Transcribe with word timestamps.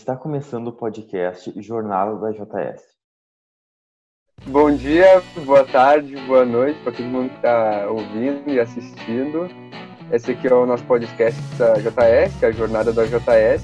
Está 0.00 0.16
começando 0.16 0.68
o 0.68 0.72
podcast 0.72 1.52
Jornada 1.60 2.16
da 2.16 2.30
JS. 2.30 2.82
Bom 4.46 4.74
dia, 4.74 5.22
boa 5.44 5.62
tarde, 5.62 6.16
boa 6.26 6.42
noite 6.42 6.80
para 6.82 6.92
todo 6.92 7.04
mundo 7.04 7.28
que 7.28 7.36
está 7.36 7.86
ouvindo 7.86 8.48
e 8.48 8.58
assistindo. 8.58 9.46
Esse 10.10 10.30
aqui 10.30 10.48
é 10.48 10.54
o 10.54 10.64
nosso 10.64 10.84
podcast 10.84 11.38
da 11.58 11.74
JS, 11.74 12.42
a 12.42 12.50
Jornada 12.50 12.94
da 12.94 13.04
JS. 13.04 13.62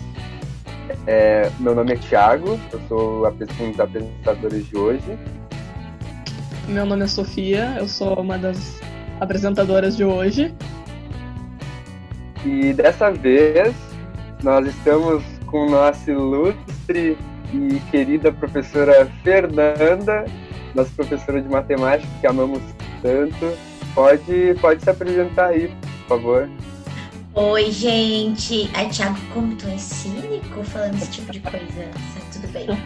É, 1.07 1.51
meu 1.59 1.75
nome 1.75 1.95
é 1.95 1.97
Thiago, 1.97 2.61
eu 2.71 2.81
sou 2.87 3.27
um 3.27 3.71
dos 3.71 3.81
apresentadores 3.81 4.67
de 4.67 4.77
hoje. 4.77 5.19
Meu 6.69 6.85
nome 6.85 7.05
é 7.05 7.09
Sofia, 7.09 7.77
eu 7.79 7.89
sou 7.89 8.21
uma 8.21 8.37
das 8.37 8.79
apresentadoras 9.21 9.97
de 9.97 10.05
hoje. 10.05 10.55
E 12.45 12.75
dessa 12.75 13.11
vez 13.11 13.75
nós 14.43 14.67
estamos 14.67 15.36
com 15.47 15.69
nossa 15.69 16.11
ilustre 16.11 17.17
e 17.53 17.81
querida 17.91 18.33
professora 18.33 19.11
Fernanda, 19.23 20.25
nossa 20.75 20.91
professora 20.95 21.41
de 21.41 21.49
matemática 21.49 22.09
que 22.21 22.27
amamos 22.27 22.63
tanto. 23.03 23.57
Pode, 23.95 24.55
pode 24.61 24.83
se 24.83 24.91
apresentar 24.91 25.47
aí, 25.47 25.75
por 26.07 26.19
favor. 26.19 26.51
Oi, 27.35 27.71
gente. 27.71 28.71
Ai, 28.75 28.89
Thiago, 28.89 29.19
como 29.33 29.55
tu 29.57 29.67
é 29.69 29.79
cínico 29.79 30.63
falando 30.65 30.97
esse 30.97 31.11
tipo 31.11 31.33
de 31.33 31.41
coisa. 31.41 31.91
Tudo 32.33 32.49
bem. 32.49 32.67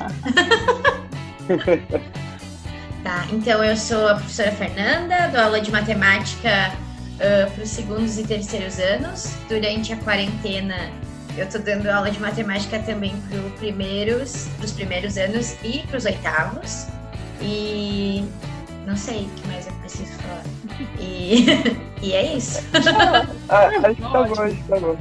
tá, 3.02 3.26
então 3.32 3.64
eu 3.64 3.76
sou 3.76 4.08
a 4.08 4.14
professora 4.14 4.52
Fernanda, 4.52 5.28
dou 5.28 5.40
aula 5.40 5.60
de 5.60 5.70
matemática 5.70 6.72
uh, 7.16 7.50
para 7.50 7.62
os 7.62 7.70
segundos 7.70 8.18
e 8.18 8.24
terceiros 8.24 8.78
anos. 8.78 9.34
Durante 9.48 9.92
a 9.92 9.96
quarentena, 9.96 10.90
eu 11.36 11.44
estou 11.44 11.60
dando 11.60 11.88
aula 11.88 12.10
de 12.10 12.20
matemática 12.20 12.78
também 12.80 13.14
para 13.28 13.38
os 13.38 13.52
primeiros, 13.54 14.48
primeiros 14.74 15.16
anos 15.16 15.56
e 15.62 15.84
para 15.86 15.98
os 15.98 16.04
oitavos. 16.04 16.86
E 17.40 18.24
não 18.86 18.96
sei 18.96 19.22
o 19.22 19.28
que 19.30 19.46
mais 19.48 19.66
eu 19.66 19.72
preciso 19.74 20.12
falar. 20.18 20.42
E, 20.98 21.46
e 22.02 22.12
é 22.12 22.36
isso. 22.36 22.60
ah, 23.48 23.66
acho 23.66 23.94
que 23.94 24.02
tá 24.02 24.22
bom, 24.24 24.42
acho 24.42 24.56
que 24.56 24.64
tá 24.64 24.80
bom. 24.80 24.96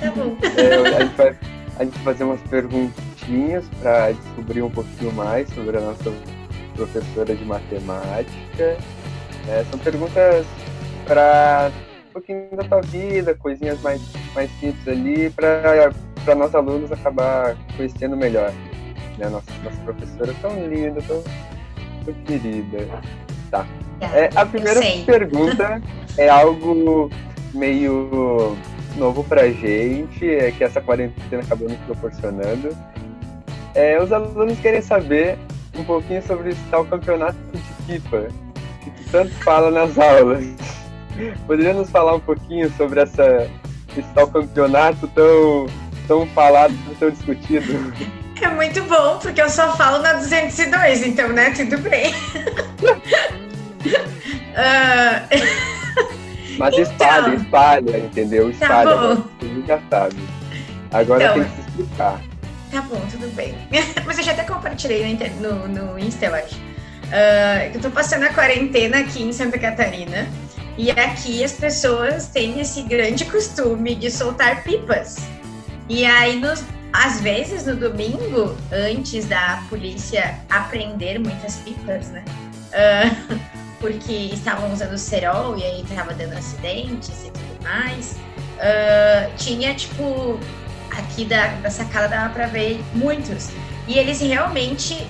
Tá 0.00 0.10
bom. 0.12 0.36
A, 0.42 1.00
gente 1.00 1.16
vai, 1.16 1.36
a 1.78 1.84
gente 1.84 1.98
vai 1.98 2.14
fazer 2.14 2.24
umas 2.24 2.40
perguntinhas 2.42 3.64
para 3.80 4.12
descobrir 4.12 4.62
um 4.62 4.70
pouquinho 4.70 5.12
mais 5.12 5.48
sobre 5.50 5.76
a 5.76 5.80
nossa 5.80 6.12
professora 6.74 7.34
de 7.34 7.44
matemática. 7.44 8.78
É, 9.48 9.64
são 9.70 9.78
perguntas 9.78 10.46
para 11.06 11.70
pouquinho 12.18 12.48
da 12.52 12.64
tua 12.64 12.80
vida, 12.82 13.34
coisinhas 13.34 13.80
mais, 13.80 14.00
mais 14.34 14.50
simples 14.58 14.88
ali, 14.88 15.30
para 15.30 15.92
nossos 16.34 16.54
alunos 16.54 16.92
acabar 16.92 17.56
conhecendo 17.76 18.16
melhor. 18.16 18.52
Né? 19.16 19.28
Nossa, 19.28 19.50
nossa 19.62 19.76
professora 19.82 20.34
tão 20.42 20.68
linda, 20.68 21.00
tão, 21.02 21.22
tão 22.04 22.14
querida. 22.24 22.86
Tá. 23.50 23.66
É, 24.00 24.28
a 24.34 24.44
primeira 24.44 24.80
pergunta 25.06 25.80
é 26.16 26.28
algo 26.28 27.10
meio 27.54 28.56
novo 28.96 29.24
pra 29.24 29.48
gente, 29.48 30.28
é 30.28 30.50
que 30.50 30.64
essa 30.64 30.80
quarentena 30.80 31.42
acabou 31.42 31.68
nos 31.68 31.78
proporcionando. 31.78 32.76
É, 33.74 34.00
os 34.02 34.12
alunos 34.12 34.58
querem 34.58 34.82
saber 34.82 35.38
um 35.76 35.84
pouquinho 35.84 36.22
sobre 36.22 36.50
esse 36.50 36.60
tal 36.70 36.84
campeonato 36.84 37.38
de 37.52 37.82
pipa, 37.86 38.28
que 38.82 38.90
tu 38.90 39.10
tanto 39.10 39.32
fala 39.44 39.70
nas 39.70 39.96
aulas. 39.98 40.77
Poderia 41.46 41.74
nos 41.74 41.90
falar 41.90 42.14
um 42.14 42.20
pouquinho 42.20 42.70
sobre 42.76 43.00
essa, 43.00 43.50
esse 43.96 44.08
tal 44.14 44.28
campeonato 44.28 45.06
tão, 45.08 45.66
tão 46.06 46.26
falado, 46.28 46.74
tão 46.98 47.10
discutido? 47.10 47.92
É 48.40 48.48
muito 48.48 48.82
bom, 48.84 49.18
porque 49.18 49.42
eu 49.42 49.50
só 49.50 49.76
falo 49.76 49.98
na 50.00 50.12
202, 50.14 51.06
então, 51.06 51.28
né? 51.30 51.50
Tudo 51.50 51.78
bem. 51.78 52.14
uh... 52.14 52.88
Mas 56.58 56.74
então, 56.74 56.82
espalha, 56.82 57.34
espalha, 57.34 57.98
entendeu? 57.98 58.44
Tá 58.44 58.50
espalha. 58.50 58.90
Tá 58.90 58.96
bom. 58.96 59.24
Você 59.40 59.62
já 59.66 59.80
sabe. 59.88 60.16
Agora 60.92 61.24
então, 61.24 61.34
tem 61.34 61.44
que 61.44 61.50
se 61.50 61.60
explicar. 61.60 62.20
Tá 62.70 62.82
bom, 62.82 63.00
tudo 63.10 63.34
bem. 63.34 63.54
Mas 64.04 64.18
eu 64.18 64.24
já 64.24 64.32
até 64.32 64.44
compartilhei 64.44 65.16
no, 65.40 65.68
no, 65.68 65.92
no 65.92 65.98
Insta, 65.98 66.26
eu 66.26 66.34
acho. 66.34 66.56
Uh, 66.56 67.74
eu 67.74 67.80
tô 67.80 67.90
passando 67.90 68.24
a 68.24 68.32
quarentena 68.32 68.98
aqui 68.98 69.22
em 69.22 69.32
Santa 69.32 69.58
Catarina. 69.58 70.28
E 70.78 70.92
aqui 70.92 71.42
as 71.42 71.54
pessoas 71.54 72.28
têm 72.28 72.60
esse 72.60 72.82
grande 72.82 73.24
costume 73.24 73.96
de 73.96 74.12
soltar 74.12 74.62
pipas. 74.62 75.16
E 75.88 76.04
aí, 76.04 76.38
nos, 76.38 76.62
às 76.92 77.20
vezes, 77.20 77.66
no 77.66 77.74
domingo, 77.74 78.56
antes 78.70 79.24
da 79.24 79.60
polícia 79.68 80.38
apreender 80.48 81.18
muitas 81.18 81.56
pipas, 81.56 82.10
né? 82.10 82.24
Uh, 82.68 83.38
porque 83.80 84.12
estavam 84.32 84.72
usando 84.72 84.96
cerol 84.96 85.58
e 85.58 85.64
aí 85.64 85.84
tava 85.96 86.14
dando 86.14 86.34
acidentes 86.34 87.24
e 87.24 87.30
tudo 87.32 87.62
mais. 87.64 88.12
Uh, 88.12 89.34
tinha, 89.36 89.74
tipo, 89.74 90.38
aqui 90.96 91.24
da, 91.24 91.48
da 91.56 91.70
sacada 91.70 92.06
dava 92.06 92.32
pra 92.32 92.46
ver 92.46 92.80
muitos. 92.94 93.50
E 93.88 93.98
eles 93.98 94.20
realmente, 94.20 95.04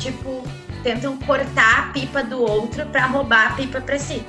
tipo, 0.00 0.42
tentam 0.82 1.16
cortar 1.18 1.78
a 1.78 1.92
pipa 1.92 2.24
do 2.24 2.42
outro 2.42 2.84
para 2.86 3.06
roubar 3.06 3.52
a 3.52 3.54
pipa 3.54 3.80
para 3.80 4.00
si 4.00 4.20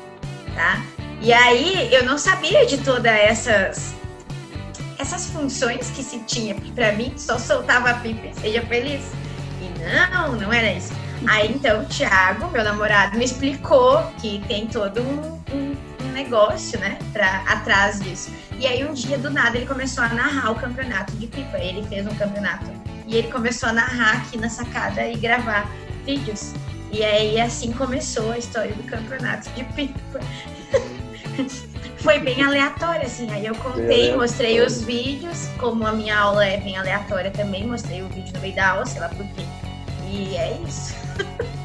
tá? 0.55 0.81
E 1.21 1.31
aí 1.31 1.93
eu 1.93 2.03
não 2.03 2.17
sabia 2.17 2.65
de 2.65 2.77
todas 2.79 3.11
essas 3.11 3.95
essas 4.99 5.27
funções 5.27 5.89
que 5.91 6.01
se 6.01 6.19
tinha, 6.19 6.55
porque 6.55 6.71
para 6.71 6.93
mim 6.93 7.13
só 7.17 7.37
soltava 7.37 7.89
a 7.89 7.93
pipa 7.95 8.27
e 8.27 8.33
seja 8.33 8.61
feliz. 8.61 9.11
E 9.61 10.11
não, 10.11 10.33
não 10.33 10.53
era 10.53 10.71
isso. 10.71 10.93
Aí 11.27 11.51
então 11.53 11.81
o 11.81 11.85
Thiago, 11.85 12.49
meu 12.51 12.63
namorado, 12.63 13.17
me 13.17 13.25
explicou 13.25 14.01
que 14.19 14.43
tem 14.47 14.67
todo 14.67 15.01
um, 15.01 15.41
um, 15.53 15.75
um 16.03 16.11
negócio, 16.11 16.79
né, 16.79 16.97
pra, 17.11 17.43
atrás 17.47 17.99
disso. 17.99 18.31
E 18.57 18.65
aí 18.65 18.85
um 18.85 18.93
dia 18.93 19.17
do 19.17 19.29
nada 19.29 19.57
ele 19.57 19.65
começou 19.65 20.03
a 20.03 20.09
narrar 20.09 20.51
o 20.51 20.55
campeonato 20.55 21.13
de 21.13 21.27
pipa. 21.27 21.57
Ele 21.57 21.85
fez 21.87 22.05
um 22.07 22.15
campeonato 22.15 22.69
e 23.07 23.17
ele 23.17 23.29
começou 23.29 23.69
a 23.69 23.73
narrar 23.73 24.17
aqui 24.17 24.37
na 24.37 24.49
sacada 24.49 25.05
e 25.07 25.15
gravar 25.17 25.69
vídeos. 26.05 26.53
E 26.93 27.03
aí 27.03 27.41
assim 27.41 27.71
começou 27.71 28.31
a 28.31 28.37
história 28.37 28.73
do 28.75 28.83
campeonato 28.83 29.49
de 29.49 29.63
pipa. 29.63 30.19
Foi 31.97 32.19
bem 32.19 32.43
aleatório, 32.43 33.05
assim. 33.05 33.31
Aí 33.31 33.45
eu 33.45 33.55
contei, 33.55 34.15
mostrei 34.15 34.61
os 34.61 34.83
vídeos, 34.83 35.47
como 35.57 35.87
a 35.87 35.91
minha 35.93 36.15
aula 36.15 36.45
é 36.45 36.57
bem 36.57 36.77
aleatória 36.77 37.31
também, 37.31 37.65
mostrei 37.65 38.03
o 38.03 38.09
vídeo 38.09 38.31
no 38.35 38.41
meio 38.41 38.53
da 38.55 38.71
aula, 38.71 38.85
sei 38.85 39.01
lá 39.01 39.09
por 39.09 39.25
quê. 39.29 39.41
E 40.11 40.35
é 40.35 40.61
isso. 40.67 40.93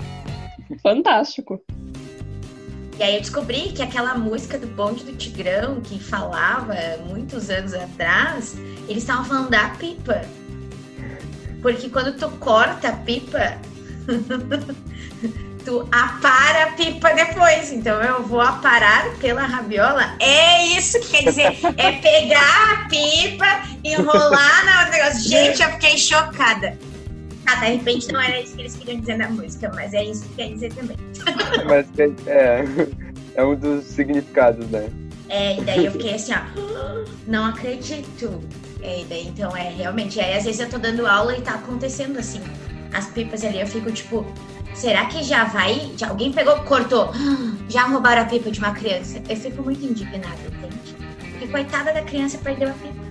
Fantástico. 0.83 1.60
E 2.99 3.03
aí 3.03 3.16
eu 3.16 3.21
descobri 3.21 3.72
que 3.72 3.83
aquela 3.83 4.15
música 4.15 4.59
do 4.59 4.66
Bonde 4.66 5.05
do 5.05 5.12
Tigrão, 5.12 5.81
que 5.81 6.00
falava 6.00 6.75
muitos 7.06 7.50
anos 7.50 7.75
atrás, 7.75 8.56
eles 8.89 9.03
estavam 9.03 9.25
falando 9.25 9.50
da 9.50 9.69
pipa. 9.71 10.22
Porque 11.60 11.91
quando 11.91 12.16
tu 12.16 12.31
corta 12.39 12.89
a 12.89 12.93
pipa, 12.93 13.59
tu 15.64 15.86
apara 15.92 16.64
a 16.64 16.70
pipa 16.72 17.12
depois. 17.12 17.72
Então 17.72 18.02
eu 18.02 18.22
vou 18.22 18.41
aparar 18.41 19.14
pela 19.16 19.42
rabiola. 19.42 20.14
É 20.19 20.64
isso 20.66 20.98
que 21.00 21.08
quer 21.08 21.24
dizer. 21.24 21.58
É 21.76 21.92
pegar 21.92 22.72
a 22.72 22.88
pipa, 22.88 23.62
enrolar 23.84 24.64
na 24.64 24.91
negócio. 24.91 25.28
Gente, 25.28 25.62
eu 25.62 25.68
fiquei 25.72 25.98
chocada. 25.98 26.78
Ah, 27.47 27.56
de 27.56 27.66
repente 27.72 28.12
não 28.12 28.20
era 28.20 28.41
isso 28.41 28.54
que 28.54 28.62
eles 28.62 28.74
queriam 28.76 29.00
dizer 29.00 29.16
na 29.16 29.28
música, 29.30 29.70
mas 29.74 29.94
é 29.94 30.04
isso 30.04 30.22
que 30.28 30.34
quer 30.34 30.48
dizer 30.48 30.72
também. 30.74 30.97
Mas 31.66 31.86
é, 32.27 32.65
é 33.34 33.44
um 33.44 33.54
dos 33.54 33.84
significados, 33.84 34.68
né? 34.68 34.91
É, 35.30 35.59
e 35.59 35.60
daí 35.62 35.84
eu 35.84 35.92
fiquei 35.92 36.15
assim, 36.15 36.33
ó, 36.33 37.04
não 37.27 37.47
acredito. 37.47 38.42
É, 38.83 39.03
daí, 39.09 39.28
então 39.28 39.56
é 39.56 39.71
realmente, 39.71 40.21
aí 40.21 40.36
às 40.36 40.44
vezes 40.44 40.60
eu 40.60 40.68
tô 40.68 40.78
dando 40.78 41.06
aula 41.06 41.36
e 41.36 41.41
tá 41.41 41.54
acontecendo 41.54 42.18
assim 42.18 42.41
as 42.92 43.06
pipas 43.08 43.44
ali, 43.44 43.60
eu 43.60 43.66
fico 43.66 43.90
tipo, 43.92 44.26
será 44.74 45.06
que 45.06 45.22
já 45.22 45.44
vai? 45.44 45.92
Já, 45.96 46.08
alguém 46.08 46.32
pegou, 46.32 46.56
cortou, 46.60 47.12
já 47.68 47.82
roubaram 47.82 48.22
a 48.22 48.24
pipa 48.24 48.50
de 48.50 48.58
uma 48.58 48.72
criança? 48.72 49.22
Eu 49.28 49.36
fico 49.36 49.62
muito 49.62 49.84
indignada, 49.84 50.38
entende? 50.46 50.96
Porque 51.32 51.48
coitada 51.48 51.92
da 51.92 52.02
criança 52.02 52.38
perdeu 52.38 52.68
a 52.68 52.72
pipa. 52.72 53.08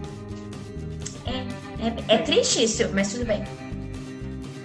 É, 1.26 2.14
é, 2.14 2.16
é 2.16 2.18
triste 2.20 2.64
isso, 2.64 2.90
mas 2.94 3.12
tudo 3.12 3.26
bem. 3.26 3.44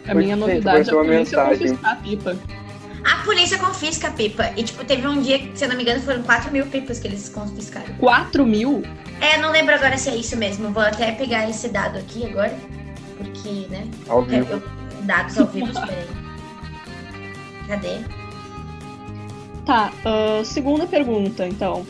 A 0.07 0.15
minha 0.15 0.37
novidade 0.37 0.91
é 0.91 0.93
a 0.93 0.97
polícia 0.97 1.45
confiscar 1.45 1.93
a 1.93 1.97
pipa. 1.97 2.37
A 3.05 3.25
polícia 3.25 3.59
confisca 3.59 4.09
a 4.09 4.11
pipa. 4.13 4.53
E, 4.57 4.63
tipo, 4.63 4.85
teve 4.85 5.07
um 5.07 5.21
dia, 5.21 5.51
se 5.55 5.65
eu 5.65 5.69
não 5.69 5.77
me 5.77 5.83
engano, 5.83 6.01
foram 6.01 6.23
4 6.23 6.53
mil 6.53 6.67
pipas 6.67 6.99
que 6.99 7.09
eles 7.09 7.29
confiscaram. 7.29 7.95
4 7.99 8.47
mil? 8.47 8.83
É, 9.21 9.39
não 9.39 9.51
lembro 9.51 9.75
agora 9.75 9.99
se 9.99 10.09
é 10.09 10.17
isso 10.17 10.37
mesmo. 10.37 10.71
Vou 10.73 10.83
até 10.83 11.13
pegar 11.13 11.49
esse 11.49 11.69
dado 11.69 11.99
aqui 11.99 12.27
agora. 12.27 12.57
Porque, 13.17 13.67
né? 13.71 13.87
Ao 14.09 14.23
vivo. 14.23 14.53
Eu, 14.53 14.63
dados 15.13 15.39
ao 15.39 15.47
vivo, 15.47 15.79
aí. 15.79 16.07
Cadê? 17.69 17.99
Tá, 19.67 19.93
uh, 20.05 20.45
segunda 20.45 20.87
pergunta, 20.87 21.47
então. 21.47 21.87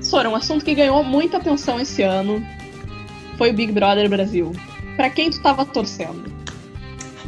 Sora, 0.00 0.28
um 0.28 0.34
assunto 0.34 0.64
que 0.64 0.74
ganhou 0.74 1.04
muita 1.04 1.36
atenção 1.36 1.78
esse 1.78 2.02
ano 2.02 2.42
foi 3.36 3.50
o 3.50 3.54
Big 3.54 3.72
Brother 3.72 4.08
Brasil. 4.08 4.52
pra 4.96 5.10
quem 5.10 5.30
tu 5.30 5.40
tava 5.42 5.64
torcendo? 5.64 6.32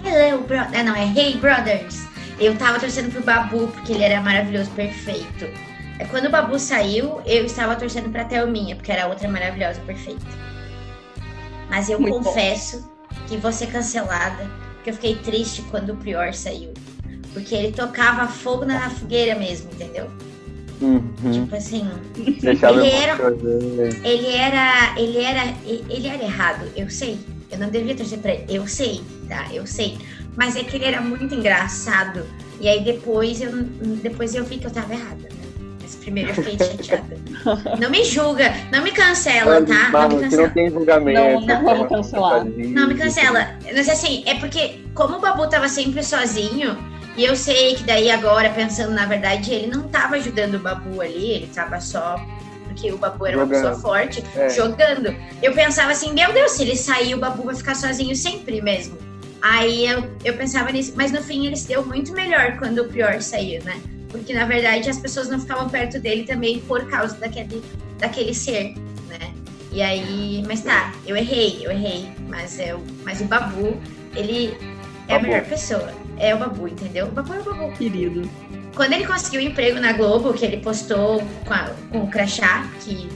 Hello, 0.05 0.43
bro... 0.43 0.59
Ah, 0.59 0.83
não, 0.83 0.97
é 0.97 1.05
Hey 1.05 1.37
Brothers. 1.37 2.07
Eu 2.39 2.57
tava 2.57 2.81
torcendo 2.81 3.13
pro 3.13 3.23
Babu, 3.23 3.69
porque 3.69 3.93
ele 3.93 4.03
era 4.03 4.21
maravilhoso, 4.21 4.71
perfeito. 4.71 5.45
É, 5.99 6.07
Quando 6.07 6.27
o 6.27 6.31
Babu 6.31 6.59
saiu, 6.59 7.21
eu 7.27 7.45
estava 7.45 7.77
torcendo 7.77 8.11
pra 8.11 8.25
Thelminha, 8.25 8.75
porque 8.75 8.91
era 8.91 9.07
outra 9.07 9.29
maravilhosa, 9.29 9.79
perfeita. 9.83 10.25
Mas 11.69 11.91
eu 11.91 12.01
Muito 12.01 12.15
bom. 12.19 12.25
confesso 12.25 12.91
que 13.29 13.37
vou 13.37 13.53
ser 13.53 13.67
cancelada, 13.69 14.51
porque 14.81 14.91
eu 14.91 14.95
fiquei 14.95 15.15
triste 15.17 15.63
quando 15.71 15.91
o 15.93 15.97
Prior 15.97 16.33
saiu. 16.33 16.73
Porque 17.35 17.55
ele 17.55 17.71
tocava 17.73 18.27
fogo 18.27 18.65
na 18.65 18.89
fogueira 18.91 19.39
mesmo, 19.39 19.71
entendeu? 19.73 20.11
Uhum. 20.81 21.03
Tipo 21.31 21.55
assim, 21.55 21.87
Deixava 22.41 22.81
Ele 22.81 22.91
era- 22.91 23.13
emocionante. 23.13 24.01
ele 24.07 24.27
era. 24.35 24.95
Ele 24.99 25.19
era. 25.19 25.55
Ele 25.67 26.09
era 26.09 26.25
errado, 26.25 26.67
eu 26.75 26.89
sei. 26.89 27.19
Eu 27.51 27.59
não 27.59 27.69
devia 27.69 27.95
torcer 27.95 28.19
pra 28.19 28.33
ele. 28.33 28.47
Eu 28.49 28.67
sei, 28.67 29.03
tá? 29.29 29.47
Eu 29.53 29.67
sei. 29.67 29.99
Mas 30.37 30.57
é 30.57 30.65
que 30.65 30.77
ele 30.77 30.87
era 30.87 31.01
muito 31.03 31.35
engraçado. 31.35 32.25
E 32.61 32.67
aí 32.69 32.83
depois 32.83 33.41
eu, 33.43 33.51
depois 34.03 34.35
eu 34.35 34.45
vi 34.45 34.57
que 34.59 34.67
eu 34.67 34.71
tava 34.71 34.95
errada. 34.95 35.29
Mas 35.91 35.97
primeiro 35.97 36.31
eu 36.31 36.35
fiquei 36.37 36.57
chateada. 36.59 37.17
Não 37.81 37.91
me 37.91 38.05
julga, 38.05 38.53
não 38.71 38.83
me 38.83 38.93
cancela, 38.93 39.61
tá? 39.63 39.91
Não 39.91 40.09
me 40.09 40.23
cancela. 40.23 40.43
não 40.47 40.51
tem 40.55 40.71
julgamento. 40.71 41.21
Não, 41.21 41.41
não 41.41 41.75
uma 41.75 41.89
cancelar. 41.89 42.45
Não 42.45 42.87
me 42.89 42.95
cancela. 42.95 43.49
Mas 43.75 43.89
assim, 43.89 44.23
é 44.27 44.35
porque, 44.37 44.81
como 44.95 45.17
o 45.17 45.21
Babu 45.21 45.49
tava 45.49 45.69
sempre 45.69 46.03
sozinho, 46.05 46.79
e 47.17 47.25
eu 47.25 47.35
sei 47.35 47.75
que 47.75 47.83
daí 47.83 48.09
agora, 48.11 48.51
pensando 48.51 48.93
na 48.93 49.05
verdade, 49.07 49.53
ele 49.53 49.67
não 49.67 49.83
tava 49.89 50.15
ajudando 50.15 50.55
o 50.55 50.59
Babu 50.61 51.01
ali, 51.01 51.33
ele 51.33 51.51
tava 51.53 51.81
só. 51.81 52.17
Porque 52.69 52.93
o 52.93 52.97
Babu 52.99 53.27
era 53.27 53.37
uma 53.37 53.47
Jogando. 53.47 53.63
pessoa 53.63 53.81
forte, 53.83 54.25
É. 54.37 54.49
jogando. 54.49 55.13
Eu 55.43 55.53
pensava 55.53 55.91
assim, 55.91 56.13
meu 56.15 56.33
Deus, 56.33 56.53
se 56.53 56.63
ele 56.63 56.77
sair, 56.77 57.15
o 57.17 57.19
Babu 57.19 57.43
vai 57.43 57.55
ficar 57.57 57.75
sozinho 57.75 58.15
sempre 58.15 58.63
mesmo. 58.63 58.97
Aí 59.43 59.89
eu, 59.89 60.09
eu 60.25 60.35
pensava 60.37 60.71
nisso, 60.71 60.93
mas 60.95 61.11
no 61.11 61.21
fim 61.21 61.47
ele 61.47 61.57
se 61.57 61.67
deu 61.67 61.85
muito 61.85 62.13
melhor 62.13 62.57
quando 62.59 62.83
o 62.83 62.85
Prior 62.85 63.21
saiu, 63.21 63.61
né? 63.65 63.81
Porque 64.11 64.33
na 64.35 64.45
verdade 64.45 64.89
as 64.91 64.99
pessoas 64.99 65.29
não 65.29 65.39
ficavam 65.41 65.69
perto 65.69 65.99
dele 66.01 66.25
também 66.25 66.61
por 66.61 66.85
causa 66.89 67.15
daquele, 67.17 67.63
daquele 67.99 68.35
ser, 68.35 68.75
né? 69.09 69.33
E 69.73 69.81
aí, 69.81 70.43
mas 70.47 70.63
tá, 70.63 70.93
eu 71.07 71.17
errei, 71.17 71.61
eu 71.65 71.71
errei. 71.71 72.09
Mas, 72.29 72.59
eu, 72.59 72.83
mas 73.05 73.21
o 73.21 73.25
Babu, 73.25 73.77
ele 74.17 74.57
é 75.07 75.15
a 75.15 75.19
Babu. 75.19 75.23
melhor 75.29 75.45
pessoa. 75.45 75.93
É 76.19 76.35
o 76.35 76.39
Babu, 76.39 76.67
entendeu? 76.69 77.07
O 77.07 77.11
Babu 77.11 77.33
é 77.35 77.39
o 77.39 77.45
Babu. 77.45 77.73
Querido. 77.79 78.29
Quando 78.75 78.93
ele 78.95 79.07
conseguiu 79.07 79.41
o 79.41 79.45
emprego 79.45 79.79
na 79.81 79.93
Globo, 79.93 80.33
que 80.33 80.45
ele 80.45 80.57
postou 80.59 81.23
com, 81.47 81.55
a- 81.55 81.71
com 81.93 81.99
o 82.03 82.09
crachá, 82.11 82.69
que 82.81 83.09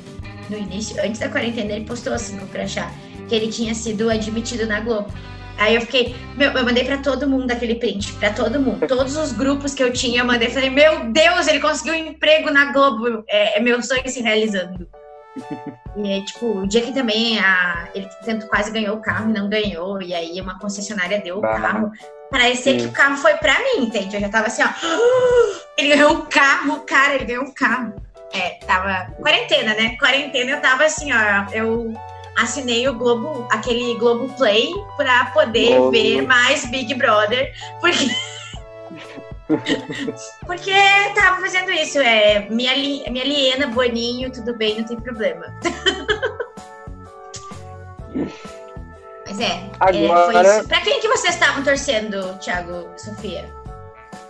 no 0.48 0.56
início, 0.58 0.96
antes 1.02 1.18
da 1.20 1.28
quarentena, 1.28 1.72
ele 1.72 1.84
postou 1.86 2.12
assim 2.12 2.36
com 2.38 2.44
o 2.44 2.48
crachá, 2.48 2.92
que 3.28 3.34
ele 3.34 3.48
tinha 3.48 3.74
sido 3.74 4.08
admitido 4.10 4.66
na 4.66 4.78
Globo. 4.80 5.12
Aí 5.58 5.76
eu 5.76 5.80
fiquei, 5.82 6.14
meu, 6.36 6.50
eu 6.50 6.64
mandei 6.64 6.84
pra 6.84 6.98
todo 6.98 7.28
mundo 7.28 7.50
aquele 7.50 7.76
print, 7.76 8.12
pra 8.14 8.30
todo 8.32 8.60
mundo. 8.60 8.86
Todos 8.86 9.16
os 9.16 9.32
grupos 9.32 9.74
que 9.74 9.82
eu 9.82 9.92
tinha, 9.92 10.20
eu 10.20 10.24
mandei, 10.24 10.50
falei, 10.50 10.70
meu 10.70 11.12
Deus, 11.12 11.46
ele 11.46 11.60
conseguiu 11.60 11.94
um 11.94 12.08
emprego 12.08 12.50
na 12.50 12.72
Globo. 12.72 13.24
É, 13.28 13.58
é 13.58 13.60
meu 13.60 13.82
sonho 13.82 14.08
se 14.08 14.20
realizando. 14.20 14.88
E 15.96 16.24
tipo, 16.24 16.46
o 16.46 16.66
dia 16.66 16.80
que 16.80 16.92
também 16.92 17.38
a, 17.38 17.88
ele 17.94 18.08
tentou, 18.24 18.48
quase 18.48 18.72
ganhou 18.72 18.96
o 18.96 19.00
carro 19.00 19.30
e 19.30 19.32
não 19.32 19.48
ganhou, 19.48 20.02
e 20.02 20.12
aí 20.12 20.40
uma 20.40 20.58
concessionária 20.58 21.20
deu 21.20 21.38
o 21.38 21.40
Bah. 21.40 21.60
carro. 21.60 21.92
Parecia 22.32 22.72
Sim. 22.72 22.78
que 22.78 22.86
o 22.86 22.90
carro 22.92 23.16
foi 23.16 23.34
pra 23.34 23.56
mim, 23.60 23.84
entende? 23.84 24.16
Eu 24.16 24.20
já 24.20 24.28
tava 24.28 24.48
assim, 24.48 24.64
ó. 24.64 24.68
Ele 25.78 25.90
ganhou 25.90 26.14
um 26.14 26.22
carro, 26.22 26.80
cara, 26.80 27.14
ele 27.14 27.26
ganhou 27.26 27.44
um 27.44 27.54
carro. 27.54 27.94
É, 28.32 28.58
tava. 28.66 29.12
Quarentena, 29.20 29.74
né? 29.74 29.96
Quarentena 29.96 30.50
eu 30.52 30.60
tava 30.60 30.84
assim, 30.84 31.12
ó. 31.12 31.52
Eu 31.52 31.94
assinei 32.36 32.88
o 32.88 32.94
Globo, 32.94 33.46
aquele 33.50 33.94
Globo 33.98 34.28
Play 34.34 34.68
pra 34.96 35.26
poder 35.26 35.76
Globo. 35.76 35.90
ver 35.92 36.22
mais 36.22 36.64
Big 36.66 36.94
Brother, 36.94 37.52
porque. 37.80 38.10
porque 40.46 40.72
tava 41.14 41.40
fazendo 41.40 41.70
isso. 41.70 41.98
É, 41.98 42.48
minha, 42.50 42.74
li- 42.74 43.04
minha 43.10 43.24
Liena, 43.24 43.66
Boninho, 43.68 44.30
tudo 44.32 44.56
bem, 44.56 44.78
não 44.78 44.84
tem 44.84 44.98
problema. 44.98 45.46
Mas 49.26 49.40
é, 49.40 49.44
é, 49.44 49.70
foi 49.78 50.06
Agora- 50.06 50.58
isso. 50.58 50.68
Pra 50.68 50.80
quem 50.80 51.00
que 51.00 51.08
vocês 51.08 51.34
estavam 51.34 51.62
torcendo, 51.64 52.38
Thiago, 52.38 52.86
Sofia? 52.96 53.48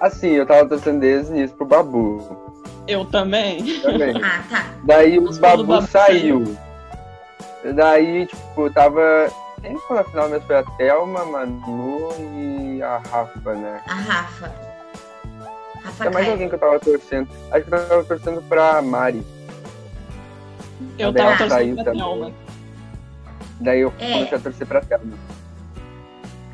Assim, 0.01 0.31
eu 0.31 0.47
tava 0.47 0.69
torcendo 0.69 1.01
desde 1.01 1.33
o 1.33 1.37
início 1.37 1.57
pro 1.57 1.67
Babu. 1.67 2.53
Eu 2.87 3.05
também. 3.07 3.81
Também. 3.81 4.15
Ah, 4.23 4.43
tá. 4.49 4.67
Daí 4.85 5.19
o 5.19 5.33
Babu 5.39 5.65
Babu 5.65 5.87
saiu. 5.87 6.57
Daí, 7.73 8.27
tipo, 8.27 8.71
tava. 8.71 9.29
Quem 9.63 9.79
ficou 9.79 9.97
na 9.97 10.05
final 10.05 10.29
mesmo 10.29 10.47
foi 10.47 10.57
a 10.59 10.63
Thelma, 10.63 11.25
Manu 11.25 12.11
e 12.21 12.83
a 12.83 12.99
Rafa, 12.99 13.55
né? 13.55 13.81
A 13.89 13.95
Rafa. 13.95 14.53
Rafa 15.83 16.05
Tem 16.05 16.13
mais 16.13 16.29
alguém 16.29 16.49
que 16.49 16.55
eu 16.55 16.59
tava 16.59 16.79
torcendo. 16.79 17.29
Acho 17.51 17.65
que 17.65 17.75
eu 17.75 17.89
tava 17.89 18.05
torcendo 18.05 18.43
pra 18.43 18.83
Mari. 18.83 19.25
Eu 20.99 21.13
Daí 21.13 21.25
tava 21.25 21.39
torcendo 21.39 21.75
pra 21.77 21.85
também. 21.85 22.01
Thelma. 22.03 22.33
Daí 23.61 23.81
eu 23.81 23.93
É. 23.99 24.13
comecei 24.13 24.39
a 24.39 24.41
torcer 24.41 24.67
pra 24.67 24.81
Thelma. 24.83 25.17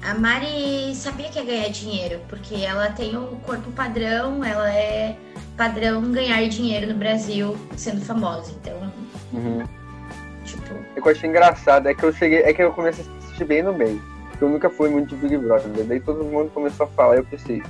A 0.02 0.14
Mari 0.14 0.94
sabia 0.94 1.28
que 1.28 1.38
ia 1.38 1.44
ganhar 1.44 1.68
dinheiro, 1.68 2.20
porque 2.28 2.54
ela 2.64 2.90
tem 2.90 3.16
o 3.16 3.26
corpo 3.44 3.70
padrão, 3.72 4.42
ela 4.44 4.72
é 4.72 5.16
padrão 5.56 6.00
ganhar 6.12 6.46
dinheiro 6.48 6.86
no 6.92 6.94
Brasil 6.98 7.56
sendo 7.76 8.00
famosa. 8.04 8.52
Então, 8.52 8.76
Uhum. 9.32 9.64
Tipo, 10.50 10.74
O 10.74 11.02
que 11.02 11.08
eu 11.08 11.12
achei 11.12 11.28
engraçado 11.28 11.88
é 11.88 11.94
que 11.94 12.02
eu 12.02 12.12
cheguei, 12.12 12.42
é 12.42 12.52
que 12.52 12.62
eu 12.62 12.72
comecei 12.72 13.04
a 13.04 13.18
assistir 13.18 13.44
bem 13.44 13.62
no 13.62 13.72
meio. 13.72 14.00
Porque 14.30 14.44
eu 14.44 14.48
nunca 14.48 14.70
fui 14.70 14.88
muito 14.88 15.14
de 15.14 15.16
Big 15.16 15.36
Brother. 15.38 15.70
Daí 15.84 16.00
todo 16.00 16.24
mundo 16.24 16.50
começou 16.50 16.86
a 16.86 16.88
falar 16.90 17.16
eu 17.16 17.24
pensei, 17.24 17.62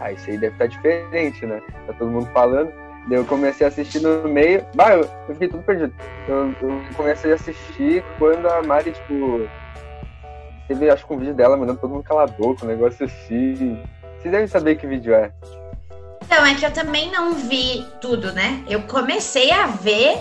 ah, 0.00 0.12
isso 0.12 0.30
aí 0.30 0.38
deve 0.38 0.54
estar 0.54 0.66
diferente, 0.66 1.44
né? 1.44 1.60
Tá 1.86 1.92
todo 1.92 2.10
mundo 2.10 2.28
falando. 2.32 2.72
Daí 3.08 3.18
eu 3.18 3.24
comecei 3.24 3.66
a 3.66 3.68
assistir 3.68 4.00
no 4.00 4.28
meio. 4.28 4.64
Bah, 4.74 4.94
eu, 4.94 5.08
eu 5.28 5.34
fiquei 5.34 5.48
tudo 5.48 5.62
perdido. 5.62 5.92
Eu, 6.28 6.54
eu 6.60 6.80
comecei 6.94 7.32
a 7.32 7.34
assistir 7.34 8.04
quando 8.18 8.46
a 8.46 8.62
Mari, 8.62 8.92
tipo. 8.92 9.48
Teve, 10.66 10.90
acho 10.90 11.06
que 11.06 11.12
um 11.14 11.18
vídeo 11.18 11.34
dela 11.34 11.56
mandando 11.56 11.80
todo 11.80 11.90
mundo 11.90 12.02
calar 12.02 12.28
a 12.28 12.32
boca, 12.32 12.64
um 12.64 12.68
negócio 12.68 13.06
assim. 13.06 13.82
Vocês 14.18 14.30
devem 14.30 14.46
saber 14.46 14.76
que 14.76 14.86
vídeo 14.86 15.14
é. 15.14 15.32
Então, 16.22 16.44
é 16.44 16.54
que 16.54 16.66
eu 16.66 16.72
também 16.72 17.10
não 17.10 17.32
vi 17.32 17.86
tudo, 18.02 18.32
né? 18.32 18.62
Eu 18.68 18.82
comecei 18.82 19.50
a 19.50 19.66
ver 19.66 20.18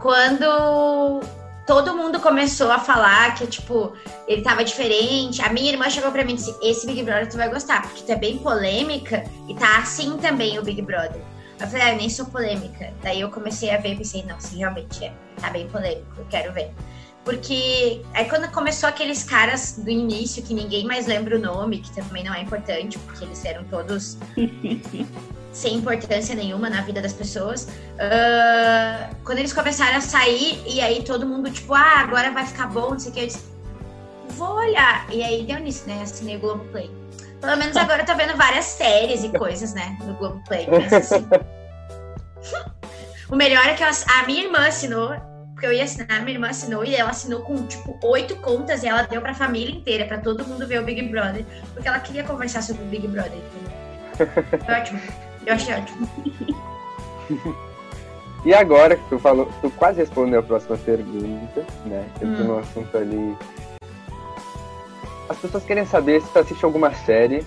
quando 0.00 1.20
todo 1.66 1.94
mundo 1.94 2.18
começou 2.20 2.72
a 2.72 2.78
falar 2.78 3.34
que, 3.34 3.46
tipo, 3.46 3.92
ele 4.26 4.42
tava 4.42 4.64
diferente. 4.64 5.42
A 5.42 5.52
minha 5.52 5.70
irmã 5.70 5.90
chegou 5.90 6.10
pra 6.10 6.24
mim 6.24 6.32
e 6.32 6.36
disse: 6.36 6.56
Esse 6.62 6.86
Big 6.86 7.02
Brother 7.02 7.28
tu 7.28 7.36
vai 7.36 7.48
gostar, 7.48 7.82
porque 7.82 8.02
tu 8.02 8.12
é 8.12 8.16
bem 8.16 8.38
polêmica 8.38 9.24
e 9.48 9.54
tá 9.54 9.78
assim 9.78 10.16
também 10.16 10.58
o 10.58 10.62
Big 10.62 10.80
Brother. 10.82 11.20
Eu 11.60 11.66
falei: 11.66 11.82
Ah, 11.82 11.92
eu 11.92 11.96
nem 11.98 12.08
sou 12.08 12.26
polêmica. 12.26 12.92
Daí 13.02 13.20
eu 13.20 13.30
comecei 13.30 13.70
a 13.70 13.78
ver 13.78 13.92
e 13.92 13.96
pensei: 13.96 14.24
Não, 14.24 14.40
se 14.40 14.56
realmente 14.56 15.04
é, 15.04 15.12
tá 15.40 15.50
bem 15.50 15.68
polêmico, 15.68 16.06
eu 16.16 16.26
quero 16.30 16.52
ver. 16.52 16.72
Porque 17.24 18.02
aí 18.14 18.26
quando 18.26 18.50
começou 18.50 18.88
aqueles 18.88 19.22
caras 19.22 19.74
do 19.76 19.90
início, 19.90 20.42
que 20.42 20.54
ninguém 20.54 20.86
mais 20.86 21.06
lembra 21.06 21.36
o 21.36 21.38
nome, 21.38 21.80
que 21.80 21.94
também 21.94 22.24
não 22.24 22.32
é 22.32 22.40
importante, 22.40 22.98
porque 23.00 23.24
eles 23.24 23.44
eram 23.44 23.64
todos 23.64 24.16
sem 25.58 25.74
importância 25.74 26.36
nenhuma 26.36 26.70
na 26.70 26.82
vida 26.82 27.02
das 27.02 27.12
pessoas. 27.12 27.68
ah, 27.98 29.10
quando 29.24 29.38
eles 29.38 29.52
começaram 29.52 29.98
a 29.98 30.00
sair, 30.00 30.62
e 30.66 30.80
aí 30.80 31.02
todo 31.02 31.26
mundo, 31.26 31.50
tipo, 31.50 31.74
ah, 31.74 31.98
agora 31.98 32.30
vai 32.30 32.46
ficar 32.46 32.68
bom, 32.68 32.90
não 32.90 32.98
sei 32.98 33.10
o 33.10 33.14
que, 33.14 33.20
eu 33.20 33.26
disse, 33.26 33.44
vou 34.30 34.54
olhar. 34.54 35.06
E 35.10 35.22
aí 35.22 35.44
deu 35.44 35.58
nisso, 35.58 35.88
né? 35.88 36.00
Assinei 36.02 36.36
o 36.36 36.40
Globoplay. 36.40 36.88
Pelo 37.40 37.56
menos 37.56 37.76
agora 37.76 38.02
eu 38.02 38.06
tô 38.06 38.14
vendo 38.14 38.36
várias 38.36 38.66
séries 38.66 39.24
e 39.24 39.30
coisas, 39.30 39.74
né? 39.74 39.98
No 40.04 40.14
Globoplay. 40.14 40.68
Assim, 40.94 41.26
o 43.28 43.34
melhor 43.34 43.66
é 43.66 43.74
que 43.74 43.82
eu 43.82 43.88
a 43.88 44.26
minha 44.26 44.44
irmã 44.44 44.66
assinou, 44.66 45.10
porque 45.54 45.66
eu 45.66 45.72
ia 45.72 45.82
assinar, 45.82 46.18
a 46.18 46.20
minha 46.20 46.36
irmã 46.36 46.50
assinou 46.50 46.84
e 46.84 46.94
ela 46.94 47.10
assinou 47.10 47.40
com, 47.40 47.66
tipo, 47.66 47.98
oito 48.04 48.36
contas 48.36 48.84
e 48.84 48.86
ela 48.86 49.02
deu 49.02 49.20
pra 49.20 49.34
família 49.34 49.74
inteira, 49.74 50.04
pra 50.06 50.18
todo 50.18 50.46
mundo 50.46 50.66
ver 50.68 50.80
o 50.80 50.84
Big 50.84 51.02
Brother, 51.08 51.44
porque 51.74 51.88
ela 51.88 51.98
queria 51.98 52.22
conversar 52.22 52.62
sobre 52.62 52.82
o 52.82 52.86
Big 52.86 53.08
Brother. 53.08 53.40
Foi 54.64 54.74
ótimo. 54.74 55.27
Eu 55.48 55.54
achei 55.54 55.74
ótimo. 55.74 56.08
E 58.44 58.54
agora 58.54 58.96
que 58.96 59.02
tu 59.08 59.18
falou, 59.18 59.50
tu 59.60 59.68
quase 59.72 59.98
respondeu 59.98 60.38
a 60.38 60.42
próxima 60.42 60.76
pergunta, 60.78 61.66
né? 61.84 62.08
Entrou 62.22 62.30
Hum. 62.30 62.44
no 62.44 62.58
assunto 62.60 62.96
ali. 62.96 63.36
As 65.28 65.36
pessoas 65.38 65.64
querem 65.64 65.84
saber 65.84 66.22
se 66.22 66.28
tu 66.32 66.38
assiste 66.38 66.64
alguma 66.64 66.94
série. 66.94 67.44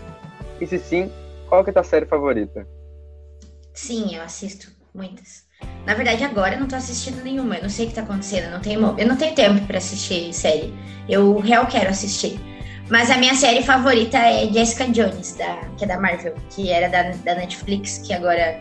E 0.60 0.68
se 0.68 0.78
sim, 0.78 1.10
qual 1.48 1.64
que 1.64 1.70
é 1.70 1.72
a 1.72 1.74
tua 1.76 1.84
série 1.84 2.06
favorita? 2.06 2.68
Sim, 3.74 4.14
eu 4.16 4.22
assisto 4.22 4.70
muitas. 4.94 5.46
Na 5.86 5.94
verdade, 5.94 6.26
agora 6.26 6.56
eu 6.56 6.60
não 6.60 6.68
tô 6.68 6.76
assistindo 6.76 7.24
nenhuma. 7.24 7.56
Eu 7.56 7.64
não 7.64 7.70
sei 7.70 7.86
o 7.86 7.90
que 7.90 7.96
tá 7.96 8.02
acontecendo. 8.02 8.46
Eu 8.48 8.52
não 8.52 8.60
tenho, 8.60 9.00
eu 9.00 9.08
não 9.08 9.16
tenho 9.16 9.34
tempo 9.34 9.66
pra 9.66 9.78
assistir 9.78 10.34
série. 10.34 10.74
Eu 11.08 11.40
real 11.40 11.66
quero 11.68 11.90
assistir. 11.90 12.38
Mas 12.92 13.10
a 13.10 13.16
minha 13.16 13.34
série 13.34 13.64
favorita 13.64 14.18
é 14.18 14.52
Jessica 14.52 14.86
Jones, 14.86 15.38
da, 15.38 15.62
que 15.78 15.86
é 15.86 15.88
da 15.88 15.98
Marvel, 15.98 16.36
que 16.50 16.70
era 16.70 16.90
da, 16.90 17.16
da 17.24 17.36
Netflix, 17.40 18.00
que 18.00 18.14
agora, 18.14 18.60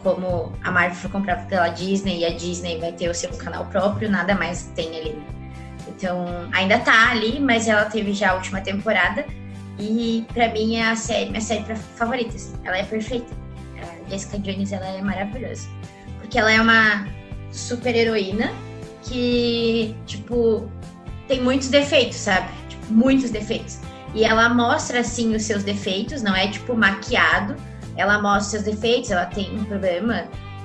como 0.00 0.52
a 0.62 0.70
Marvel 0.70 0.94
foi 0.94 1.10
comprada 1.10 1.42
pela 1.46 1.68
Disney 1.68 2.20
e 2.20 2.24
a 2.24 2.30
Disney 2.30 2.78
vai 2.78 2.92
ter 2.92 3.10
o 3.10 3.14
seu 3.14 3.30
canal 3.30 3.66
próprio, 3.66 4.08
nada 4.08 4.32
mais 4.36 4.70
tem 4.76 4.96
ali. 4.96 5.12
né? 5.14 5.24
Então, 5.88 6.48
ainda 6.52 6.78
tá 6.78 7.10
ali, 7.10 7.40
mas 7.40 7.66
ela 7.66 7.86
teve 7.86 8.12
já 8.12 8.30
a 8.30 8.34
última 8.34 8.60
temporada. 8.60 9.26
E 9.76 10.24
pra 10.32 10.48
mim 10.50 10.76
é 10.76 10.90
a 10.90 10.94
série, 10.94 11.30
minha 11.30 11.40
série 11.40 11.64
favorita. 11.96 12.36
Assim. 12.36 12.54
Ela 12.62 12.78
é 12.78 12.84
perfeita. 12.84 13.34
A 13.76 14.08
Jessica 14.08 14.38
Jones 14.38 14.70
ela 14.70 14.86
é 14.86 15.02
maravilhosa. 15.02 15.68
Porque 16.20 16.38
ela 16.38 16.52
é 16.52 16.60
uma 16.60 17.08
super 17.50 17.96
heroína 17.96 18.52
que, 19.02 19.96
tipo, 20.06 20.70
tem 21.26 21.40
muitos 21.40 21.68
defeitos, 21.70 22.18
sabe? 22.18 22.48
Muitos 22.88 23.30
defeitos. 23.30 23.80
E 24.14 24.24
ela 24.24 24.48
mostra, 24.48 25.00
assim, 25.00 25.34
os 25.34 25.42
seus 25.42 25.62
defeitos, 25.62 26.22
não 26.22 26.34
é, 26.34 26.48
tipo, 26.48 26.74
maquiado. 26.74 27.56
Ela 27.96 28.20
mostra 28.20 28.40
os 28.40 28.46
seus 28.46 28.62
defeitos, 28.62 29.10
ela 29.10 29.26
tem 29.26 29.58
um 29.58 29.64
problema 29.64 30.24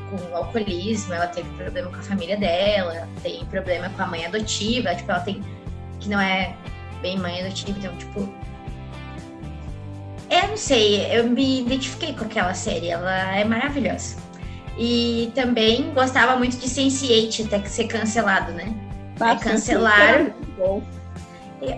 com 0.09 0.31
o 0.31 0.35
alcoolismo, 0.35 1.13
ela 1.13 1.27
teve 1.27 1.49
problema 1.57 1.89
com 1.89 1.97
a 1.97 2.03
família 2.03 2.37
dela, 2.37 3.07
tem 3.21 3.43
problema 3.45 3.89
com 3.89 4.03
a 4.03 4.07
mãe 4.07 4.25
adotiva, 4.25 4.95
tipo, 4.95 5.11
ela 5.11 5.19
tem. 5.21 5.41
que 5.99 6.09
não 6.09 6.19
é 6.19 6.55
bem 7.01 7.17
mãe 7.17 7.41
adotiva, 7.41 7.77
então, 7.77 7.95
tipo. 7.97 8.33
Eu 10.29 10.47
não 10.47 10.57
sei, 10.57 11.05
eu 11.15 11.29
me 11.29 11.61
identifiquei 11.61 12.13
com 12.13 12.25
aquela 12.25 12.53
série, 12.53 12.89
ela 12.89 13.35
é 13.35 13.43
maravilhosa. 13.43 14.15
E 14.77 15.31
também 15.35 15.93
gostava 15.93 16.35
muito 16.35 16.57
de 16.57 16.67
Sense8 16.67 17.45
até 17.45 17.59
que 17.59 17.69
ser 17.69 17.85
cancelado, 17.85 18.51
né? 18.53 18.73
Ah, 19.19 19.35
cancelaram. 19.35 20.33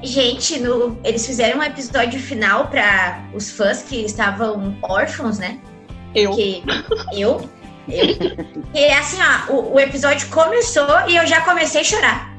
Gente, 0.02 0.60
no, 0.60 0.98
eles 1.04 1.26
fizeram 1.26 1.60
um 1.60 1.64
episódio 1.64 2.20
final 2.20 2.68
para 2.68 3.24
os 3.34 3.52
fãs 3.52 3.84
que 3.84 4.04
estavam 4.04 4.76
órfãos, 4.82 5.38
né? 5.38 5.60
Eu. 6.14 6.32
Que, 6.32 6.64
eu. 7.14 7.50
Eu. 7.88 8.18
E 8.74 8.80
é 8.80 8.98
assim, 8.98 9.18
ó, 9.22 9.52
o, 9.54 9.74
o, 9.76 9.80
episódio 9.80 10.28
começou 10.30 11.08
e 11.08 11.16
eu 11.16 11.26
já 11.28 11.42
comecei 11.42 11.82
a 11.82 11.84
chorar. 11.84 12.36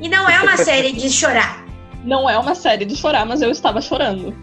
E 0.00 0.08
não 0.08 0.28
é 0.28 0.40
uma 0.40 0.56
série 0.56 0.92
de 0.92 1.08
chorar. 1.10 1.64
Não 2.02 2.28
é 2.28 2.36
uma 2.38 2.54
série 2.54 2.84
de 2.84 2.96
chorar, 2.96 3.24
mas 3.24 3.42
eu 3.42 3.50
estava 3.50 3.80
chorando. 3.80 4.36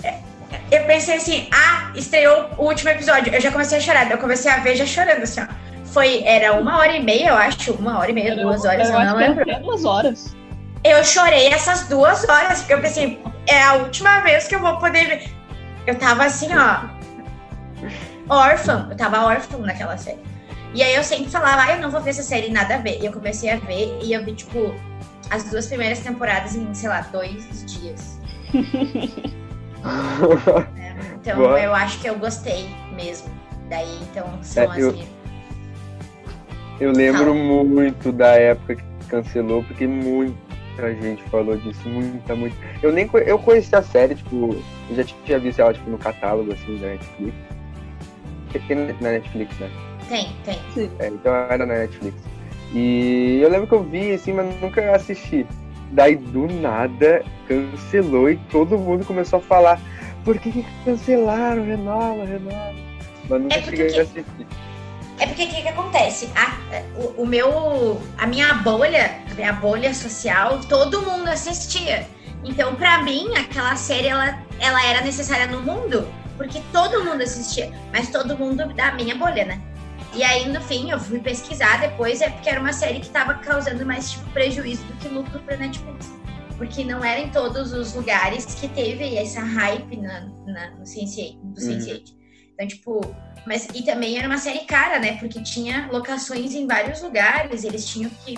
Eu 0.71 0.85
pensei 0.85 1.15
assim, 1.15 1.49
ah, 1.51 1.91
estreou 1.95 2.49
o 2.57 2.65
último 2.65 2.89
episódio. 2.91 3.33
Eu 3.33 3.41
já 3.41 3.51
comecei 3.51 3.79
a 3.79 3.81
chorar. 3.81 4.09
Eu 4.09 4.17
comecei 4.19 4.49
a 4.49 4.59
ver 4.59 4.75
já 4.75 4.85
chorando, 4.85 5.23
assim, 5.23 5.41
ó. 5.41 5.47
Foi, 5.85 6.21
era 6.23 6.53
uma 6.53 6.77
hora 6.77 6.95
e 6.95 7.03
meia, 7.03 7.29
eu 7.29 7.35
acho. 7.35 7.73
Uma 7.73 7.97
hora 7.97 8.11
e 8.11 8.13
meia, 8.13 8.35
duas 8.35 8.63
horas, 8.63 8.89
eu, 8.89 8.95
eu 8.95 9.05
não 9.05 9.15
lembro. 9.15 9.45
Duas 9.61 9.83
horas. 9.83 10.35
Eu 10.83 11.03
chorei 11.03 11.47
essas 11.47 11.87
duas 11.87 12.27
horas, 12.27 12.59
porque 12.59 12.73
eu 12.73 12.81
pensei, 12.81 13.21
é 13.47 13.61
a 13.61 13.73
última 13.75 14.19
vez 14.21 14.47
que 14.47 14.55
eu 14.55 14.59
vou 14.59 14.77
poder 14.77 15.05
ver. 15.07 15.29
Eu 15.85 15.95
tava 15.95 16.25
assim, 16.25 16.49
ó. 16.53 16.87
órfã. 18.29 18.87
Eu 18.89 18.97
tava 18.97 19.25
órfã 19.25 19.57
naquela 19.57 19.97
série. 19.97 20.19
E 20.73 20.83
aí 20.83 20.95
eu 20.95 21.03
sempre 21.03 21.29
falava, 21.29 21.63
ah, 21.63 21.75
eu 21.75 21.81
não 21.81 21.89
vou 21.89 22.01
ver 22.01 22.11
essa 22.11 22.23
série, 22.23 22.51
nada 22.51 22.75
a 22.75 22.77
ver. 22.77 23.01
E 23.01 23.05
eu 23.05 23.13
comecei 23.13 23.49
a 23.49 23.57
ver 23.57 23.99
e 24.01 24.13
eu 24.13 24.23
vi, 24.23 24.33
tipo, 24.33 24.75
as 25.29 25.45
duas 25.45 25.67
primeiras 25.67 25.99
temporadas 25.99 26.55
em, 26.55 26.73
sei 26.73 26.89
lá, 26.89 27.01
dois 27.11 27.65
dias. 27.65 28.19
é, 30.77 30.95
então 31.21 31.37
Boa. 31.37 31.59
eu 31.59 31.73
acho 31.73 31.99
que 31.99 32.07
eu 32.07 32.15
gostei 32.17 32.69
mesmo. 32.95 33.29
Daí, 33.69 33.99
então, 34.03 34.25
são 34.41 34.63
é, 34.63 34.67
as 34.67 34.77
eu, 34.77 34.91
minhas. 34.93 35.09
Eu 36.79 36.91
lembro 36.91 37.33
muito 37.33 38.11
da 38.11 38.35
época 38.35 38.75
que 38.75 38.83
cancelou, 39.09 39.63
porque 39.63 39.87
muita 40.77 40.93
gente 41.01 41.23
falou 41.23 41.57
disso, 41.57 41.89
muita, 41.89 42.35
muito. 42.35 42.55
Eu 42.81 42.91
nem 42.91 43.09
eu 43.25 43.39
conheci 43.39 43.75
a 43.75 43.81
série, 43.81 44.15
tipo, 44.15 44.55
eu 44.89 44.95
já 44.95 45.03
tinha 45.03 45.39
visto 45.39 45.59
ela 45.59 45.73
tipo, 45.73 45.89
no 45.89 45.97
catálogo 45.97 46.53
assim 46.53 46.77
da 46.77 46.87
Netflix. 46.87 47.35
Tem 48.67 48.77
na 48.77 49.11
Netflix, 49.11 49.59
né? 49.59 49.69
Tem, 50.07 50.29
tem. 50.45 50.91
É, 50.99 51.07
então 51.07 51.33
era 51.33 51.65
na 51.65 51.75
Netflix. 51.75 52.15
E 52.73 53.39
eu 53.41 53.49
lembro 53.49 53.67
que 53.67 53.73
eu 53.73 53.83
vi, 53.83 54.13
assim, 54.13 54.33
mas 54.33 54.61
nunca 54.61 54.95
assisti. 54.95 55.45
Daí 55.91 56.15
do 56.15 56.47
nada 56.47 57.23
cancelou 57.47 58.29
e 58.29 58.37
todo 58.51 58.77
mundo 58.77 59.05
começou 59.05 59.39
a 59.39 59.41
falar: 59.41 59.79
por 60.23 60.37
que, 60.37 60.51
que 60.51 60.65
cancelaram? 60.83 61.63
Renova, 61.63 62.25
renova. 62.25 62.75
Mas 63.29 63.41
nunca 63.41 63.55
é 63.55 63.61
cheguei 63.61 63.99
a 63.99 64.01
assistir. 64.01 64.47
É 65.19 65.25
porque 65.25 65.45
o 65.45 65.47
que, 65.47 65.61
que, 65.63 65.67
acontece? 65.67 66.29
A, 66.35 66.55
o, 66.95 67.23
o, 67.23 67.25
meu, 67.25 68.01
a 68.17 68.27
minha 68.27 68.53
bolha, 68.55 69.19
a 69.29 69.33
minha 69.33 69.53
bolha 69.53 69.93
social, 69.93 70.59
todo 70.69 71.01
mundo 71.01 71.27
assistia. 71.27 72.07
Então, 72.43 72.75
para 72.75 73.01
mim, 73.01 73.35
aquela 73.35 73.75
série 73.75 74.07
ela, 74.07 74.39
ela 74.59 74.85
era 74.85 75.01
necessária 75.01 75.47
no 75.47 75.61
mundo, 75.61 76.07
porque 76.37 76.61
todo 76.71 77.03
mundo 77.03 77.23
assistia, 77.23 77.71
mas 77.91 78.09
todo 78.09 78.37
mundo 78.37 78.71
da 78.73 78.93
minha 78.93 79.15
bolha, 79.15 79.43
né? 79.43 79.61
E 80.13 80.23
aí, 80.23 80.47
no 80.47 80.61
fim, 80.61 80.91
eu 80.91 80.99
fui 80.99 81.19
pesquisar 81.19 81.81
depois, 81.81 82.21
é 82.21 82.29
porque 82.29 82.49
era 82.49 82.59
uma 82.59 82.73
série 82.73 82.99
que 82.99 83.07
estava 83.07 83.33
causando 83.35 83.85
mais 83.85 84.11
tipo, 84.11 84.29
prejuízo 84.31 84.83
do 84.85 84.93
que 84.93 85.07
lucro 85.07 85.39
para 85.39 85.57
Netflix. 85.57 86.11
Porque 86.57 86.83
não 86.83 87.03
era 87.03 87.19
em 87.19 87.29
todos 87.29 87.71
os 87.71 87.93
lugares 87.93 88.45
que 88.55 88.67
teve 88.67 89.15
essa 89.15 89.41
hype 89.41 89.97
na, 89.97 90.21
na 90.45 90.71
no 90.71 90.83
Sense8, 90.83 91.39
do 91.43 91.61
Sense8. 91.61 92.09
Uhum. 92.09 92.17
Então, 92.53 92.67
tipo, 92.67 93.15
mas 93.47 93.65
e 93.73 93.81
também 93.81 94.17
era 94.17 94.27
uma 94.27 94.37
série 94.37 94.65
cara, 94.65 94.99
né? 94.99 95.17
Porque 95.17 95.41
tinha 95.41 95.87
locações 95.89 96.53
em 96.53 96.67
vários 96.67 97.01
lugares, 97.01 97.63
eles 97.63 97.87
tinham 97.87 98.11
que. 98.25 98.37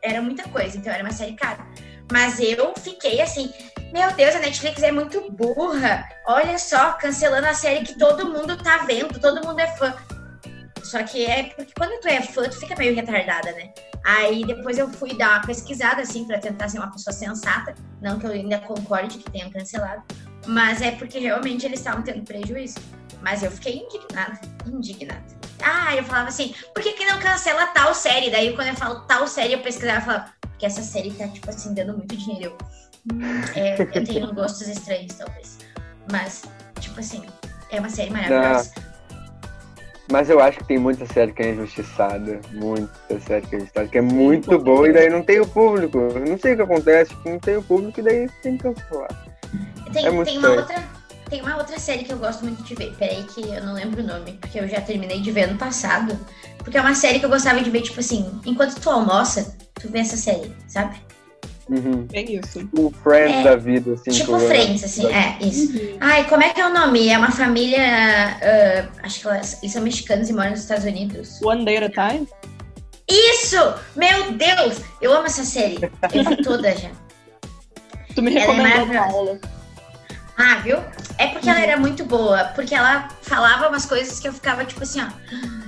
Era 0.00 0.22
muita 0.22 0.48
coisa, 0.48 0.78
então 0.78 0.92
era 0.92 1.02
uma 1.02 1.12
série 1.12 1.34
cara. 1.34 1.66
Mas 2.12 2.38
eu 2.38 2.72
fiquei 2.78 3.20
assim, 3.20 3.50
meu 3.92 4.12
Deus, 4.12 4.36
a 4.36 4.38
Netflix 4.38 4.82
é 4.82 4.92
muito 4.92 5.28
burra. 5.32 6.08
Olha 6.26 6.56
só, 6.58 6.92
cancelando 6.92 7.46
a 7.46 7.54
série 7.54 7.84
que 7.84 7.98
todo 7.98 8.30
mundo 8.30 8.56
tá 8.62 8.84
vendo, 8.86 9.18
todo 9.18 9.44
mundo 9.44 9.58
é 9.58 9.66
fã. 9.76 9.92
Só 10.84 11.02
que 11.02 11.24
é 11.24 11.44
porque 11.56 11.72
quando 11.76 11.98
tu 12.00 12.06
é 12.06 12.22
fã, 12.22 12.48
tu 12.48 12.60
fica 12.60 12.76
meio 12.76 12.94
retardada, 12.94 13.50
né? 13.52 13.72
Aí 14.04 14.44
depois 14.44 14.78
eu 14.78 14.88
fui 14.88 15.16
dar 15.16 15.38
uma 15.38 15.46
pesquisada, 15.46 16.02
assim, 16.02 16.26
para 16.26 16.38
tentar 16.38 16.68
ser 16.68 16.78
uma 16.78 16.92
pessoa 16.92 17.12
sensata. 17.12 17.74
Não 18.00 18.18
que 18.18 18.26
eu 18.26 18.30
ainda 18.30 18.58
concorde 18.58 19.18
que 19.18 19.30
tenham 19.30 19.50
cancelado. 19.50 20.02
Mas 20.46 20.82
é 20.82 20.92
porque 20.92 21.18
realmente 21.18 21.64
eles 21.64 21.80
estavam 21.80 22.02
tendo 22.02 22.22
prejuízo. 22.22 22.78
Mas 23.24 23.42
eu 23.42 23.50
fiquei 23.50 23.78
indignada, 23.78 24.38
indignada. 24.66 25.24
Ah, 25.62 25.96
eu 25.96 26.04
falava 26.04 26.28
assim, 26.28 26.54
por 26.74 26.82
que, 26.82 26.92
que 26.92 27.06
não 27.06 27.18
cancela 27.18 27.66
tal 27.68 27.94
série? 27.94 28.30
Daí 28.30 28.54
quando 28.54 28.68
eu 28.68 28.74
falo 28.74 29.00
tal 29.06 29.26
série, 29.26 29.54
eu 29.54 29.60
pesquisava 29.60 29.98
e 29.98 30.02
falava, 30.02 30.34
porque 30.42 30.66
essa 30.66 30.82
série 30.82 31.10
tá, 31.12 31.26
tipo 31.28 31.48
assim, 31.48 31.72
dando 31.72 31.96
muito 31.96 32.14
dinheiro. 32.14 32.54
Eu, 33.08 33.16
hum, 33.16 33.20
é, 33.54 33.80
eu 33.80 33.86
tenho 34.04 34.34
gostos 34.34 34.68
estranhos, 34.68 35.14
talvez. 35.14 35.58
Mas, 36.12 36.42
tipo 36.80 37.00
assim, 37.00 37.24
é 37.70 37.80
uma 37.80 37.88
série 37.88 38.10
maravilhosa. 38.10 38.72
Não. 38.76 38.84
Mas 40.12 40.28
eu 40.28 40.38
acho 40.38 40.58
que 40.58 40.64
tem 40.64 40.78
muita 40.78 41.06
série 41.06 41.32
que 41.32 41.42
é 41.42 41.52
injustiçada. 41.52 42.42
Muita 42.52 43.20
série 43.20 43.46
que 43.46 43.54
é 43.54 43.58
injustiçada, 43.58 43.88
que 43.88 43.96
é 43.96 44.02
muito 44.02 44.58
boa 44.58 44.86
e 44.86 44.92
daí 44.92 45.08
não 45.08 45.22
tem 45.22 45.40
o 45.40 45.46
público. 45.46 45.96
Eu 45.96 46.26
não 46.26 46.38
sei 46.38 46.52
o 46.52 46.56
que 46.56 46.62
acontece, 46.62 47.16
não 47.24 47.38
tem 47.38 47.56
o 47.56 47.62
público 47.62 48.00
e 48.00 48.02
daí 48.02 48.28
tem 48.42 48.58
que 48.58 48.64
cancelar. 48.64 49.08
Tem, 49.94 50.06
é 50.06 50.24
tem 50.24 50.38
uma 50.38 50.50
outra. 50.50 50.93
Tem 51.34 51.42
uma 51.42 51.56
outra 51.56 51.80
série 51.80 52.04
que 52.04 52.12
eu 52.12 52.18
gosto 52.18 52.44
muito 52.44 52.62
de 52.62 52.76
ver. 52.76 52.94
Peraí, 52.96 53.24
que 53.24 53.40
eu 53.40 53.60
não 53.64 53.74
lembro 53.74 54.00
o 54.00 54.06
nome, 54.06 54.38
porque 54.40 54.60
eu 54.60 54.68
já 54.68 54.80
terminei 54.80 55.20
de 55.20 55.32
ver 55.32 55.48
ano 55.48 55.58
passado. 55.58 56.16
Porque 56.58 56.78
é 56.78 56.80
uma 56.80 56.94
série 56.94 57.18
que 57.18 57.24
eu 57.24 57.28
gostava 57.28 57.60
de 57.60 57.68
ver, 57.70 57.80
tipo 57.80 57.98
assim, 57.98 58.40
enquanto 58.46 58.80
tu 58.80 58.88
almoça, 58.88 59.56
tu 59.74 59.88
vê 59.88 59.98
essa 59.98 60.16
série, 60.16 60.54
sabe? 60.68 60.96
Uhum. 61.68 62.06
É 62.12 62.22
isso. 62.22 62.70
O 62.78 62.88
Friends 63.02 63.34
é, 63.34 63.42
da 63.42 63.56
vida, 63.56 63.94
assim. 63.94 64.12
Tipo 64.12 64.38
Friends, 64.38 64.84
assim, 64.84 65.12
é, 65.12 65.36
isso. 65.40 65.76
Uhum. 65.76 65.96
Ai, 65.98 66.24
como 66.28 66.44
é 66.44 66.50
que 66.50 66.60
é 66.60 66.68
o 66.68 66.72
nome? 66.72 67.08
É 67.08 67.18
uma 67.18 67.32
família. 67.32 67.80
Uh, 67.80 69.00
acho 69.02 69.20
que 69.20 69.26
elas, 69.26 69.60
eles 69.60 69.72
são 69.72 69.82
mexicanos 69.82 70.30
e 70.30 70.32
moram 70.32 70.50
nos 70.50 70.60
Estados 70.60 70.84
Unidos. 70.84 71.42
One 71.42 71.64
Day 71.64 71.78
at 71.78 71.98
a 71.98 72.10
Time? 72.10 72.28
Isso! 73.10 73.56
Meu 73.96 74.30
Deus! 74.34 74.80
Eu 75.02 75.12
amo 75.12 75.26
essa 75.26 75.42
série. 75.42 75.80
Eu 76.12 76.24
vi 76.24 76.36
toda 76.44 76.76
já. 76.76 76.90
Tu 78.14 78.22
me 78.22 78.36
é 78.36 78.38
recomendou 78.38 78.94
é 78.94 78.96
aula. 78.98 79.40
Ah, 80.36 80.56
viu? 80.56 80.78
É 81.16 81.28
porque 81.28 81.48
ela 81.48 81.60
era 81.60 81.76
muito 81.76 82.04
boa, 82.04 82.44
porque 82.54 82.74
ela 82.74 83.08
falava 83.22 83.68
umas 83.68 83.86
coisas 83.86 84.18
que 84.18 84.26
eu 84.26 84.32
ficava 84.32 84.64
tipo 84.64 84.82
assim, 84.82 85.00
ó. 85.00 85.08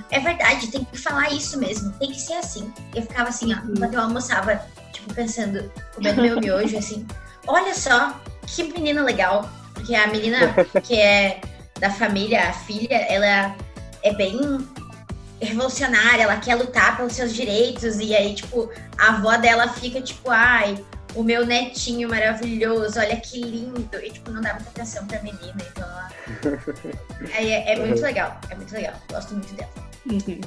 É 0.09 0.19
verdade, 0.19 0.67
tem 0.67 0.83
que 0.83 0.97
falar 0.97 1.31
isso 1.31 1.57
mesmo, 1.59 1.91
tem 1.93 2.11
que 2.11 2.19
ser 2.19 2.33
assim. 2.33 2.71
Eu 2.95 3.01
ficava 3.01 3.29
assim, 3.29 3.53
ó, 3.53 3.57
enquanto 3.69 3.93
eu 3.93 4.01
almoçava, 4.01 4.61
tipo, 4.91 5.13
pensando, 5.13 5.71
comendo 5.95 6.21
meu 6.21 6.39
miojo, 6.39 6.77
assim, 6.77 7.05
olha 7.45 7.73
só, 7.73 8.19
que 8.45 8.63
menina 8.63 9.03
legal. 9.03 9.49
Porque 9.73 9.95
a 9.95 10.07
menina 10.07 10.53
que 10.83 10.99
é 10.99 11.39
da 11.79 11.89
família, 11.89 12.49
a 12.49 12.53
filha, 12.53 12.95
ela 12.95 13.55
é 14.03 14.13
bem 14.13 14.39
revolucionária, 15.39 16.23
ela 16.23 16.37
quer 16.37 16.55
lutar 16.55 16.97
pelos 16.97 17.13
seus 17.13 17.33
direitos, 17.33 17.99
e 17.99 18.15
aí, 18.15 18.33
tipo, 18.33 18.69
a 18.97 19.09
avó 19.09 19.37
dela 19.37 19.67
fica, 19.67 20.01
tipo, 20.01 20.31
ai, 20.31 20.83
o 21.17 21.23
meu 21.23 21.45
netinho 21.45 22.07
maravilhoso, 22.07 22.99
olha 22.99 23.15
que 23.17 23.41
lindo. 23.41 23.97
E, 24.01 24.11
tipo, 24.11 24.29
não 24.31 24.41
dá 24.41 24.53
muita 24.53 24.69
atenção 24.69 25.05
pra 25.07 25.19
menina, 25.21 25.55
então 25.71 25.83
ela... 25.83 26.09
é, 27.35 27.73
é, 27.73 27.75
muito 27.79 28.01
legal, 28.01 28.39
é 28.49 28.55
muito 28.55 28.71
legal, 28.71 28.93
gosto 29.11 29.33
muito 29.33 29.53
dela. 29.55 29.69
Uhum. 30.05 30.41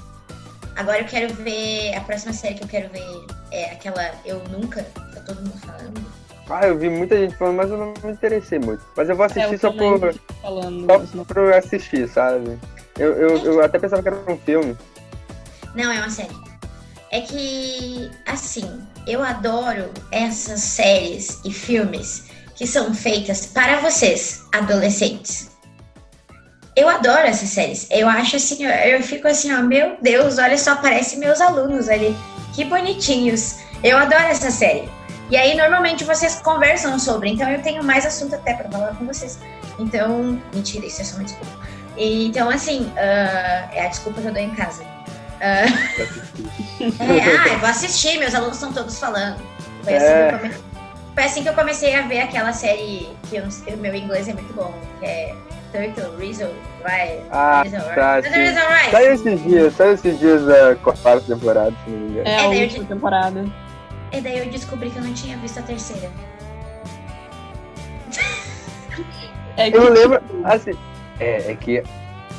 Agora 0.77 1.01
eu 1.01 1.05
quero 1.07 1.35
ver, 1.35 1.95
a 1.95 2.01
próxima 2.03 2.33
série 2.33 2.55
que 2.55 2.63
eu 2.63 2.69
quero 2.69 2.89
ver 2.91 3.27
é 3.51 3.73
aquela 3.73 4.13
Eu 4.25 4.43
Nunca, 4.45 4.85
tá 4.85 5.21
todo 5.27 5.43
mundo 5.43 5.59
falando. 5.59 6.01
Ah, 6.49 6.67
eu 6.67 6.79
vi 6.79 6.89
muita 6.89 7.17
gente 7.17 7.35
falando, 7.37 7.57
mas 7.57 7.71
eu 7.71 7.77
não 7.77 7.95
me 8.03 8.13
interessei 8.13 8.59
muito. 8.59 8.85
Mas 8.97 9.09
eu 9.09 9.17
vou 9.17 9.27
assistir 9.27 9.55
é, 9.55 9.59
só 9.59 9.73
por. 9.73 10.15
Falando, 10.41 11.07
só 11.07 11.25
por 11.25 11.53
assistir, 11.53 12.09
sabe? 12.09 12.59
Eu, 12.99 13.13
eu, 13.13 13.37
eu 13.45 13.63
até 13.63 13.79
pensava 13.79 14.03
que 14.03 14.09
era 14.09 14.19
um 14.29 14.39
filme. 14.39 14.77
Não, 15.75 15.93
é 15.93 15.99
uma 15.99 16.11
série. 16.11 16.35
É 17.13 17.21
que, 17.21 18.11
assim, 18.27 18.81
eu 19.07 19.23
adoro 19.23 19.91
essas 20.11 20.61
séries 20.61 21.41
e 21.45 21.53
filmes 21.53 22.25
que 22.55 22.67
são 22.67 22.93
feitas 22.95 23.47
para 23.47 23.81
vocês, 23.81 24.43
adolescentes. 24.53 25.51
Eu 26.77 26.89
adoro 26.89 27.27
essas 27.27 27.49
séries. 27.49 27.87
Eu 27.91 28.09
acho 28.09 28.37
assim, 28.37 28.65
eu 28.65 29.03
fico 29.03 29.27
assim, 29.27 29.53
ó, 29.53 29.63
meu 29.63 29.97
Deus, 30.01 30.39
olha 30.39 30.57
só, 30.57 30.77
parece 30.77 31.17
meus 31.17 31.41
alunos 31.41 31.89
ali. 31.89 32.15
Que 32.55 32.65
bonitinhos. 32.65 33.57
Eu 33.83 33.97
adoro 33.97 34.25
essa 34.25 34.51
série. 34.51 34.89
E 35.31 35.37
aí, 35.37 35.57
normalmente, 35.57 36.05
vocês 36.05 36.41
conversam 36.41 36.99
sobre. 36.99 37.31
Então, 37.31 37.49
eu 37.49 37.63
tenho 37.63 37.83
mais 37.85 38.05
assunto 38.05 38.35
até 38.35 38.55
para 38.55 38.69
falar 38.71 38.97
com 38.97 39.07
vocês. 39.07 39.39
Então, 39.79 40.41
mentira, 40.53 40.85
isso 40.87 41.01
é 41.01 41.05
só 41.05 41.17
uma 41.17 41.25
desculpa. 41.25 41.53
E, 41.97 42.27
então, 42.27 42.51
assim, 42.51 42.83
uh, 42.83 43.71
é 43.73 43.85
a 43.85 43.89
desculpa 43.89 44.21
que 44.21 44.27
eu 44.27 44.33
dou 44.33 44.43
em 44.43 44.51
casa. 44.51 44.85
Uh, 45.41 45.43
é, 45.43 45.67
ah, 47.01 47.49
eu 47.49 47.59
vou 47.59 47.69
assistir, 47.69 48.19
meus 48.19 48.35
alunos 48.35 48.57
estão 48.57 48.73
todos 48.73 48.99
falando. 48.99 49.41
Foi 49.83 49.97
assim, 49.97 50.07
é. 50.07 50.39
que 50.39 50.55
Foi 51.15 51.25
assim 51.25 51.43
que 51.43 51.49
eu 51.49 51.55
comecei 51.55 51.95
a 51.95 52.03
ver 52.03 52.21
aquela 52.21 52.53
série 52.53 53.09
que 53.29 53.37
eu, 53.37 53.45
meu 53.79 53.95
inglês 53.95 54.29
é 54.29 54.35
muito 54.35 54.53
bom, 54.53 54.75
que 54.99 55.07
é 55.07 55.35
Turtle, 55.73 56.17
Reason, 56.19 56.51
Right. 56.85 57.23
Ah, 57.31 57.63
Reason, 57.63 57.79
tá. 57.95 58.17
Right. 58.17 58.29
Reason, 58.29 58.61
right. 58.69 58.91
Saiu 58.91 59.15
esses 59.15 59.43
dias, 59.43 59.75
saiu 59.75 59.93
esses 59.95 60.19
dias 60.19 60.43
a 60.49 60.75
quarta 60.77 61.21
temporada, 61.21 61.75
se 61.85 61.91
não 61.91 61.99
me 61.99 62.11
engano. 62.11 62.29
É, 62.29 62.37
a 62.37 62.55
é, 62.55 62.63
última 62.63 62.85
temporada. 62.85 63.45
E 64.13 64.21
daí 64.21 64.39
eu 64.39 64.51
descobri 64.51 64.91
que 64.91 64.99
eu 64.99 65.05
não 65.05 65.15
tinha 65.15 65.37
visto 65.39 65.59
a 65.59 65.63
terceira. 65.63 66.11
É 69.57 69.71
que... 69.71 69.77
Eu 69.77 69.93
lembro, 69.93 70.23
assim, 70.45 70.73
é, 71.19 71.53
é 71.53 71.55
que, 71.55 71.83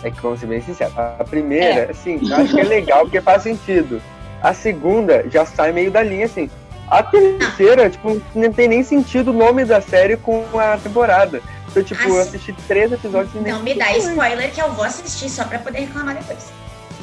é 0.03 0.11
que 0.11 0.21
vamos 0.21 0.39
ser 0.39 0.47
bem 0.47 0.61
sinceros, 0.61 0.97
a 0.97 1.23
primeira, 1.23 1.81
é. 1.81 1.91
assim, 1.91 2.19
eu 2.21 2.35
acho 2.35 2.53
que 2.53 2.59
é 2.59 2.63
legal 2.63 3.01
porque 3.01 3.21
faz 3.21 3.43
sentido. 3.43 4.01
A 4.41 4.53
segunda 4.53 5.25
já 5.29 5.45
sai 5.45 5.71
meio 5.71 5.91
da 5.91 6.01
linha, 6.01 6.25
assim. 6.25 6.49
A 6.89 7.03
terceira, 7.03 7.89
tipo, 7.89 8.21
não 8.35 8.51
tem 8.51 8.67
nem 8.67 8.83
sentido 8.83 9.29
o 9.29 9.33
nome 9.33 9.63
da 9.63 9.79
série 9.79 10.17
com 10.17 10.43
a 10.59 10.77
temporada. 10.77 11.41
Eu, 11.73 11.83
tipo, 11.83 12.03
eu 12.03 12.19
assisti 12.19 12.53
três 12.67 12.91
episódios 12.91 13.33
e 13.33 13.37
nem. 13.37 13.53
Não 13.53 13.63
me 13.63 13.73
dá 13.73 13.95
spoiler 13.97 14.51
que 14.51 14.61
eu 14.61 14.71
vou 14.73 14.83
assistir 14.83 15.29
só 15.29 15.45
pra 15.45 15.59
poder 15.59 15.79
reclamar 15.81 16.15
depois. 16.15 16.51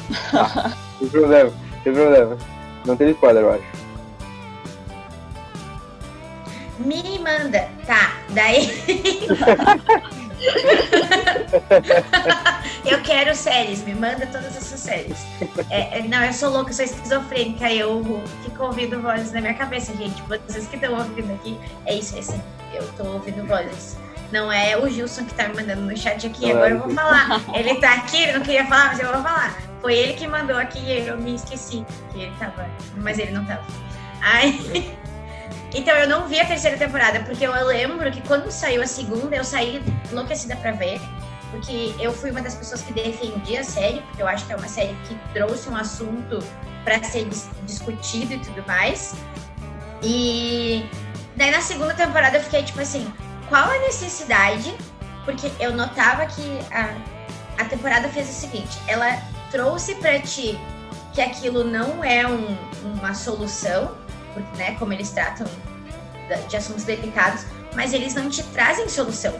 Ah, 0.33 0.71
tem 0.99 1.07
problema, 1.07 1.53
tem 1.83 1.93
problema. 1.93 2.37
Não 2.85 2.97
tem 2.97 3.09
spoiler, 3.11 3.43
eu 3.43 3.53
acho. 3.53 3.63
Me 6.79 7.19
manda. 7.19 7.67
Tá, 7.85 8.13
daí. 8.29 8.69
eu 12.85 13.01
quero 13.01 13.35
séries, 13.35 13.83
me 13.83 13.93
manda 13.93 14.25
todas 14.27 14.55
essas 14.55 14.79
séries. 14.79 15.17
É, 15.69 15.99
é, 15.99 16.01
não, 16.03 16.23
eu 16.23 16.33
sou 16.33 16.49
louca, 16.49 16.71
eu 16.71 16.73
sou 16.73 16.85
esquizofrênica, 16.85 17.71
eu 17.71 18.23
fico 18.43 18.63
ouvindo 18.63 19.01
vozes 19.01 19.31
na 19.31 19.41
minha 19.41 19.53
cabeça, 19.53 19.93
gente. 19.95 20.21
Vocês 20.23 20.67
que 20.67 20.75
estão 20.75 20.97
ouvindo 20.97 21.33
aqui, 21.33 21.59
é 21.85 21.95
isso, 21.95 22.15
é 22.15 22.19
assim, 22.19 22.41
eu 22.73 22.87
tô 22.93 23.03
ouvindo 23.05 23.45
vozes. 23.45 23.97
Não 24.31 24.51
é 24.51 24.77
o 24.77 24.87
Gilson 24.87 25.25
que 25.25 25.33
tá 25.33 25.47
me 25.47 25.55
mandando 25.55 25.81
no 25.81 25.97
chat 25.97 26.25
aqui, 26.27 26.51
agora 26.51 26.71
eu 26.71 26.79
vou 26.79 26.89
falar. 26.91 27.41
Ele 27.53 27.75
tá 27.75 27.95
aqui, 27.95 28.21
ele 28.21 28.33
não 28.33 28.41
queria 28.41 28.65
falar, 28.65 28.89
mas 28.89 28.99
eu 28.99 29.11
vou 29.11 29.23
falar. 29.23 29.57
Foi 29.81 29.95
ele 29.95 30.13
que 30.13 30.27
mandou 30.27 30.57
aqui 30.57 30.79
e 30.79 31.07
eu 31.07 31.17
me 31.17 31.35
esqueci 31.35 31.85
que 32.11 32.21
ele 32.21 32.33
tava, 32.37 32.69
mas 32.97 33.17
ele 33.17 33.31
não 33.31 33.43
tava. 33.45 33.63
Aí. 34.21 34.93
Então 35.73 35.95
eu 35.95 36.07
não 36.07 36.27
vi 36.27 36.39
a 36.39 36.45
terceira 36.45 36.77
temporada, 36.77 37.19
porque 37.21 37.45
eu 37.45 37.53
lembro 37.65 38.11
que 38.11 38.21
quando 38.21 38.49
saiu 38.49 38.81
a 38.81 38.87
segunda, 38.87 39.35
eu 39.35 39.43
saí 39.43 39.81
enlouquecida 40.11 40.55
pra 40.55 40.71
ver. 40.71 40.99
Porque 41.51 41.95
eu 41.99 42.13
fui 42.13 42.31
uma 42.31 42.41
das 42.41 42.55
pessoas 42.55 42.81
que 42.81 42.93
defendia 42.93 43.61
a 43.61 43.63
série, 43.63 44.01
porque 44.01 44.21
eu 44.21 44.27
acho 44.27 44.45
que 44.45 44.53
é 44.53 44.55
uma 44.55 44.67
série 44.67 44.95
que 45.07 45.17
trouxe 45.33 45.69
um 45.69 45.75
assunto 45.75 46.39
para 46.83 47.03
ser 47.03 47.25
dis 47.25 47.49
discutido 47.63 48.33
e 48.33 48.39
tudo 48.39 48.63
mais. 48.67 49.15
E 50.01 50.87
daí 51.35 51.51
na 51.51 51.61
segunda 51.61 51.93
temporada 51.93 52.37
eu 52.37 52.43
fiquei 52.43 52.63
tipo 52.63 52.79
assim, 52.79 53.11
qual 53.47 53.69
a 53.69 53.79
necessidade? 53.79 54.75
Porque 55.25 55.51
eu 55.59 55.73
notava 55.73 56.25
que 56.27 56.59
a, 56.71 56.95
a 57.61 57.65
temporada 57.65 58.07
fez 58.09 58.29
o 58.29 58.33
seguinte, 58.33 58.79
ela 58.87 59.21
trouxe 59.51 59.95
para 59.95 60.19
ti 60.19 60.57
que 61.13 61.21
aquilo 61.21 61.63
não 61.63 62.03
é 62.03 62.25
um, 62.27 62.57
uma 62.83 63.13
solução, 63.13 63.95
porque, 64.43 64.57
né, 64.57 64.75
como 64.77 64.93
eles 64.93 65.09
tratam 65.11 65.47
de 66.47 66.57
assuntos 66.57 66.83
delicados, 66.83 67.45
mas 67.75 67.93
eles 67.93 68.13
não 68.13 68.29
te 68.29 68.43
trazem 68.43 68.87
solução. 68.87 69.33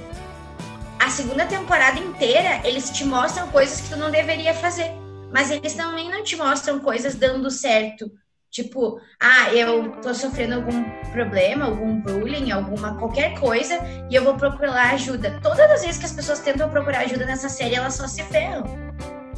A 0.99 1.09
segunda 1.09 1.45
temporada 1.45 1.99
inteira, 1.99 2.61
eles 2.63 2.89
te 2.89 3.05
mostram 3.05 3.47
coisas 3.49 3.81
que 3.81 3.89
tu 3.89 3.97
não 3.97 4.11
deveria 4.11 4.53
fazer, 4.53 4.91
mas 5.31 5.49
eles 5.51 5.73
também 5.73 6.09
não 6.09 6.23
te 6.23 6.35
mostram 6.35 6.79
coisas 6.79 7.15
dando 7.15 7.49
certo. 7.49 8.11
Tipo, 8.51 8.99
ah, 9.21 9.53
eu 9.53 9.91
tô 10.01 10.11
sofrendo 10.13 10.55
algum 10.55 10.83
problema, 11.11 11.65
algum 11.65 12.01
bullying, 12.01 12.51
alguma 12.51 12.97
qualquer 12.97 13.39
coisa, 13.39 13.79
e 14.09 14.15
eu 14.15 14.23
vou 14.23 14.35
procurar 14.35 14.93
ajuda. 14.93 15.39
Todas 15.41 15.69
as 15.71 15.81
vezes 15.81 15.97
que 15.99 16.05
as 16.05 16.13
pessoas 16.13 16.39
tentam 16.39 16.67
procurar 16.69 17.01
ajuda 17.01 17.25
nessa 17.25 17.47
série, 17.47 17.75
elas 17.75 17.93
só 17.93 18.07
se 18.07 18.23
ferram. 18.23 18.63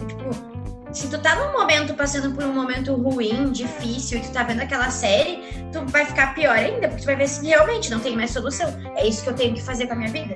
Tipo, 0.07 0.50
se 0.93 1.07
tu 1.07 1.17
tá 1.19 1.35
num 1.35 1.53
momento 1.53 1.93
passando 1.93 2.33
por 2.35 2.43
um 2.43 2.53
momento 2.53 2.93
ruim, 2.95 3.51
difícil, 3.51 4.19
e 4.19 4.21
tu 4.21 4.31
tá 4.31 4.43
vendo 4.43 4.61
aquela 4.61 4.89
série, 4.89 5.41
tu 5.71 5.85
vai 5.87 6.05
ficar 6.05 6.33
pior 6.33 6.57
ainda, 6.57 6.87
porque 6.87 7.01
tu 7.01 7.05
vai 7.05 7.15
ver 7.15 7.27
se 7.27 7.45
realmente 7.45 7.89
não 7.89 7.99
tem 7.99 8.15
mais 8.15 8.31
solução. 8.31 8.73
É 8.95 9.07
isso 9.07 9.23
que 9.23 9.29
eu 9.29 9.33
tenho 9.33 9.53
que 9.53 9.61
fazer 9.61 9.87
com 9.87 9.93
a 9.93 9.95
minha 9.95 10.11
vida? 10.11 10.35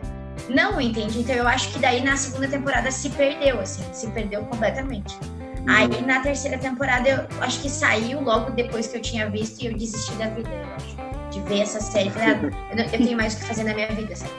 Não, 0.50 0.80
entende? 0.80 1.20
Então 1.20 1.36
eu 1.36 1.48
acho 1.48 1.72
que 1.72 1.80
daí 1.80 2.04
na 2.04 2.16
segunda 2.16 2.48
temporada 2.48 2.92
se 2.92 3.10
perdeu, 3.10 3.60
assim, 3.60 3.84
se 3.92 4.08
perdeu 4.12 4.44
completamente. 4.46 5.16
Uhum. 5.16 5.66
Aí 5.68 6.02
na 6.02 6.22
terceira 6.22 6.58
temporada 6.58 7.10
eu 7.10 7.44
acho 7.44 7.62
que 7.62 7.70
saiu 7.70 8.22
logo 8.22 8.52
depois 8.52 8.88
que 8.88 8.98
eu 8.98 9.02
tinha 9.02 9.30
visto 9.30 9.62
e 9.62 9.68
eu 9.68 9.74
desisti 9.74 10.14
da 10.14 10.28
vida, 10.28 10.50
eu 10.50 10.76
acho. 10.76 10.96
De 11.32 11.42
ver 11.42 11.62
essa 11.62 11.82
série. 11.82 12.10
Falei, 12.10 12.30
ah, 12.30 12.76
eu, 12.78 12.84
eu 12.84 12.90
tenho 12.90 13.18
mais 13.18 13.34
o 13.34 13.38
que 13.38 13.46
fazer 13.46 13.64
na 13.64 13.74
minha 13.74 13.88
vida, 13.88 14.16
sabe? 14.16 14.32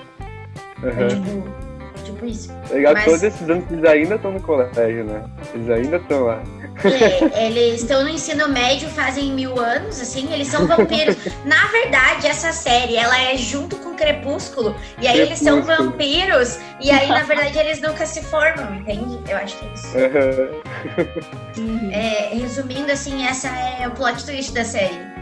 Uhum. 0.82 1.08
tipo, 1.08 1.65
Tipo 2.06 2.24
isso. 2.24 2.52
Legal, 2.70 2.94
Mas... 2.94 3.04
todos 3.04 3.22
esses 3.24 3.50
anos 3.50 3.64
eles 3.70 3.84
ainda 3.84 4.14
estão 4.14 4.30
no 4.30 4.40
colégio, 4.40 5.04
né? 5.04 5.24
Eles 5.52 5.68
ainda 5.68 5.96
estão 5.96 6.24
lá. 6.24 6.42
É, 7.34 7.46
eles 7.46 7.80
estão 7.82 8.04
no 8.04 8.08
ensino 8.08 8.48
médio 8.48 8.88
fazem 8.90 9.32
mil 9.32 9.58
anos, 9.58 10.00
assim, 10.00 10.32
eles 10.32 10.46
são 10.46 10.66
vampiros. 10.66 11.16
Na 11.44 11.66
verdade, 11.66 12.26
essa 12.26 12.52
série, 12.52 12.96
ela 12.96 13.20
é 13.20 13.36
junto 13.36 13.76
com 13.76 13.94
Crepúsculo, 13.94 14.76
e 15.00 15.08
aí 15.08 15.14
Crepúsculo. 15.14 15.22
eles 15.26 15.38
são 15.38 15.62
vampiros, 15.62 16.58
e 16.80 16.90
aí, 16.90 17.08
na 17.08 17.22
verdade, 17.22 17.58
eles 17.58 17.80
nunca 17.80 18.04
se 18.06 18.22
formam, 18.22 18.76
entende? 18.76 19.18
Eu 19.28 19.38
acho 19.38 19.58
que 19.58 19.66
é 19.66 19.72
isso. 19.72 19.96
Uhum. 21.58 21.90
É, 21.90 22.34
resumindo, 22.34 22.92
assim, 22.92 23.26
essa 23.26 23.48
é 23.48 23.88
o 23.88 23.92
plot 23.92 24.24
twist 24.24 24.52
da 24.52 24.64
série. 24.64 25.15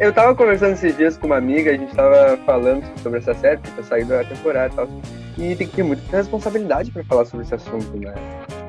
Eu 0.00 0.12
tava 0.12 0.34
conversando 0.34 0.72
esses 0.72 0.96
dias 0.96 1.16
com 1.16 1.26
uma 1.26 1.36
amiga, 1.36 1.70
a 1.70 1.76
gente 1.76 1.94
tava 1.94 2.36
falando 2.44 2.84
sobre 3.00 3.18
essa 3.18 3.34
série, 3.34 3.60
que 3.60 3.70
tá 3.70 3.82
saindo 3.82 4.14
a 4.14 4.24
temporada 4.24 4.72
e 4.72 4.76
tal. 4.76 4.88
E 5.38 5.54
tem 5.56 5.66
que 5.66 5.76
ter 5.76 5.82
muita 5.82 6.16
responsabilidade 6.16 6.90
para 6.90 7.04
falar 7.04 7.24
sobre 7.24 7.44
esse 7.44 7.54
assunto, 7.54 7.96
né? 7.96 8.14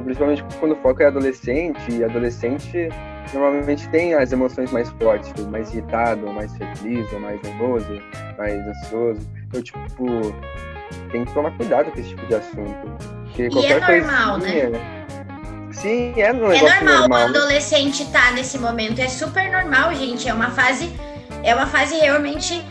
Principalmente 0.03 0.43
quando 0.60 0.73
o 0.73 0.75
foco 0.77 1.01
é 1.01 1.08
adolescente, 1.08 1.91
e 1.91 2.03
adolescente 2.03 2.89
normalmente 3.34 3.88
tem 3.89 4.13
as 4.13 4.31
emoções 4.31 4.71
mais 4.71 4.89
fortes, 4.91 5.29
tipo, 5.29 5.49
mais 5.49 5.71
irritado, 5.71 6.27
ou 6.27 6.34
mais 6.34 6.55
feliz, 6.58 7.12
ou 7.12 7.19
mais 7.19 7.41
nervoso, 7.41 8.01
mais 8.38 8.67
ansioso. 8.67 9.21
Então, 9.47 9.62
tipo, 9.62 10.36
tem 11.12 11.25
que 11.25 11.34
tomar 11.34 11.55
cuidado 11.58 11.91
com 11.91 11.99
esse 11.99 12.10
tipo 12.10 12.25
de 12.27 12.36
assunto. 12.36 12.88
Porque 13.25 13.47
e 13.47 13.49
qualquer 13.49 13.81
é 13.81 14.01
normal, 14.01 14.39
coisinha, 14.39 14.69
né? 14.69 15.04
Sim, 15.75 16.13
é 16.17 16.31
um 16.31 16.51
É 16.51 16.61
normal, 16.61 16.99
normal 16.99 17.21
o 17.21 17.23
adolescente 17.25 18.03
estar 18.03 18.27
tá 18.27 18.31
nesse 18.31 18.57
momento. 18.57 18.99
É 18.99 19.07
super 19.07 19.51
normal, 19.51 19.93
gente. 19.93 20.27
É 20.27 20.33
uma 20.33 20.51
fase. 20.51 20.91
É 21.43 21.53
uma 21.53 21.67
fase 21.67 21.95
realmente 21.95 22.63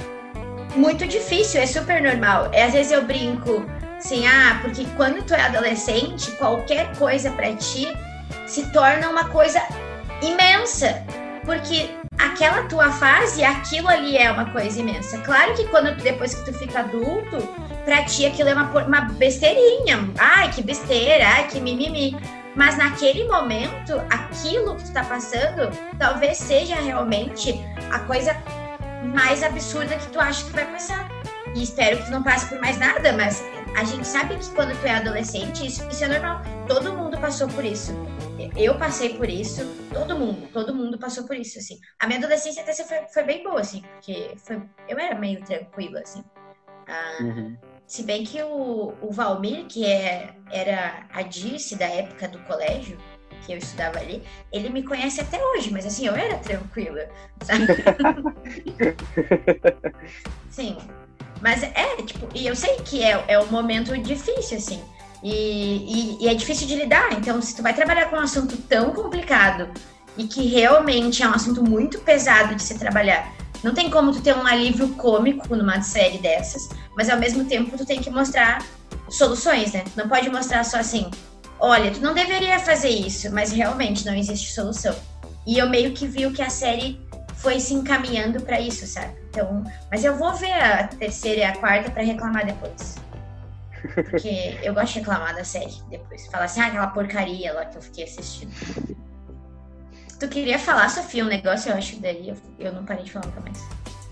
muito 0.75 1.07
difícil, 1.07 1.61
é 1.61 1.67
super 1.67 2.03
normal. 2.03 2.49
É, 2.53 2.64
às 2.64 2.73
vezes 2.73 2.93
eu 2.93 3.05
brinco 3.05 3.64
assim, 3.97 4.27
ah, 4.27 4.59
porque 4.61 4.85
quando 4.97 5.25
tu 5.25 5.35
é 5.35 5.43
adolescente, 5.43 6.31
qualquer 6.33 6.97
coisa 6.97 7.31
para 7.31 7.55
ti 7.55 7.88
se 8.47 8.71
torna 8.73 9.09
uma 9.09 9.29
coisa 9.29 9.62
imensa. 10.21 11.03
Porque 11.45 11.90
aquela 12.19 12.62
tua 12.64 12.90
fase, 12.90 13.45
aquilo 13.45 13.88
ali 13.88 14.17
é 14.17 14.31
uma 14.31 14.47
coisa 14.47 14.81
imensa. 14.81 15.19
Claro 15.19 15.55
que 15.55 15.64
quando 15.69 15.95
depois 15.97 16.35
que 16.35 16.45
tu 16.45 16.53
fica 16.53 16.81
adulto, 16.81 17.38
pra 17.85 18.03
ti 18.05 18.27
aquilo 18.27 18.49
é 18.49 18.55
uma, 18.55 18.64
uma 18.85 19.01
besteirinha. 19.03 20.11
Ai, 20.19 20.51
que 20.51 20.62
besteira, 20.62 21.27
ai, 21.27 21.47
que 21.49 21.61
mimimi. 21.61 22.17
Mas 22.55 22.77
naquele 22.77 23.25
momento, 23.25 23.95
aquilo 24.11 24.77
que 24.77 24.85
tu 24.85 24.93
tá 24.93 25.05
passando, 25.05 25.71
talvez 25.99 26.38
seja 26.38 26.77
realmente 26.77 27.55
a 27.90 27.99
coisa 28.01 28.35
mais 29.14 29.43
absurda 29.43 29.97
que 29.97 30.09
tu 30.09 30.21
acha 30.21 30.45
que 30.45 30.51
vai 30.51 30.71
passar. 30.71 31.09
E 31.55 31.62
espero 31.62 31.99
que 31.99 32.05
tu 32.07 32.11
não 32.11 32.23
passe 32.23 32.49
por 32.49 32.61
mais 32.61 32.79
nada, 32.79 33.12
mas 33.12 33.43
a 33.77 33.85
gente 33.85 34.07
sabe 34.07 34.37
que 34.37 34.51
quando 34.55 34.79
tu 34.81 34.87
é 34.87 34.97
adolescente, 34.97 35.67
isso, 35.67 35.87
isso 35.88 36.05
é 36.05 36.09
normal. 36.09 36.43
Todo 36.67 36.93
mundo 36.93 37.19
passou 37.19 37.49
por 37.49 37.64
isso. 37.64 37.93
Eu 38.57 38.79
passei 38.79 39.17
por 39.17 39.29
isso, 39.29 39.64
todo 39.93 40.17
mundo, 40.17 40.49
todo 40.53 40.75
mundo 40.75 40.99
passou 40.99 41.25
por 41.25 41.37
isso, 41.37 41.59
assim. 41.59 41.79
A 42.01 42.07
minha 42.07 42.19
adolescência 42.19 42.62
até 42.62 42.73
foi, 42.73 42.99
foi 43.12 43.23
bem 43.25 43.43
boa, 43.43 43.61
assim, 43.61 43.83
porque 43.83 44.35
foi, 44.37 44.62
eu 44.88 44.99
era 44.99 45.19
meio 45.19 45.45
tranquila, 45.45 46.01
assim. 46.01 46.25
Ah, 46.88 47.19
uhum. 47.21 47.57
Se 47.87 48.03
bem 48.03 48.25
que 48.25 48.42
o, 48.42 48.94
o 49.01 49.12
Valmir, 49.12 49.66
que 49.66 49.85
é, 49.85 50.35
era 50.51 51.07
a 51.12 51.23
Dirce 51.23 51.77
da 51.77 51.87
época 51.87 52.29
do 52.29 52.38
colégio, 52.40 52.99
que 53.44 53.53
eu 53.53 53.59
estudava 53.59 53.99
ali, 53.99 54.23
ele 54.51 54.70
me 54.70 54.83
conhece 54.83 55.20
até 55.20 55.42
hoje, 55.42 55.70
mas 55.70 55.85
assim, 55.85 56.07
eu 56.07 56.14
era 56.14 56.38
tranquila, 56.38 57.09
sabe? 57.42 57.66
Sim. 60.51 60.79
Mas 61.42 61.62
é, 61.62 61.97
tipo, 62.03 62.27
e 62.35 62.47
eu 62.47 62.57
sei 62.57 62.77
que 62.77 63.03
é, 63.03 63.23
é 63.29 63.38
um 63.38 63.47
momento 63.47 63.97
difícil, 63.99 64.57
assim. 64.57 64.83
E, 65.23 65.33
e, 65.33 66.25
e, 66.25 66.29
é 66.29 66.35
difícil 66.35 66.66
de 66.66 66.77
lidar. 66.77 67.12
Então, 67.12 67.40
se 67.40 67.55
tu 67.55 67.62
vai 67.62 67.75
trabalhar 67.75 68.11
com 68.11 68.16
um 68.16 68.20
assunto 68.20 68.57
tão 68.57 68.92
complicado 68.92 69.70
e 70.16 70.27
que 70.27 70.47
realmente 70.47 71.23
é 71.23 71.29
um 71.29 71.33
assunto 71.33 71.62
muito 71.62 71.99
pesado 72.01 72.55
de 72.55 72.62
se 72.62 72.79
trabalhar, 72.79 73.33
não 73.64 73.72
tem 73.72 73.88
como 73.90 74.12
tu 74.12 74.20
ter 74.20 74.37
um 74.37 74.46
alívio 74.46 74.90
cômico 74.90 75.57
numa 75.57 75.81
série 75.81 76.18
dessas, 76.18 76.68
mas 76.94 77.09
ao 77.09 77.18
mesmo 77.18 77.46
tempo 77.46 77.77
tu 77.79 77.87
tem 77.87 78.00
que 78.00 78.11
mostrar 78.11 78.62
soluções, 79.09 79.72
né? 79.72 79.83
Não 79.96 80.07
pode 80.07 80.29
mostrar 80.29 80.62
só 80.64 80.77
assim, 80.77 81.11
olha, 81.59 81.90
tu 81.90 82.00
não 82.00 82.12
deveria 82.12 82.59
fazer 82.59 82.90
isso, 82.90 83.33
mas 83.33 83.50
realmente 83.53 84.05
não 84.05 84.14
existe 84.14 84.53
solução. 84.53 84.94
E 85.46 85.59
eu 85.59 85.68
meio 85.68 85.92
que 85.92 86.07
vi 86.07 86.31
que 86.31 86.42
a 86.42 86.50
série 86.50 87.00
foi 87.37 87.59
se 87.59 87.72
encaminhando 87.72 88.40
para 88.42 88.61
isso, 88.61 88.87
sabe? 88.87 89.14
Então, 89.31 89.64
mas 89.90 90.05
eu 90.05 90.16
vou 90.16 90.35
ver 90.35 90.53
a 90.53 90.87
terceira 90.87 91.40
e 91.40 91.44
a 91.44 91.57
quarta 91.57 91.90
para 91.90 92.03
reclamar 92.03 92.46
depois. 92.46 92.96
Porque 93.94 94.59
eu 94.62 94.74
gosto 94.74 94.92
de 94.94 94.98
reclamar 95.00 95.35
da 95.35 95.44
série 95.44 95.74
depois. 95.90 96.27
Falar 96.27 96.44
assim, 96.44 96.61
ah, 96.61 96.66
aquela 96.66 96.87
porcaria 96.88 97.53
lá 97.53 97.64
que 97.64 97.77
eu 97.77 97.83
fiquei 97.83 98.05
assistindo. 98.05 98.53
Tu 100.18 100.29
queria 100.29 100.59
falar, 100.59 100.88
Sofia, 100.88 101.24
um 101.24 101.29
negócio, 101.29 101.70
eu 101.70 101.77
acho, 101.77 101.96
daí 102.00 102.29
eu, 102.29 102.37
eu 102.59 102.72
não 102.72 102.85
parei 102.85 103.05
de 103.05 103.12
falar 103.12 103.27
nunca 103.27 103.40
mais. 103.40 103.59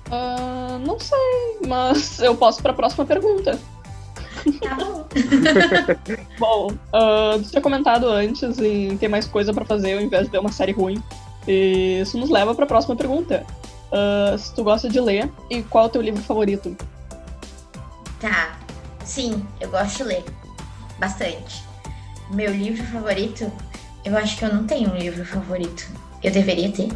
Uh, 0.08 0.78
não 0.84 0.98
sei, 0.98 1.58
mas 1.66 2.20
eu 2.20 2.36
posso 2.36 2.60
para 2.60 2.72
a 2.72 2.74
próxima 2.74 3.04
pergunta. 3.06 3.58
Tá 4.60 4.74
bom. 4.74 5.06
bom, 6.38 6.66
uh, 6.92 7.42
tu 7.42 7.50
tinha 7.50 7.62
comentado 7.62 8.08
antes 8.08 8.58
em 8.58 8.96
ter 8.96 9.08
mais 9.08 9.26
coisa 9.26 9.54
para 9.54 9.64
fazer 9.64 9.94
ao 9.94 10.00
invés 10.00 10.24
de 10.24 10.30
ver 10.30 10.38
uma 10.38 10.52
série 10.52 10.72
ruim. 10.72 11.02
E 11.46 12.00
isso 12.00 12.18
nos 12.18 12.30
leva 12.30 12.54
para 12.54 12.64
a 12.64 12.68
próxima 12.68 12.96
pergunta. 12.96 13.46
Uh, 13.92 14.36
se 14.38 14.54
tu 14.54 14.64
gosta 14.64 14.88
de 14.88 15.00
ler 15.00 15.30
e 15.50 15.62
qual 15.62 15.84
é 15.84 15.86
o 15.86 15.90
teu 15.90 16.02
livro 16.02 16.22
favorito? 16.22 16.76
Tá. 18.20 18.58
Sim, 19.04 19.46
eu 19.60 19.70
gosto 19.70 19.98
de 19.98 20.04
ler. 20.04 20.24
Bastante. 20.98 21.62
Meu 22.30 22.52
livro 22.52 22.84
favorito, 22.86 23.50
eu 24.04 24.16
acho 24.16 24.36
que 24.36 24.44
eu 24.44 24.52
não 24.52 24.66
tenho 24.66 24.90
um 24.90 24.96
livro 24.96 25.24
favorito. 25.24 25.86
Eu 26.22 26.30
deveria 26.30 26.70
ter. 26.70 26.88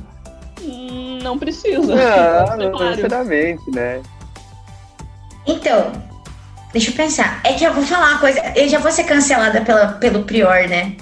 Hum, 0.62 1.18
não 1.22 1.38
precisa. 1.38 1.94
Não, 2.56 2.70
não 2.70 2.90
necessariamente, 2.90 3.70
né? 3.70 4.02
Então, 5.46 5.92
deixa 6.72 6.90
eu 6.90 6.94
pensar. 6.94 7.40
É 7.44 7.52
que 7.52 7.64
eu 7.64 7.72
vou 7.72 7.84
falar 7.84 8.12
uma 8.12 8.18
coisa. 8.18 8.40
Eu 8.56 8.68
já 8.68 8.78
vou 8.78 8.90
ser 8.90 9.04
cancelada 9.04 9.60
pela, 9.60 9.92
pelo 9.94 10.24
Prior, 10.24 10.68
né? 10.68 10.96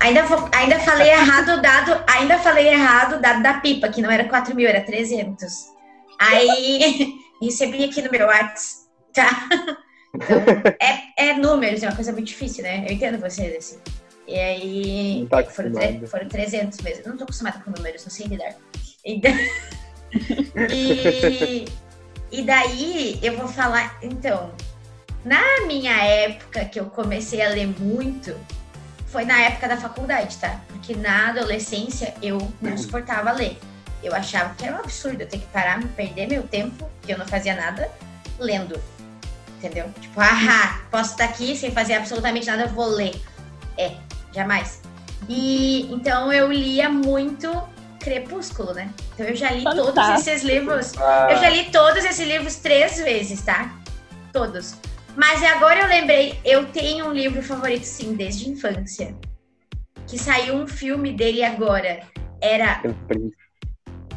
Ainda, 0.00 0.22
vou, 0.24 0.48
ainda 0.52 0.78
falei 0.78 1.08
errado 1.12 1.58
o 1.58 1.62
dado, 1.62 2.02
ainda 2.08 2.38
falei 2.38 2.68
errado 2.68 3.16
o 3.16 3.20
dado 3.20 3.42
da 3.42 3.54
pipa, 3.54 3.88
que 3.88 4.00
não 4.00 4.10
era 4.10 4.24
4 4.24 4.54
mil, 4.54 4.68
era 4.68 4.80
300. 4.80 5.68
Aí 6.18 7.14
recebi 7.42 7.84
aqui 7.84 8.02
no 8.02 8.10
meu 8.10 8.26
WhatsApp, 8.26 8.86
tá? 9.12 9.48
Então, 10.14 10.42
é, 10.80 11.30
é 11.30 11.34
números, 11.34 11.82
é 11.82 11.88
uma 11.88 11.94
coisa 11.94 12.12
muito 12.12 12.26
difícil, 12.26 12.62
né? 12.62 12.84
Eu 12.86 12.92
entendo 12.92 13.18
vocês, 13.18 13.56
assim. 13.56 13.78
E 14.26 14.38
aí 14.38 15.26
Tá 15.28 15.42
foram, 15.44 15.72
foram 16.06 16.28
300 16.28 16.80
mesmo. 16.80 17.02
Eu 17.04 17.10
não 17.10 17.16
tô 17.16 17.24
acostumada 17.24 17.58
com 17.64 17.70
números, 17.70 18.04
não 18.04 18.10
sei 18.10 18.26
lidar. 18.26 18.54
Então- 19.04 19.32
e, 20.72 21.64
e 22.30 22.42
daí 22.42 23.18
eu 23.22 23.36
vou 23.36 23.48
falar, 23.48 23.98
então, 24.02 24.52
na 25.24 25.42
minha 25.66 25.96
época 26.02 26.64
que 26.64 26.78
eu 26.78 26.86
comecei 26.86 27.42
a 27.42 27.48
ler 27.48 27.66
muito, 27.66 28.36
foi 29.06 29.24
na 29.24 29.40
época 29.40 29.68
da 29.68 29.76
faculdade, 29.76 30.36
tá? 30.36 30.60
Porque 30.68 30.94
na 30.94 31.30
adolescência 31.30 32.14
eu 32.22 32.38
não 32.60 32.76
suportava 32.78 33.32
ler. 33.32 33.58
Eu 34.02 34.14
achava 34.14 34.54
que 34.54 34.64
era 34.64 34.76
um 34.76 34.80
absurdo 34.80 35.22
eu 35.22 35.28
ter 35.28 35.38
que 35.38 35.46
parar, 35.46 35.82
perder 35.94 36.26
meu 36.28 36.42
tempo, 36.44 36.88
que 37.02 37.12
eu 37.12 37.18
não 37.18 37.26
fazia 37.26 37.54
nada, 37.54 37.90
lendo. 38.38 38.80
Entendeu? 39.58 39.90
Tipo, 40.00 40.20
ah, 40.20 40.80
posso 40.90 41.10
estar 41.12 41.24
aqui 41.24 41.54
sem 41.54 41.70
fazer 41.70 41.94
absolutamente 41.94 42.46
nada, 42.46 42.62
eu 42.62 42.68
vou 42.68 42.86
ler. 42.86 43.20
É, 43.76 43.94
jamais. 44.32 44.82
E 45.28 45.92
então 45.92 46.32
eu 46.32 46.50
lia 46.50 46.88
muito 46.88 47.50
Crepúsculo, 48.00 48.72
né? 48.72 48.90
Então 49.14 49.26
eu 49.26 49.36
já 49.36 49.50
li 49.50 49.62
todos 49.62 49.86
Fantástico. 49.86 50.30
esses 50.30 50.42
livros. 50.42 50.92
Ah, 50.98 51.28
Eu 51.30 51.36
já 51.36 51.50
li 51.50 51.70
todos 51.70 52.04
esses 52.04 52.26
livros 52.26 52.56
três 52.56 52.98
vezes, 52.98 53.42
tá? 53.42 53.78
Todos. 54.32 54.74
Mas 55.16 55.42
agora 55.42 55.80
eu 55.80 55.86
lembrei, 55.86 56.38
eu 56.44 56.66
tenho 56.66 57.06
um 57.08 57.12
livro 57.12 57.42
favorito, 57.42 57.84
sim, 57.84 58.14
desde 58.14 58.48
a 58.48 58.52
infância. 58.52 59.14
Que 60.06 60.18
saiu 60.18 60.54
um 60.54 60.66
filme 60.66 61.12
dele 61.12 61.44
agora. 61.44 62.00
Era. 62.40 62.80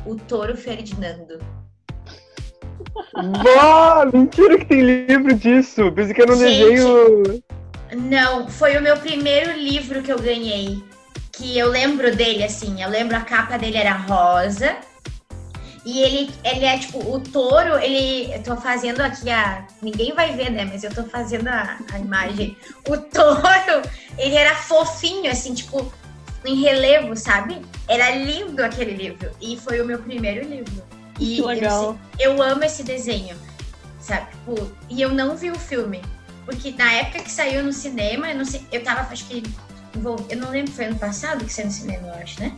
O 0.05 0.15
Touro 0.15 0.55
Ferdinando. 0.55 1.39
Vó, 3.13 4.05
mentira 4.13 4.57
que 4.57 4.65
tem 4.65 4.81
livro 4.81 5.33
disso. 5.35 5.91
Pensei 5.91 6.13
que 6.13 6.21
era 6.21 6.31
um 6.31 6.37
Gente. 6.37 6.69
desenho. 6.69 7.43
Não, 7.95 8.47
foi 8.47 8.77
o 8.77 8.81
meu 8.81 8.97
primeiro 8.97 9.51
livro 9.51 10.01
que 10.01 10.11
eu 10.11 10.19
ganhei. 10.19 10.83
Que 11.31 11.57
eu 11.57 11.69
lembro 11.69 12.15
dele, 12.15 12.43
assim. 12.43 12.81
Eu 12.81 12.89
lembro 12.89 13.15
a 13.15 13.21
capa 13.21 13.57
dele 13.57 13.77
era 13.77 13.93
rosa. 13.93 14.75
E 15.85 16.01
ele, 16.01 16.31
ele 16.45 16.63
é 16.63 16.77
tipo, 16.77 16.99
o 16.99 17.19
touro, 17.19 17.77
ele. 17.77 18.33
Eu 18.33 18.41
tô 18.41 18.55
fazendo 18.55 19.01
aqui 19.01 19.29
a. 19.29 19.67
Ninguém 19.81 20.13
vai 20.13 20.33
ver, 20.33 20.49
né? 20.49 20.65
Mas 20.65 20.83
eu 20.83 20.93
tô 20.93 21.03
fazendo 21.03 21.47
a, 21.47 21.77
a 21.91 21.99
imagem. 21.99 22.57
O 22.87 22.97
touro, 22.97 23.81
ele 24.17 24.35
era 24.35 24.55
fofinho, 24.55 25.29
assim, 25.29 25.53
tipo, 25.53 25.91
em 26.45 26.61
relevo, 26.61 27.15
sabe? 27.15 27.61
Era 27.87 28.11
lindo 28.11 28.63
aquele 28.63 28.93
livro. 28.93 29.29
E 29.41 29.57
foi 29.57 29.81
o 29.81 29.85
meu 29.85 29.99
primeiro 29.99 30.47
livro. 30.47 30.83
E 31.19 31.35
Que 31.35 31.41
legal. 31.41 31.97
Eu, 32.17 32.35
eu 32.35 32.41
amo 32.41 32.63
esse 32.63 32.83
desenho, 32.83 33.35
sabe? 33.99 34.31
Tipo, 34.31 34.71
e 34.89 35.01
eu 35.01 35.09
não 35.09 35.35
vi 35.35 35.51
o 35.51 35.59
filme. 35.59 36.01
Porque 36.45 36.71
na 36.71 36.91
época 36.93 37.23
que 37.23 37.31
saiu 37.31 37.63
no 37.63 37.71
cinema, 37.71 38.29
eu 38.29 38.37
não 38.37 38.45
sei, 38.45 38.61
eu 38.71 38.83
tava, 38.83 39.01
acho 39.11 39.25
que. 39.27 39.43
Eu 40.29 40.37
não 40.37 40.49
lembro, 40.49 40.71
foi 40.71 40.85
ano 40.85 40.97
passado 40.97 41.45
que 41.45 41.53
saiu 41.53 41.67
no 41.67 41.73
cinema, 41.73 42.07
eu 42.07 42.13
acho, 42.15 42.39
né? 42.41 42.57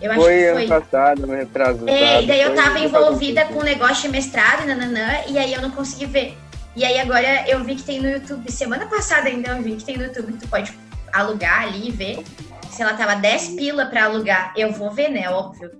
Eu 0.00 0.12
acho 0.12 0.20
Foi 0.20 0.38
que 0.38 0.44
ano 0.44 0.58
foi. 0.58 0.68
passado, 0.68 1.24
ano 1.24 1.34
retrasado. 1.34 1.88
É, 1.88 2.22
e 2.22 2.26
daí 2.26 2.40
eu 2.40 2.54
tava 2.54 2.78
envolvida 2.78 3.44
com 3.46 3.60
um 3.60 3.64
negócio 3.64 4.02
de 4.02 4.08
mestrado 4.08 4.66
nananã, 4.66 5.22
e 5.26 5.38
aí 5.38 5.52
eu 5.52 5.60
não 5.60 5.70
consegui 5.70 6.06
ver. 6.06 6.38
E 6.76 6.84
aí 6.84 6.98
agora 7.00 7.48
eu 7.48 7.64
vi 7.64 7.74
que 7.74 7.82
tem 7.82 8.00
no 8.00 8.08
YouTube, 8.08 8.50
semana 8.52 8.86
passada 8.86 9.28
ainda 9.28 9.50
eu 9.50 9.62
vi 9.62 9.74
que 9.74 9.84
tem 9.84 9.96
no 9.96 10.04
YouTube 10.04 10.34
que 10.34 10.38
tu 10.38 10.48
pode 10.48 10.72
alugar 11.12 11.62
ali 11.62 11.88
e 11.88 11.90
ver. 11.90 12.22
Se 12.70 12.82
ela 12.82 12.94
tava 12.94 13.16
10 13.16 13.48
pila 13.56 13.86
pra 13.86 14.04
alugar, 14.04 14.52
eu 14.56 14.70
vou 14.72 14.90
ver, 14.90 15.08
né? 15.08 15.28
Óbvio. 15.28 15.72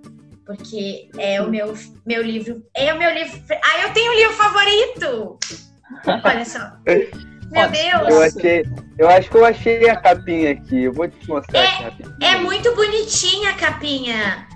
Porque 0.45 1.09
é 1.17 1.41
o 1.41 1.47
meu, 1.47 1.77
meu 2.05 2.21
livro. 2.21 2.65
É 2.73 2.93
o 2.93 2.97
meu 2.97 3.13
livro. 3.13 3.39
Ah, 3.63 3.83
eu 3.83 3.93
tenho 3.93 4.11
um 4.11 4.15
livro 4.15 4.33
favorito! 4.33 5.39
Olha 6.23 6.45
só. 6.45 6.59
Meu 6.85 7.63
Ótimo. 7.63 7.87
Eu 7.87 8.19
Deus! 8.19 8.35
achei. 8.35 8.65
Eu 8.97 9.09
acho 9.09 9.29
que 9.29 9.37
eu 9.37 9.45
achei 9.45 9.89
a 9.89 9.95
capinha 9.95 10.51
aqui. 10.51 10.83
Eu 10.83 10.93
vou 10.93 11.07
te 11.07 11.27
mostrar 11.27 11.63
aqui 11.63 11.83
rapidinho. 11.83 12.15
É 12.21 12.35
muito 12.37 12.75
bonitinha 12.75 13.49
a 13.51 13.53
capinha. 13.53 14.47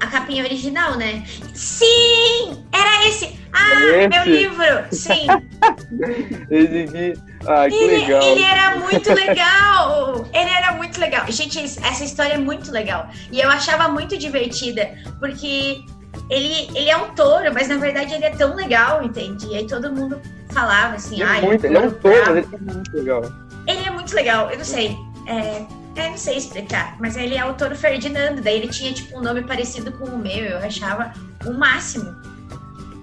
A 0.00 0.06
capinha 0.06 0.42
original, 0.42 0.96
né? 0.96 1.22
Sim! 1.54 2.64
Era 2.72 3.06
esse! 3.06 3.38
Ah, 3.52 3.74
Esse? 3.84 4.08
meu 4.08 4.24
livro! 4.24 4.64
Sim! 4.92 5.26
Esse 6.50 6.78
aqui. 6.84 7.12
Ah, 7.46 7.68
que 7.68 7.74
Ele, 7.74 7.98
legal. 7.98 8.22
ele 8.22 8.42
era 8.42 8.76
muito 8.76 9.12
legal! 9.12 10.26
Ele 10.32 10.50
era 10.50 10.72
muito 10.72 10.98
legal. 11.00 11.26
Gente, 11.28 11.58
essa 11.58 12.04
história 12.04 12.34
é 12.34 12.38
muito 12.38 12.70
legal. 12.72 13.10
E 13.30 13.40
eu 13.40 13.50
achava 13.50 13.88
muito 13.88 14.16
divertida, 14.16 14.90
porque 15.18 15.84
ele, 16.30 16.70
ele 16.78 16.88
é 16.88 16.96
um 16.96 17.12
touro, 17.14 17.52
mas 17.52 17.68
na 17.68 17.76
verdade 17.76 18.14
ele 18.14 18.24
é 18.24 18.30
tão 18.30 18.54
legal, 18.54 19.02
entende? 19.02 19.48
E 19.48 19.56
aí 19.56 19.66
todo 19.66 19.92
mundo 19.92 20.20
falava 20.50 20.94
assim, 20.94 21.16
Ele 21.16 21.24
ah, 21.24 21.38
é, 21.38 21.42
muito, 21.42 21.64
ele 21.64 21.76
é 21.76 21.80
um 21.80 21.90
touro, 21.90 22.24
bravo." 22.24 22.34
mas 22.34 22.52
ele 22.52 22.54
é 22.54 22.74
muito 22.74 22.96
legal. 22.96 23.22
Ele 23.66 23.84
é 23.84 23.90
muito 23.90 24.14
legal, 24.14 24.50
eu 24.50 24.58
não 24.58 24.64
sei. 24.64 24.96
É, 25.26 25.66
eu 25.96 26.10
não 26.10 26.16
sei 26.16 26.36
explicar, 26.36 26.96
mas 27.00 27.16
ele 27.16 27.36
é 27.36 27.44
o 27.44 27.54
Touro 27.54 27.76
Ferdinando. 27.76 28.40
Daí 28.40 28.56
ele 28.56 28.68
tinha, 28.68 28.92
tipo, 28.92 29.18
um 29.18 29.22
nome 29.22 29.42
parecido 29.42 29.92
com 29.92 30.04
o 30.04 30.18
meu. 30.18 30.44
Eu 30.44 30.58
achava 30.58 31.12
o 31.44 31.52
máximo. 31.52 32.14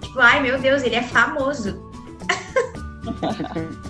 Tipo, 0.02 0.20
ai 0.20 0.42
meu 0.42 0.58
Deus, 0.60 0.82
ele 0.84 0.96
é 0.96 1.04
famoso. 1.04 1.86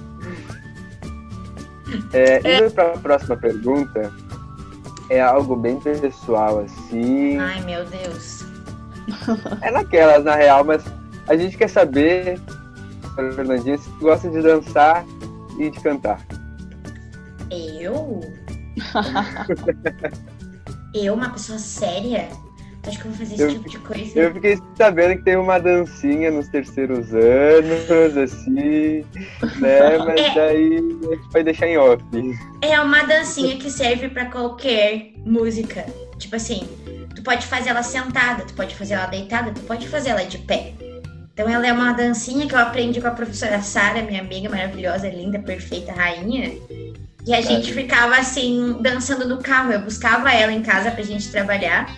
É, 2.11 2.57
indo 2.57 2.69
para 2.71 2.93
a 2.93 2.97
próxima 2.97 3.37
pergunta, 3.37 4.11
é 5.09 5.21
algo 5.21 5.55
bem 5.55 5.79
pessoal, 5.79 6.59
assim. 6.59 7.37
Ai 7.37 7.61
meu 7.61 7.85
Deus. 7.85 8.36
É 9.61 9.71
naquelas, 9.71 10.23
na 10.23 10.35
real, 10.35 10.63
mas 10.63 10.83
a 11.27 11.35
gente 11.35 11.57
quer 11.57 11.69
saber, 11.69 12.39
Fernandinha, 13.35 13.77
se 13.77 13.89
tu 13.91 13.99
gosta 13.99 14.29
de 14.29 14.41
dançar 14.41 15.05
e 15.59 15.69
de 15.69 15.79
cantar. 15.79 16.19
Eu? 17.51 18.21
eu, 20.93 21.13
uma 21.13 21.29
pessoa 21.29 21.57
séria? 21.59 22.27
Acho 22.85 22.99
que 23.01 23.05
eu 23.07 23.11
vou 23.11 23.19
fazer 23.19 23.33
esse 23.33 23.43
Eu- 23.43 23.49
tipo 23.49 23.69
de 23.69 23.79
coisa. 23.79 24.17
Eu 24.19 24.33
fiquei 24.33 24.57
sabendo 24.77 25.17
que 25.17 25.23
tem 25.23 25.35
uma 25.35 25.59
dancinha 25.59 26.31
nos 26.31 26.47
terceiros 26.47 27.13
anos, 27.13 28.15
assim, 28.17 29.03
né? 29.59 29.97
Mas 30.05 30.21
É. 30.21 30.35
daí 30.35 30.75
a 30.77 31.15
gente 31.15 31.31
vai 31.33 31.43
deixar 31.43 31.67
em 31.67 31.77
off. 31.77 32.01
É 32.61 32.79
uma 32.79 33.03
dancinha 33.03 33.57
que 33.57 33.69
serve 33.69 34.07
pra 34.07 34.27
qualquer 34.27 35.11
música. 35.25 35.85
Tipo 36.17 36.37
assim, 36.37 36.65
pode 37.27 37.45
fazer 37.45 37.71
ela 37.71 37.83
sentada, 37.83 38.45
tu 38.45 38.53
pode 38.53 38.73
fazer 38.73 38.93
ela 38.93 39.05
deitada, 39.07 39.51
tu 39.51 39.59
pode 39.61 39.85
fazer 39.89 40.11
ela 40.11 40.23
de 40.23 40.37
pé. 40.37 40.71
Então 41.33 41.47
ela 41.49 41.67
é 41.67 41.73
uma 41.73 41.91
dancinha 41.91 42.47
que 42.47 42.55
eu 42.55 42.59
aprendi 42.59 43.01
com 43.01 43.07
a 43.07 43.11
professora 43.11 43.61
Sara, 43.61 44.01
minha 44.01 44.21
amiga 44.21 44.49
maravilhosa, 44.49 45.09
linda, 45.09 45.37
perfeita, 45.37 45.91
rainha. 45.91 46.53
E 47.25 47.33
a 47.33 47.41
gente 47.41 47.73
ficava 47.73 48.15
assim, 48.15 48.77
dançando 48.79 49.27
no 49.27 49.39
carro. 49.43 49.73
Eu 49.73 49.81
buscava 49.81 50.31
ela 50.31 50.53
em 50.53 50.63
casa 50.63 50.89
pra 50.89 51.03
gente 51.03 51.29
trabalhar. 51.29 51.93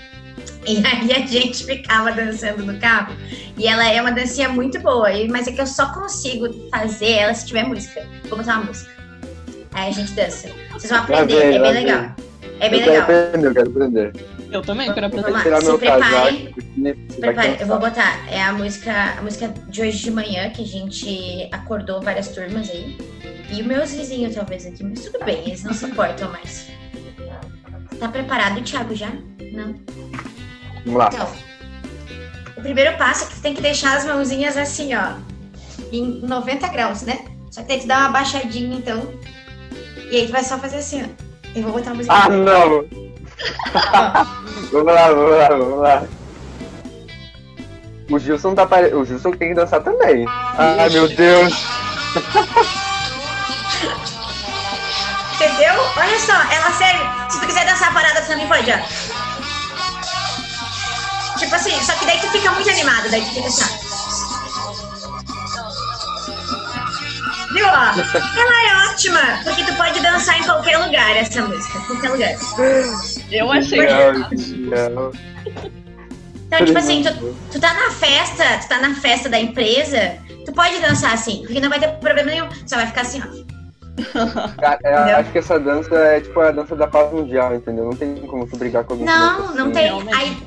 E 0.65 0.77
aí 0.83 1.11
a 1.13 1.27
gente 1.27 1.63
ficava 1.63 2.11
dançando 2.11 2.65
no 2.65 2.79
carro. 2.79 3.15
E 3.55 3.67
ela 3.67 3.87
é 3.87 4.01
uma 4.01 4.11
dancinha 4.11 4.49
muito 4.49 4.79
boa, 4.79 5.11
e- 5.13 5.27
mas 5.29 5.47
é 5.47 5.51
que 5.51 5.61
eu 5.61 5.67
só 5.67 5.93
consigo 5.93 6.49
fazer 6.71 7.11
ela 7.11 7.33
se 7.35 7.45
tiver 7.45 7.63
música. 7.63 8.03
Vou 8.27 8.39
botar 8.39 8.55
uma 8.55 8.65
música. 8.65 8.89
Aí 9.73 9.89
a 9.89 9.91
gente 9.91 10.11
dança. 10.13 10.49
Vocês 10.73 10.91
vão 10.91 11.01
aprender, 11.01 11.53
é 11.53 11.59
bem 11.59 11.71
legal. 11.71 12.15
É 12.59 12.67
bem 12.67 12.79
eu 12.79 12.85
quero 12.85 12.91
legal. 12.91 13.03
aprender, 13.03 13.47
eu 13.47 13.53
quero 13.53 13.69
aprender. 13.69 14.38
Eu 14.51 14.61
também 14.61 14.91
quero 14.93 15.31
lá, 15.31 15.43
tirar 15.43 15.61
se 15.61 15.67
meu 15.67 15.79
casaco, 15.79 16.11
vai 16.11 16.53
Prepare, 17.19 17.57
eu 17.59 17.67
vou 17.67 17.79
botar. 17.79 18.27
É 18.31 18.41
a 18.41 18.53
música, 18.53 19.15
a 19.17 19.21
música 19.21 19.53
de 19.67 19.81
hoje 19.81 19.99
de 19.99 20.11
manhã, 20.11 20.49
que 20.49 20.63
a 20.63 20.65
gente 20.65 21.47
acordou 21.51 22.01
várias 22.01 22.29
turmas 22.29 22.69
aí. 22.69 22.97
E 23.51 23.61
os 23.61 23.67
meus 23.67 23.91
vizinhos, 23.91 24.35
talvez, 24.35 24.65
aqui, 24.65 24.83
mas 24.83 25.05
tudo 25.05 25.23
bem, 25.23 25.39
eles 25.45 25.63
não 25.63 25.73
se 25.73 25.85
importam 25.85 26.31
mais. 26.31 26.67
Tá 27.99 28.07
preparado, 28.07 28.61
Thiago, 28.63 28.95
já? 28.95 29.11
Não. 29.51 29.75
Vamos 30.85 30.99
lá. 30.99 31.09
Então, 31.13 31.29
o 32.57 32.61
primeiro 32.61 32.97
passo 32.97 33.25
é 33.25 33.27
que 33.27 33.35
tu 33.35 33.41
tem 33.41 33.53
que 33.53 33.61
deixar 33.61 33.97
as 33.97 34.05
mãozinhas 34.05 34.57
assim, 34.57 34.95
ó, 34.95 35.13
em 35.91 36.21
90 36.21 36.67
graus, 36.69 37.01
né? 37.03 37.25
Só 37.51 37.61
que 37.61 37.67
daí 37.67 37.79
tu 37.79 37.87
dá 37.87 37.99
uma 37.99 38.09
baixadinha, 38.09 38.77
então. 38.77 39.01
E 40.11 40.17
aí 40.17 40.25
tu 40.27 40.31
vai 40.31 40.43
só 40.43 40.57
fazer 40.57 40.77
assim, 40.77 41.03
ó. 41.03 41.29
Eu 41.55 41.63
vou 41.63 41.73
botar 41.73 41.91
a 41.91 41.93
música. 41.93 42.13
Ah, 42.13 42.29
não! 42.29 43.08
vamos 44.71 44.93
lá, 44.93 45.07
vamos 45.07 45.37
lá, 45.37 45.47
vamos 45.49 45.79
lá. 45.79 46.03
O 48.11 48.17
Gilson 48.17 48.55
tá 48.55 48.65
pare... 48.65 48.93
O 48.93 49.05
Gilson 49.05 49.31
tem 49.31 49.49
que 49.49 49.55
dançar 49.55 49.81
também. 49.81 50.25
Ai, 50.27 50.89
meu 50.89 51.07
Deus! 51.07 51.53
Entendeu? 55.35 55.73
Olha 55.95 56.19
só, 56.19 56.33
ela 56.33 56.71
serve. 56.71 57.03
Se 57.29 57.39
tu 57.39 57.47
quiser 57.47 57.65
dançar 57.65 57.93
parada, 57.93 58.21
tu 58.21 58.27
também 58.27 58.47
pode, 58.47 58.71
ó. 58.71 58.77
Tipo 61.37 61.55
assim, 61.55 61.81
só 61.81 61.93
que 61.93 62.05
daí 62.05 62.19
tu 62.19 62.27
fica 62.31 62.51
muito 62.51 62.69
animado, 62.69 63.09
daí 63.09 63.21
tu 63.21 63.33
fica 63.33 63.47
assim. 63.47 63.63
Viu, 67.53 67.65
ó? 67.65 67.93
Ela 68.37 68.63
é 68.63 68.91
ótima, 68.91 69.39
porque 69.43 69.63
tu 69.63 69.73
pode 69.75 69.99
dançar 70.01 70.37
em 70.39 70.43
qualquer 70.43 70.77
lugar, 70.77 71.15
essa 71.15 71.41
música. 71.41 71.79
Qualquer 71.79 72.09
lugar. 72.09 72.35
Eu 73.31 73.51
achei 73.51 73.79
Não, 73.85 74.89
não. 74.89 75.11
Então, 76.47 76.65
tipo 76.65 76.79
assim, 76.79 77.03
tu, 77.03 77.35
tu 77.51 77.59
tá 77.59 77.73
na 77.75 77.91
festa, 77.91 78.43
tu 78.59 78.67
tá 78.67 78.79
na 78.79 78.95
festa 78.95 79.29
da 79.29 79.39
empresa, 79.39 80.17
tu 80.45 80.51
pode 80.51 80.79
dançar 80.79 81.13
assim, 81.13 81.43
porque 81.45 81.59
não 81.59 81.69
vai 81.69 81.79
ter 81.79 81.89
problema 81.99 82.31
nenhum. 82.31 82.47
Só 82.65 82.75
vai 82.75 82.87
ficar 82.87 83.01
assim, 83.01 83.21
ó. 83.21 83.59
É, 84.83 85.13
acho 85.13 85.31
que 85.31 85.37
essa 85.37 85.59
dança 85.59 85.93
é 85.93 86.21
tipo 86.21 86.39
a 86.39 86.51
dança 86.51 86.75
da 86.75 86.87
paz 86.87 87.11
mundial, 87.11 87.53
entendeu? 87.53 87.85
Não 87.85 87.95
tem 87.95 88.15
como 88.15 88.47
tu 88.47 88.57
brigar 88.57 88.83
com 88.83 88.93
alguém 88.93 89.05
Não, 89.05 89.41
dança 89.41 89.53
não 89.53 89.65
assim, 89.65 89.73
tem. 89.73 90.13
Aí? 90.15 90.37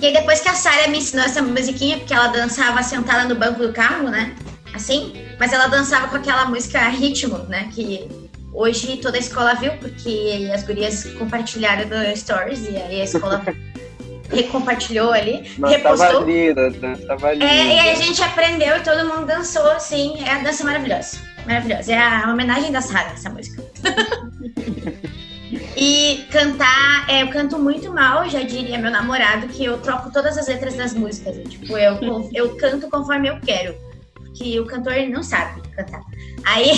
E 0.00 0.06
aí 0.06 0.12
depois 0.12 0.40
que 0.40 0.48
a 0.48 0.54
Sarah 0.54 0.88
me 0.88 0.98
ensinou 0.98 1.24
essa 1.24 1.42
musiquinha, 1.42 1.98
porque 1.98 2.12
ela 2.12 2.28
dançava 2.28 2.82
sentada 2.82 3.26
no 3.26 3.34
banco 3.34 3.66
do 3.66 3.72
carro, 3.72 4.10
né? 4.10 4.34
Assim, 4.74 5.14
mas 5.40 5.52
ela 5.52 5.66
dançava 5.66 6.08
com 6.08 6.16
aquela 6.16 6.44
música 6.44 6.78
ritmo, 6.88 7.38
né? 7.48 7.68
Que 7.72 8.08
hoje 8.52 8.96
toda 8.98 9.16
a 9.16 9.20
escola 9.20 9.54
viu, 9.54 9.72
porque 9.78 10.50
as 10.52 10.62
gurias 10.62 11.04
compartilharam 11.18 11.88
no 11.88 12.16
Stories 12.16 12.68
e 12.68 12.76
aí 12.76 13.00
a 13.00 13.04
escola 13.04 13.42
recompartilhou 14.30 15.12
ali, 15.12 15.50
Mas 15.58 15.82
tava 15.82 15.96
repostou. 16.04 16.26
linda, 16.26 16.66
a 16.66 16.70
dança 16.70 17.06
tava 17.06 17.32
linda. 17.32 17.44
É, 17.44 17.66
e 17.66 17.78
aí 17.78 17.90
a 17.90 17.94
gente 17.94 18.22
aprendeu 18.22 18.76
e 18.76 18.80
todo 18.80 19.08
mundo 19.08 19.26
dançou, 19.26 19.70
assim. 19.70 20.22
É 20.24 20.30
a 20.30 20.38
dança 20.38 20.64
maravilhosa. 20.64 21.18
Maravilhosa. 21.46 21.92
É 21.92 21.98
a 21.98 22.30
homenagem 22.30 22.72
da 22.72 22.80
Sarah, 22.80 23.12
essa 23.12 23.30
música. 23.30 23.62
e 25.76 26.24
cantar, 26.30 27.06
é, 27.08 27.22
eu 27.22 27.28
canto 27.28 27.58
muito 27.58 27.92
mal, 27.92 28.28
já 28.28 28.42
diria 28.42 28.78
meu 28.78 28.90
namorado, 28.90 29.48
que 29.48 29.64
eu 29.64 29.78
troco 29.78 30.10
todas 30.10 30.38
as 30.38 30.48
letras 30.48 30.74
das 30.74 30.94
músicas. 30.94 31.36
Tipo, 31.48 31.76
eu, 31.76 31.98
eu 32.32 32.56
canto 32.56 32.88
conforme 32.88 33.28
eu 33.28 33.38
quero. 33.40 33.74
Porque 34.14 34.58
o 34.58 34.64
cantor 34.64 34.94
ele 34.94 35.12
não 35.12 35.22
sabe 35.22 35.60
cantar. 35.76 36.00
Aí, 36.44 36.70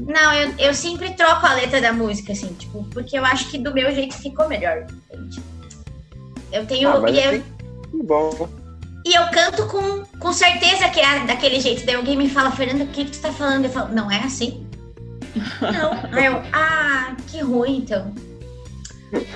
não, 0.00 0.32
eu, 0.34 0.54
eu 0.58 0.74
sempre 0.74 1.12
troco 1.14 1.46
a 1.46 1.54
letra 1.54 1.80
da 1.80 1.92
música, 1.92 2.32
assim, 2.32 2.52
tipo, 2.54 2.84
porque 2.92 3.18
eu 3.18 3.24
acho 3.24 3.48
que 3.50 3.58
do 3.58 3.72
meu 3.72 3.94
jeito 3.94 4.14
ficou 4.14 4.48
melhor. 4.48 4.86
Eu 6.52 6.66
tenho. 6.66 6.88
Ah, 6.88 7.10
e 7.10 7.20
eu- 7.22 7.30
assim, 7.30 7.44
que 7.90 8.02
bom. 8.02 8.48
e 9.06 9.14
eu 9.14 9.26
canto 9.28 9.66
com, 9.66 10.04
com 10.18 10.32
certeza 10.32 10.88
que 10.88 11.00
é 11.00 11.24
daquele 11.26 11.60
jeito. 11.60 11.84
Daí 11.86 11.94
alguém 11.96 12.16
me 12.16 12.28
fala, 12.28 12.50
Fernanda, 12.50 12.84
o 12.84 12.88
que, 12.88 13.04
que 13.04 13.10
tu 13.12 13.20
tá 13.20 13.32
falando? 13.32 13.64
Eu 13.66 13.70
falo, 13.70 13.94
não 13.94 14.10
é 14.10 14.20
assim? 14.20 14.66
Não. 15.60 15.92
Aí 16.12 16.26
eu, 16.26 16.42
ah, 16.52 17.16
que 17.28 17.40
ruim 17.40 17.78
então. 17.78 18.12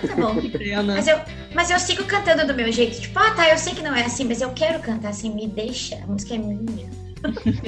Tá 0.07 0.15
bom. 0.17 0.35
Mas 0.87 1.07
eu, 1.07 1.21
mas 1.55 1.71
eu 1.71 1.79
sigo 1.79 2.05
cantando 2.05 2.47
do 2.47 2.55
meu 2.55 2.71
jeito. 2.73 3.01
Tipo, 3.01 3.19
ah, 3.21 3.31
tá, 3.33 3.49
eu 3.49 3.57
sei 3.59 3.75
que 3.75 3.83
não 3.83 3.95
é 3.95 4.05
assim, 4.05 4.25
mas 4.25 4.41
eu 4.41 4.51
quero 4.51 4.81
cantar 4.81 5.11
assim, 5.11 5.33
me 5.33 5.47
deixa. 5.47 5.97
A 5.97 6.07
música 6.07 6.35
é 6.35 6.39
minha. 6.39 6.91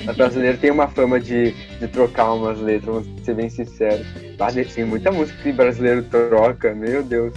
A 0.07 0.13
brasileira 0.13 0.57
tem 0.57 0.71
uma 0.71 0.89
fama 0.89 1.19
de, 1.21 1.53
de 1.79 1.89
trocar 1.89 2.33
umas 2.33 2.59
letras, 2.61 2.95
vamos 3.05 3.25
ser 3.25 3.35
bem 3.35 3.51
sinceros. 3.51 4.07
Lá 4.39 4.49
tem 4.53 4.85
muita 4.85 5.11
música 5.11 5.39
que 5.43 5.53
brasileiro 5.53 6.03
troca, 6.05 6.75
meu 6.75 7.03
Deus. 7.03 7.35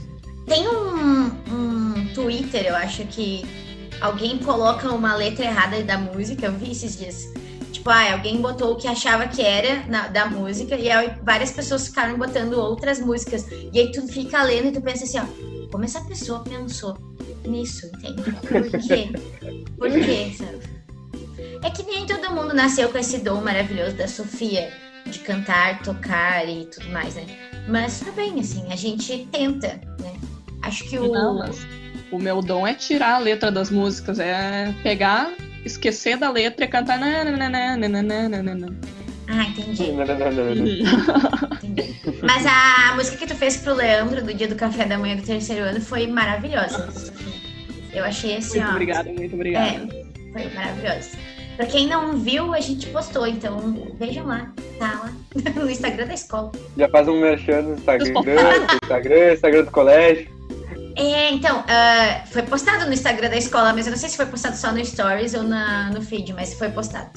Tem 0.48 0.68
um, 0.68 1.26
um 1.52 2.08
Twitter, 2.14 2.66
eu 2.68 2.76
acho 2.76 3.06
que 3.06 3.44
alguém 4.02 4.38
coloca 4.38 4.90
uma 4.90 5.16
letra 5.16 5.46
errada 5.46 5.82
da 5.84 5.98
música. 5.98 6.46
Eu 6.48 6.54
vi 6.54 6.72
esses 6.72 6.98
dias. 6.98 7.34
Tipo, 7.72 7.90
ah, 7.90 8.14
alguém 8.14 8.42
botou 8.42 8.74
o 8.74 8.76
que 8.76 8.88
achava 8.88 9.28
que 9.28 9.42
era 9.42 9.84
na- 9.88 10.08
da 10.08 10.26
música 10.28 10.76
e 10.76 10.90
aí 10.90 11.12
várias 11.24 11.52
pessoas 11.52 11.88
ficaram 11.88 12.18
botando 12.18 12.54
outras 12.54 13.00
músicas. 13.00 13.46
E 13.74 13.80
aí 13.80 13.92
tu 13.92 14.08
fica 14.08 14.44
lendo 14.44 14.68
e 14.68 14.72
tu 14.72 14.82
pensa 14.82 15.04
assim, 15.04 15.20
ó, 15.20 15.68
como 15.72 15.84
essa 15.84 16.02
pessoa 16.02 16.40
pensou 16.44 16.96
nisso, 17.46 17.88
entende? 17.88 18.22
Por 18.32 18.70
quê? 18.88 19.10
Por 19.78 19.92
quê, 19.92 20.32
sabe? 20.38 20.60
É 21.64 21.70
que 21.70 21.84
nem 21.84 22.06
todo 22.06 22.34
mundo 22.34 22.54
nasceu 22.54 22.90
com 22.90 22.98
esse 22.98 23.20
dom 23.20 23.42
maravilhoso 23.42 23.96
da 23.96 24.08
Sofia 24.08 24.72
de 25.06 25.20
cantar, 25.20 25.82
tocar 25.82 26.48
e 26.48 26.66
tudo 26.66 26.90
mais, 26.90 27.16
né? 27.16 27.26
Mas 27.68 28.00
tudo 28.00 28.12
bem, 28.14 28.40
assim, 28.40 28.72
a 28.72 28.76
gente 28.76 29.28
tenta, 29.32 29.80
né? 30.00 30.14
Acho 30.62 30.84
que 30.90 30.98
o. 30.98 31.12
Não, 31.12 31.40
mas 31.40 31.66
o 32.12 32.20
meu 32.20 32.42
dom 32.42 32.68
é 32.68 32.74
tirar 32.74 33.16
a 33.16 33.18
letra 33.18 33.52
das 33.52 33.70
músicas, 33.70 34.20
é 34.20 34.74
pegar, 34.84 35.34
esquecer 35.66 36.18
da 36.18 36.30
letra 36.30 36.66
e 36.66 36.68
cantar. 36.68 37.00
nananana. 37.00 38.78
Ah, 39.28 39.46
entendi. 39.46 39.94
Mas 42.22 42.46
a 42.46 42.94
música 42.96 43.18
que 43.18 43.26
tu 43.28 43.36
fez 43.36 43.58
pro 43.58 43.74
Leandro 43.74 44.22
do 44.22 44.34
dia 44.34 44.48
do 44.48 44.56
café 44.56 44.86
da 44.86 44.98
manhã 44.98 45.16
do 45.16 45.24
terceiro 45.24 45.64
ano 45.66 45.80
foi 45.80 46.08
maravilhosa. 46.08 46.94
Eu 47.94 48.04
achei 48.04 48.38
assim, 48.38 48.60
Muito 48.60 48.70
ó. 48.70 48.74
obrigada, 48.74 49.12
muito 49.12 49.34
obrigada. 49.36 49.70
É, 49.70 50.04
foi 50.34 50.54
maravilhosa. 50.54 51.33
Pra 51.56 51.66
quem 51.68 51.88
não 51.88 52.18
viu, 52.18 52.54
a 52.54 52.60
gente 52.60 52.88
postou, 52.88 53.28
então 53.28 53.60
vejam 54.00 54.26
lá, 54.26 54.48
tá 54.80 55.02
lá 55.04 55.12
no 55.56 55.70
Instagram 55.70 56.08
da 56.08 56.14
escola. 56.16 56.52
Já 56.78 56.90
faz 56.90 57.08
um 57.08 57.20
merchan 57.20 57.62
no 57.62 57.74
Instagram, 57.76 58.08
no 58.16 58.76
Instagram, 58.84 59.34
Instagram 59.34 59.64
do 59.64 59.72
colégio. 59.72 60.34
É, 60.96 61.32
então, 61.32 61.64
ah, 61.68 62.22
foi 62.32 62.42
postado 62.44 62.86
no 62.86 62.94
Instagram 62.94 63.30
da 63.30 63.38
escola, 63.38 63.74
mas 63.74 63.86
eu 63.88 63.92
não 63.92 63.98
sei 63.98 64.10
se 64.10 64.18
foi 64.18 64.26
postado 64.28 64.56
só 64.58 64.72
no 64.72 64.84
Stories 64.84 65.34
ou 65.34 65.44
na, 65.44 65.90
no 65.92 66.02
feed, 66.02 66.34
mas 66.34 66.54
foi 66.56 66.70
postado. 66.70 67.10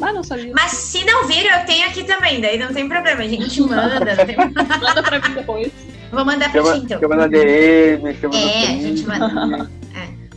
Ah, 0.00 0.12
não 0.12 0.22
sabia. 0.22 0.52
Mas 0.54 0.70
se 0.72 1.04
não 1.04 1.26
viram, 1.26 1.58
eu 1.58 1.66
tenho 1.66 1.86
aqui 1.88 2.04
também, 2.04 2.40
daí 2.40 2.58
não 2.58 2.72
tem 2.72 2.88
problema, 2.88 3.20
a 3.22 3.26
gente 3.28 3.60
manda. 3.62 4.16
tem- 4.24 4.36
Manda 4.36 5.02
pra 5.02 5.18
mim 5.28 5.34
depois. 5.34 5.72
Vou 6.10 6.24
mandar 6.24 6.50
pra 6.50 6.62
Chama, 6.62 6.78
ti 6.78 6.84
então. 6.84 7.00
chama 7.00 7.16
na 7.16 7.26
DM, 7.26 8.14
chama 8.18 8.34
É, 8.36 8.40
no 8.40 8.48
a 8.48 8.66
print. 8.66 8.82
gente 8.82 9.06
manda. 9.06 9.70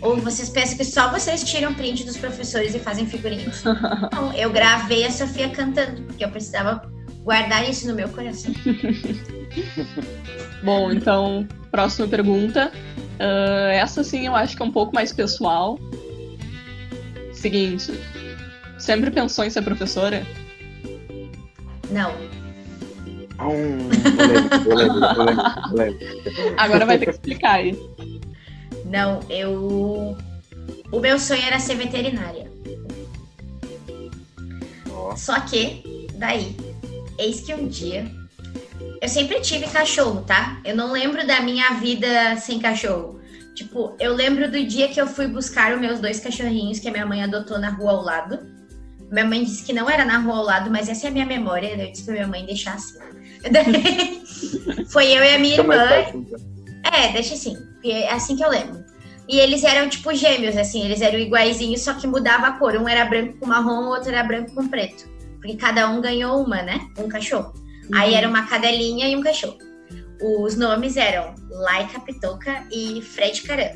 Ou 0.02 0.18
vocês 0.18 0.50
pensam 0.50 0.78
que 0.78 0.84
só 0.84 1.12
vocês 1.12 1.44
tiram 1.44 1.74
print 1.74 2.04
dos 2.04 2.18
professores 2.18 2.74
e 2.74 2.80
fazem 2.80 3.06
figurinhas. 3.06 3.64
Não, 4.12 4.34
eu 4.34 4.52
gravei 4.52 5.06
a 5.06 5.12
Sofia 5.12 5.50
cantando, 5.50 6.02
porque 6.04 6.26
eu 6.26 6.30
precisava 6.30 6.82
guardar 7.24 7.70
isso 7.70 7.88
no 7.88 7.94
meu 7.94 8.10
coração. 8.10 8.52
Bom, 10.64 10.92
então, 10.92 11.48
próxima 11.70 12.08
pergunta. 12.08 12.72
Ah, 13.20 13.70
essa 13.72 14.04
sim 14.04 14.26
eu 14.26 14.36
acho 14.36 14.58
que 14.58 14.64
é 14.64 14.66
um 14.66 14.72
pouco 14.72 14.94
mais 14.94 15.14
pessoal. 15.14 15.80
Seguinte. 17.34 17.94
Sempre 18.80 19.12
pensou 19.12 19.46
em 19.46 19.52
ser 19.52 19.62
professora? 19.62 20.26
Não. 21.92 22.12
Hum. 23.40 23.90
Agora 26.58 26.86
vai 26.86 26.98
ter 26.98 27.06
que 27.06 27.12
explicar 27.12 27.54
aí. 27.54 27.78
Não, 28.92 29.22
eu. 29.30 30.18
O 30.92 31.00
meu 31.00 31.18
sonho 31.18 31.42
era 31.42 31.60
ser 31.60 31.76
veterinária. 31.76 32.52
Ó, 34.90 35.16
Só 35.16 35.40
que, 35.40 36.08
daí, 36.16 36.56
eis 37.18 37.40
que 37.40 37.54
um 37.54 37.68
dia. 37.68 38.06
Eu 39.02 39.08
sempre 39.08 39.40
tive 39.40 39.66
cachorro, 39.68 40.22
tá? 40.22 40.62
Eu 40.66 40.76
não 40.76 40.92
lembro 40.92 41.26
da 41.26 41.42
minha 41.42 41.72
vida 41.76 42.36
sem 42.36 42.60
cachorro. 42.60 43.20
Tipo, 43.56 43.96
eu 44.00 44.14
lembro 44.14 44.52
do 44.52 44.64
dia 44.64 44.90
que 44.90 45.00
eu 45.00 45.08
fui 45.08 45.28
buscar 45.28 45.74
os 45.74 45.80
meus 45.80 46.00
dois 46.00 46.20
cachorrinhos 46.20 46.80
que 46.80 46.88
a 46.88 46.92
minha 46.92 47.06
mãe 47.06 47.24
adotou 47.24 47.58
na 47.58 47.70
rua 47.70 47.92
ao 47.92 48.04
lado. 48.04 48.40
Minha 49.10 49.26
mãe 49.26 49.44
disse 49.44 49.64
que 49.64 49.74
não 49.74 49.90
era 49.90 50.06
na 50.06 50.20
rua 50.20 50.38
ao 50.38 50.44
lado, 50.44 50.70
mas 50.70 50.88
essa 50.90 51.08
é 51.08 51.10
a 51.10 51.14
minha 51.14 51.26
memória. 51.26 51.68
Eu 51.68 51.92
disse 51.92 52.04
pra 52.04 52.14
minha 52.14 52.28
mãe 52.28 52.46
deixar 52.46 52.76
assim. 52.76 53.00
Foi 54.90 55.06
eu 55.08 55.24
e 55.24 55.36
a 55.36 55.40
minha 55.40 55.56
irmã. 55.56 55.78
É, 56.84 57.12
deixa 57.12 57.34
assim. 57.34 57.56
porque 57.74 57.90
É 57.90 58.12
assim 58.12 58.36
que 58.36 58.44
eu 58.44 58.50
lembro. 58.50 58.84
E 59.28 59.40
eles 59.40 59.64
eram 59.64 59.88
tipo 59.88 60.14
gêmeos, 60.14 60.58
assim, 60.58 60.84
eles 60.84 61.02
eram 61.02 61.18
iguaizinhos, 61.18 61.82
só 61.82 61.94
que 61.94 62.08
mudava 62.08 62.48
a 62.48 62.52
cor. 62.54 62.76
Um 62.76 62.88
era 62.88 63.06
branco 63.06 63.40
com 63.40 63.46
marrom, 63.46 63.86
o 63.86 63.90
outro 63.90 64.10
era 64.10 64.24
branco 64.24 64.54
com 64.54 64.68
preto. 64.68 65.10
Porque 65.40 65.56
cada 65.56 65.90
um 65.90 66.02
ganhou 66.02 66.44
uma, 66.44 66.62
né? 66.62 66.80
Um 66.98 67.08
cachorro. 67.08 67.54
Aí 67.94 68.14
era 68.14 68.28
uma 68.28 68.46
cadelinha 68.46 69.08
e 69.08 69.16
um 69.16 69.22
cachorro. 69.22 69.58
Os 70.22 70.56
nomes 70.56 70.98
eram 70.98 71.34
Laika 71.50 72.00
Pitoca 72.00 72.66
e 72.72 73.02
Fred 73.02 73.42
Caran. 73.42 73.72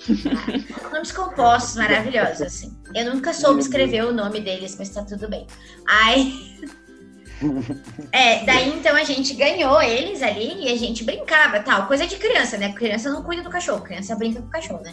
Tá? 0.00 0.90
Nomes 0.92 1.12
compostos, 1.12 1.76
maravilhosos, 1.76 2.42
assim. 2.42 2.76
Eu 2.94 3.14
nunca 3.14 3.32
soube 3.32 3.60
escrever 3.60 4.04
o 4.04 4.12
nome 4.12 4.40
deles, 4.40 4.76
mas 4.78 4.90
tá 4.90 5.04
tudo 5.04 5.28
bem. 5.28 5.46
Aí. 5.86 6.58
É, 8.12 8.44
daí 8.44 8.68
então 8.68 8.94
a 8.96 9.04
gente 9.04 9.34
ganhou 9.34 9.80
eles 9.80 10.22
ali 10.22 10.64
e 10.64 10.72
a 10.72 10.76
gente 10.76 11.04
brincava, 11.04 11.60
tal. 11.60 11.86
Coisa 11.86 12.06
de 12.06 12.16
criança, 12.16 12.58
né? 12.58 12.72
Criança 12.72 13.10
não 13.10 13.22
cuida 13.22 13.42
do 13.42 13.50
cachorro, 13.50 13.82
criança 13.82 14.14
brinca 14.16 14.40
com 14.40 14.48
o 14.48 14.50
cachorro, 14.50 14.82
né? 14.82 14.92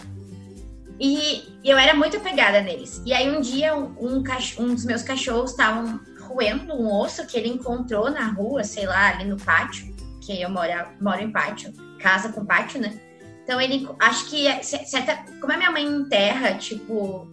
E 0.99 1.43
eu 1.63 1.77
era 1.77 1.93
muito 1.93 2.17
apegada 2.17 2.61
neles. 2.61 3.01
E 3.05 3.13
aí 3.13 3.29
um 3.35 3.41
dia 3.41 3.75
um, 3.75 3.93
um, 3.99 4.73
dos 4.73 4.85
meus 4.85 5.03
cachorros 5.03 5.51
estavam 5.51 5.99
roendo 6.21 6.73
um 6.73 6.91
osso 6.91 7.25
que 7.27 7.37
ele 7.37 7.49
encontrou 7.49 8.09
na 8.09 8.27
rua, 8.27 8.63
sei 8.63 8.85
lá, 8.85 9.09
ali 9.09 9.25
no 9.25 9.37
pátio, 9.37 9.93
que 10.21 10.41
eu 10.41 10.49
moro, 10.49 10.71
moro 10.99 11.21
em 11.21 11.31
pátio, 11.31 11.71
casa 11.99 12.29
com 12.29 12.45
pátio, 12.45 12.81
né? 12.81 12.99
Então 13.43 13.61
ele, 13.61 13.87
acho 13.99 14.29
que 14.29 14.45
ce- 14.63 14.85
certa, 14.85 15.23
como 15.39 15.53
a 15.53 15.57
minha 15.57 15.71
mãe 15.71 15.85
enterra, 15.85 16.55
tipo, 16.55 17.29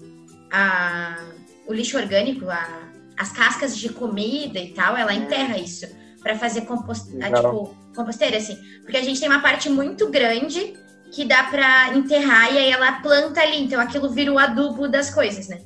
a, 0.53 1.17
o 1.67 1.73
lixo 1.73 1.97
orgânico, 1.97 2.49
a, 2.49 2.84
as 3.19 3.33
cascas 3.33 3.77
de 3.77 3.89
comida 3.91 4.59
e 4.59 4.73
tal, 4.73 4.97
ela 4.97 5.15
enterra 5.15 5.59
isso 5.59 5.87
pra 6.23 6.39
fazer 6.39 6.63
compost, 6.63 7.09
ah, 7.21 7.31
tipo, 7.53 7.77
composteira, 7.95 8.37
assim. 8.39 8.59
Porque 8.83 8.97
a 8.97 9.03
gente 9.03 9.21
tem 9.21 9.29
uma 9.29 9.41
parte 9.41 9.69
muito 9.69 10.09
grande 10.11 10.75
que 11.13 11.25
dá 11.25 11.45
pra 11.45 11.95
enterrar 11.95 12.53
e 12.53 12.59
aí 12.59 12.71
ela 12.71 13.01
planta 13.01 13.41
ali, 13.41 13.63
então 13.63 13.81
aquilo 13.81 14.09
vira 14.11 14.33
o 14.33 14.39
adubo 14.39 14.89
das 14.89 15.11
coisas, 15.11 15.49
né? 15.49 15.61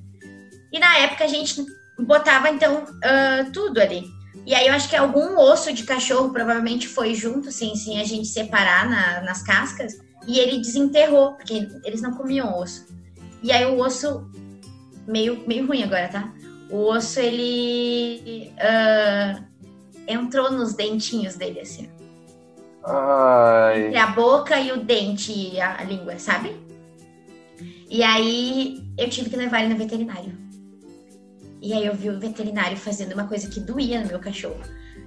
E 0.73 0.79
na 0.79 0.99
época 0.99 1.25
a 1.25 1.29
gente 1.29 1.65
botava, 1.99 2.51
então, 2.51 2.85
ah, 3.03 3.47
tudo 3.53 3.81
ali. 3.81 4.05
E 4.47 4.55
aí 4.55 4.67
eu 4.67 4.75
acho 4.75 4.89
que 4.89 4.97
algum 4.97 5.39
osso 5.39 5.73
de 5.73 5.85
cachorro 5.85 6.31
provavelmente 6.31 6.87
foi 6.89 7.15
junto, 7.15 7.49
assim, 7.49 7.75
sem 7.77 8.01
a 8.01 8.05
gente 8.05 8.27
separar 8.29 8.89
na- 8.89 9.21
nas 9.23 9.43
cascas, 9.43 9.95
e 10.27 10.39
ele 10.39 10.59
desenterrou, 10.59 11.35
porque 11.35 11.69
eles 11.85 12.03
não 12.03 12.13
comiam 12.13 12.59
osso. 12.59 12.87
E 13.43 13.51
aí 13.53 13.65
o 13.65 13.79
osso, 13.81 14.31
meio, 15.07 15.43
meio 15.47 15.67
ruim 15.67 15.83
agora, 15.83 16.09
tá? 16.09 16.33
O 16.71 16.91
osso, 16.91 17.19
ele 17.21 18.53
ah, 18.59 19.43
entrou 20.07 20.51
nos 20.51 20.75
dentinhos 20.75 21.35
dele, 21.35 21.61
assim. 21.61 21.89
Ai, 22.85 23.87
entre 23.87 23.99
a 23.99 24.07
boca 24.09 24.59
e 24.61 24.73
o 24.73 24.83
dente 24.83 25.33
e 25.33 25.61
a, 25.61 25.81
a 25.81 25.85
língua, 25.85 26.19
sabe? 26.19 26.57
E 27.91 28.03
aí 28.03 28.83
eu 28.97 29.09
tive 29.09 29.31
que 29.31 29.37
levar 29.37 29.61
ele 29.61 29.73
no 29.73 29.79
veterinário. 29.79 30.37
E 31.61 31.73
aí 31.73 31.87
eu 31.87 31.95
vi 31.95 32.11
o 32.11 32.21
veterinário 32.21 32.77
fazendo 32.77 33.13
uma 33.15 33.27
coisa 33.27 33.49
que 33.49 33.61
doía 33.61 34.01
no 34.01 34.07
meu 34.07 34.19
cachorro. 34.19 34.61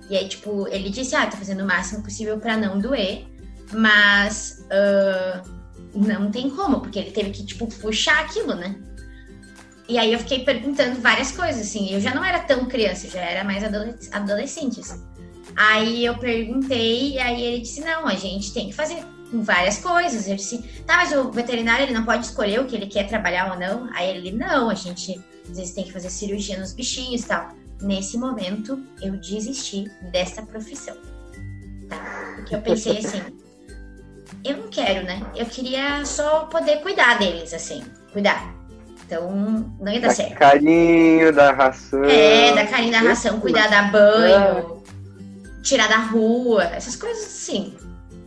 E 0.09 0.17
aí, 0.17 0.27
tipo, 0.27 0.67
ele 0.67 0.89
disse, 0.89 1.15
ah, 1.15 1.27
tô 1.27 1.37
fazendo 1.37 1.63
o 1.63 1.67
máximo 1.67 2.03
possível 2.03 2.37
pra 2.37 2.57
não 2.57 2.77
doer, 2.77 3.25
mas 3.71 4.65
ah, 4.69 5.41
não 5.93 6.29
tem 6.29 6.49
como, 6.49 6.81
porque 6.81 6.99
ele 6.99 7.11
teve 7.11 7.29
que, 7.31 7.45
tipo, 7.45 7.67
puxar 7.67 8.19
aquilo, 8.19 8.55
né? 8.55 8.75
E 9.91 9.97
aí 9.97 10.13
eu 10.13 10.19
fiquei 10.19 10.45
perguntando 10.45 11.01
várias 11.01 11.33
coisas, 11.33 11.67
assim. 11.67 11.93
Eu 11.93 11.99
já 11.99 12.15
não 12.15 12.23
era 12.23 12.39
tão 12.39 12.65
criança, 12.65 13.09
já 13.09 13.19
era 13.19 13.43
mais 13.43 13.61
adolesc- 13.61 14.15
adolescente, 14.15 14.79
assim. 14.79 15.03
Aí 15.53 16.05
eu 16.05 16.17
perguntei, 16.17 17.15
e 17.15 17.19
aí 17.19 17.43
ele 17.43 17.59
disse: 17.59 17.81
não, 17.81 18.07
a 18.07 18.15
gente 18.15 18.53
tem 18.53 18.69
que 18.69 18.73
fazer 18.73 19.03
várias 19.33 19.79
coisas. 19.79 20.29
Eu 20.29 20.37
disse: 20.37 20.59
tá, 20.87 20.95
mas 20.95 21.11
o 21.11 21.29
veterinário 21.29 21.83
ele 21.83 21.93
não 21.93 22.05
pode 22.05 22.25
escolher 22.25 22.61
o 22.61 22.65
que 22.65 22.73
ele 22.73 22.87
quer 22.87 23.05
trabalhar 23.05 23.51
ou 23.51 23.59
não. 23.59 23.89
Aí 23.93 24.15
ele: 24.15 24.31
não, 24.31 24.69
a 24.69 24.75
gente 24.75 25.19
às 25.49 25.57
vezes 25.57 25.73
tem 25.73 25.83
que 25.83 25.91
fazer 25.91 26.09
cirurgia 26.09 26.57
nos 26.57 26.71
bichinhos 26.71 27.23
e 27.23 27.27
tal. 27.27 27.49
Nesse 27.81 28.17
momento, 28.17 28.81
eu 29.01 29.17
desisti 29.17 29.91
dessa 30.09 30.41
profissão. 30.41 30.95
Tá? 31.89 32.33
Porque 32.37 32.55
eu 32.55 32.61
pensei 32.61 32.97
assim: 32.99 33.21
eu 34.45 34.55
não 34.55 34.69
quero, 34.69 35.05
né? 35.05 35.21
Eu 35.35 35.47
queria 35.47 36.05
só 36.05 36.45
poder 36.45 36.77
cuidar 36.77 37.19
deles, 37.19 37.53
assim, 37.53 37.83
cuidar. 38.13 38.60
Então, 39.11 39.29
não 39.77 39.91
ia 39.91 39.99
dar 39.99 40.07
dá 40.07 40.13
certo. 40.13 40.35
carinho 40.35 41.33
da 41.33 41.51
ração. 41.51 42.05
É, 42.05 42.55
dar 42.55 42.65
carinho 42.67 42.93
na 42.93 42.99
ração, 43.01 43.41
cuidar, 43.41 43.67
dar 43.67 43.91
banho, 43.91 44.81
tirar 45.61 45.89
da 45.89 45.97
rua, 45.97 46.63
essas 46.63 46.95
coisas 46.95 47.25
assim. 47.25 47.75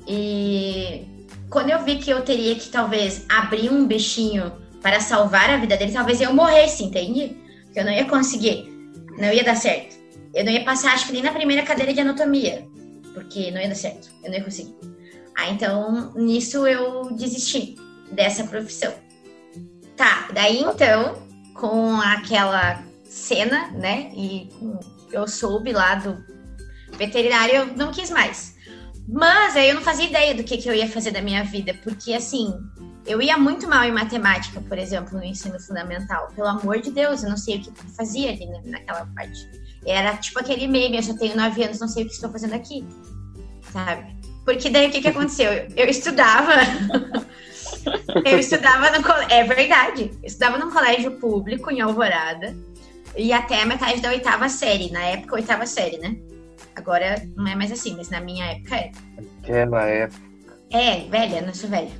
E 0.06 1.06
quando 1.48 1.70
eu 1.70 1.82
vi 1.82 1.96
que 1.96 2.10
eu 2.10 2.20
teria 2.20 2.54
que 2.56 2.68
talvez 2.68 3.24
abrir 3.30 3.70
um 3.70 3.86
bichinho 3.86 4.52
para 4.82 5.00
salvar 5.00 5.48
a 5.48 5.56
vida 5.56 5.74
dele, 5.74 5.90
talvez 5.90 6.20
eu 6.20 6.34
morresse, 6.34 6.84
entende? 6.84 7.34
Que 7.72 7.80
eu 7.80 7.84
não 7.86 7.92
ia 7.92 8.04
conseguir, 8.04 8.68
não 9.18 9.32
ia 9.32 9.42
dar 9.42 9.56
certo. 9.56 9.96
Eu 10.34 10.44
não 10.44 10.52
ia 10.52 10.64
passar, 10.64 10.92
acho 10.92 11.06
que 11.06 11.14
nem 11.14 11.22
na 11.22 11.32
primeira 11.32 11.62
cadeira 11.62 11.94
de 11.94 12.00
anatomia, 12.00 12.68
porque 13.14 13.50
não 13.50 13.58
ia 13.58 13.68
dar 13.68 13.74
certo, 13.74 14.10
eu 14.22 14.28
não 14.28 14.36
ia 14.36 14.44
conseguir. 14.44 14.74
Ah, 15.34 15.48
então 15.48 16.12
nisso 16.14 16.66
eu 16.66 17.10
desisti 17.12 17.74
dessa 18.12 18.44
profissão. 18.44 18.92
Tá, 19.96 20.28
daí 20.32 20.60
então, 20.60 21.22
com 21.54 22.00
aquela 22.00 22.82
cena, 23.04 23.70
né? 23.72 24.10
E 24.14 24.48
eu 25.12 25.28
soube 25.28 25.72
lá 25.72 25.94
do 25.94 26.22
veterinário, 26.96 27.54
eu 27.54 27.66
não 27.66 27.92
quis 27.92 28.10
mais. 28.10 28.54
Mas 29.08 29.56
aí 29.56 29.68
eu 29.68 29.74
não 29.74 29.82
fazia 29.82 30.06
ideia 30.06 30.34
do 30.34 30.42
que, 30.42 30.56
que 30.56 30.68
eu 30.68 30.74
ia 30.74 30.88
fazer 30.88 31.10
da 31.10 31.20
minha 31.20 31.44
vida, 31.44 31.74
porque 31.82 32.14
assim, 32.14 32.52
eu 33.06 33.20
ia 33.20 33.36
muito 33.36 33.68
mal 33.68 33.84
em 33.84 33.92
matemática, 33.92 34.60
por 34.62 34.78
exemplo, 34.78 35.18
no 35.18 35.24
ensino 35.24 35.60
fundamental. 35.60 36.28
Pelo 36.34 36.48
amor 36.48 36.80
de 36.80 36.90
Deus, 36.90 37.22
eu 37.22 37.30
não 37.30 37.36
sei 37.36 37.56
o 37.56 37.60
que 37.60 37.68
eu 37.68 37.74
fazia 37.96 38.30
ali 38.30 38.46
naquela 38.64 39.06
parte. 39.14 39.46
Era 39.86 40.16
tipo 40.16 40.40
aquele 40.40 40.66
meme, 40.66 40.96
eu 40.96 41.02
já 41.02 41.14
tenho 41.14 41.36
nove 41.36 41.62
anos, 41.62 41.80
não 41.80 41.88
sei 41.88 42.04
o 42.04 42.06
que 42.06 42.14
estou 42.14 42.30
fazendo 42.30 42.54
aqui. 42.54 42.84
Sabe? 43.70 44.16
Porque 44.44 44.70
daí 44.70 44.88
o 44.88 44.90
que, 44.90 45.02
que 45.02 45.08
aconteceu? 45.08 45.52
Eu, 45.52 45.68
eu 45.76 45.86
estudava. 45.86 46.52
eu 48.24 48.38
estudava 48.38 48.90
no 48.90 49.02
colégio. 49.02 49.30
É 49.30 49.44
verdade. 49.44 50.10
Eu 50.22 50.26
estudava 50.26 50.58
num 50.58 50.70
colégio 50.70 51.12
público 51.12 51.70
em 51.70 51.80
Alvorada. 51.80 52.56
E 53.16 53.32
até 53.32 53.62
a 53.62 53.66
metade 53.66 54.00
da 54.00 54.10
oitava 54.10 54.48
série. 54.48 54.90
Na 54.90 55.02
época, 55.04 55.36
oitava 55.36 55.66
série, 55.66 55.98
né? 55.98 56.16
Agora 56.74 57.22
não 57.36 57.46
é 57.46 57.54
mais 57.54 57.70
assim, 57.70 57.94
mas 57.96 58.10
na 58.10 58.20
minha 58.20 58.46
época 58.46 58.76
é. 58.76 58.92
Aquela 59.42 59.84
época. 59.84 60.22
É, 60.70 61.00
velha, 61.08 61.42
não 61.42 61.54
sou 61.54 61.70
velha. 61.70 61.90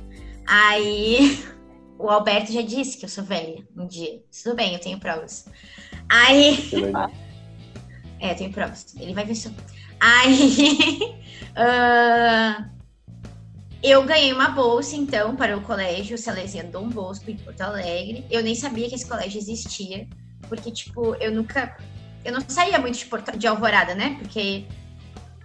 Aí 0.45 1.43
o 1.97 2.09
Alberto 2.09 2.51
já 2.51 2.61
disse 2.61 2.97
que 2.97 3.05
eu 3.05 3.09
sou 3.09 3.23
velha 3.23 3.65
um 3.75 3.87
dia. 3.87 4.21
Tudo 4.43 4.55
bem, 4.55 4.73
eu 4.73 4.79
tenho 4.79 4.99
provas. 4.99 5.45
Aí. 6.09 6.59
É, 8.17 8.31
eu 8.31 8.35
tenho 8.37 8.51
provas. 8.51 8.95
Ele 8.97 9.13
vai 9.13 9.25
ver 9.25 9.35
só. 9.35 9.49
Aí. 9.99 11.21
ah, 11.53 12.69
eu 13.83 14.03
ganhei 14.03 14.33
uma 14.33 14.49
bolsa, 14.49 14.95
então, 14.95 15.35
para 15.35 15.57
o 15.57 15.61
colégio 15.61 16.17
Salesiano 16.17 16.71
Dom 16.71 16.89
Bosco, 16.89 17.29
em 17.29 17.37
Porto 17.37 17.61
Alegre. 17.61 18.25
Eu 18.29 18.41
nem 18.41 18.55
sabia 18.55 18.89
que 18.89 18.95
esse 18.95 19.07
colégio 19.07 19.39
existia, 19.39 20.07
porque, 20.47 20.71
tipo, 20.71 21.15
eu 21.15 21.31
nunca. 21.31 21.77
Eu 22.23 22.33
não 22.33 22.41
saía 22.47 22.79
muito 22.79 22.97
de, 22.97 23.05
Porto, 23.05 23.37
de 23.37 23.45
Alvorada, 23.45 23.93
né? 23.93 24.17
Porque, 24.19 24.65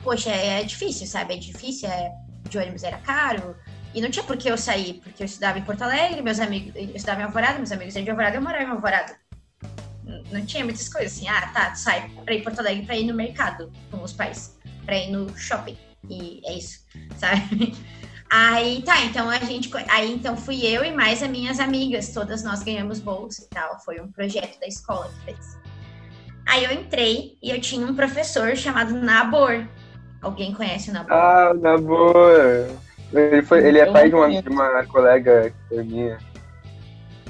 poxa, 0.02 0.30
é 0.30 0.62
difícil, 0.64 1.06
sabe? 1.06 1.34
É 1.34 1.36
difícil, 1.36 1.88
é, 1.88 2.12
de 2.48 2.58
ônibus 2.58 2.82
era 2.82 2.98
caro. 2.98 3.54
E 3.92 4.00
não 4.00 4.10
tinha 4.10 4.24
por 4.24 4.36
que 4.36 4.48
eu 4.48 4.56
sair, 4.56 4.94
porque 5.02 5.22
eu 5.22 5.26
estudava 5.26 5.58
em 5.58 5.62
Porto 5.62 5.82
Alegre, 5.82 6.22
meus 6.22 6.40
amigos. 6.40 6.72
Eu 6.74 6.94
estudava 6.94 7.20
em 7.20 7.24
Alvorada, 7.24 7.58
meus 7.58 7.72
amigos 7.72 7.94
eram 7.94 8.04
de 8.04 8.10
Alvorada, 8.10 8.36
eu 8.36 8.42
morava 8.42 8.64
em 8.64 8.68
Alvorada. 8.68 9.16
Não 10.30 10.44
tinha 10.46 10.64
muitas 10.64 10.88
coisas 10.88 11.12
assim. 11.12 11.28
Ah, 11.28 11.48
tá, 11.48 11.74
sai 11.74 12.08
pra 12.24 12.34
ir 12.34 12.42
Porto 12.42 12.60
Alegre 12.60 12.86
pra 12.86 12.96
ir 12.96 13.04
no 13.04 13.14
mercado 13.14 13.70
com 13.90 14.02
os 14.02 14.12
pais, 14.12 14.56
pra 14.86 14.96
ir 14.96 15.10
no 15.10 15.36
shopping. 15.36 15.76
E 16.08 16.40
é 16.44 16.54
isso, 16.56 16.84
sabe? 17.18 17.74
Aí 18.30 18.80
tá, 18.82 19.04
então 19.04 19.28
a 19.28 19.38
gente. 19.38 19.68
Aí 19.88 20.12
então 20.12 20.36
fui 20.36 20.64
eu 20.64 20.84
e 20.84 20.92
mais 20.92 21.20
as 21.20 21.28
minhas 21.28 21.58
amigas, 21.58 22.12
todas 22.12 22.44
nós 22.44 22.62
ganhamos 22.62 23.00
bolsa 23.00 23.42
e 23.42 23.48
tal. 23.48 23.80
Foi 23.80 24.00
um 24.00 24.10
projeto 24.10 24.60
da 24.60 24.68
escola 24.68 25.08
que 25.08 25.24
fez. 25.24 25.58
Aí 26.46 26.64
eu 26.64 26.70
entrei 26.70 27.36
e 27.42 27.50
eu 27.50 27.60
tinha 27.60 27.84
um 27.84 27.94
professor 27.94 28.56
chamado 28.56 28.94
Nabor. 28.94 29.66
Alguém 30.22 30.54
conhece 30.54 30.90
o 30.90 30.92
Nabor? 30.92 31.12
Ah, 31.12 31.52
na 31.54 31.76
boa. 31.76 32.68
Ele, 33.12 33.42
foi, 33.42 33.66
ele 33.66 33.78
é 33.80 33.90
pai 33.90 34.08
de 34.08 34.14
uma, 34.14 34.42
de 34.42 34.48
uma 34.48 34.86
colega 34.86 35.52
minha. 35.70 36.18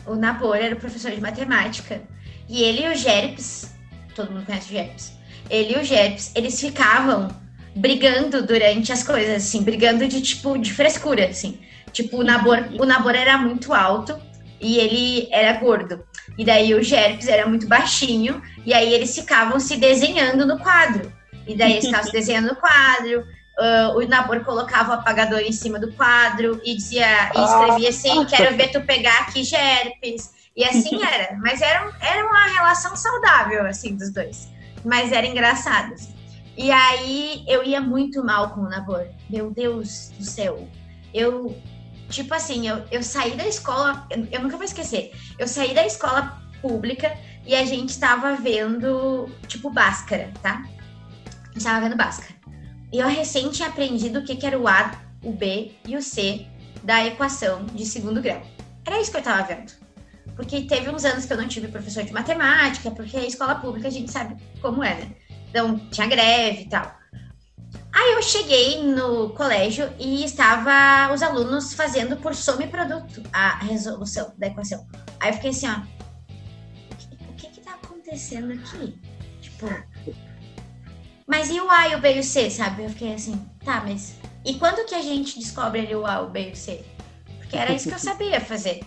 O 0.07 0.15
Nabor 0.15 0.57
era 0.57 0.75
o 0.75 0.79
professor 0.79 1.11
de 1.13 1.21
matemática. 1.21 2.03
E 2.47 2.63
ele 2.63 2.85
e 2.85 2.93
o 2.93 2.95
Gerps, 2.95 3.75
todo 4.15 4.33
mundo 4.33 4.45
conhece 4.45 4.69
o 4.69 4.77
Gerps. 4.77 5.13
Ele 5.49 5.75
e 5.75 5.79
o 5.79 5.85
Gerps, 5.85 6.33
eles 6.35 6.61
ficavam 6.61 7.29
brigando 7.75 8.43
durante 8.47 8.93
as 8.93 9.03
coisas, 9.03 9.37
assim, 9.37 9.63
brigando 9.63 10.07
de 10.07 10.21
tipo, 10.21 10.59
de 10.59 10.73
frescura, 10.73 11.27
assim. 11.27 11.59
Tipo, 11.93 12.19
o 12.19 12.25
Nabor, 12.25 12.69
o 12.79 12.85
Nabor 12.85 13.15
era 13.15 13.39
muito 13.39 13.73
alto 13.73 14.21
e 14.61 14.79
ele 14.79 15.29
era 15.31 15.59
gordo. 15.59 16.05
E 16.39 16.45
daí 16.45 16.75
o 16.75 16.83
Gerps 16.83 17.29
era 17.29 17.47
muito 17.47 17.67
baixinho, 17.67 18.43
e 18.65 18.73
aí 18.73 18.93
eles 18.93 19.15
ficavam 19.15 19.59
se 19.59 19.77
desenhando 19.77 20.47
no 20.47 20.59
quadro. 20.59 21.13
E 21.47 21.57
daí 21.57 21.73
eles 21.73 21.87
ficavam 21.87 22.07
se 22.07 22.13
desenhando 22.17 22.49
no 22.49 22.57
quadro. 22.57 23.25
ah, 23.59 23.93
o 23.97 24.07
Nabor 24.07 24.45
colocava 24.45 24.91
o 24.91 24.95
apagador 24.95 25.41
em 25.41 25.53
cima 25.53 25.79
do 25.79 25.93
quadro 25.93 26.61
e 26.65 26.77
dizia, 26.77 27.31
e 27.35 27.45
escrevia 27.45 27.89
assim: 27.89 28.25
Quero 28.27 28.57
ver 28.57 28.71
tu 28.71 28.81
pegar 28.83 29.19
aqui, 29.21 29.43
Gerps. 29.43 30.39
E 30.57 30.65
assim 30.65 31.03
era. 31.03 31.37
Mas 31.39 31.63
era, 31.63 31.91
era 32.01 32.27
uma 32.27 32.47
relação 32.47 32.95
saudável, 32.97 33.65
assim, 33.67 33.97
dos 33.97 34.11
dois. 34.11 34.49
Mas 34.85 35.13
era 35.13 35.27
engraçado. 35.27 35.95
assim. 35.95 36.20
E 36.57 36.71
aí 36.71 37.45
eu 37.47 37.65
ia 37.65 37.81
muito 37.81 38.25
mal 38.25 38.51
com 38.51 38.63
o 38.63 38.69
Nabor. 38.69 39.07
Meu 39.29 39.51
Deus 39.51 40.13
do 40.19 40.25
céu. 40.25 40.69
Eu, 41.13 41.57
tipo 42.09 42.35
assim, 42.35 42.69
eu, 42.69 42.85
eu 42.91 43.03
saí 43.03 43.37
da 43.37 43.47
escola, 43.47 44.07
eu, 44.11 44.27
eu 44.31 44.43
nunca 44.43 44.57
vou 44.57 44.65
esquecer. 44.65 45.13
Eu 45.39 45.49
saí 45.49 45.75
da 45.75 45.87
escola 45.87 46.41
pública 46.61 47.17
e 47.47 47.55
a 47.55 47.65
gente 47.65 47.99
tava 47.99 48.35
vendo, 48.37 49.29
tipo, 49.47 49.71
Bhaskara, 49.71 50.33
tá? 50.43 50.63
A 51.49 51.53
gente 51.53 51.65
tava 51.65 51.81
vendo 51.81 51.97
Bhaskara. 51.97 52.35
E 52.93 52.99
eu 52.99 53.09
recém 53.09 53.49
tinha 53.51 53.69
aprendido 53.69 54.19
o 54.19 54.25
que, 54.25 54.37
que 54.37 54.47
era 54.47 54.59
o 54.59 54.69
A, 54.69 54.93
o 55.23 55.33
B 55.33 55.73
e 55.87 55.97
o 55.97 56.03
C 56.03 56.47
da 56.83 57.05
equação 57.07 57.65
de 57.67 57.85
segundo 57.87 58.21
grau. 58.21 58.43
Era 58.85 59.01
isso 59.01 59.11
que 59.11 59.19
eu 59.19 59.23
tava 59.23 59.43
vendo. 59.43 59.73
Porque 60.35 60.63
teve 60.63 60.89
uns 60.91 61.05
anos 61.05 61.27
que 61.27 61.33
eu 61.33 61.37
não 61.37 61.47
tive 61.47 61.69
professor 61.69 62.03
de 62.03 62.13
matemática, 62.13 62.91
porque 62.91 63.17
a 63.17 63.27
escola 63.27 63.55
pública 63.57 63.89
a 63.89 63.91
gente 63.91 64.11
sabe 64.11 64.37
como 64.61 64.83
é, 64.83 64.95
né? 64.95 65.11
Então, 65.51 65.79
tinha 65.91 66.07
greve 66.07 66.63
e 66.63 66.69
tal. 66.69 67.01
Aí 67.93 68.13
eu 68.13 68.23
cheguei 68.23 68.83
no 68.83 69.31
colégio 69.31 69.93
e 69.99 70.25
estava 70.25 71.13
os 71.13 71.23
alunos 71.23 71.75
fazendo 71.75 72.17
por 72.17 72.35
soma 72.35 72.63
e 72.63 72.69
produto 72.69 73.23
a 73.33 73.59
resolução 73.59 74.33
da 74.39 74.47
equação. 74.47 74.87
Aí 75.19 75.31
eu 75.31 75.35
fiquei 75.35 75.51
assim, 75.51 75.69
ó. 75.69 75.81
O 77.29 77.35
que 77.35 77.49
que 77.49 77.61
tá 77.61 77.75
acontecendo 77.75 78.53
aqui? 78.53 78.97
Tipo. 79.41 79.67
Mas 81.27 81.51
e 81.51 81.61
o 81.61 81.69
A 81.71 81.89
e 81.89 81.97
o 81.97 82.01
B 82.01 82.17
e 82.17 82.21
o 82.21 82.25
C, 82.25 82.49
sabe? 82.49 82.85
Eu 82.85 82.91
fiquei 82.91 83.13
assim, 83.13 83.45
tá, 83.65 83.83
mas. 83.85 84.15
E 84.45 84.55
quando 84.55 84.87
que 84.87 84.95
a 84.95 85.03
gente 85.03 85.39
descobre 85.39 85.81
ali 85.81 85.95
o 85.95 86.07
A, 86.07 86.21
o 86.23 86.31
B 86.31 86.51
e 86.51 86.53
o 86.53 86.57
C? 86.57 86.85
Porque 87.39 87.57
era 87.57 87.73
isso 87.73 87.89
que 87.89 87.95
eu 87.95 87.99
sabia 87.99 88.41
fazer. 88.41 88.81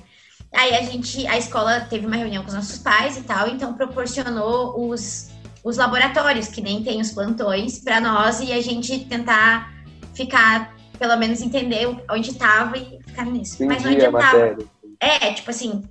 Aí 0.53 0.73
a 0.75 0.81
gente, 0.83 1.27
a 1.27 1.37
escola 1.37 1.81
teve 1.81 2.05
uma 2.05 2.15
reunião 2.15 2.43
com 2.43 2.49
os 2.49 2.55
nossos 2.55 2.77
pais 2.77 3.17
e 3.17 3.23
tal, 3.23 3.49
então 3.49 3.73
proporcionou 3.73 4.87
os, 4.87 5.29
os 5.63 5.77
laboratórios, 5.77 6.47
que 6.47 6.61
nem 6.61 6.83
tem 6.83 6.99
os 6.99 7.11
plantões, 7.11 7.79
para 7.79 7.99
nós 8.01 8.39
e 8.41 8.51
a 8.51 8.61
gente 8.61 9.05
tentar 9.05 9.73
ficar, 10.13 10.75
pelo 10.99 11.15
menos 11.17 11.41
entender 11.41 11.87
onde 12.09 12.31
estava 12.31 12.77
e 12.77 12.99
ficar 13.05 13.25
nisso. 13.25 13.65
Mas 13.65 13.83
não 13.83 13.91
Entendi 13.91 14.05
adiantava. 14.05 14.57
É, 14.99 15.33
tipo 15.33 15.49
assim, 15.49 15.83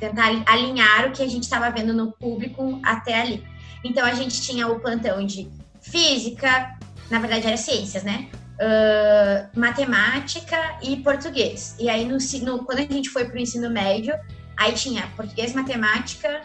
tentar 0.00 0.26
alinhar 0.46 1.08
o 1.08 1.12
que 1.12 1.22
a 1.22 1.28
gente 1.28 1.42
estava 1.44 1.70
vendo 1.70 1.92
no 1.92 2.12
público 2.12 2.80
até 2.82 3.20
ali. 3.20 3.44
Então 3.84 4.04
a 4.04 4.14
gente 4.14 4.40
tinha 4.42 4.66
o 4.66 4.80
plantão 4.80 5.24
de 5.24 5.48
física, 5.80 6.76
na 7.10 7.18
verdade 7.18 7.46
era 7.46 7.56
ciências, 7.56 8.02
né? 8.02 8.28
Ah, 8.60 9.46
matemática 9.54 10.56
e 10.82 10.96
português. 10.96 11.76
E 11.78 11.88
aí, 11.88 12.04
no, 12.04 12.18
no- 12.42 12.64
quando 12.64 12.78
a 12.80 12.82
gente 12.82 13.08
foi 13.08 13.24
para 13.24 13.36
o 13.36 13.38
ensino 13.38 13.70
médio, 13.70 14.14
aí 14.56 14.72
tinha 14.72 15.06
português, 15.16 15.54
matemática, 15.54 16.40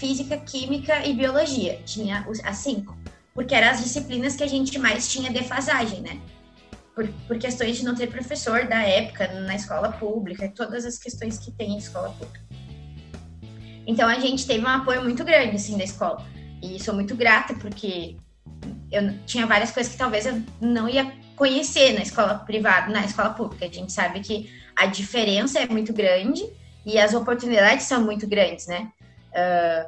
física, 0.00 0.38
química 0.38 1.06
e 1.06 1.12
biologia. 1.12 1.78
Tinha 1.84 2.26
as 2.42 2.56
cinco. 2.56 2.96
Porque 3.34 3.54
eram 3.54 3.68
as 3.68 3.82
disciplinas 3.84 4.34
que 4.34 4.42
a 4.42 4.46
gente 4.46 4.78
mais 4.78 5.06
tinha 5.12 5.30
defasagem, 5.30 6.00
né? 6.00 6.18
Por, 6.94 7.06
por 7.28 7.38
questões 7.38 7.76
de 7.76 7.84
não 7.84 7.94
ter 7.94 8.08
professor 8.08 8.66
da 8.66 8.82
época 8.82 9.28
na 9.42 9.54
escola 9.54 9.92
pública, 9.92 10.50
todas 10.54 10.84
as 10.84 10.98
questões 10.98 11.38
que 11.38 11.52
tem 11.52 11.74
em 11.74 11.78
escola 11.78 12.10
pública. 12.10 12.40
Então 13.86 14.08
a 14.08 14.18
gente 14.18 14.46
teve 14.46 14.64
um 14.64 14.68
apoio 14.68 15.02
muito 15.02 15.22
grande 15.22 15.56
assim 15.56 15.76
da 15.76 15.84
escola. 15.84 16.26
E 16.62 16.82
sou 16.82 16.94
muito 16.94 17.14
grata 17.14 17.54
porque 17.54 18.16
eu 18.90 19.14
tinha 19.26 19.46
várias 19.46 19.70
coisas 19.70 19.92
que 19.92 19.98
talvez 19.98 20.26
eu 20.26 20.42
não 20.60 20.88
ia 20.88 21.12
conhecer 21.36 21.94
na 21.94 22.02
escola 22.02 22.34
privada, 22.34 22.92
na 22.92 23.04
escola 23.04 23.30
pública. 23.30 23.66
A 23.66 23.68
gente 23.68 23.92
sabe 23.92 24.20
que 24.20 24.50
a 24.76 24.86
diferença 24.86 25.60
é 25.60 25.66
muito 25.66 25.92
grande 25.92 26.44
e 26.84 26.98
as 26.98 27.14
oportunidades 27.14 27.86
são 27.86 28.02
muito 28.02 28.26
grandes, 28.26 28.66
né? 28.66 28.90
Ah, 29.34 29.86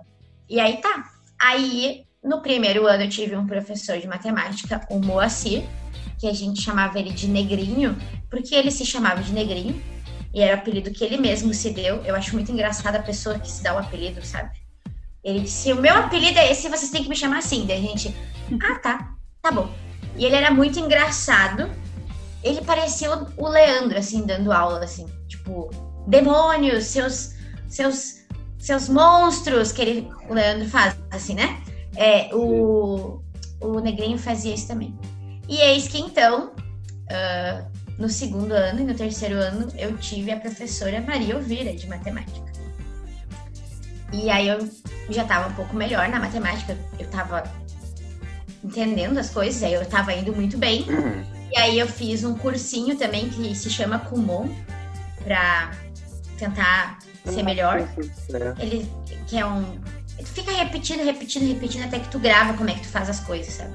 e 0.48 0.60
aí 0.60 0.78
tá. 0.80 1.10
Aí, 1.40 2.04
no 2.22 2.40
primeiro 2.40 2.86
ano, 2.86 3.04
eu 3.04 3.08
tive 3.08 3.36
um 3.36 3.46
professor 3.46 3.98
de 3.98 4.06
matemática, 4.06 4.86
o 4.90 4.98
Moacir, 4.98 5.64
que 6.18 6.28
a 6.28 6.32
gente 6.32 6.62
chamava 6.62 6.98
ele 6.98 7.10
de 7.10 7.26
Negrinho, 7.26 7.96
porque 8.30 8.54
ele 8.54 8.70
se 8.70 8.86
chamava 8.86 9.22
de 9.22 9.32
Negrinho, 9.32 9.82
e 10.32 10.40
era 10.40 10.56
o 10.56 10.58
apelido 10.60 10.90
que 10.90 11.04
ele 11.04 11.16
mesmo 11.16 11.52
se 11.52 11.70
deu. 11.70 12.02
Eu 12.04 12.14
acho 12.14 12.34
muito 12.34 12.52
engraçada 12.52 12.98
a 12.98 13.02
pessoa 13.02 13.38
que 13.38 13.50
se 13.50 13.62
dá 13.62 13.74
o 13.74 13.78
apelido, 13.78 14.24
sabe? 14.24 14.50
Ele 15.22 15.40
disse: 15.40 15.72
o 15.72 15.80
meu 15.80 15.94
apelido 15.94 16.38
é 16.38 16.50
esse, 16.50 16.68
vocês 16.68 16.90
têm 16.90 17.02
que 17.02 17.08
me 17.08 17.16
chamar 17.16 17.38
assim. 17.38 17.66
Daí 17.66 17.78
a 17.78 17.80
gente, 17.80 18.14
ah, 18.62 18.78
tá, 18.78 19.14
tá 19.40 19.50
bom. 19.50 19.72
E 20.16 20.24
ele 20.24 20.36
era 20.36 20.50
muito 20.50 20.78
engraçado. 20.78 21.70
Ele 22.42 22.60
parecia 22.62 23.10
o 23.36 23.48
Leandro, 23.48 23.98
assim, 23.98 24.26
dando 24.26 24.50
aula, 24.50 24.82
assim, 24.84 25.06
tipo, 25.28 25.70
demônios, 26.08 26.84
seus, 26.86 27.34
seus, 27.68 28.21
seus 28.62 28.88
monstros, 28.88 29.72
que 29.72 29.82
ele, 29.82 30.08
o 30.30 30.34
Leandro 30.34 30.68
faz, 30.68 30.96
assim, 31.10 31.34
né? 31.34 31.60
É, 31.96 32.32
o, 32.32 33.20
o 33.60 33.80
Negrinho 33.80 34.16
fazia 34.16 34.54
isso 34.54 34.68
também. 34.68 34.96
E 35.48 35.56
eis 35.56 35.88
que 35.88 35.98
então, 35.98 36.52
ah, 37.10 37.64
no 37.98 38.08
segundo 38.08 38.52
ano 38.52 38.80
e 38.80 38.84
no 38.84 38.94
terceiro 38.94 39.34
ano, 39.34 39.66
eu 39.76 39.98
tive 39.98 40.30
a 40.30 40.38
professora 40.38 41.00
Maria 41.00 41.34
Elvira, 41.34 41.74
de 41.74 41.88
matemática. 41.88 42.52
E 44.12 44.30
aí 44.30 44.46
eu 44.46 44.70
já 45.10 45.22
estava 45.22 45.48
um 45.48 45.54
pouco 45.54 45.74
melhor 45.74 46.08
na 46.08 46.20
matemática, 46.20 46.78
eu 47.00 47.06
estava 47.06 47.42
entendendo 48.62 49.18
as 49.18 49.28
coisas, 49.30 49.60
aí 49.64 49.74
eu 49.74 49.82
estava 49.82 50.14
indo 50.14 50.32
muito 50.32 50.56
bem. 50.56 50.86
E 51.50 51.58
aí 51.58 51.80
eu 51.80 51.88
fiz 51.88 52.22
um 52.22 52.34
cursinho 52.34 52.96
também 52.96 53.28
que 53.28 53.54
se 53.56 53.68
chama 53.68 53.98
Kumon, 53.98 54.48
para 55.24 55.72
tentar 56.38 56.98
ser 57.30 57.42
melhor. 57.42 57.78
É. 57.78 58.62
Ele 58.62 58.90
que 59.26 59.38
é 59.38 59.46
um. 59.46 59.78
Tu 60.18 60.26
fica 60.26 60.52
repetindo, 60.52 61.04
repetindo, 61.04 61.48
repetindo 61.48 61.84
até 61.84 61.98
que 61.98 62.08
tu 62.08 62.18
grava 62.18 62.54
como 62.54 62.70
é 62.70 62.74
que 62.74 62.80
tu 62.80 62.88
faz 62.88 63.08
as 63.08 63.20
coisas, 63.20 63.54
sabe? 63.54 63.74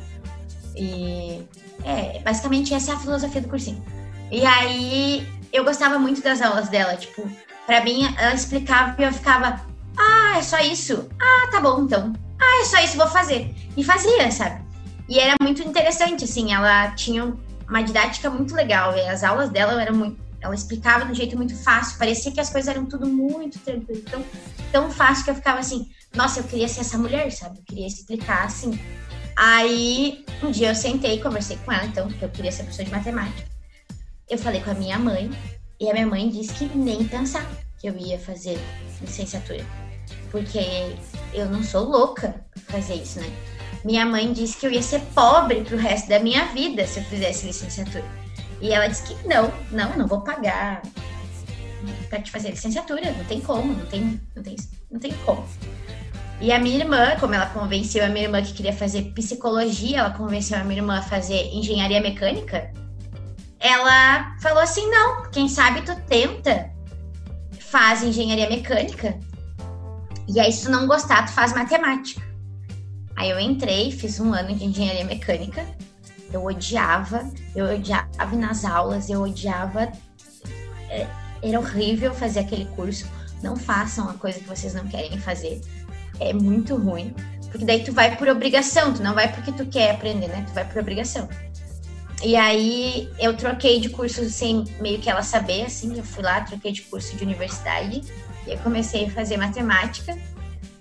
E 0.75 1.43
é, 1.83 2.19
basicamente 2.19 2.73
essa 2.73 2.91
é 2.91 2.95
a 2.95 2.99
filosofia 2.99 3.41
do 3.41 3.49
cursinho. 3.49 3.83
E 4.31 4.45
aí 4.45 5.27
eu 5.51 5.63
gostava 5.63 5.97
muito 5.97 6.21
das 6.21 6.41
aulas 6.41 6.69
dela, 6.69 6.95
tipo, 6.95 7.29
pra 7.65 7.83
mim 7.83 8.03
ela 8.17 8.33
explicava 8.33 9.01
e 9.01 9.05
eu 9.05 9.13
ficava, 9.13 9.61
ah, 9.97 10.37
é 10.37 10.41
só 10.41 10.59
isso? 10.59 11.09
Ah, 11.19 11.49
tá 11.51 11.59
bom 11.59 11.83
então. 11.83 12.13
Ah, 12.39 12.61
é 12.61 12.65
só 12.65 12.77
isso, 12.83 12.97
vou 12.97 13.07
fazer. 13.07 13.53
E 13.75 13.83
fazia, 13.83 14.29
sabe? 14.31 14.61
E 15.09 15.19
era 15.19 15.35
muito 15.41 15.61
interessante, 15.61 16.25
assim, 16.25 16.53
ela 16.53 16.91
tinha 16.91 17.33
uma 17.67 17.81
didática 17.81 18.29
muito 18.29 18.53
legal 18.53 18.95
e 18.95 19.01
as 19.07 19.23
aulas 19.23 19.49
dela 19.49 19.81
eram 19.81 19.95
muito. 19.95 20.26
Ela 20.47 20.55
explicava 20.55 21.05
de 21.05 21.11
um 21.11 21.15
jeito 21.15 21.35
muito 21.35 21.55
fácil, 21.55 21.97
parecia 21.97 22.31
que 22.31 22.39
as 22.39 22.49
coisas 22.49 22.73
eram 22.73 22.85
tudo 22.85 23.05
muito 23.05 23.59
tranquilo, 23.59 24.01
tão, 24.03 24.23
tão 24.71 24.89
fácil 24.89 25.25
que 25.25 25.31
eu 25.31 25.35
ficava 25.35 25.59
assim, 25.59 25.89
nossa, 26.15 26.39
eu 26.39 26.45
queria 26.45 26.67
ser 26.67 26.81
essa 26.81 26.97
mulher, 26.97 27.29
sabe? 27.31 27.59
Eu 27.59 27.63
queria 27.63 27.85
explicar 27.85 28.45
assim. 28.45 28.79
Aí, 29.35 30.25
um 30.41 30.49
dia 30.49 30.69
eu 30.69 30.75
sentei 30.75 31.15
e 31.15 31.21
conversei 31.21 31.57
com 31.57 31.71
ela, 31.71 31.85
então, 31.85 32.07
porque 32.07 32.23
eu 32.23 32.29
queria 32.29 32.51
ser 32.51 32.63
professora 32.63 32.85
de 32.85 32.95
matemática. 32.95 33.47
Eu 34.29 34.37
falei 34.37 34.61
com 34.61 34.71
a 34.71 34.73
minha 34.73 34.97
mãe, 34.97 35.29
e 35.79 35.89
a 35.89 35.93
minha 35.93 36.07
mãe 36.07 36.29
disse 36.29 36.53
que 36.53 36.65
nem 36.77 37.05
pensar 37.05 37.45
que 37.77 37.87
eu 37.87 37.97
ia 37.97 38.17
fazer 38.17 38.57
licenciatura. 39.01 39.65
Porque 40.31 40.95
eu 41.33 41.45
não 41.47 41.61
sou 41.61 41.83
louca 41.83 42.41
pra 42.51 42.79
fazer 42.79 42.95
isso, 42.95 43.19
né? 43.19 43.31
Minha 43.83 44.05
mãe 44.05 44.33
disse 44.33 44.57
que 44.57 44.65
eu 44.65 44.71
ia 44.71 44.81
ser 44.81 45.01
pobre 45.13 45.63
pro 45.63 45.77
resto 45.77 46.09
da 46.09 46.19
minha 46.19 46.45
vida 46.45 46.87
se 46.87 46.99
eu 46.99 47.03
fizesse 47.03 47.45
licenciatura. 47.45 48.05
E 48.61 48.71
ela 48.71 48.87
disse 48.87 49.03
que 49.03 49.27
não, 49.27 49.51
não, 49.71 49.97
não 49.97 50.07
vou 50.07 50.21
pagar 50.21 50.81
pra 52.09 52.21
te 52.21 52.31
fazer 52.31 52.49
licenciatura, 52.49 53.11
não 53.11 53.25
tem 53.25 53.39
como, 53.41 53.73
não 53.73 53.85
tem, 53.85 54.19
não 54.35 54.43
tem, 54.43 54.55
não 54.91 54.99
tem 54.99 55.13
como. 55.25 55.45
E 56.39 56.51
a 56.51 56.59
minha 56.59 56.77
irmã, 56.77 57.15
como 57.19 57.33
ela 57.33 57.47
convenceu 57.47 58.05
a 58.05 58.09
minha 58.09 58.25
irmã 58.25 58.41
que 58.41 58.53
queria 58.53 58.73
fazer 58.73 59.11
psicologia, 59.13 59.99
ela 59.99 60.11
convenceu 60.11 60.57
a 60.57 60.63
minha 60.63 60.79
irmã 60.79 60.99
a 60.99 61.01
fazer 61.01 61.49
engenharia 61.53 61.99
mecânica, 61.99 62.71
ela 63.59 64.35
falou 64.39 64.61
assim: 64.61 64.87
não, 64.89 65.29
quem 65.31 65.47
sabe 65.47 65.81
tu 65.81 65.95
tenta, 66.07 66.69
faz 67.59 68.03
engenharia 68.03 68.49
mecânica, 68.49 69.17
e 70.27 70.39
aí 70.39 70.51
se 70.51 70.65
tu 70.65 70.71
não 70.71 70.87
gostar, 70.87 71.25
tu 71.25 71.31
faz 71.31 71.53
matemática. 71.53 72.21
Aí 73.15 73.31
eu 73.31 73.39
entrei, 73.39 73.91
fiz 73.91 74.19
um 74.19 74.31
ano 74.31 74.53
de 74.53 74.63
engenharia 74.63 75.05
mecânica, 75.05 75.65
Eu 76.31 76.45
odiava, 76.45 77.29
eu 77.55 77.65
odiava 77.65 78.35
nas 78.35 78.65
aulas, 78.65 79.09
eu 79.09 79.21
odiava. 79.21 79.91
É, 80.89 81.07
era 81.41 81.59
horrível 81.59 82.13
fazer 82.13 82.41
aquele 82.41 82.65
curso. 82.65 83.05
Não 83.41 83.55
façam 83.55 84.09
a 84.09 84.13
coisa 84.13 84.39
que 84.39 84.47
vocês 84.47 84.73
não 84.73 84.87
querem 84.87 85.17
fazer. 85.19 85.61
É 86.19 86.33
muito 86.33 86.75
ruim. 86.75 87.13
Porque 87.51 87.65
daí 87.65 87.83
tu 87.83 87.93
vai 87.93 88.15
por 88.15 88.27
obrigação, 88.27 88.93
tu 88.93 89.01
não 89.01 89.13
vai 89.13 89.31
porque 89.31 89.51
tu 89.51 89.65
quer 89.65 89.91
aprender, 89.91 90.27
né? 90.27 90.43
Tu 90.47 90.53
vai 90.53 90.65
por 90.65 90.79
obrigação. 90.79 91.29
E 92.23 92.35
aí 92.35 93.09
eu 93.19 93.35
troquei 93.37 93.79
de 93.79 93.89
curso 93.89 94.27
sem 94.29 94.65
meio 94.81 94.99
que 94.99 95.09
ela 95.09 95.21
saber, 95.21 95.65
assim, 95.65 95.95
eu 95.97 96.03
fui 96.03 96.23
lá, 96.23 96.41
troquei 96.41 96.71
de 96.71 96.81
curso 96.81 97.15
de 97.15 97.23
universidade 97.23 98.01
e 98.45 98.51
eu 98.51 98.57
comecei 98.59 99.05
a 99.05 99.11
fazer 99.11 99.37
matemática. 99.37 100.17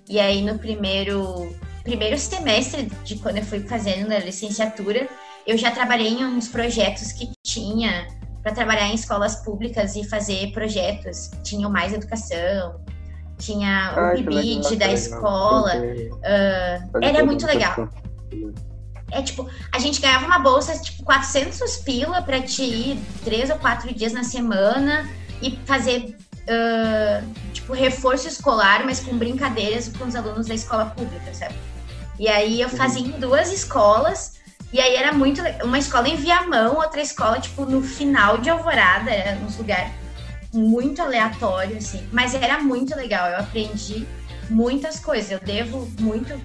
E 0.08 0.18
aí 0.18 0.42
no 0.42 0.58
primeiro 0.58 1.54
primeiro 1.82 2.18
semestre 2.18 2.90
de 3.04 3.16
quando 3.16 3.36
eu 3.36 3.44
fui 3.44 3.60
fazendo 3.60 4.12
a 4.12 4.18
licenciatura, 4.18 5.08
eu 5.46 5.56
já 5.56 5.70
trabalhei 5.70 6.08
em 6.08 6.24
uns 6.24 6.48
projetos 6.48 7.12
que 7.12 7.30
tinha 7.44 8.08
para 8.42 8.52
trabalhar 8.52 8.88
em 8.88 8.94
escolas 8.94 9.36
públicas 9.36 9.96
e 9.96 10.04
fazer 10.04 10.52
projetos. 10.52 11.30
Tinha 11.42 11.68
mais 11.68 11.92
educação, 11.92 12.80
tinha 13.38 13.94
o 14.14 14.24
PIBID 14.24 14.76
da 14.76 14.92
escola. 14.92 15.72
Uh, 15.76 16.98
era 17.02 17.24
muito 17.24 17.46
legal. 17.46 17.88
É 19.10 19.22
tipo, 19.22 19.48
a 19.72 19.78
gente 19.78 20.00
ganhava 20.00 20.26
uma 20.26 20.38
bolsa, 20.38 20.76
tipo, 20.80 21.04
400 21.04 21.76
pila 21.78 22.22
para 22.22 22.40
te 22.40 22.62
ir 22.62 22.98
três 23.24 23.50
ou 23.50 23.56
quatro 23.56 23.92
dias 23.94 24.12
na 24.12 24.24
semana 24.24 25.08
e 25.40 25.58
fazer, 25.64 26.16
uh, 26.42 27.52
tipo, 27.52 27.72
reforço 27.72 28.26
escolar, 28.26 28.84
mas 28.84 28.98
com 28.98 29.16
brincadeiras 29.16 29.88
com 29.88 30.04
os 30.06 30.16
alunos 30.16 30.46
da 30.48 30.54
escola 30.54 30.86
pública, 30.86 31.32
sabe? 31.32 31.54
E 32.18 32.28
aí 32.28 32.60
eu 32.60 32.68
fazia 32.68 33.06
em 33.06 33.12
duas 33.12 33.52
escolas, 33.52 34.36
e 34.76 34.80
aí 34.80 34.94
era 34.94 35.10
muito. 35.10 35.40
Uma 35.64 35.78
escola 35.78 36.06
em 36.06 36.16
Viamão, 36.16 36.76
outra 36.76 37.00
escola, 37.00 37.40
tipo, 37.40 37.64
no 37.64 37.80
final 37.80 38.36
de 38.36 38.50
Alvorada, 38.50 39.10
era 39.10 39.38
uns 39.38 39.56
lugares 39.56 39.90
muito 40.52 41.00
aleatório, 41.00 41.78
assim. 41.78 42.06
Mas 42.12 42.34
era 42.34 42.62
muito 42.62 42.94
legal, 42.94 43.26
eu 43.30 43.38
aprendi 43.38 44.06
muitas 44.50 45.00
coisas. 45.00 45.30
Eu 45.30 45.40
devo 45.40 45.90
muito 45.98 46.38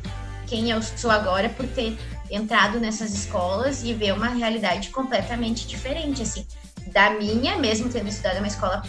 quem 0.47 0.71
eu 0.71 0.81
sou 0.81 1.11
agora 1.11 1.49
por 1.49 1.67
ter 1.67 1.97
entrado 2.29 2.79
nessas 2.79 3.13
escolas 3.13 3.83
e 3.83 3.93
ver 3.93 4.13
uma 4.13 4.29
realidade 4.29 4.91
completamente 4.91 5.67
diferente, 5.67 6.21
assim. 6.21 6.47
Da 6.87 7.09
minha, 7.09 7.57
mesmo 7.57 7.89
tendo 7.89 8.07
estudado 8.07 8.37
uma 8.37 8.47
escola 8.47 8.81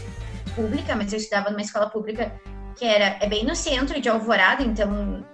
pública, 0.55 0.95
mas 0.95 1.13
eu 1.13 1.19
estudava 1.19 1.51
numa 1.51 1.63
escola 1.63 1.91
pública 1.91 2.33
que 2.79 2.85
era 2.85 3.17
é 3.21 3.29
bem 3.29 3.45
no 3.45 3.57
centro 3.57 4.01
de 4.01 4.09
Alvorada, 4.09 4.63
então 4.63 5.27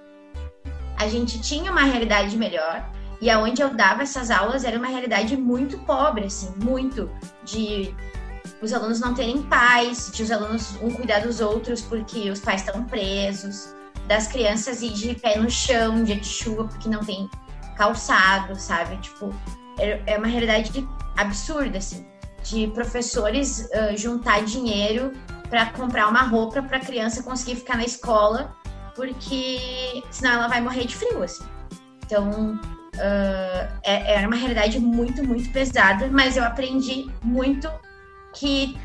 a 0.97 1.07
gente 1.09 1.43
tinha 1.43 1.71
uma 1.71 1.83
realidade 1.83 2.39
melhor. 2.39 2.83
E 3.21 3.29
aonde 3.31 3.61
eu 3.61 3.71
dava 3.75 4.03
essas 4.03 4.31
aulas 4.31 4.64
era 4.64 4.79
uma 4.79 4.87
realidade 4.87 5.37
muito 5.37 5.79
pobre, 5.79 6.27
assim, 6.27 6.53
muito 6.62 7.11
de 7.45 7.95
os 8.62 8.73
alunos 8.73 9.01
não 9.01 9.14
terem 9.14 9.43
pais, 9.43 10.11
de 10.12 10.23
os 10.23 10.31
alunos 10.31 10.77
um 10.83 10.91
cuidar 10.91 11.21
dos 11.21 11.41
outros 11.41 11.81
porque 11.83 12.31
os 12.31 12.41
pais 12.41 12.62
estão 12.62 12.85
presos, 12.85 13.75
das 14.07 14.27
crianças 14.27 14.83
ir 14.83 14.93
de 14.93 15.14
pé 15.14 15.39
no 15.39 15.51
chão, 15.51 16.03
dia 16.03 16.16
de 16.16 16.27
chuva, 16.27 16.64
porque 16.64 16.89
não 16.89 17.01
tem 17.01 17.29
calçado, 17.77 18.59
sabe? 18.59 18.97
Tipo, 18.99 19.33
é, 19.79 20.03
é 20.07 20.19
uma 20.19 20.27
realidade 20.27 20.87
absurda, 21.16 21.79
assim, 21.79 22.07
de 22.43 22.69
professores 22.69 23.69
uh, 23.73 23.97
juntar 23.97 24.45
dinheiro 24.45 25.12
para 25.49 25.66
comprar 25.66 26.09
uma 26.09 26.23
roupa 26.23 26.62
para 26.62 26.79
a 26.79 26.81
criança 26.81 27.23
conseguir 27.23 27.57
ficar 27.57 27.77
na 27.77 27.85
escola, 27.85 28.55
porque 28.95 30.03
senão 30.11 30.33
ela 30.33 30.49
vai 30.49 30.61
morrer 30.61 30.87
de 30.87 30.97
frio, 30.97 31.23
assim. 31.23 31.45
Então, 32.05 32.59
uh, 32.99 33.72
é, 33.82 34.14
era 34.14 34.26
uma 34.26 34.36
realidade 34.36 34.78
muito, 34.78 35.24
muito 35.24 35.51
pesada, 35.53 36.09
mas 36.09 36.36
eu 36.36 36.44
aprendi 36.44 37.11
muito 37.22 37.70
que 38.34 38.78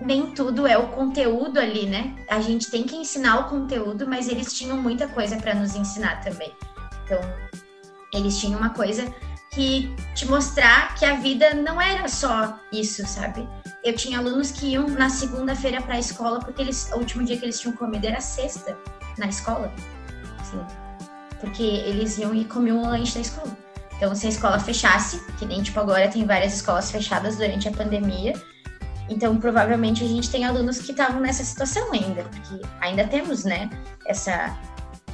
nem 0.00 0.30
tudo 0.32 0.66
é 0.66 0.78
o 0.78 0.88
conteúdo 0.88 1.58
ali, 1.58 1.86
né? 1.86 2.14
A 2.28 2.40
gente 2.40 2.70
tem 2.70 2.84
que 2.84 2.96
ensinar 2.96 3.40
o 3.40 3.44
conteúdo, 3.48 4.06
mas 4.06 4.28
eles 4.28 4.52
tinham 4.52 4.76
muita 4.76 5.08
coisa 5.08 5.36
para 5.36 5.54
nos 5.54 5.74
ensinar 5.74 6.20
também. 6.22 6.52
Então, 7.04 7.20
eles 8.14 8.38
tinham 8.38 8.58
uma 8.58 8.70
coisa 8.70 9.12
que 9.50 9.94
te 10.14 10.26
mostrar 10.26 10.94
que 10.94 11.04
a 11.04 11.14
vida 11.14 11.54
não 11.54 11.80
era 11.80 12.06
só 12.08 12.58
isso, 12.72 13.06
sabe? 13.06 13.48
Eu 13.82 13.94
tinha 13.94 14.18
alunos 14.18 14.52
que 14.52 14.66
iam 14.66 14.88
na 14.88 15.08
segunda-feira 15.08 15.82
para 15.82 15.94
a 15.94 15.98
escola 15.98 16.38
porque 16.38 16.62
eles, 16.62 16.90
o 16.92 16.98
último 16.98 17.24
dia 17.24 17.36
que 17.36 17.44
eles 17.44 17.60
tinham 17.60 17.74
comido 17.74 18.06
era 18.06 18.20
sexta 18.20 18.78
na 19.16 19.26
escola, 19.26 19.72
assim, 20.38 20.64
porque 21.40 21.62
eles 21.62 22.18
iam 22.18 22.34
e 22.34 22.44
comiam 22.44 22.78
o 22.78 22.86
lanche 22.86 23.14
da 23.14 23.20
escola. 23.20 23.56
Então, 23.96 24.14
se 24.14 24.26
a 24.26 24.30
escola 24.30 24.58
fechasse, 24.60 25.20
que 25.38 25.44
nem 25.44 25.62
tipo 25.62 25.78
agora 25.80 26.08
tem 26.08 26.24
várias 26.24 26.54
escolas 26.54 26.90
fechadas 26.90 27.36
durante 27.36 27.68
a 27.68 27.72
pandemia, 27.72 28.32
então 29.08 29.36
provavelmente 29.36 30.04
a 30.04 30.06
gente 30.06 30.30
tem 30.30 30.44
alunos 30.44 30.78
que 30.78 30.92
estavam 30.92 31.20
nessa 31.20 31.42
situação 31.42 31.92
ainda, 31.92 32.22
porque 32.22 32.62
ainda 32.80 33.04
temos, 33.06 33.44
né, 33.44 33.68
essa 34.06 34.56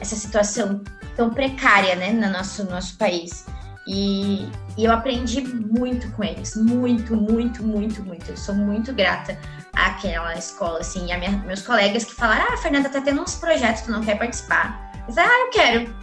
essa 0.01 0.17
situação 0.17 0.83
tão 1.17 1.31
precária, 1.31 1.95
né, 1.95 2.13
no 2.13 2.29
nosso 2.31 2.65
nosso 2.65 2.99
país. 2.99 3.47
E, 3.87 4.49
e 4.77 4.85
eu 4.85 4.93
aprendi 4.93 5.43
muito 5.43 6.11
com 6.13 6.25
eles, 6.25 6.57
muito, 6.57 7.15
muito, 7.17 7.63
muito, 7.63 8.03
muito. 8.03 8.31
Eu 8.31 8.37
sou 8.37 8.55
muito 8.55 8.93
grata 8.95 9.39
àquela 9.75 10.35
escola, 10.35 10.81
assim, 10.81 11.07
e 11.07 11.13
a 11.13 11.19
minha, 11.19 11.31
meus 11.31 11.63
colegas 11.63 12.05
que 12.05 12.15
falaram, 12.15 12.47
ah, 12.53 12.57
Fernanda, 12.57 12.89
tá 12.89 13.01
tendo 13.01 13.21
uns 13.21 13.37
projetos, 13.37 13.83
tu 13.83 13.91
não 13.91 14.03
quer 14.03 14.17
participar? 14.17 14.93
Eu 15.07 15.15
falei, 15.15 15.31
ah, 15.31 15.41
eu 15.41 15.51
quero, 15.51 15.97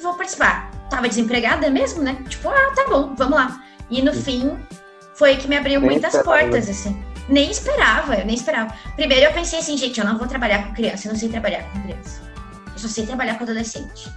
vou 0.00 0.14
participar 0.14 0.70
tava 0.88 1.08
desempregada 1.08 1.70
mesmo, 1.70 2.02
né? 2.02 2.16
Tipo, 2.28 2.48
ah, 2.48 2.72
tá 2.74 2.86
bom, 2.88 3.14
vamos 3.14 3.36
lá. 3.36 3.62
E 3.90 4.02
no 4.02 4.12
fim, 4.12 4.58
foi 5.14 5.36
que 5.36 5.48
me 5.48 5.56
abriu 5.56 5.80
nem 5.80 5.90
muitas 5.90 6.14
esperava. 6.14 6.42
portas, 6.42 6.68
assim. 6.68 7.02
Nem 7.28 7.50
esperava, 7.50 8.14
eu 8.14 8.24
nem 8.24 8.34
esperava. 8.34 8.74
Primeiro 8.96 9.26
eu 9.26 9.32
pensei 9.32 9.58
assim, 9.58 9.76
gente, 9.76 10.00
eu 10.00 10.06
não 10.06 10.16
vou 10.16 10.26
trabalhar 10.26 10.66
com 10.66 10.74
criança, 10.74 11.08
eu 11.08 11.12
não 11.12 11.18
sei 11.18 11.28
trabalhar 11.28 11.62
com 11.64 11.82
criança. 11.82 12.22
Eu 12.72 12.78
só 12.78 12.88
sei 12.88 13.04
trabalhar 13.06 13.36
com 13.36 13.44
adolescente. 13.44 14.10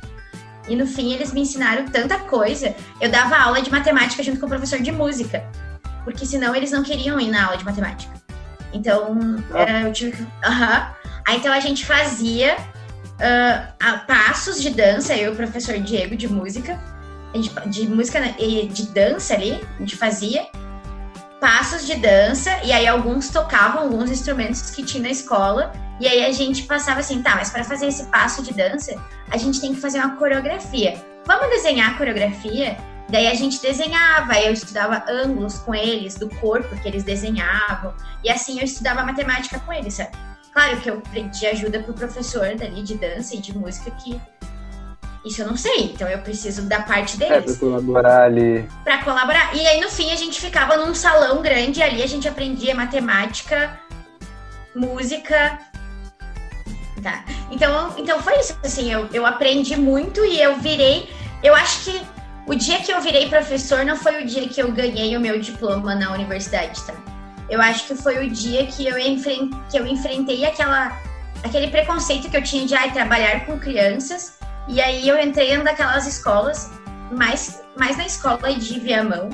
E 0.68 0.76
no 0.76 0.86
fim 0.86 1.14
eles 1.14 1.34
me 1.34 1.42
ensinaram 1.42 1.86
tanta 1.86 2.20
coisa. 2.20 2.74
Eu 3.02 3.10
dava 3.10 3.36
aula 3.36 3.62
de 3.62 3.70
matemática 3.70 4.24
junto 4.24 4.40
com 4.40 4.46
o 4.46 4.50
professor 4.50 4.80
de 4.80 4.92
música. 4.92 5.44
Porque 6.04 6.26
senão 6.26 6.56
eles 6.56 6.72
não 6.72 6.84
queriam 6.84 7.20
ir 7.20 7.30
na 7.30 7.46
aula 7.46 7.58
de 7.58 7.66
matemática. 7.66 8.14
Então, 8.74 9.44
era, 9.54 9.82
eu 9.82 9.92
tive 9.92 10.16
que. 10.16 10.28
Aham. 10.46 10.96
Aí 11.28 11.38
então 11.38 11.52
a 11.52 11.60
gente 11.60 11.86
fazia 11.86 12.56
uh, 13.22 14.06
passos 14.08 14.62
de 14.62 14.72
dança, 14.72 15.16
eu 15.16 15.32
e 15.32 15.34
o 15.34 15.36
professor 15.36 15.80
Diego 15.80 16.16
de 16.16 16.28
música, 16.28 16.80
de 17.68 17.88
música 17.88 18.20
e 18.38 18.68
de 18.68 18.88
dança 18.88 19.34
ali, 19.36 19.62
a 19.78 19.80
gente 19.80 19.96
fazia 19.96 20.48
passos 21.40 21.88
de 21.88 21.96
dança, 21.96 22.52
e 22.64 22.72
aí 22.72 22.86
alguns 22.86 23.30
tocavam 23.30 23.84
alguns 23.84 24.12
instrumentos 24.12 24.70
que 24.70 24.84
tinha 24.84 25.04
na 25.04 25.10
escola, 25.10 25.72
e 26.00 26.08
aí 26.08 26.26
a 26.26 26.32
gente 26.32 26.64
passava 26.64 27.00
assim, 27.00 27.22
tá, 27.22 27.36
mas 27.36 27.50
para 27.50 27.64
fazer 27.64 27.88
esse 27.88 28.06
passo 28.06 28.44
de 28.44 28.54
dança, 28.54 28.94
a 29.32 29.38
gente 29.38 29.60
tem 29.60 29.74
que 29.74 29.82
fazer 29.82 30.00
uma 30.00 30.16
coreografia. 30.18 31.04
Vamos 31.26 31.50
desenhar 31.50 31.92
a 31.92 31.98
coreografia? 31.98 32.78
Daí 33.10 33.28
a 33.28 33.34
gente 33.34 33.60
desenhava, 33.62 34.40
eu 34.40 34.54
estudava 34.54 35.04
ângulos 35.10 35.58
com 35.60 35.74
eles, 35.74 36.16
do 36.16 36.30
corpo 36.30 36.76
que 36.78 36.88
eles 36.88 37.04
desenhavam, 37.04 37.94
e 38.24 38.30
assim 38.30 38.60
eu 38.60 38.66
estudava 38.66 39.04
matemática 39.04 39.60
com 39.60 39.74
eles, 39.74 39.96
sabe? 39.96 40.12
Claro 40.54 40.78
que 40.82 40.90
eu 40.90 41.02
pedi 41.12 41.46
ajuda 41.48 41.80
pro 41.80 41.94
professor 41.94 42.56
dali 42.56 42.84
de 42.84 42.96
dança 42.96 43.36
e 43.36 43.40
de 43.40 43.58
música 43.58 43.90
que 43.92 44.20
isso 45.24 45.42
eu 45.44 45.48
não 45.48 45.56
sei, 45.56 45.92
então 45.94 46.08
eu 46.08 46.20
preciso 46.20 46.64
da 46.64 46.82
parte 46.82 47.16
deles. 47.18 47.38
É, 47.38 47.42
pra 47.42 47.56
colaborar 47.56 48.24
ali. 48.24 48.68
Pra 48.84 49.04
colaborar. 49.04 49.56
E 49.56 49.66
aí, 49.68 49.80
no 49.80 49.90
fim, 49.90 50.12
a 50.12 50.16
gente 50.16 50.42
ficava 50.42 50.78
num 50.78 50.96
salão 50.96 51.42
grande, 51.42 51.82
ali 51.82 52.02
a 52.02 52.08
gente 52.08 52.28
aprendia 52.28 52.74
matemática, 52.74 53.80
música. 54.76 55.60
Tá. 57.04 57.24
Então, 57.52 57.94
então 57.98 58.20
foi 58.22 58.40
isso, 58.40 58.58
assim, 58.64 58.92
eu, 58.92 59.08
eu 59.14 59.26
aprendi 59.26 59.76
muito 59.76 60.26
e 60.26 60.42
eu 60.42 60.58
virei. 60.58 61.10
Eu 61.44 61.54
acho 61.54 61.86
que 61.86 62.02
o 62.48 62.56
dia 62.56 62.80
que 62.80 62.92
eu 62.92 63.00
virei 63.00 63.30
professor 63.30 63.86
não 63.86 63.96
foi 63.96 64.24
o 64.24 64.26
dia 64.26 64.48
que 64.48 64.62
eu 64.62 64.72
ganhei 64.72 65.16
o 65.16 65.20
meu 65.20 65.40
diploma 65.40 65.94
na 65.94 66.14
universidade, 66.14 66.82
tá? 66.84 66.94
Eu 67.52 67.62
acho 67.62 67.86
que 67.86 67.96
foi 67.96 68.26
o 68.26 68.32
dia 68.32 68.66
que 68.66 68.88
eu, 68.88 68.96
que 68.96 69.78
eu 69.78 69.86
enfrentei 69.86 70.46
aquela, 70.46 70.98
aquele 71.44 71.68
preconceito 71.68 72.30
que 72.30 72.38
eu 72.38 72.42
tinha 72.42 72.66
de 72.66 72.74
ah, 72.74 72.90
trabalhar 72.90 73.46
com 73.46 73.60
crianças. 73.60 74.40
E 74.70 74.82
aí 74.82 75.06
eu 75.06 75.20
entrei 75.20 75.54
em 75.54 75.62
daquelas 75.62 76.08
escolas, 76.08 76.72
mais, 77.12 77.62
mais 77.78 77.98
na 77.98 78.06
escola 78.06 78.54
de 78.56 78.80
Viamão, 78.80 79.30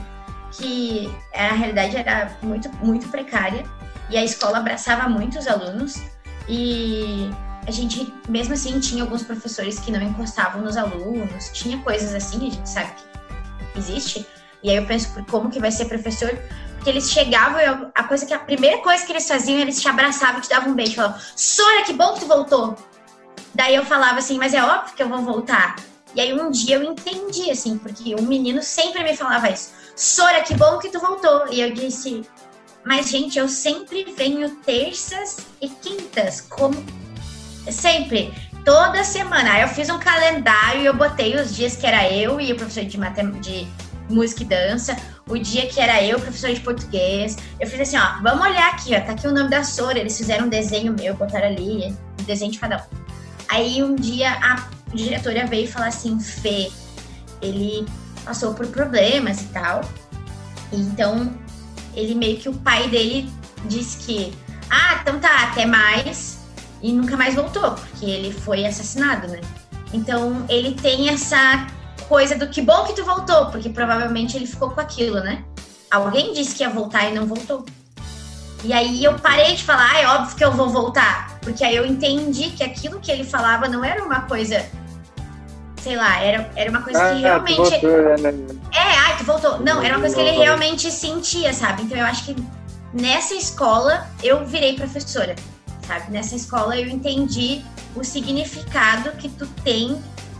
que 0.51 1.15
a 1.31 1.53
realidade 1.53 1.95
era 1.95 2.35
muito, 2.41 2.69
muito 2.77 3.07
precária. 3.09 3.63
E 4.09 4.17
a 4.17 4.23
escola 4.23 4.57
abraçava 4.57 5.07
muitos 5.07 5.47
alunos. 5.47 6.01
E 6.49 7.29
a 7.67 7.71
gente, 7.71 8.11
mesmo 8.27 8.55
assim, 8.55 8.79
tinha 8.79 9.03
alguns 9.03 9.21
professores 9.21 9.77
que 9.77 9.91
não 9.91 10.01
encostavam 10.01 10.63
nos 10.63 10.75
alunos, 10.75 11.51
tinha 11.53 11.77
coisas 11.79 12.15
assim, 12.15 12.47
a 12.47 12.51
gente 12.51 12.67
sabe 12.67 12.93
que 12.93 13.77
existe. 13.77 14.25
E 14.63 14.69
aí 14.69 14.75
eu 14.77 14.85
penso, 14.85 15.09
como 15.29 15.49
que 15.49 15.59
vai 15.59 15.71
ser 15.71 15.85
professor 15.85 16.37
que 16.83 16.89
eles 16.89 17.11
chegavam 17.11 17.59
e 17.59 17.91
a 17.93 18.03
coisa 18.03 18.25
que 18.25 18.33
a 18.33 18.39
primeira 18.39 18.77
coisa 18.79 19.05
que 19.05 19.11
eles 19.11 19.27
faziam, 19.27 19.59
eles 19.59 19.81
te 19.81 19.87
abraçavam, 19.87 20.39
te 20.41 20.49
davam 20.49 20.71
um 20.71 20.75
beijo, 20.75 20.95
falavam: 20.95 21.19
"Sora, 21.35 21.83
que 21.83 21.93
bom 21.93 22.13
que 22.13 22.21
tu 22.21 22.27
voltou". 22.27 22.75
Daí 23.53 23.75
eu 23.75 23.85
falava 23.85 24.19
assim: 24.19 24.37
"Mas 24.37 24.53
é 24.53 24.63
óbvio 24.63 24.95
que 24.95 25.03
eu 25.03 25.09
vou 25.09 25.21
voltar". 25.21 25.75
E 26.15 26.21
aí 26.21 26.33
um 26.33 26.49
dia 26.49 26.77
eu 26.77 26.83
entendi, 26.83 27.51
assim, 27.51 27.77
porque 27.77 28.15
um 28.15 28.23
menino 28.23 28.63
sempre 28.63 29.03
me 29.03 29.15
falava 29.15 29.49
isso. 29.49 29.71
Sora, 29.95 30.41
que 30.41 30.55
bom 30.55 30.79
que 30.79 30.89
tu 30.89 30.99
voltou. 30.99 31.47
E 31.51 31.61
eu 31.61 31.73
disse, 31.73 32.23
mas 32.83 33.09
gente, 33.09 33.37
eu 33.37 33.49
sempre 33.49 34.13
venho 34.17 34.55
terças 34.57 35.39
e 35.61 35.67
quintas, 35.67 36.41
como 36.41 36.75
sempre, 37.69 38.33
toda 38.63 39.03
semana. 39.03 39.53
Aí 39.53 39.61
eu 39.61 39.67
fiz 39.67 39.89
um 39.89 39.99
calendário 39.99 40.81
e 40.81 40.85
eu 40.85 40.93
botei 40.95 41.35
os 41.35 41.55
dias 41.55 41.75
que 41.75 41.85
era 41.85 42.11
eu 42.11 42.39
e 42.39 42.53
o 42.53 42.55
professor 42.55 42.85
de, 42.85 42.97
matem 42.97 43.31
de 43.39 43.67
música 44.09 44.43
e 44.43 44.45
dança, 44.45 44.97
o 45.27 45.37
dia 45.37 45.67
que 45.67 45.79
era 45.79 46.03
eu, 46.03 46.19
professor 46.19 46.53
de 46.53 46.59
português. 46.61 47.37
Eu 47.59 47.67
fiz 47.67 47.79
assim, 47.79 47.97
ó, 47.97 48.21
vamos 48.21 48.45
olhar 48.45 48.69
aqui, 48.69 48.95
ó, 48.95 49.01
tá 49.01 49.11
aqui 49.11 49.27
o 49.27 49.33
nome 49.33 49.49
da 49.49 49.63
Sora. 49.63 49.99
Eles 49.99 50.17
fizeram 50.17 50.45
um 50.45 50.49
desenho 50.49 50.93
meu, 50.93 51.15
botaram 51.15 51.47
ali, 51.47 51.93
um 52.19 52.23
desenho 52.23 52.51
de 52.51 52.59
cada 52.59 52.77
um. 52.77 52.97
Aí 53.49 53.83
um 53.83 53.95
dia 53.95 54.31
a 54.31 54.67
diretora 54.93 55.45
veio 55.45 55.65
e 55.65 55.67
falou 55.67 55.87
assim, 55.87 56.19
Fê, 56.19 56.71
ele 57.41 57.85
passou 58.23 58.53
por 58.53 58.67
problemas 58.67 59.41
e 59.41 59.45
tal. 59.45 59.81
Então, 60.71 61.33
ele 61.95 62.13
meio 62.13 62.37
que 62.37 62.49
o 62.49 62.53
pai 62.53 62.87
dele 62.89 63.29
disse 63.65 63.97
que, 64.05 64.33
ah, 64.69 64.99
então 65.01 65.19
tá, 65.19 65.43
até 65.43 65.65
mais. 65.65 66.37
E 66.81 66.93
nunca 66.93 67.17
mais 67.17 67.33
voltou, 67.33 67.71
porque 67.71 68.05
ele 68.05 68.31
foi 68.31 68.65
assassinado, 68.65 69.27
né? 69.27 69.41
Então, 69.91 70.45
ele 70.47 70.75
tem 70.75 71.09
essa 71.09 71.65
coisa 72.07 72.35
do 72.37 72.47
que 72.47 72.61
bom 72.61 72.83
que 72.85 72.93
tu 72.93 73.03
voltou, 73.03 73.47
porque 73.47 73.69
provavelmente 73.69 74.35
ele 74.35 74.45
ficou 74.45 74.71
com 74.71 74.79
aquilo, 74.79 75.19
né? 75.19 75.43
Alguém 75.89 76.33
disse 76.33 76.55
que 76.55 76.63
ia 76.63 76.69
voltar 76.69 77.09
e 77.09 77.13
não 77.13 77.25
voltou. 77.25 77.65
E 78.63 78.73
aí 78.73 79.03
eu 79.03 79.13
parei 79.19 79.55
de 79.55 79.63
falar, 79.63 79.91
ah, 79.93 79.99
é 79.99 80.07
óbvio 80.07 80.35
que 80.35 80.43
eu 80.43 80.51
vou 80.51 80.69
voltar. 80.69 81.39
Porque 81.41 81.63
aí 81.63 81.75
eu 81.75 81.85
entendi 81.85 82.49
que 82.49 82.63
aquilo 82.63 82.99
que 82.99 83.11
ele 83.11 83.23
falava 83.23 83.67
não 83.67 83.83
era 83.83 84.03
uma 84.03 84.21
coisa 84.21 84.65
sei 85.87 85.95
lá, 85.95 86.21
era, 86.21 86.51
era 86.55 86.69
uma 86.69 86.81
coisa 86.81 87.01
ah, 87.01 87.13
que 87.13 87.21
realmente. 87.21 87.55
Voltou, 87.55 88.17
né? 88.17 88.33
É, 88.73 88.79
ai, 88.79 89.17
tu 89.17 89.23
voltou. 89.23 89.59
Não, 89.59 89.81
era 89.81 89.95
uma 89.95 90.01
coisa 90.01 90.15
que 90.15 90.21
ele 90.21 90.37
realmente 90.37 90.91
sentia, 90.91 91.53
sabe? 91.53 91.83
Então 91.83 91.97
eu 91.97 92.05
acho 92.05 92.25
que 92.25 92.35
nessa 92.93 93.33
escola 93.33 94.05
eu 94.21 94.45
virei 94.45 94.75
professora, 94.75 95.35
sabe? 95.87 96.11
Nessa 96.11 96.35
escola 96.35 96.77
eu 96.77 96.87
entendi 96.87 97.63
o 97.95 98.03
significado 98.03 99.11
que 99.11 99.29
tu 99.29 99.47
tem 99.63 99.97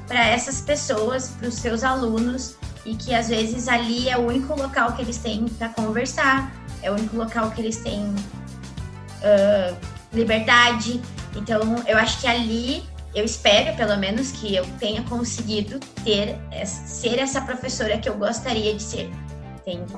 para 0.08 0.26
essas 0.26 0.62
pessoas, 0.62 1.30
para 1.38 1.50
os 1.50 1.56
seus 1.56 1.84
alunos, 1.84 2.56
e 2.86 2.96
que 2.96 3.14
às 3.14 3.28
vezes 3.28 3.68
ali 3.68 4.10
é 4.10 4.18
o 4.18 4.28
único 4.28 4.58
local 4.58 4.94
que 4.94 5.02
eles 5.02 5.18
têm 5.18 5.46
para 5.46 5.70
conversar, 5.70 6.52
é 6.82 6.90
o 6.90 6.94
único 6.94 7.18
local 7.18 7.52
que 7.52 7.62
eles 7.62 7.78
têm 7.78 8.04
uh, 8.06 9.76
liberdade. 10.14 11.02
Então 11.36 11.62
eu 11.86 11.98
acho 11.98 12.22
que 12.22 12.28
ali 12.28 12.84
eu 13.14 13.26
espero, 13.26 13.76
pelo 13.76 13.98
menos, 13.98 14.32
que 14.32 14.56
eu 14.56 14.66
tenha 14.80 15.02
conseguido 15.04 15.80
ter 16.04 16.38
ser 16.66 17.20
essa 17.20 17.42
professora 17.42 17.98
que 17.98 18.08
eu 18.08 18.16
gostaria 18.16 18.74
de 18.74 18.84
ser. 18.84 19.10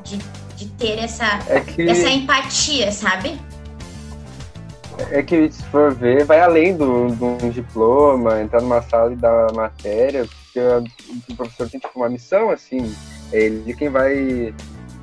De, 0.04 0.18
de 0.56 0.66
ter 0.72 0.98
essa, 0.98 1.40
é 1.48 1.60
que, 1.60 1.88
essa 1.88 2.10
empatia, 2.10 2.92
sabe? 2.92 3.40
É 5.12 5.24
que, 5.24 5.52
se 5.52 5.64
for 5.66 5.94
ver, 5.94 6.26
vai 6.26 6.40
além 6.40 6.76
de 6.76 6.84
um 6.84 7.50
diploma, 7.50 8.42
entrar 8.42 8.62
numa 8.62 8.82
sala 8.82 9.14
e 9.14 9.16
dar 9.16 9.52
matéria, 9.54 10.26
porque 10.26 10.60
o 11.32 11.36
professor 11.36 11.70
tem 11.70 11.80
tipo, 11.80 11.98
uma 11.98 12.10
missão, 12.10 12.50
assim, 12.50 12.94
é 13.32 13.44
ele 13.44 13.74
quem 13.74 13.90
vai 13.90 14.54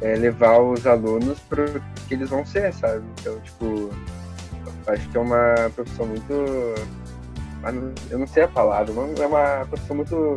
é, 0.00 0.16
levar 0.16 0.60
os 0.60 0.86
alunos 0.86 1.38
para 1.40 1.64
o 1.64 1.80
que 2.08 2.14
eles 2.14 2.30
vão 2.30 2.44
ser, 2.44 2.72
sabe? 2.74 3.02
Então, 3.20 3.40
tipo, 3.40 3.90
acho 4.86 5.08
que 5.08 5.16
é 5.16 5.20
uma 5.20 5.70
profissão 5.74 6.06
muito 6.06 6.32
eu 8.10 8.18
não 8.18 8.26
sei 8.26 8.44
a 8.44 8.48
palavra, 8.48 8.92
mas 8.92 9.18
é 9.18 9.26
uma 9.26 9.66
profissão 9.66 9.96
muito 9.96 10.34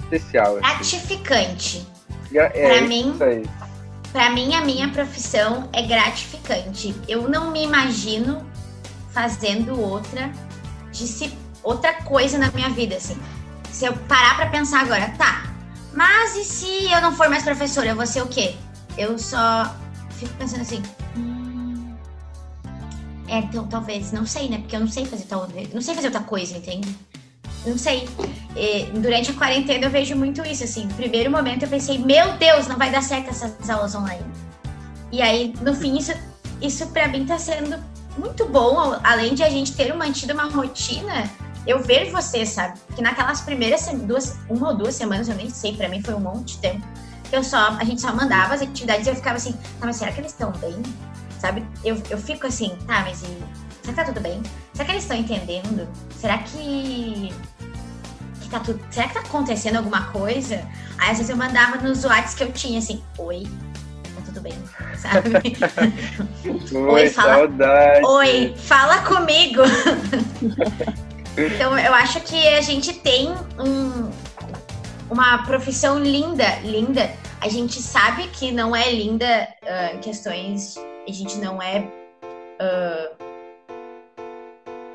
especial. 0.00 0.56
Assim. 0.56 0.60
Gratificante. 0.60 1.86
É, 2.32 2.48
para 2.48 2.80
mim, 2.82 3.16
para 4.12 4.30
mim 4.30 4.54
a 4.54 4.60
minha 4.64 4.88
profissão 4.88 5.68
é 5.72 5.82
gratificante. 5.82 6.94
Eu 7.08 7.28
não 7.28 7.50
me 7.50 7.64
imagino 7.64 8.44
fazendo 9.14 9.80
outra 9.80 10.30
outra 11.62 11.94
coisa 12.02 12.36
na 12.36 12.50
minha 12.50 12.68
vida 12.68 12.96
assim. 12.96 13.16
Se 13.70 13.86
eu 13.86 13.94
parar 14.08 14.36
para 14.36 14.50
pensar 14.50 14.82
agora, 14.82 15.08
tá. 15.16 15.44
Mas 15.94 16.36
e 16.36 16.44
se 16.44 16.92
eu 16.92 17.00
não 17.00 17.14
for 17.14 17.30
mais 17.30 17.42
professora, 17.42 17.88
eu 17.88 17.96
vou 17.96 18.06
ser 18.06 18.22
o 18.22 18.26
quê? 18.26 18.54
Eu 18.98 19.18
só 19.18 19.74
fico 20.10 20.34
pensando 20.34 20.60
assim, 20.60 20.82
é, 23.28 23.38
então 23.38 23.66
talvez, 23.66 24.12
não 24.12 24.26
sei, 24.26 24.48
né? 24.48 24.58
Porque 24.58 24.76
eu 24.76 24.80
não 24.80 24.88
sei 24.88 25.06
fazer 25.06 25.24
tal. 25.24 25.48
Não 25.72 25.80
sei 25.80 25.94
fazer 25.94 26.08
outra 26.08 26.22
coisa, 26.22 26.56
entende? 26.56 26.94
Não 27.66 27.78
sei. 27.78 28.08
E, 28.54 28.84
durante 28.98 29.30
a 29.30 29.34
quarentena 29.34 29.86
eu 29.86 29.90
vejo 29.90 30.14
muito 30.14 30.42
isso, 30.46 30.64
assim. 30.64 30.84
No 30.86 30.94
primeiro 30.94 31.30
momento 31.30 31.62
eu 31.62 31.68
pensei, 31.68 31.98
meu 31.98 32.36
Deus, 32.36 32.66
não 32.66 32.76
vai 32.76 32.90
dar 32.90 33.02
certo 33.02 33.30
essas 33.30 33.68
aulas 33.68 33.94
online. 33.94 34.24
E 35.10 35.22
aí, 35.22 35.54
no 35.62 35.74
fim, 35.74 35.96
isso, 35.96 36.12
isso 36.60 36.86
pra 36.88 37.08
mim 37.08 37.24
tá 37.24 37.38
sendo 37.38 37.82
muito 38.16 38.46
bom, 38.46 38.98
além 39.02 39.34
de 39.34 39.42
a 39.42 39.50
gente 39.50 39.74
ter 39.74 39.92
mantido 39.94 40.34
uma 40.34 40.44
rotina, 40.44 41.30
eu 41.66 41.82
ver 41.82 42.10
você, 42.10 42.44
sabe? 42.44 42.78
Que 42.94 43.02
naquelas 43.02 43.40
primeiras 43.40 43.86
duas, 43.86 44.36
uma 44.48 44.70
ou 44.70 44.76
duas 44.76 44.94
semanas, 44.94 45.28
eu 45.28 45.34
nem 45.34 45.50
sei, 45.50 45.76
pra 45.76 45.88
mim 45.88 46.02
foi 46.02 46.14
um 46.14 46.20
monte 46.20 46.54
de 46.54 46.58
tempo. 46.58 46.86
Que 47.28 47.36
eu 47.36 47.42
só, 47.42 47.76
a 47.78 47.84
gente 47.84 48.00
só 48.00 48.14
mandava 48.14 48.54
as 48.54 48.62
atividades 48.62 49.06
e 49.06 49.10
eu 49.10 49.16
ficava 49.16 49.36
assim, 49.36 49.52
tá, 49.52 49.86
mas 49.86 49.96
será 49.96 50.12
que 50.12 50.20
eles 50.20 50.32
estão 50.32 50.52
bem? 50.52 50.82
sabe? 51.44 51.62
Eu, 51.84 52.02
eu 52.08 52.16
fico 52.16 52.46
assim, 52.46 52.74
tá, 52.86 53.02
mas 53.02 53.22
e, 53.22 53.26
será 53.26 53.42
que 53.82 53.94
tá 53.94 54.04
tudo 54.04 54.20
bem? 54.20 54.42
Será 54.72 54.86
que 54.86 54.92
eles 54.92 55.02
estão 55.04 55.16
entendendo? 55.16 55.86
Será 56.18 56.38
que, 56.38 57.34
tá 58.50 58.60
tudo, 58.60 58.80
será 58.90 59.08
que 59.08 59.14
tá 59.14 59.20
acontecendo 59.20 59.76
alguma 59.76 60.06
coisa? 60.06 60.66
Aí 60.96 61.10
às 61.10 61.18
vezes 61.18 61.28
eu 61.28 61.36
mandava 61.36 61.76
nos 61.76 62.04
WhatsApp 62.04 62.36
que 62.36 62.44
eu 62.44 62.52
tinha 62.52 62.78
assim, 62.78 63.04
oi, 63.18 63.46
bem, 64.44 64.52
sabe? 64.96 65.56
Oi, 66.76 67.02
oi 67.02 67.08
fala, 67.08 67.34
saudade. 67.34 68.06
oi, 68.06 68.54
fala 68.56 68.98
comigo. 68.98 69.62
então 71.36 71.78
eu 71.78 71.94
acho 71.94 72.20
que 72.20 72.46
a 72.48 72.60
gente 72.60 72.92
tem 72.92 73.30
um, 73.58 74.10
uma 75.10 75.38
profissão 75.46 75.98
linda, 75.98 76.46
linda. 76.62 77.10
A 77.40 77.48
gente 77.48 77.80
sabe 77.82 78.28
que 78.28 78.52
não 78.52 78.76
é 78.76 78.92
linda 78.92 79.48
uh, 79.62 79.98
questões 80.00 80.78
a 81.08 81.12
gente 81.12 81.36
não 81.38 81.60
é. 81.60 81.80
Uh, 82.60 83.24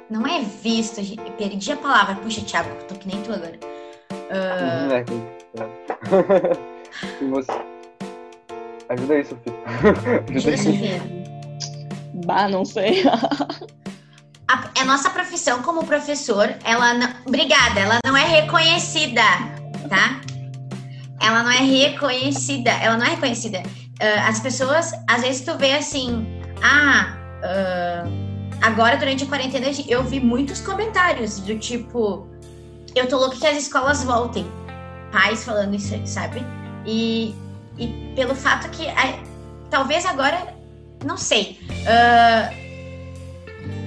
não 0.09 0.25
é 0.25 0.41
visto. 0.41 1.01
Perdi 1.37 1.71
a 1.71 1.77
palavra. 1.77 2.15
Puxa, 2.15 2.41
Thiago, 2.41 2.69
tô 2.87 2.95
que 2.95 3.07
nem 3.07 3.21
tu 3.21 3.31
agora. 3.31 3.59
Uh... 4.31 5.05
você... 7.29 7.68
Ajuda 8.89 9.13
aí, 9.13 9.25
Sofia. 9.25 9.53
Ajuda, 10.35 10.57
Sofia. 10.57 11.01
Bah, 12.25 12.47
não 12.47 12.65
sei. 12.65 13.03
a, 14.47 14.81
a, 14.81 14.85
nossa 14.85 15.09
profissão 15.09 15.61
como 15.61 15.85
professor, 15.85 16.53
ela 16.63 16.93
não, 16.93 17.09
obrigada, 17.25 17.79
ela 17.79 17.99
não 18.05 18.17
é 18.17 18.25
reconhecida, 18.25 19.21
tá? 19.89 20.21
Ela 21.21 21.43
não 21.43 21.51
é 21.51 21.59
reconhecida, 21.59 22.71
ela 22.71 22.97
não 22.97 23.05
é 23.05 23.09
reconhecida 23.09 23.61
uh, 24.01 24.27
as 24.27 24.39
pessoas, 24.39 24.91
às 25.07 25.21
vezes 25.21 25.41
tu 25.41 25.57
vê 25.57 25.73
assim, 25.73 26.25
ah, 26.63 27.17
uh, 27.43 28.09
agora 28.61 28.97
durante 28.97 29.23
a 29.23 29.27
quarentena 29.27 29.67
eu 29.87 30.03
vi 30.03 30.19
muitos 30.19 30.61
comentários 30.61 31.39
do 31.39 31.57
tipo, 31.57 32.27
eu 32.95 33.07
tô 33.07 33.17
louco 33.17 33.37
que 33.37 33.47
as 33.47 33.57
escolas 33.57 34.03
voltem. 34.03 34.45
Pais 35.11 35.43
falando 35.43 35.75
isso, 35.75 35.99
sabe? 36.05 36.41
E, 36.85 37.35
e 37.79 38.13
pelo 38.15 38.35
fato 38.35 38.69
que 38.69 38.87
a, 38.89 39.19
talvez 39.69 40.05
agora, 40.05 40.53
não 41.05 41.17
sei. 41.17 41.59
Uh, 41.69 42.53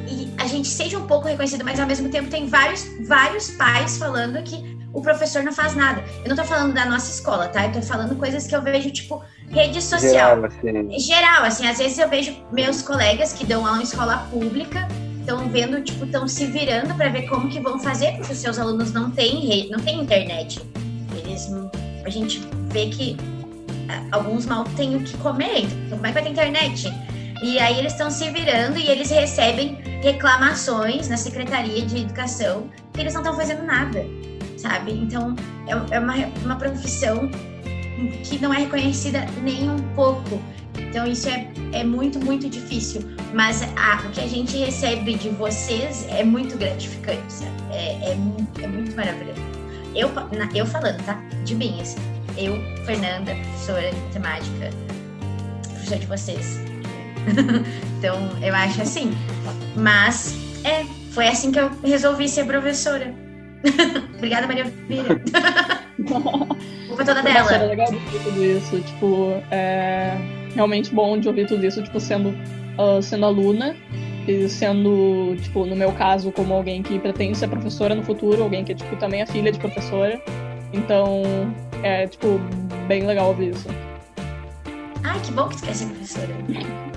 e 0.09 0.33
a 0.39 0.47
gente 0.47 0.69
seja 0.69 0.99
um 0.99 1.07
pouco 1.07 1.29
reconhecido, 1.29 1.65
mas 1.65 1.79
ao 1.79 1.87
mesmo 1.87 2.09
tempo 2.09 2.31
tem 2.31 2.47
vários, 2.47 2.87
vários 3.07 3.51
pais 3.51 3.99
falando 3.99 4.43
que 4.43 4.73
o 4.93 5.01
professor 5.01 5.43
não 5.43 5.53
faz 5.53 5.75
nada. 5.75 6.03
Eu 6.23 6.29
não 6.29 6.37
tô 6.37 6.45
falando 6.45 6.75
da 6.75 6.85
nossa 6.85 7.11
escola, 7.11 7.49
tá? 7.49 7.67
Eu 7.67 7.73
tô 7.73 7.83
falando 7.83 8.17
coisas 8.17 8.47
que 8.47 8.55
eu 8.55 8.63
vejo, 8.63 8.91
tipo, 8.91 9.23
rede 9.49 9.81
social. 9.81 10.37
Geral, 10.37 10.45
assim. 10.45 10.99
Geral, 10.99 11.45
assim, 11.45 11.67
às 11.67 11.79
vezes 11.79 11.99
eu 11.99 12.09
vejo 12.09 12.37
meus 12.53 12.83
colegas 12.83 13.33
que 13.33 13.45
dão 13.45 13.67
aula 13.67 13.81
em 13.81 13.85
escola 13.85 14.27
pública, 14.31 14.87
estão 15.21 15.49
vendo, 15.49 15.83
tipo, 15.83 16.05
estão 16.05 16.29
se 16.29 16.47
virando 16.47 16.95
para 16.95 17.09
ver 17.09 17.29
como 17.29 17.49
que 17.49 17.61
vão 17.61 17.79
fazer, 17.79 18.17
porque 18.17 18.33
os 18.33 18.39
seus 18.39 18.59
alunos 18.59 18.93
não 18.93 19.11
têm 19.11 19.47
rede, 19.47 19.71
não 19.71 19.79
têm 19.79 20.01
internet. 20.01 20.61
Eles, 21.17 21.51
a 22.05 22.11
gente 22.11 22.41
vê 22.71 22.89
que 22.89 23.17
alguns 24.11 24.47
mal 24.47 24.65
têm 24.77 24.97
o 24.97 25.01
que 25.03 25.17
comer, 25.19 25.65
então 25.65 25.99
como 25.99 26.07
é 26.07 26.09
que 26.09 26.15
vai 26.15 26.23
ter 26.23 26.31
internet? 26.31 26.93
E 27.43 27.59
aí 27.59 27.79
eles 27.79 27.93
estão 27.93 28.11
se 28.11 28.31
virando 28.31 28.79
e 28.79 28.89
eles 28.89 29.11
recebem 29.11 29.79
reclamações 30.03 31.09
na 31.09 31.17
Secretaria 31.17 31.85
de 31.85 32.03
Educação 32.03 32.69
que 32.93 33.01
eles 33.01 33.15
não 33.15 33.23
estão 33.23 33.37
fazendo 33.37 33.65
nada 33.65 34.05
sabe? 34.63 34.93
Então, 34.93 35.35
é, 35.67 35.97
é 35.97 35.99
uma, 35.99 36.15
uma 36.45 36.57
profissão 36.57 37.29
que 38.25 38.39
não 38.39 38.55
é 38.55 38.59
reconhecida 38.59 39.27
nem 39.43 39.69
um 39.69 39.79
pouco. 39.95 40.41
Então, 40.79 41.07
isso 41.07 41.29
é, 41.29 41.51
é 41.73 41.85
muito, 41.85 42.19
muito 42.25 42.49
difícil. 42.49 43.03
Mas 43.35 43.63
a, 43.77 44.07
o 44.07 44.11
que 44.11 44.21
a 44.21 44.29
gente 44.29 44.57
recebe 44.57 45.15
de 45.15 45.29
vocês 45.31 46.07
é 46.09 46.23
muito 46.23 46.57
gratificante, 46.57 47.33
sabe? 47.33 47.51
É, 47.73 48.11
é, 48.11 48.17
é 48.63 48.67
muito 48.67 48.97
maravilhoso. 48.97 49.41
eu, 49.95 50.11
eu 50.55 50.67
falando, 50.67 51.03
tá? 51.05 51.15
De 51.45 51.55
mim, 51.55 51.81
assim. 51.81 51.99
Eu, 52.37 52.59
Fernanda, 52.85 53.35
professora 53.35 53.91
de 53.91 53.97
matemática, 54.19 54.71
professora 55.63 56.01
de 56.01 56.07
vocês. 56.07 56.61
então, 57.99 58.31
eu 58.43 58.55
acho 58.55 58.83
assim. 58.83 59.13
Mas, 59.77 60.35
é, 60.65 60.85
foi 61.13 61.29
assim 61.29 61.53
que 61.53 61.61
eu 61.61 61.71
resolvi 61.83 62.29
ser 62.29 62.47
professora. 62.47 63.15
Obrigada, 64.17 64.47
Maria 64.47 64.65
Filha. 64.65 65.21
Culpa 66.89 67.05
toda 67.05 67.23
Nossa, 67.23 67.55
era 67.55 67.59
dela. 67.59 67.65
legal 67.67 67.91
de 67.91 68.19
tudo 68.19 68.45
isso. 68.45 68.81
Tipo, 68.81 69.43
é 69.51 70.17
realmente 70.55 70.93
bom 70.95 71.19
de 71.19 71.29
ouvir 71.29 71.47
tudo 71.47 71.65
isso, 71.65 71.83
tipo, 71.83 71.99
sendo, 72.01 72.35
ah, 72.79 73.01
sendo 73.01 73.27
aluna 73.27 73.77
e 74.27 74.49
sendo, 74.49 75.37
tipo, 75.41 75.65
no 75.67 75.75
meu 75.75 75.93
caso, 75.93 76.31
como 76.33 76.55
alguém 76.55 76.83
que 76.83 76.99
pretende 76.99 77.37
ser 77.37 77.49
professora 77.49 77.95
no 77.95 78.03
futuro, 78.03 78.43
alguém 78.43 78.65
que, 78.65 78.75
tipo, 78.75 78.97
também 78.97 79.21
é 79.23 79.27
filha 79.27 79.51
de 79.51 79.59
professora. 79.59 80.21
Então, 80.73 81.23
é, 81.83 82.07
tipo, 82.07 82.39
bem 82.87 83.05
legal 83.07 83.29
ouvir 83.29 83.51
isso. 83.55 83.69
Ai, 85.05 85.19
que 85.21 85.33
bom 85.33 85.49
que 85.49 85.57
tu 85.57 85.63
quer 85.65 85.75
ser 85.75 85.87
professora. 85.87 86.29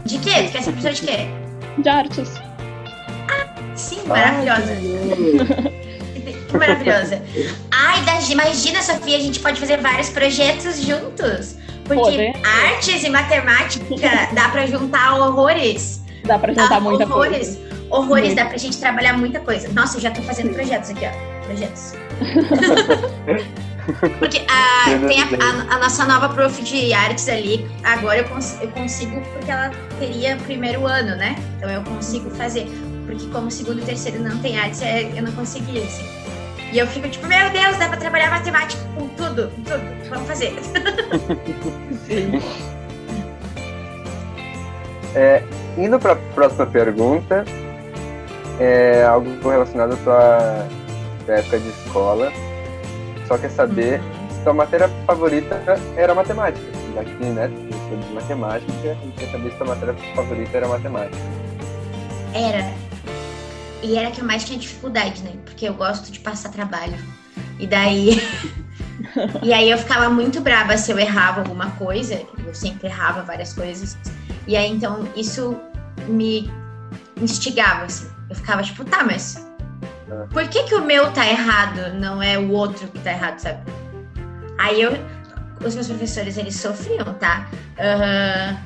De 0.05 0.17
quê? 0.19 0.43
Tu 0.43 0.51
quer 0.51 0.61
ser 0.63 0.71
professora 0.71 0.93
de 0.93 1.01
quê? 1.01 1.17
De 1.79 1.89
artes. 1.89 2.31
Sim, 3.75 4.01
maravilhosa. 4.07 4.75
Que 6.47 6.57
maravilhosa. 6.57 7.21
Ai, 7.71 7.99
imagina, 8.29 8.81
Sofia, 8.81 9.17
a 9.17 9.19
gente 9.19 9.39
pode 9.39 9.59
fazer 9.59 9.77
vários 9.81 10.09
projetos 10.09 10.79
juntos. 10.81 11.55
Porque 11.83 12.01
Pode. 12.01 12.33
artes 12.43 13.03
e 13.03 13.09
matemática 13.09 13.85
dá 14.33 14.49
pra 14.49 14.65
juntar 14.65 15.15
horrores. 15.19 16.01
Dá 16.23 16.39
pra 16.39 16.53
juntar 16.53 16.77
Ah, 16.77 16.79
muita 16.79 17.03
horrores. 17.05 17.57
coisa. 17.57 17.75
Horrores, 17.91 18.25
Muito. 18.27 18.35
dá 18.37 18.45
pra 18.45 18.57
gente 18.57 18.77
trabalhar 18.77 19.13
muita 19.17 19.39
coisa. 19.39 19.67
Nossa, 19.73 19.97
eu 19.97 20.01
já 20.01 20.09
tô 20.11 20.21
fazendo 20.23 20.53
projetos 20.53 20.89
aqui, 20.91 21.05
ó. 21.05 21.45
Projetos. 21.45 21.93
Porque 24.19 24.41
a, 24.49 24.89
Meu 24.97 25.07
tem 25.09 25.21
a, 25.21 25.25
a- 25.25 25.75
a 25.75 25.79
nossa 25.79 26.05
nova 26.05 26.29
prof 26.29 26.61
de 26.63 26.93
artes 26.93 27.27
ali, 27.29 27.67
agora 27.83 28.19
eu, 28.19 28.25
cons- 28.25 28.57
eu 28.61 28.67
consigo, 28.69 29.21
porque 29.33 29.51
ela 29.51 29.71
teria 29.99 30.35
primeiro 30.37 30.85
ano, 30.87 31.15
né? 31.15 31.35
Então 31.57 31.69
eu 31.69 31.81
consigo 31.83 32.29
fazer. 32.31 32.67
Porque 33.05 33.27
como 33.27 33.51
segundo 33.51 33.79
e 33.81 33.85
terceiro 33.85 34.19
não 34.23 34.37
tem 34.39 34.57
artes, 34.59 34.81
é- 34.81 35.11
eu 35.15 35.21
não 35.23 35.31
conseguia, 35.33 35.83
assim. 35.83 36.05
E 36.71 36.79
eu 36.79 36.87
fico 36.87 37.07
tipo, 37.07 37.25
meu 37.27 37.49
Deus, 37.51 37.77
dá 37.77 37.87
pra 37.87 37.97
trabalhar 37.97 38.31
matemática 38.31 38.81
com 38.95 39.07
tudo, 39.09 39.49
com 39.49 39.61
tudo. 39.61 40.09
Vamos 40.09 40.27
fazer. 40.27 40.53
Sim. 42.05 42.41
Indo 45.77 45.99
para 45.99 46.13
a 46.13 46.15
próxima 46.15 46.65
pergunta, 46.65 47.45
é 48.59 49.03
algo 49.05 49.29
relacionado 49.49 49.93
à 49.93 49.97
tua 51.25 51.33
época 51.35 51.59
de 51.59 51.69
escola. 51.69 52.31
Só 53.27 53.37
quer 53.37 53.49
saber 53.49 54.01
se 54.29 54.43
tua 54.43 54.53
matéria 54.53 54.87
favorita 55.05 55.61
era 55.97 56.13
matemática. 56.13 56.65
Já 56.93 57.03
que, 57.03 57.25
né, 57.25 57.47
tu 57.47 57.75
estuda 57.75 57.97
de 57.97 58.13
matemática, 58.13 58.71
a 58.83 58.93
gente 58.93 59.17
quer 59.17 59.31
saber 59.31 59.51
se 59.51 59.57
tua 59.57 59.67
matéria 59.67 59.95
favorita 60.15 60.57
era 60.57 60.67
matemática. 60.67 61.17
Era. 62.33 62.73
E 63.81 63.97
era 63.97 64.11
que 64.11 64.21
eu 64.21 64.25
mais 64.25 64.43
tinha 64.43 64.57
dificuldade, 64.57 65.21
né? 65.23 65.33
Porque 65.43 65.67
eu 65.67 65.73
gosto 65.73 66.11
de 66.11 66.19
passar 66.19 66.49
trabalho. 66.49 66.97
E 67.59 67.67
daí. 67.67 68.21
e 69.43 69.53
aí 69.53 69.69
eu 69.69 69.77
ficava 69.77 70.09
muito 70.09 70.41
brava 70.41 70.77
se 70.77 70.91
eu 70.91 70.99
errava 70.99 71.41
alguma 71.41 71.71
coisa. 71.71 72.21
Eu 72.45 72.53
sempre 72.53 72.87
errava 72.87 73.21
várias 73.21 73.53
coisas. 73.53 73.97
E 74.47 74.55
aí 74.55 74.71
então 74.71 75.07
isso 75.15 75.59
me 76.07 76.51
instigava, 77.21 77.85
assim. 77.85 78.07
Eu 78.29 78.35
ficava 78.35 78.61
tipo, 78.63 78.83
tá, 78.83 79.03
mas. 79.03 79.44
Por 80.31 80.47
que, 80.47 80.63
que 80.63 80.75
o 80.75 80.83
meu 80.83 81.11
tá 81.11 81.27
errado, 81.27 81.93
não 81.95 82.21
é 82.21 82.37
o 82.37 82.51
outro 82.51 82.87
que 82.87 82.99
tá 82.99 83.11
errado, 83.11 83.39
sabe? 83.39 83.59
Aí 84.57 84.81
eu. 84.81 84.91
Os 85.63 85.73
meus 85.73 85.87
professores, 85.87 86.37
eles 86.37 86.55
sofriam, 86.55 87.13
tá? 87.15 87.49
Aham. 87.79 88.57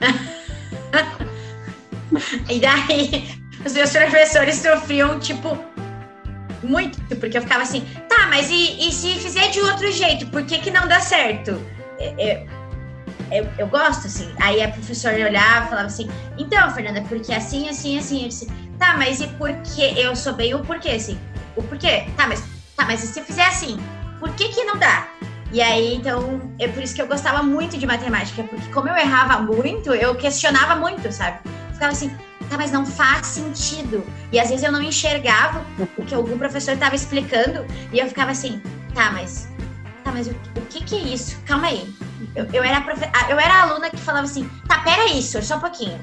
E 2.48 2.58
daí, 2.58 3.40
os 3.64 3.72
meus 3.72 3.90
professores 3.90 4.56
sofriam, 4.56 5.18
tipo, 5.20 5.56
muito, 6.62 6.98
porque 7.16 7.38
eu 7.38 7.42
ficava 7.42 7.62
assim, 7.62 7.86
tá, 8.08 8.26
mas 8.28 8.50
e, 8.50 8.88
e 8.88 8.92
se 8.92 9.14
fizer 9.14 9.48
de 9.50 9.60
outro 9.60 9.90
jeito, 9.92 10.26
por 10.26 10.44
que 10.44 10.58
que 10.58 10.70
não 10.70 10.86
dá 10.88 11.00
certo? 11.00 11.60
É- 11.98 12.28
é- 12.30 12.46
Eu, 13.30 13.48
eu 13.58 13.66
gosto, 13.66 14.06
assim. 14.06 14.32
Aí 14.40 14.62
a 14.62 14.68
professora 14.68 15.14
olhava 15.16 15.66
e 15.66 15.68
falava 15.68 15.86
assim, 15.86 16.08
então, 16.38 16.70
Fernanda, 16.72 17.02
porque 17.02 17.32
assim, 17.32 17.68
assim, 17.68 17.98
assim. 17.98 18.22
Eu 18.22 18.28
disse, 18.28 18.46
tá, 18.78 18.96
mas 18.96 19.20
e 19.20 19.28
por 19.28 19.52
que? 19.62 19.82
Eu 19.98 20.14
sou 20.16 20.34
bem 20.34 20.54
o 20.54 20.60
porquê, 20.60 20.90
assim. 20.90 21.18
O 21.56 21.62
porquê? 21.62 22.04
Tá, 22.16 22.26
mas, 22.26 22.42
tá, 22.76 22.84
mas 22.86 23.02
e 23.02 23.06
se 23.06 23.22
fizer 23.22 23.46
assim, 23.46 23.78
por 24.18 24.30
que 24.34 24.48
que 24.48 24.64
não 24.64 24.76
dá? 24.76 25.08
E 25.52 25.60
aí, 25.60 25.96
então, 25.96 26.40
é 26.60 26.68
por 26.68 26.82
isso 26.82 26.94
que 26.94 27.02
eu 27.02 27.08
gostava 27.08 27.42
muito 27.42 27.76
de 27.76 27.84
matemática, 27.84 28.44
porque 28.44 28.68
como 28.72 28.88
eu 28.88 28.96
errava 28.96 29.42
muito, 29.42 29.92
eu 29.92 30.14
questionava 30.14 30.76
muito, 30.76 31.10
sabe? 31.10 31.40
ficava 31.80 31.92
assim, 31.92 32.10
tá, 32.50 32.58
mas 32.58 32.70
não 32.70 32.84
faz 32.84 33.26
sentido. 33.26 34.04
E 34.30 34.38
às 34.38 34.50
vezes 34.50 34.62
eu 34.62 34.70
não 34.70 34.82
enxergava 34.82 35.64
o 35.96 36.04
que 36.04 36.14
algum 36.14 36.36
professor 36.36 36.74
estava 36.74 36.94
explicando 36.94 37.64
e 37.90 37.98
eu 37.98 38.06
ficava 38.06 38.32
assim, 38.32 38.60
tá, 38.94 39.10
mas 39.10 39.48
tá, 40.10 40.12
mas 40.12 40.26
o, 40.26 40.30
o 40.30 40.66
que 40.68 40.84
que 40.84 40.96
é 40.96 40.98
isso? 41.00 41.38
Calma 41.46 41.68
aí. 41.68 41.94
Eu, 42.34 42.44
eu, 42.52 42.62
era 42.64 42.80
profe... 42.80 43.04
ah, 43.04 43.30
eu 43.30 43.38
era 43.38 43.54
a 43.54 43.62
aluna 43.62 43.90
que 43.90 43.96
falava 43.96 44.24
assim, 44.26 44.48
tá, 44.68 44.78
pera 44.80 45.06
isso, 45.12 45.42
só 45.42 45.56
um 45.56 45.60
pouquinho. 45.60 45.98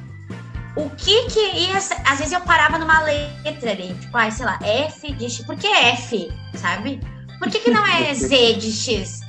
O 0.75 0.89
que 0.91 1.23
que 1.25 1.39
ia... 1.39 1.79
ser- 1.81 2.01
Às 2.05 2.19
vezes 2.19 2.33
eu 2.33 2.41
parava 2.41 2.77
numa 2.77 3.01
letra 3.01 3.71
ali, 3.71 3.93
tipo, 3.95 4.15
ai, 4.17 4.31
sei 4.31 4.45
lá, 4.45 4.59
F 4.61 5.11
de 5.13 5.29
X. 5.29 5.45
Por 5.45 5.55
que 5.55 5.67
F, 5.67 6.31
sabe? 6.55 6.99
Por 7.39 7.49
que 7.49 7.59
que 7.59 7.71
não 7.71 7.85
é 7.85 8.13
Z 8.15 8.53
de 8.55 8.71
X? 8.71 9.21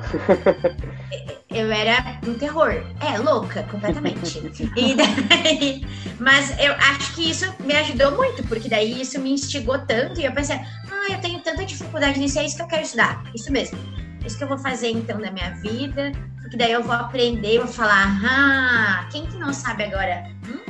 Eu 1.50 1.70
era 1.72 2.20
um 2.26 2.34
terror. 2.34 2.70
É, 3.00 3.18
louca, 3.18 3.64
completamente. 3.64 4.38
E 4.76 4.94
daí, 4.94 5.86
mas 6.20 6.56
eu 6.60 6.72
acho 6.74 7.12
que 7.14 7.28
isso 7.28 7.52
me 7.58 7.74
ajudou 7.74 8.12
muito, 8.12 8.46
porque 8.46 8.68
daí 8.68 9.00
isso 9.00 9.20
me 9.20 9.32
instigou 9.32 9.76
tanto 9.80 10.20
e 10.20 10.24
eu 10.24 10.32
pensei, 10.32 10.56
ah, 10.56 11.10
eu 11.10 11.20
tenho 11.20 11.40
tanta 11.40 11.64
dificuldade 11.64 12.20
nisso, 12.20 12.38
é 12.38 12.44
isso 12.44 12.54
que 12.54 12.62
eu 12.62 12.68
quero 12.68 12.82
estudar. 12.82 13.24
Isso 13.34 13.50
mesmo. 13.50 13.76
Isso 14.24 14.38
que 14.38 14.44
eu 14.44 14.48
vou 14.48 14.58
fazer 14.58 14.90
então 14.90 15.18
na 15.18 15.32
minha 15.32 15.50
vida, 15.56 16.12
porque 16.40 16.56
daí 16.56 16.70
eu 16.70 16.84
vou 16.84 16.94
aprender 16.94 17.56
e 17.56 17.58
vou 17.58 17.66
falar, 17.66 18.06
ah, 18.24 19.08
quem 19.10 19.26
que 19.26 19.36
não 19.36 19.52
sabe 19.52 19.84
agora? 19.84 20.30
Hum? 20.48 20.60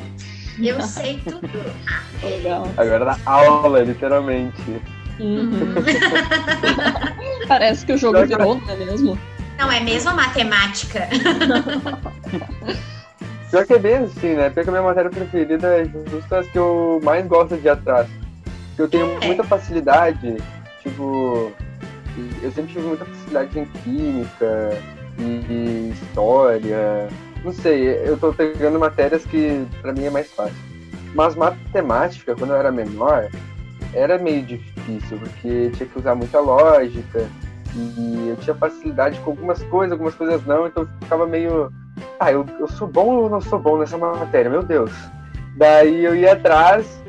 Eu 0.58 0.80
sei 0.80 1.20
tudo. 1.28 1.48
Ah, 1.90 2.26
Legal. 2.26 2.66
Agora 2.78 3.04
da 3.04 3.18
aula, 3.26 3.82
literalmente. 3.82 4.62
Uhum. 5.18 5.74
Parece 7.51 7.84
que 7.84 7.92
o 7.94 7.98
jogo 7.98 8.24
virou, 8.24 8.61
não 8.61 8.70
é 8.70 8.76
mesmo? 8.76 9.18
não 9.59 9.72
é 9.72 9.80
mesmo 9.80 10.14
matemática? 10.14 11.09
Pior 13.51 13.66
que 13.66 13.72
é 13.72 13.78
bem 13.80 13.96
assim, 13.96 14.34
né? 14.34 14.51
Pior 14.51 14.62
que 14.62 14.70
a 14.70 14.72
minha 14.72 14.84
matéria 14.84 15.11
preferida 15.11 15.66
é 15.80 15.84
justo 16.09 16.32
as 16.32 16.46
que 16.46 16.57
eu 16.57 17.01
mais 17.03 17.26
gosto 17.26 17.57
de 17.57 17.68
atrás. 17.68 18.07
Porque 18.68 18.82
eu 18.82 18.88
tenho 18.88 19.18
É. 19.20 19.26
muita 19.26 19.42
facilidade, 19.42 20.36
tipo. 20.80 21.51
Eu 22.40 22.53
sempre 22.53 22.72
tive 22.72 22.86
muita 22.86 23.05
facilidade 23.05 23.59
em 23.59 23.64
química 23.82 24.78
e, 25.18 25.22
e 25.22 25.90
história. 25.92 27.09
Não 27.42 27.53
sei, 27.53 27.88
eu 28.07 28.16
tô 28.16 28.32
pegando 28.32 28.78
matérias 28.78 29.24
que 29.24 29.66
pra 29.82 29.92
mim 29.92 30.05
é 30.05 30.11
mais 30.11 30.30
fácil. 30.30 30.55
Mas 31.16 31.34
matemática, 31.34 32.36
quando 32.36 32.53
eu 32.53 32.57
era 32.57 32.70
menor, 32.70 33.28
era 33.95 34.18
meio 34.18 34.43
difícil, 34.43 35.18
porque 35.18 35.70
tinha 35.70 35.88
que 35.88 35.99
usar 35.99 36.14
muita 36.14 36.41
lógica. 36.41 37.28
E 37.74 38.28
eu 38.30 38.36
tinha 38.36 38.55
facilidade 38.55 39.20
com 39.20 39.30
algumas 39.30 39.62
coisas, 39.64 39.93
algumas 39.93 40.14
coisas 40.14 40.45
não, 40.45 40.66
então 40.66 40.88
ficava 41.01 41.24
meio 41.24 41.70
ah, 42.18 42.30
eu, 42.30 42.45
eu 42.59 42.68
sou 42.68 42.86
bom 42.86 43.16
ou 43.16 43.30
não 43.30 43.41
sou 43.41 43.59
bom 43.59 43.78
nessa 43.78 43.97
matéria? 43.97 44.51
Meu 44.51 44.62
Deus. 44.62 44.93
Daí 45.57 46.05
eu 46.05 46.14
ia 46.14 46.32
atrás, 46.32 47.03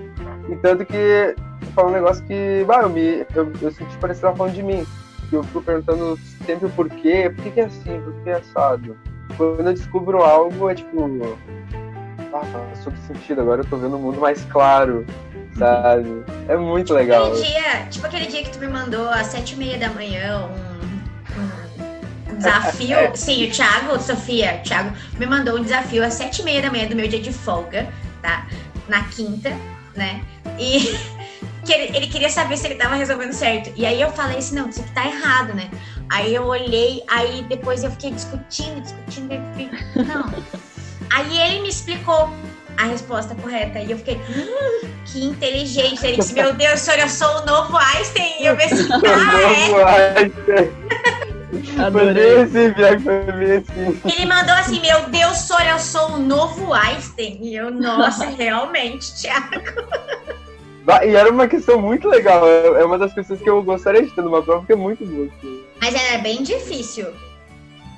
e 0.49 0.55
tanto 0.57 0.85
que 0.85 0.95
eu 0.95 1.35
falo 1.75 1.89
um 1.89 1.93
negócio 1.93 2.23
que, 2.25 2.63
bah, 2.65 2.81
eu, 2.81 2.89
me, 2.89 3.25
eu, 3.35 3.51
eu 3.61 3.71
senti 3.71 3.97
parecer 3.97 4.21
tava 4.21 4.37
falando 4.37 4.53
de 4.53 4.63
mim. 4.63 4.85
Que 5.29 5.35
eu 5.35 5.43
fico 5.43 5.61
perguntando 5.61 6.17
sempre 6.45 6.67
o 6.67 6.69
porquê, 6.71 7.31
por 7.33 7.43
que, 7.43 7.51
que 7.51 7.59
é 7.61 7.65
assim, 7.65 8.01
por 8.01 8.13
que 8.23 8.29
é 8.29 8.33
assado. 8.33 8.97
Quando 9.37 9.65
eu 9.65 9.73
descubro 9.73 10.23
algo, 10.23 10.69
é 10.69 10.75
tipo, 10.75 11.37
ah, 12.33 12.73
faz 12.83 12.99
sentido, 13.07 13.41
agora 13.41 13.61
eu 13.61 13.65
tô 13.65 13.77
vendo 13.77 13.95
o 13.95 13.99
mundo 13.99 14.19
mais 14.19 14.43
claro, 14.45 15.05
sabe? 15.57 16.23
É 16.47 16.57
muito 16.57 16.93
legal. 16.93 17.27
Aquele 17.27 17.45
dia, 17.45 17.85
tipo 17.89 18.05
aquele 18.05 18.27
dia 18.27 18.43
que 18.43 18.51
tu 18.51 18.59
me 18.59 18.67
mandou 18.67 19.09
às 19.09 19.27
sete 19.27 19.53
e 19.53 19.57
meia 19.57 19.77
da 19.77 19.89
manhã 19.89 20.47
um, 20.47 22.31
um 22.31 22.35
desafio. 22.37 22.97
Sim, 23.15 23.47
o 23.47 23.51
Thiago, 23.51 23.99
Sofia, 23.99 24.59
o 24.59 24.67
Thiago 24.67 24.95
me 25.17 25.25
mandou 25.25 25.57
um 25.57 25.63
desafio 25.63 26.03
às 26.03 26.13
sete 26.13 26.41
e 26.41 26.45
meia 26.45 26.61
da 26.61 26.69
manhã 26.69 26.87
do 26.87 26.95
meu 26.95 27.07
dia 27.07 27.21
de 27.21 27.31
folga, 27.31 27.87
tá? 28.21 28.47
Na 28.87 29.03
quinta, 29.03 29.51
né? 29.95 30.21
E 30.59 30.97
que 31.65 31.73
ele, 31.73 31.95
ele 31.95 32.07
queria 32.07 32.29
saber 32.29 32.57
se 32.57 32.67
ele 32.67 32.75
tava 32.75 32.95
resolvendo 32.95 33.33
certo. 33.33 33.71
E 33.75 33.85
aí 33.85 34.01
eu 34.01 34.11
falei 34.11 34.37
assim, 34.37 34.55
não, 34.55 34.69
isso 34.69 34.81
aqui 34.81 34.91
tá 34.93 35.05
errado, 35.05 35.53
né? 35.53 35.69
Aí 36.09 36.33
eu 36.33 36.43
olhei, 36.45 37.03
aí 37.07 37.43
depois 37.43 37.83
eu 37.83 37.91
fiquei 37.91 38.11
discutindo, 38.11 38.81
discutindo, 38.81 39.29
não. 39.95 40.33
Aí 41.13 41.37
ele 41.39 41.61
me 41.61 41.69
explicou. 41.69 42.29
A 42.77 42.85
resposta 42.85 43.35
correta. 43.35 43.79
E 43.79 43.91
eu 43.91 43.97
fiquei, 43.97 44.19
"Ah, 44.29 44.85
que 45.05 45.23
inteligente. 45.23 46.05
Ele 46.05 46.17
disse, 46.17 46.33
meu 46.33 46.53
Deus, 46.53 46.79
senhor, 46.79 46.99
eu 46.99 47.09
sou 47.09 47.41
o 47.41 47.45
novo 47.45 47.77
Einstein. 47.77 48.41
E 48.41 48.45
eu 48.45 48.55
pensei, 48.57 48.85
ah, 48.91 50.21
é. 50.21 51.83
Adorei. 51.83 52.41
assim, 52.41 52.73
foi 53.03 53.31
bem 53.33 53.57
assim. 53.57 54.01
Ele 54.05 54.25
mandou 54.25 54.55
assim, 54.55 54.79
meu 54.81 55.09
Deus, 55.09 55.37
senhor, 55.37 55.61
eu 55.67 55.79
sou 55.79 56.11
o 56.13 56.19
novo 56.19 56.73
Einstein. 56.73 57.39
E 57.41 57.55
eu, 57.55 57.71
nossa, 57.71 58.25
realmente, 58.37 59.13
Thiago. 59.21 59.61
E 61.05 61.15
era 61.15 61.29
uma 61.29 61.47
questão 61.47 61.79
muito 61.79 62.07
legal. 62.09 62.45
É 62.47 62.81
é 62.81 62.85
uma 62.85 62.97
das 62.97 63.13
questões 63.13 63.39
que 63.41 63.49
eu 63.49 63.61
gostaria 63.63 64.01
de 64.03 64.11
ter 64.11 64.21
numa 64.21 64.41
prova, 64.41 64.59
porque 64.59 64.73
é 64.73 64.75
muito 64.75 65.05
boa. 65.05 65.27
assim. 65.37 65.63
Mas 65.79 65.95
era 65.95 66.17
bem 66.21 66.41
difícil. 66.43 67.07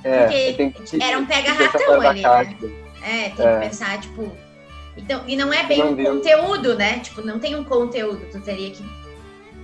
É, 0.04 0.26
Porque 0.58 0.72
era 1.02 1.18
um 1.18 1.24
pega-ratão 1.24 2.00
ali, 2.02 2.20
caixa. 2.22 2.50
É, 3.02 3.30
tem 3.30 3.46
É. 3.46 3.54
que 3.60 3.66
pensar, 3.68 3.98
tipo. 4.00 4.30
Então, 4.96 5.24
e 5.26 5.36
não 5.36 5.52
é 5.52 5.64
bem 5.66 5.78
Não 5.78 5.92
um 5.92 5.96
conteúdo, 6.04 6.76
né? 6.76 7.00
Tipo, 7.00 7.20
não 7.22 7.38
tem 7.38 7.56
um 7.56 7.64
conteúdo. 7.64 8.26
Tu 8.30 8.40
teria 8.40 8.70
que 8.70 8.84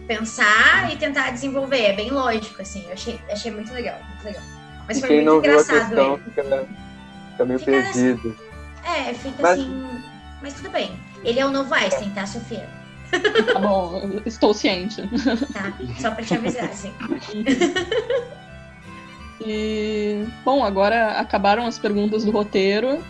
pensar 0.07 0.93
e 0.93 0.97
tentar 0.97 1.31
desenvolver. 1.31 1.83
É 1.83 1.93
bem 1.93 2.11
lógico, 2.11 2.61
assim. 2.61 2.85
Eu 2.87 2.93
achei, 2.95 3.21
achei 3.31 3.51
muito 3.53 3.73
legal, 3.73 3.99
muito 4.09 4.25
legal. 4.25 4.43
Mas 4.89 4.97
E 4.97 5.01
foi 5.01 5.09
quem 5.09 5.17
muito 5.19 5.35
não 5.35 5.41
viu 5.41 5.51
a 5.51 5.55
engraçado 5.55 5.87
questão 5.89 6.15
ele. 6.15 6.23
fica, 6.25 6.43
fica 7.31 7.45
meio 7.45 7.59
Fica 7.59 7.71
perdido. 7.73 8.37
É, 8.85 9.15
fica 9.15 9.37
Mas- 9.43 9.59
assim. 9.59 9.87
Mas 10.43 10.55
tudo 10.55 10.71
bem. 10.71 10.93
Ele 11.23 11.39
é 11.39 11.47
o 11.47 11.51
novo 11.51 11.73
Einstein, 11.75 12.11
tá, 12.11 12.27
Sofia? 12.27 12.67
Tá 13.53 13.59
bom, 13.59 14.21
estou 14.25 14.55
ciente. 14.55 15.03
Tá? 15.53 15.73
Só 16.01 16.11
pra 16.13 16.25
te 16.25 16.35
avisar, 16.35 16.65
assim. 16.65 16.93
E, 19.43 20.27
bom, 20.45 20.63
agora 20.63 21.13
acabaram 21.19 21.67
as 21.67 21.79
perguntas 21.79 22.25
do 22.25 22.31
roteiro, 22.31 23.03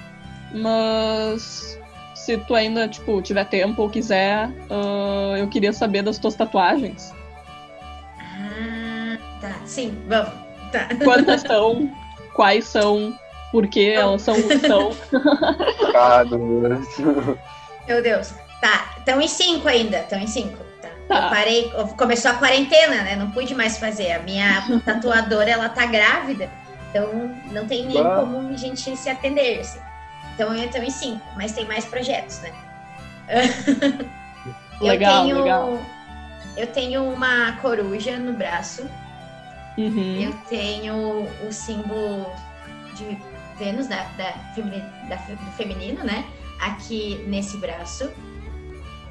mas 0.54 1.69
se 2.30 2.38
tu 2.38 2.54
ainda, 2.54 2.86
tipo, 2.86 3.20
tiver 3.20 3.44
tempo 3.46 3.82
ou 3.82 3.90
quiser, 3.90 4.48
ah, 4.70 5.34
eu 5.36 5.48
queria 5.48 5.72
saber 5.72 6.02
das 6.02 6.16
tuas 6.18 6.36
tatuagens. 6.36 7.12
Ah, 8.20 9.18
tá. 9.40 9.54
Sim, 9.66 9.98
vamos. 10.06 10.32
Tá. 10.70 10.88
Quantas 11.02 11.40
são? 11.46 11.90
Quais 12.34 12.64
são? 12.66 13.18
Por 13.50 13.66
que 13.66 13.90
elas 13.90 14.22
são 14.22 14.38
o 14.38 14.42
que 14.46 14.58
são? 14.60 14.94
Meu 17.88 18.00
Deus. 18.00 18.32
Tá, 18.60 18.94
estão 18.98 19.20
em 19.20 19.26
cinco 19.26 19.66
ainda, 19.66 19.98
estão 19.98 20.20
em 20.20 20.28
cinco. 20.28 20.58
Tá. 20.80 20.90
Tá. 21.08 21.24
Eu 21.24 21.30
parei, 21.30 21.72
começou 21.96 22.30
a 22.30 22.34
quarentena, 22.34 23.02
né? 23.02 23.16
Não 23.16 23.32
pude 23.32 23.56
mais 23.56 23.76
fazer. 23.76 24.12
A 24.12 24.20
minha 24.20 24.62
tatuadora, 24.84 25.50
ela 25.50 25.68
tá 25.68 25.86
grávida, 25.86 26.48
então 26.90 27.34
não 27.50 27.66
tem 27.66 27.86
nem 27.86 28.00
Bah. 28.00 28.20
como 28.20 28.50
a 28.50 28.56
gente 28.56 28.96
se 28.96 29.10
atender, 29.10 29.58
assim. 29.60 29.80
Então 30.40 30.54
eu 30.54 30.82
em 30.82 30.90
cinco, 30.90 31.20
mas 31.36 31.52
tem 31.52 31.66
mais 31.66 31.84
projetos, 31.84 32.40
né? 32.40 32.50
Legal, 34.80 35.12
eu 35.12 35.22
tenho, 35.26 35.42
legal. 35.42 35.78
Eu 36.56 36.66
tenho 36.68 37.04
uma 37.12 37.52
coruja 37.60 38.16
no 38.18 38.32
braço, 38.32 38.88
Uhum. 39.76 40.18
eu 40.18 40.32
tenho 40.48 41.28
o 41.46 41.52
símbolo 41.52 42.32
de 42.94 43.18
Vênus, 43.58 43.86
da, 43.86 44.02
da, 44.16 44.30
da 45.10 45.16
do 45.16 45.52
feminino, 45.58 46.02
né? 46.02 46.24
Aqui 46.58 47.22
nesse 47.28 47.58
braço. 47.58 48.10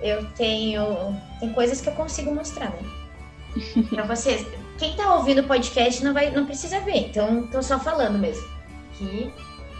Eu 0.01 0.25
tenho. 0.31 1.15
Tem 1.39 1.53
coisas 1.53 1.79
que 1.79 1.89
eu 1.89 1.93
consigo 1.93 2.33
mostrar, 2.33 2.71
né? 2.71 3.83
pra 3.93 4.03
vocês. 4.03 4.47
Quem 4.79 4.95
tá 4.95 5.13
ouvindo 5.13 5.41
o 5.41 5.47
podcast 5.47 6.03
não, 6.03 6.11
vai, 6.11 6.31
não 6.31 6.47
precisa 6.47 6.79
ver, 6.79 7.09
então 7.09 7.45
tô 7.47 7.61
só 7.61 7.79
falando 7.79 8.17
mesmo. 8.17 8.47
Aqui. 8.95 9.31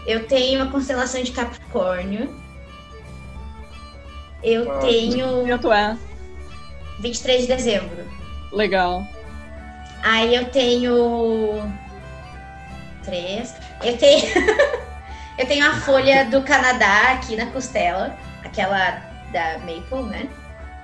Eu 0.06 0.26
tenho 0.26 0.62
a 0.62 0.66
constelação 0.66 1.22
de 1.22 1.32
Capricórnio. 1.32 2.34
Eu 4.42 4.70
Ah. 4.72 4.78
tenho 4.78 5.58
tu 5.58 5.72
é? 5.72 5.96
23 7.00 7.42
de 7.42 7.46
dezembro. 7.48 8.08
Legal. 8.52 9.04
Aí 10.02 10.34
eu 10.34 10.46
tenho 10.46 11.62
três. 13.04 13.54
Eu 13.84 13.96
tenho 13.98 14.24
eu 15.38 15.46
tenho 15.46 15.66
a 15.70 15.74
folha 15.80 16.24
do 16.24 16.42
Canadá 16.42 17.12
aqui 17.12 17.36
na 17.36 17.46
costela, 17.46 18.16
aquela 18.42 19.02
da 19.32 19.58
Maple, 19.58 20.02
né? 20.10 20.28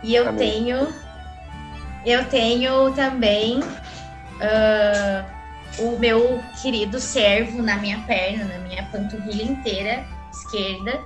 E 0.03 0.15
eu 0.15 0.29
A 0.29 0.33
Maple. 0.33 0.47
tenho 0.47 0.95
eu 2.05 2.25
tenho 2.27 2.93
também 2.93 3.61
ah, 4.41 5.25
o 5.79 5.99
meu 5.99 6.43
querido 6.63 6.99
servo 7.01 7.63
na 7.63 7.77
minha 7.77 7.99
perna, 8.07 8.45
na 8.45 8.59
minha 8.61 8.83
panturrilha 8.91 9.43
inteira 9.45 10.05
esquerda, 10.33 11.01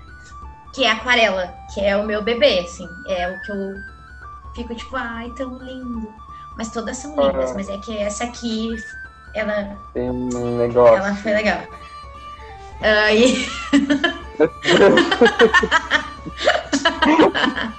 que 0.75 0.85
é 0.85 0.91
aquarela, 0.91 1.55
que 1.75 1.81
é 1.81 1.97
o 1.97 2.05
meu 2.07 2.23
bebê, 2.23 2.61
assim, 2.61 2.89
é 3.09 3.29
o 3.29 3.41
que 3.41 3.51
eu 3.53 3.75
fico 4.55 4.75
tipo, 4.75 4.97
ai, 4.97 5.31
tão 5.37 5.59
lindo. 5.59 6.13
Mas 6.57 6.71
todas 6.73 6.97
são 6.97 7.11
lindas, 7.13 7.51
Ah. 7.51 7.55
mas 7.55 7.69
é 7.69 7.79
que 7.79 7.97
essa 7.97 8.25
aqui, 8.25 8.77
ela, 9.35 9.77
tem 9.95 10.11
um 10.11 10.59
negócio. 10.59 10.97
ela 10.97 11.15
foi 11.17 11.33
legal. 11.33 11.63
Ah, 12.83 13.13
e- 13.13 13.47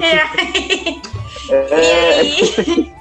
E 0.00 0.04
aí- 0.04 1.02
E 1.48 1.52
É, 1.52 2.20
aí? 2.20 2.92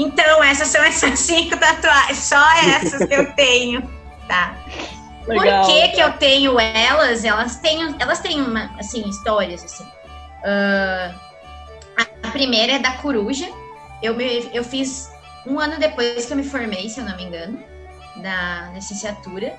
Então, 0.00 0.42
essas 0.42 0.68
são 0.68 0.82
essas 0.82 1.18
cinco 1.20 1.58
tatuagens, 1.58 2.18
só 2.18 2.42
essas 2.56 3.06
que 3.06 3.14
eu 3.14 3.32
tenho, 3.34 3.82
tá? 4.26 4.56
Legal. 5.26 5.62
Por 5.62 5.74
que, 5.74 5.88
que 5.88 6.00
eu 6.00 6.12
tenho 6.14 6.58
elas? 6.58 7.22
Elas 7.22 7.56
têm, 7.56 7.94
elas 7.98 8.18
têm 8.20 8.40
uma, 8.40 8.70
assim, 8.78 9.06
histórias, 9.06 9.62
assim. 9.62 9.86
Ah, 10.42 11.14
a 12.22 12.30
primeira 12.30 12.72
é 12.72 12.78
da 12.78 12.92
coruja. 12.92 13.46
Eu, 14.02 14.14
me, 14.14 14.50
eu 14.54 14.64
fiz 14.64 15.10
um 15.46 15.60
ano 15.60 15.78
depois 15.78 16.24
que 16.24 16.32
eu 16.32 16.36
me 16.38 16.44
formei, 16.44 16.88
se 16.88 17.00
eu 17.00 17.04
não 17.04 17.14
me 17.16 17.24
engano, 17.24 17.62
da 18.16 18.70
licenciatura. 18.72 19.54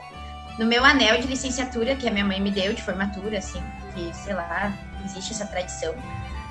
No 0.57 0.65
meu 0.65 0.83
anel 0.83 1.21
de 1.21 1.27
licenciatura, 1.27 1.95
que 1.95 2.07
a 2.07 2.11
minha 2.11 2.25
mãe 2.25 2.41
me 2.41 2.49
deu 2.49 2.73
de 2.73 2.81
formatura, 2.81 3.37
assim, 3.37 3.61
que, 3.93 4.11
sei 4.15 4.33
lá, 4.33 4.73
existe 5.05 5.33
essa 5.33 5.45
tradição. 5.45 5.93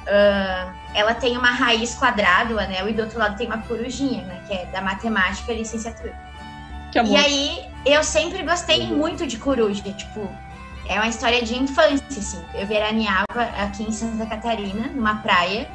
Ah, 0.06 0.72
ela 0.94 1.14
tem 1.14 1.36
uma 1.36 1.50
raiz 1.50 1.94
quadrada, 1.94 2.54
o 2.54 2.58
anel, 2.58 2.88
e 2.88 2.92
do 2.92 3.02
outro 3.02 3.18
lado 3.18 3.36
tem 3.36 3.46
uma 3.46 3.58
corujinha, 3.58 4.24
né? 4.24 4.42
Que 4.46 4.54
é 4.54 4.66
da 4.66 4.80
matemática 4.80 5.52
e 5.52 5.58
licenciatura. 5.58 6.18
Que 6.90 6.98
amor. 6.98 7.12
E 7.12 7.16
aí, 7.16 7.64
eu 7.86 8.02
sempre 8.02 8.42
gostei 8.42 8.86
muito 8.88 9.26
de 9.26 9.38
coruja, 9.38 9.92
tipo, 9.92 10.28
é 10.88 10.94
uma 10.94 11.08
história 11.08 11.42
de 11.42 11.56
infância, 11.56 12.04
assim. 12.08 12.44
Eu 12.54 12.66
veraneava 12.66 13.42
aqui 13.62 13.84
em 13.84 13.92
Santa 13.92 14.26
Catarina, 14.26 14.88
numa 14.88 15.16
praia 15.22 15.68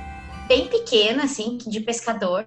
bem 0.47 0.67
pequena, 0.67 1.23
assim, 1.23 1.57
de 1.57 1.80
pescador. 1.80 2.45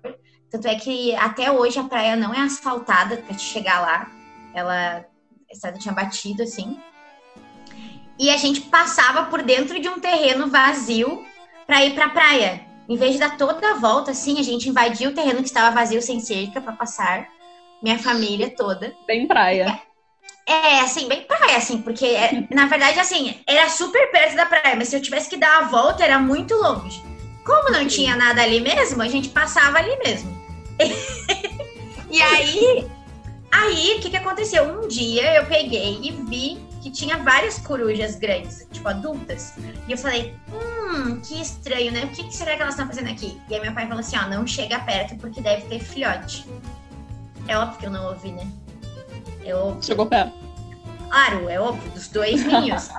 Tanto 0.50 0.68
é 0.68 0.74
que 0.74 1.14
até 1.16 1.50
hoje 1.50 1.78
a 1.78 1.84
praia 1.84 2.16
não 2.16 2.34
é 2.34 2.40
asfaltada 2.40 3.16
para 3.16 3.34
te 3.34 3.42
chegar 3.42 3.80
lá. 3.80 4.10
Ela, 4.54 5.04
a 5.50 5.52
estrada 5.52 5.78
tinha 5.78 5.94
batido, 5.94 6.42
assim. 6.42 6.78
E 8.18 8.30
a 8.30 8.36
gente 8.36 8.62
passava 8.62 9.24
por 9.24 9.42
dentro 9.42 9.80
de 9.80 9.88
um 9.88 10.00
terreno 10.00 10.50
vazio 10.50 11.24
para 11.68 11.84
ir 11.84 11.94
pra 11.94 12.08
praia. 12.08 12.62
Em 12.88 12.96
vez 12.96 13.12
de 13.12 13.18
dar 13.18 13.36
toda 13.36 13.72
a 13.72 13.74
volta, 13.74 14.12
assim, 14.12 14.40
a 14.40 14.42
gente 14.42 14.70
invadia 14.70 15.10
o 15.10 15.14
terreno 15.14 15.42
que 15.42 15.48
estava 15.48 15.74
vazio 15.74 16.00
sem 16.00 16.18
cerca 16.18 16.62
para 16.62 16.72
passar 16.72 17.28
minha 17.82 17.98
família 17.98 18.48
toda. 18.56 18.94
Bem 19.06 19.28
praia. 19.28 19.78
É, 20.46 20.80
assim, 20.80 21.06
bem 21.06 21.24
praia, 21.24 21.58
assim, 21.58 21.82
porque, 21.82 22.06
é, 22.06 22.46
na 22.50 22.64
verdade, 22.64 22.98
assim, 22.98 23.38
era 23.46 23.68
super 23.68 24.10
perto 24.10 24.34
da 24.34 24.46
praia, 24.46 24.74
mas 24.76 24.88
se 24.88 24.96
eu 24.96 25.02
tivesse 25.02 25.28
que 25.28 25.36
dar 25.36 25.58
a 25.58 25.66
volta, 25.66 26.02
era 26.02 26.18
muito 26.18 26.54
longe. 26.54 27.02
Como 27.44 27.70
não 27.70 27.86
tinha 27.86 28.16
nada 28.16 28.42
ali 28.42 28.60
mesmo, 28.60 29.02
a 29.02 29.08
gente 29.08 29.28
passava 29.28 29.76
ali 29.76 29.94
mesmo. 29.98 30.38
e 32.10 32.22
aí, 32.22 32.86
aí, 33.52 33.96
o 33.98 34.00
que 34.00 34.08
que 34.08 34.16
aconteceu? 34.16 34.64
Um 34.64 34.88
dia 34.88 35.34
eu 35.34 35.44
peguei 35.44 35.98
e 36.02 36.12
vi 36.12 36.67
que 36.80 36.90
tinha 36.90 37.18
várias 37.18 37.58
corujas 37.58 38.16
grandes, 38.16 38.66
tipo, 38.72 38.88
adultas. 38.88 39.54
E 39.86 39.92
eu 39.92 39.98
falei, 39.98 40.34
hum, 40.52 41.20
que 41.20 41.40
estranho, 41.40 41.92
né? 41.92 42.04
O 42.04 42.08
que, 42.08 42.24
que 42.24 42.34
será 42.34 42.56
que 42.56 42.62
elas 42.62 42.74
estão 42.74 42.86
fazendo 42.86 43.08
aqui? 43.10 43.40
E 43.48 43.54
aí 43.54 43.60
meu 43.60 43.72
pai 43.72 43.86
falou 43.86 44.00
assim, 44.00 44.16
ó, 44.16 44.28
não 44.28 44.46
chega 44.46 44.78
perto 44.80 45.16
porque 45.16 45.40
deve 45.40 45.62
ter 45.62 45.80
filhote. 45.80 46.46
É 47.46 47.56
óbvio 47.56 47.78
que 47.78 47.86
eu 47.86 47.90
não 47.90 48.08
ouvi, 48.08 48.32
né? 48.32 48.46
É 49.44 49.54
óbvio. 49.54 49.82
Chegou 49.82 50.06
perto. 50.06 50.32
Claro, 51.08 51.48
é 51.48 51.58
óbvio, 51.58 51.90
dos 51.92 52.08
dois 52.08 52.44
ninhos. 52.44 52.90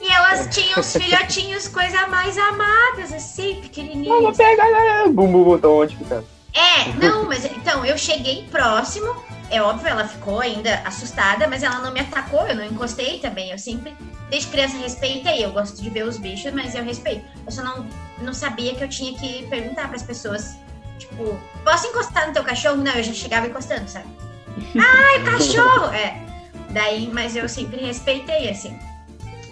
e 0.00 0.08
elas 0.10 0.48
tinham 0.54 0.80
os 0.80 0.92
filhotinhos, 0.92 1.68
coisa 1.68 2.06
mais 2.06 2.38
amadas, 2.38 3.12
assim, 3.12 3.52
Vamos 3.52 3.66
pequenininhos. 3.68 4.36
pegar, 4.36 4.70
né? 4.70 5.04
Bum, 5.08 5.30
bum, 5.30 5.44
bum, 5.44 5.56
então 5.56 5.76
onde 5.76 5.96
fica? 5.96 6.24
É, 6.54 6.88
não, 6.98 7.26
mas 7.26 7.44
então, 7.44 7.84
eu 7.84 7.96
cheguei 7.96 8.46
próximo, 8.50 9.14
é 9.50 9.60
óbvio, 9.60 9.88
ela 9.88 10.06
ficou 10.06 10.40
ainda 10.40 10.80
assustada, 10.84 11.48
mas 11.48 11.62
ela 11.62 11.80
não 11.80 11.92
me 11.92 12.00
atacou, 12.00 12.46
eu 12.46 12.54
não 12.54 12.64
encostei 12.64 13.18
também. 13.18 13.50
Eu 13.50 13.58
sempre, 13.58 13.96
desde 14.30 14.48
criança, 14.48 14.76
respeitei. 14.78 15.44
Eu 15.44 15.52
gosto 15.52 15.82
de 15.82 15.90
ver 15.90 16.04
os 16.04 16.16
bichos, 16.16 16.52
mas 16.52 16.74
eu 16.74 16.84
respeito. 16.84 17.24
Eu 17.44 17.52
só 17.52 17.62
não, 17.62 17.86
não 18.18 18.32
sabia 18.32 18.74
que 18.74 18.84
eu 18.84 18.88
tinha 18.88 19.18
que 19.18 19.46
perguntar 19.46 19.88
pras 19.88 20.02
pessoas, 20.02 20.56
tipo, 20.98 21.38
posso 21.64 21.86
encostar 21.88 22.28
no 22.28 22.32
teu 22.32 22.44
cachorro? 22.44 22.76
Não, 22.76 22.92
eu 22.92 23.02
já 23.02 23.12
chegava 23.12 23.46
encostando, 23.46 23.88
sabe? 23.88 24.06
Ai, 24.78 25.24
cachorro! 25.24 25.92
É. 25.92 26.30
Daí, 26.70 27.10
mas 27.12 27.34
eu 27.34 27.48
sempre 27.48 27.84
respeitei, 27.84 28.48
assim. 28.48 28.78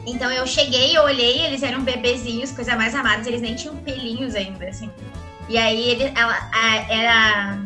Então 0.06 0.30
eu 0.30 0.46
cheguei, 0.46 0.96
eu 0.96 1.02
olhei, 1.02 1.44
eles 1.44 1.62
eram 1.62 1.82
bebezinhos, 1.82 2.52
coisa 2.52 2.76
mais 2.76 2.94
amadas, 2.94 3.26
eles 3.26 3.42
nem 3.42 3.54
tinham 3.54 3.76
pelinhos 3.76 4.34
ainda, 4.34 4.66
assim. 4.66 4.90
E 5.48 5.58
aí 5.58 5.90
ele, 5.90 6.12
ela, 6.14 6.50
a, 6.52 6.76
era, 6.92 7.58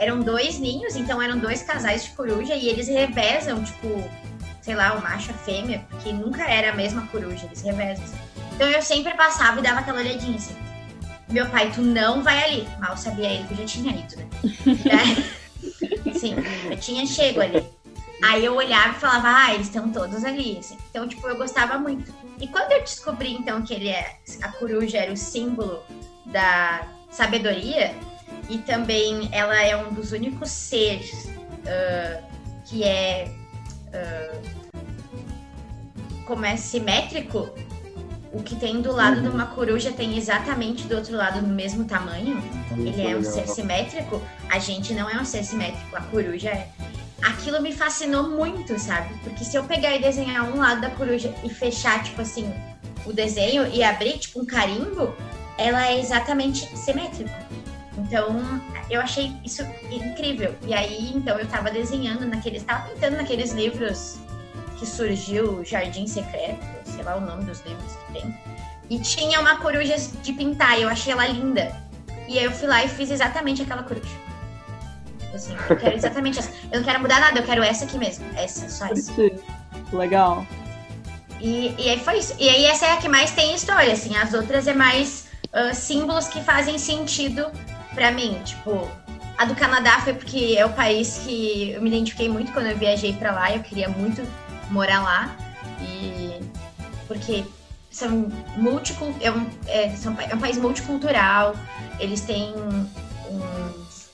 eram 0.00 0.20
dois 0.20 0.58
ninhos, 0.58 0.96
então 0.96 1.20
eram 1.20 1.38
dois 1.38 1.62
casais 1.62 2.04
de 2.04 2.10
coruja 2.12 2.54
e 2.54 2.68
eles 2.68 2.88
revezam, 2.88 3.62
tipo, 3.62 4.02
sei 4.62 4.74
lá, 4.74 4.94
o 4.94 5.02
macho, 5.02 5.30
a 5.30 5.34
fêmea, 5.34 5.86
porque 5.90 6.10
nunca 6.10 6.42
era 6.42 6.72
a 6.72 6.74
mesma 6.74 7.06
coruja, 7.08 7.44
eles 7.44 7.60
revezam. 7.60 8.06
Então 8.54 8.66
eu 8.66 8.80
sempre 8.80 9.14
passava 9.14 9.60
e 9.60 9.62
dava 9.62 9.80
aquela 9.80 10.00
olhadinha 10.00 10.36
assim. 10.36 10.56
Meu 11.28 11.46
pai, 11.50 11.70
tu 11.72 11.82
não 11.82 12.22
vai 12.22 12.42
ali. 12.42 12.68
Mal 12.80 12.96
sabia 12.96 13.28
ele 13.28 13.44
que 13.44 13.52
eu 13.52 13.58
já 13.58 13.64
tinha 13.66 13.92
ido, 13.92 14.16
né? 14.16 16.12
Sim, 16.18 16.34
eu 16.70 16.76
tinha 16.78 17.06
chego 17.06 17.42
ali. 17.42 17.62
Aí 18.22 18.44
eu 18.44 18.54
olhava 18.54 18.96
e 18.96 19.00
falava, 19.00 19.28
ah, 19.28 19.54
eles 19.54 19.66
estão 19.66 19.90
todos 19.90 20.24
ali, 20.24 20.58
assim. 20.58 20.76
Então, 20.90 21.06
tipo, 21.06 21.26
eu 21.28 21.36
gostava 21.36 21.78
muito. 21.78 22.12
E 22.40 22.48
quando 22.48 22.72
eu 22.72 22.80
descobri, 22.80 23.32
então, 23.32 23.62
que 23.62 23.74
ele 23.74 23.88
é, 23.88 24.16
a 24.42 24.48
coruja 24.48 24.98
era 24.98 25.12
o 25.12 25.16
símbolo 25.16 25.82
da 26.26 26.86
sabedoria, 27.10 27.94
e 28.48 28.58
também 28.58 29.28
ela 29.32 29.60
é 29.62 29.76
um 29.76 29.92
dos 29.92 30.12
únicos 30.12 30.50
seres 30.50 31.24
uh, 31.24 32.22
que 32.64 32.84
é. 32.84 33.30
Uh, 33.88 34.60
como 36.24 36.44
é 36.44 36.56
simétrico, 36.56 37.50
o 38.32 38.42
que 38.42 38.54
tem 38.54 38.80
do 38.80 38.92
lado 38.92 39.16
uhum. 39.16 39.22
de 39.22 39.28
uma 39.28 39.46
coruja 39.46 39.90
tem 39.90 40.16
exatamente 40.16 40.86
do 40.86 40.94
outro 40.96 41.16
lado 41.16 41.42
no 41.42 41.52
mesmo 41.52 41.84
tamanho. 41.84 42.40
Ele 42.76 43.02
é 43.02 43.16
um 43.16 43.24
ser 43.24 43.48
simétrico. 43.48 44.22
A 44.48 44.58
gente 44.58 44.94
não 44.94 45.10
é 45.10 45.20
um 45.20 45.24
ser 45.24 45.44
simétrico, 45.44 45.96
a 45.96 46.00
coruja 46.02 46.50
é. 46.50 46.68
Aquilo 47.22 47.60
me 47.60 47.72
fascinou 47.72 48.30
muito, 48.30 48.78
sabe? 48.78 49.12
Porque 49.24 49.44
se 49.44 49.56
eu 49.56 49.64
pegar 49.64 49.94
e 49.94 50.00
desenhar 50.00 50.48
um 50.50 50.58
lado 50.58 50.80
da 50.80 50.90
coruja 50.90 51.34
e 51.44 51.50
fechar, 51.50 52.02
tipo 52.02 52.22
assim, 52.22 52.50
o 53.04 53.12
desenho 53.12 53.66
e 53.66 53.82
abrir, 53.82 54.18
tipo, 54.18 54.40
um 54.40 54.46
carimbo, 54.46 55.14
ela 55.58 55.86
é 55.86 55.98
exatamente 55.98 56.66
simétrica. 56.76 57.49
Então, 58.10 58.60
eu 58.90 59.00
achei 59.00 59.32
isso 59.44 59.62
incrível. 59.88 60.52
E 60.66 60.74
aí, 60.74 61.12
então, 61.14 61.38
eu 61.38 61.46
tava 61.46 61.70
desenhando 61.70 62.26
naqueles. 62.26 62.64
Tava 62.64 62.88
pintando 62.88 63.16
naqueles 63.16 63.52
livros 63.52 64.18
que 64.76 64.84
surgiu 64.84 65.64
Jardim 65.64 66.08
Secreto, 66.08 66.66
sei 66.84 67.04
lá 67.04 67.14
o 67.14 67.20
nome 67.20 67.44
dos 67.44 67.60
livros 67.60 67.92
que 67.92 68.12
tem. 68.14 68.36
E 68.90 68.98
tinha 68.98 69.38
uma 69.40 69.58
coruja 69.58 69.94
de 69.96 70.32
pintar, 70.32 70.80
eu 70.80 70.88
achei 70.88 71.12
ela 71.12 71.24
linda. 71.28 71.72
E 72.26 72.36
aí 72.36 72.44
eu 72.44 72.50
fui 72.50 72.66
lá 72.66 72.84
e 72.84 72.88
fiz 72.88 73.12
exatamente 73.12 73.62
aquela 73.62 73.84
coruja. 73.84 74.08
Assim, 75.32 75.54
eu 75.68 75.76
quero 75.76 75.94
exatamente 75.94 76.40
essa. 76.40 76.50
Eu 76.72 76.80
não 76.80 76.84
quero 76.84 77.00
mudar 77.00 77.20
nada, 77.20 77.38
eu 77.38 77.44
quero 77.44 77.62
essa 77.62 77.84
aqui 77.84 77.96
mesmo. 77.96 78.26
Essa, 78.34 78.68
só 78.68 78.86
essa. 78.86 79.12
Legal. 79.92 80.44
E, 81.40 81.76
e 81.78 81.88
aí 81.88 82.00
foi 82.00 82.18
isso. 82.18 82.34
E 82.40 82.48
aí 82.48 82.64
essa 82.64 82.86
é 82.86 82.92
a 82.92 82.96
que 82.96 83.08
mais 83.08 83.30
tem 83.30 83.54
história, 83.54 83.92
assim. 83.92 84.16
As 84.16 84.34
outras 84.34 84.66
é 84.66 84.74
mais 84.74 85.28
uh, 85.54 85.72
símbolos 85.72 86.26
que 86.26 86.40
fazem 86.40 86.76
sentido 86.76 87.46
para 87.94 88.10
mim. 88.10 88.40
Tipo, 88.44 88.90
a 89.38 89.44
do 89.44 89.54
Canadá 89.54 90.00
foi 90.00 90.14
porque 90.14 90.54
é 90.56 90.64
o 90.64 90.72
país 90.72 91.22
que 91.24 91.70
eu 91.70 91.82
me 91.82 91.88
identifiquei 91.88 92.28
muito 92.28 92.52
quando 92.52 92.66
eu 92.66 92.76
viajei 92.76 93.12
para 93.12 93.32
lá. 93.32 93.54
Eu 93.54 93.62
queria 93.62 93.88
muito 93.88 94.22
morar 94.70 95.02
lá. 95.02 95.36
E 95.80 96.40
porque 97.06 97.44
são 97.90 98.30
multicult... 98.56 99.16
é, 99.20 99.30
um, 99.32 99.46
é, 99.66 99.90
são, 99.96 100.16
é 100.20 100.34
um 100.34 100.38
país 100.38 100.56
multicultural, 100.56 101.56
eles 101.98 102.20
têm 102.20 102.52
uns, 103.28 104.10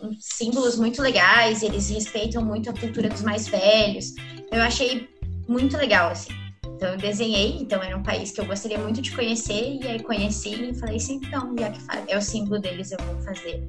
uns, 0.00 0.16
símbolos 0.20 0.76
muito 0.76 1.00
legais, 1.00 1.62
eles 1.62 1.88
respeitam 1.88 2.44
muito 2.44 2.68
a 2.68 2.74
cultura 2.74 3.08
dos 3.08 3.22
mais 3.22 3.48
velhos. 3.48 4.14
Eu 4.52 4.62
achei 4.62 5.08
muito 5.48 5.76
legal, 5.76 6.10
assim. 6.10 6.43
Então 6.84 6.92
eu 6.92 7.00
desenhei, 7.00 7.56
então 7.62 7.82
era 7.82 7.96
um 7.96 8.02
país 8.02 8.30
que 8.30 8.42
eu 8.42 8.44
gostaria 8.44 8.76
muito 8.76 9.00
de 9.00 9.10
conhecer, 9.12 9.78
e 9.82 9.88
aí 9.88 10.02
conheci 10.02 10.68
e 10.68 10.74
falei 10.74 10.96
assim, 10.96 11.14
então, 11.14 11.56
já 11.58 11.70
que 11.70 11.80
é 12.12 12.18
o 12.18 12.20
símbolo 12.20 12.60
deles, 12.60 12.92
eu 12.92 12.98
vou 13.06 13.18
fazer. 13.22 13.66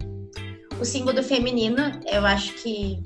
O 0.77 0.83
símbolo 0.83 1.13
do 1.13 1.23
feminino, 1.23 1.97
eu 2.11 2.25
acho 2.25 2.51
que 2.55 3.01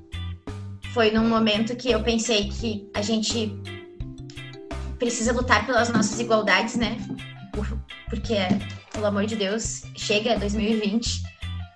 foi 0.96 1.12
num 1.12 1.30
momento 1.30 1.76
que 1.76 1.92
eu 1.92 2.02
pensei 2.02 2.50
que 2.50 2.90
a 2.96 3.04
gente 3.04 3.56
precisa 4.98 5.32
lutar 5.32 5.68
pelas 5.68 5.90
nossas 5.90 6.20
igualdades, 6.20 6.76
né? 6.76 6.98
Porque, 8.10 8.38
pelo 8.92 9.06
amor 9.06 9.28
de 9.28 9.36
Deus, 9.36 9.84
chega 9.96 10.40
2020 10.40 11.22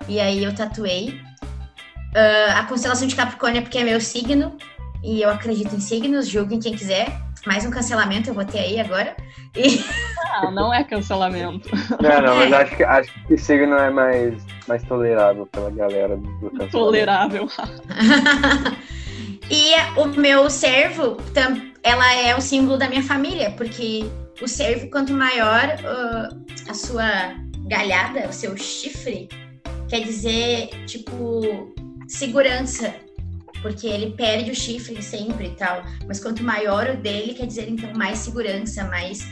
e 0.10 0.20
aí 0.20 0.44
eu 0.44 0.56
tatuei. 0.56 1.10
Uh, 2.16 2.52
a 2.56 2.64
constelação 2.64 3.08
de 3.08 3.16
Capricórnio 3.16 3.60
é 3.60 3.62
porque 3.62 3.78
é 3.78 3.84
meu 3.84 4.02
signo 4.02 4.58
e 5.04 5.22
eu 5.22 5.30
acredito 5.30 5.76
em 5.76 5.80
signos, 5.80 6.28
julguem 6.28 6.60
quem 6.60 6.76
quiser. 6.76 7.23
Mais 7.46 7.66
um 7.66 7.72
cancelamento 7.72 8.30
eu 8.30 8.34
vou 8.34 8.46
ter 8.46 8.60
aí 8.60 8.80
agora. 8.80 9.16
E... 9.56 9.84
Não, 10.42 10.52
não 10.52 10.74
é 10.74 10.84
cancelamento. 10.84 11.70
Não, 12.02 12.22
não, 12.22 12.36
mas 12.36 12.52
é. 12.52 12.56
acho 12.56 12.76
que, 12.76 12.84
acho 12.84 13.28
que 13.28 13.38
signo 13.38 13.76
é 13.76 13.90
mais, 13.90 14.44
mais 14.68 14.84
tolerável 14.84 15.46
pela 15.48 15.70
galera 15.70 16.18
do 16.18 16.24
cancelamento. 16.24 16.72
Tolerável. 16.72 17.48
E 19.50 19.74
o 20.00 20.06
meu 20.08 20.50
servo, 20.50 21.18
ela 21.84 22.14
é 22.14 22.36
o 22.36 22.42
símbolo 22.42 22.78
da 22.78 22.88
minha 22.88 23.04
família, 23.04 23.52
porque 23.52 24.06
o 24.42 24.48
servo, 24.48 24.90
quanto 24.90 25.14
maior 25.14 25.78
uh, 25.82 26.70
a 26.70 26.74
sua 26.74 27.36
galhada, 27.68 28.28
o 28.30 28.34
seu 28.34 28.56
chifre, 28.58 29.28
quer 29.88 30.02
dizer, 30.02 30.70
tipo, 30.86 31.74
segurança, 32.08 32.96
porque 33.64 33.88
ele 33.88 34.12
perde 34.12 34.52
o 34.52 34.56
chifre 34.56 35.02
sempre 35.02 35.48
e 35.48 35.56
tal. 35.56 35.82
Mas 36.06 36.20
quanto 36.20 36.44
maior 36.44 36.90
o 36.90 36.98
dele, 36.98 37.34
quer 37.34 37.48
dizer, 37.48 37.68
então, 37.68 37.92
mais 37.94 38.20
segurança, 38.20 38.84
mais 38.84 39.26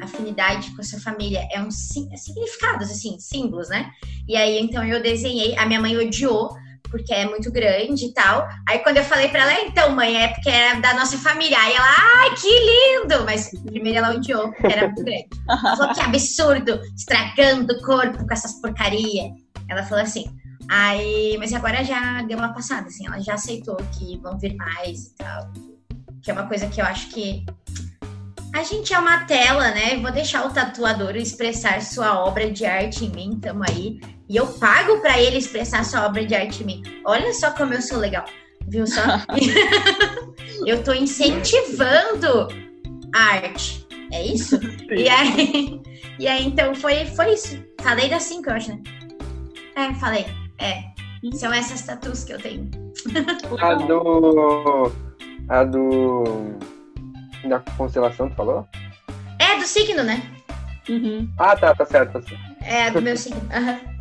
afinidade 0.00 0.70
com 0.72 0.80
a 0.80 0.84
sua 0.84 1.00
família. 1.00 1.48
É 1.50 1.60
um 1.60 1.70
significados, 1.70 2.90
assim, 2.90 3.18
símbolos, 3.18 3.68
né? 3.68 3.90
E 4.28 4.36
aí, 4.36 4.60
então, 4.60 4.84
eu 4.84 5.02
desenhei, 5.02 5.56
a 5.56 5.66
minha 5.66 5.80
mãe 5.80 5.96
odiou, 5.96 6.50
porque 6.90 7.12
é 7.12 7.24
muito 7.24 7.50
grande 7.50 8.04
e 8.04 8.12
tal. 8.12 8.46
Aí 8.68 8.78
quando 8.80 8.98
eu 8.98 9.04
falei 9.04 9.28
para 9.28 9.42
ela, 9.42 9.62
então, 9.62 9.96
mãe, 9.96 10.22
é 10.22 10.28
porque 10.28 10.50
era 10.50 10.78
da 10.80 10.94
nossa 10.94 11.16
família. 11.16 11.58
Aí 11.58 11.74
ela, 11.74 11.86
ai, 11.88 12.34
que 12.36 12.48
lindo! 12.48 13.24
Mas 13.24 13.50
primeiro 13.64 13.98
ela 13.98 14.14
odiou, 14.14 14.52
porque 14.52 14.72
era 14.72 14.86
muito 14.86 15.02
grande. 15.02 15.28
Ela 15.48 15.76
falou, 15.76 15.94
que 15.94 16.00
absurdo, 16.00 16.80
estragando 16.94 17.72
o 17.72 17.82
corpo 17.82 18.18
com 18.18 18.32
essas 18.32 18.60
porcaria. 18.60 19.30
Ela 19.68 19.82
falou 19.82 20.04
assim. 20.04 20.24
Aí, 20.70 21.36
mas 21.38 21.52
agora 21.52 21.82
já 21.82 22.22
deu 22.22 22.36
uma 22.36 22.52
passada, 22.52 22.88
assim, 22.88 23.06
ela 23.06 23.20
já 23.20 23.34
aceitou 23.34 23.76
que 23.76 24.18
vão 24.18 24.38
vir 24.38 24.54
mais 24.56 25.06
e 25.06 25.14
tal. 25.16 25.50
Que 26.22 26.30
é 26.30 26.34
uma 26.34 26.46
coisa 26.46 26.66
que 26.68 26.80
eu 26.80 26.84
acho 26.84 27.08
que 27.08 27.46
a 28.54 28.62
gente 28.62 28.92
é 28.92 28.98
uma 28.98 29.24
tela, 29.24 29.70
né? 29.70 29.96
Vou 29.96 30.10
deixar 30.10 30.46
o 30.46 30.50
tatuador 30.50 31.16
expressar 31.16 31.80
sua 31.80 32.24
obra 32.24 32.50
de 32.50 32.66
arte 32.66 33.04
em 33.04 33.10
mim, 33.10 33.38
tamo 33.40 33.62
aí. 33.68 34.00
E 34.28 34.36
eu 34.36 34.46
pago 34.46 35.00
para 35.00 35.20
ele 35.20 35.38
expressar 35.38 35.84
sua 35.84 36.06
obra 36.06 36.24
de 36.26 36.34
arte 36.34 36.62
em 36.62 36.66
mim. 36.66 36.82
Olha 37.04 37.32
só 37.32 37.50
como 37.52 37.72
eu 37.72 37.80
sou 37.80 37.98
legal. 37.98 38.24
Viu 38.66 38.86
só? 38.86 39.02
eu 40.66 40.82
tô 40.82 40.92
incentivando 40.92 42.48
a 43.14 43.20
arte. 43.34 43.86
É 44.12 44.26
isso? 44.26 44.58
E 44.90 45.08
aí, 45.08 45.82
e 46.18 46.26
aí, 46.26 46.46
então, 46.46 46.74
foi, 46.74 47.06
foi 47.06 47.34
isso. 47.34 47.62
Falei 47.80 48.08
das 48.08 48.24
cinco, 48.24 48.48
eu 48.48 48.54
acho, 48.54 48.70
né? 48.70 48.82
É, 49.76 49.94
falei. 49.94 50.26
É. 50.58 50.84
São 51.34 51.52
essas 51.52 51.82
tatuas 51.82 52.24
que 52.24 52.32
eu 52.32 52.38
tenho. 52.38 52.70
a 53.60 53.74
do. 53.74 54.92
A 55.48 55.64
do 55.64 56.58
da 57.44 57.60
constelação, 57.76 58.28
tu 58.28 58.34
falou? 58.34 58.66
É, 59.38 59.56
do 59.56 59.64
signo, 59.64 60.02
né? 60.02 60.22
Uhum. 60.88 61.30
Ah, 61.38 61.56
tá, 61.56 61.74
tá 61.74 61.84
certo. 61.84 62.12
Tá 62.12 62.22
certo. 62.22 62.42
É, 62.62 62.90
do 62.90 63.00
meu 63.00 63.16
signo. 63.16 63.40
Uhum. 63.40 63.98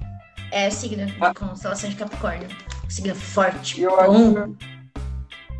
É, 0.51 0.69
signo 0.69 1.13
ah. 1.21 1.33
constelação 1.33 1.89
de 1.89 1.95
Capricórnio. 1.95 2.47
Signo 2.89 3.15
forte. 3.15 3.81
Eu 3.81 3.99
acho. 3.99 4.55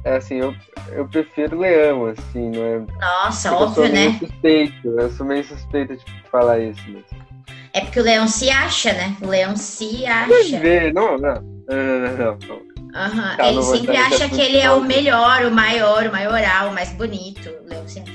É 0.04 0.18
assim, 0.18 0.36
eu, 0.36 0.56
eu 0.91 1.08
prefiro 1.08 1.60
leão, 1.60 2.06
assim, 2.06 2.50
não 2.50 2.64
é. 2.64 2.80
Nossa, 3.00 3.50
porque 3.50 3.64
óbvio, 3.64 3.84
eu 3.84 3.88
sou 3.88 3.93
né? 3.93 4.06
Meio 4.08 4.20
suspeito, 4.20 4.88
eu 4.88 5.12
sou 5.12 5.26
meio 5.26 5.43
suspeito 5.43 5.98
de 5.98 6.06
falar 6.32 6.60
isso 6.60 6.82
mesmo. 6.89 7.26
É 7.74 7.82
porque 7.82 7.99
o 7.99 8.03
leão 8.03 8.28
se 8.28 8.49
acha, 8.49 8.93
né? 8.93 9.15
O 9.22 9.28
leão 9.28 9.55
se 9.55 10.05
acha. 10.05 10.59
Ver, 10.59 10.93
não, 10.93 11.18
não. 11.18 11.57
Não, 11.68 12.38
não. 12.47 12.68
Uhum. 12.97 13.45
ele 13.45 13.61
sempre 13.61 13.95
acha 13.95 14.28
que 14.28 14.41
ele 14.41 14.57
é 14.57 14.72
o 14.72 14.82
melhor, 14.82 15.45
o 15.45 15.51
maior, 15.51 16.07
o 16.07 16.11
maioral, 16.11 16.70
o 16.70 16.74
mais 16.74 16.91
bonito. 16.93 17.53
Leão 17.65 17.88
você 17.88 17.99
acha? 17.99 18.11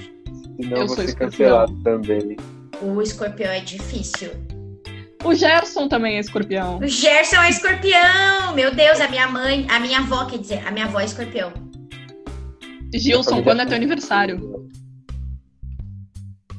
Senão 0.60 0.78
eu 0.78 0.86
vou 0.86 0.96
ser 0.96 1.14
cancelado 1.14 1.72
também. 1.82 2.36
O 2.80 3.00
escorpião 3.00 3.52
é 3.52 3.60
difícil. 3.60 4.30
O 5.22 5.34
Gerson 5.34 5.86
também 5.86 6.16
é 6.16 6.20
escorpião. 6.20 6.78
O 6.78 6.86
Gerson 6.86 7.42
é 7.42 7.50
escorpião! 7.50 8.54
Meu 8.54 8.74
Deus, 8.74 9.00
a 9.00 9.06
minha 9.06 9.28
mãe, 9.28 9.66
a 9.70 9.78
minha 9.78 10.00
avó, 10.00 10.24
quer 10.24 10.38
dizer, 10.38 10.66
a 10.66 10.72
minha 10.72 10.86
avó 10.86 10.98
é 10.98 11.04
escorpião. 11.04 11.52
Gilson, 12.92 13.42
quando 13.42 13.60
é 13.60 13.66
teu 13.66 13.76
aniversário? 13.76 14.68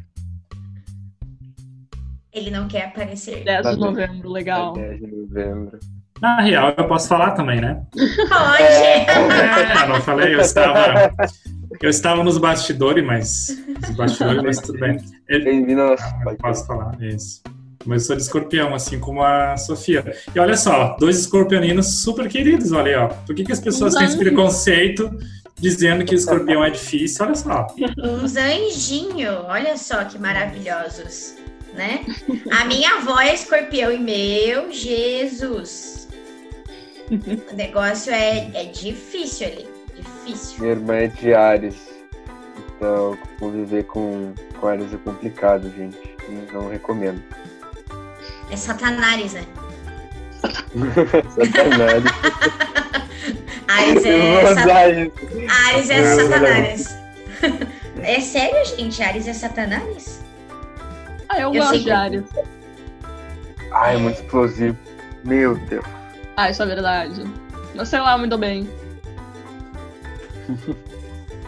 Ele 2.33 2.49
não 2.49 2.67
quer 2.67 2.85
aparecer. 2.85 3.43
10 3.43 3.71
de 3.71 3.77
novembro, 3.77 4.29
legal. 4.29 4.73
10 4.73 4.99
de 4.99 5.07
novembro. 5.07 5.79
Na 6.21 6.39
real, 6.41 6.73
eu 6.77 6.87
posso 6.87 7.07
falar 7.07 7.31
também, 7.31 7.59
né? 7.59 7.81
Pode! 8.29 8.63
É, 8.63 9.87
não 9.87 9.99
falei, 10.01 10.35
eu 10.35 10.39
estava. 10.39 11.13
Eu 11.81 11.89
estava 11.89 12.23
nos 12.23 12.37
bastidores, 12.37 13.03
mas. 13.03 13.57
Os 13.89 13.95
bastidores, 13.95 14.43
mas 14.43 14.59
tudo 14.59 14.79
bem. 14.79 14.97
Ele... 15.27 15.45
Bem-vindo 15.45 15.81
ao 15.81 15.93
Ah, 15.93 16.35
Posso 16.39 16.67
falar, 16.67 16.95
isso. 17.01 17.41
Mas 17.85 18.03
eu 18.03 18.07
sou 18.07 18.15
de 18.15 18.21
escorpião, 18.21 18.75
assim 18.75 18.99
como 18.99 19.23
a 19.23 19.57
Sofia. 19.57 20.15
E 20.35 20.39
olha 20.39 20.55
só, 20.55 20.95
dois 20.99 21.17
escorpioninos 21.19 22.01
super 22.03 22.27
queridos, 22.29 22.71
olha 22.71 22.91
aí, 22.91 22.95
ó. 22.95 23.07
Por 23.07 23.33
que, 23.35 23.43
que 23.43 23.51
as 23.51 23.59
pessoas 23.59 23.95
têm 23.95 24.05
esse 24.05 24.17
preconceito 24.17 25.09
dizendo 25.59 26.05
que 26.05 26.13
escorpião 26.13 26.63
é 26.63 26.69
difícil? 26.69 27.25
Olha 27.25 27.35
só. 27.35 27.67
Uns 27.97 28.35
anjinhos, 28.37 29.35
olha 29.47 29.75
só 29.77 30.03
que 30.03 30.19
maravilhosos, 30.19 31.33
né? 31.73 32.05
A 32.51 32.65
minha 32.65 32.97
avó 32.97 33.19
é 33.19 33.33
escorpião 33.33 33.91
e 33.91 33.99
meu 33.99 34.71
Jesus. 34.71 36.07
O 37.09 37.55
negócio 37.55 38.13
é, 38.13 38.49
é 38.53 38.65
difícil 38.65 39.47
ali, 39.47 39.67
difícil. 39.95 40.59
Minha 40.59 40.71
irmã 40.71 40.95
é 40.95 41.07
de 41.07 41.33
Ares. 41.33 41.75
Então, 42.75 43.17
conviver 43.39 43.83
com, 43.83 44.33
com 44.59 44.67
Ares 44.67 44.93
é 44.93 44.97
complicado, 44.97 45.71
gente. 45.75 45.97
Não 46.53 46.69
recomendo. 46.69 47.21
É 48.49 48.55
Satanás, 48.55 49.33
né? 49.33 49.45
Satanás. 51.35 52.03
Ares 53.67 54.05
é. 54.05 54.41
Ares 55.67 55.89
é 55.89 55.99
Eu 55.99 56.03
vou 56.03 56.25
usar 56.25 56.39
Satanás. 56.39 56.97
É 58.03 58.19
sério, 58.19 58.65
gente? 58.65 59.03
Ares 59.03 59.27
é 59.27 59.33
Satanás? 59.33 60.20
Ah, 61.31 61.39
eu, 61.39 61.53
Eu 61.53 61.61
gosto 61.61 61.77
de 61.77 61.83
que- 61.85 61.91
Ares. 61.91 62.23
Ai, 63.71 63.95
é 63.95 63.97
muito 63.97 64.17
explosivo. 64.21 64.77
Meu 65.23 65.55
Deus. 65.55 65.85
Ah, 66.35 66.49
isso 66.49 66.61
é 66.61 66.65
verdade. 66.65 67.23
Mas 67.75 67.87
sei 67.89 67.99
lá, 67.99 68.17
muito 68.17 68.37
bem. 68.37 68.69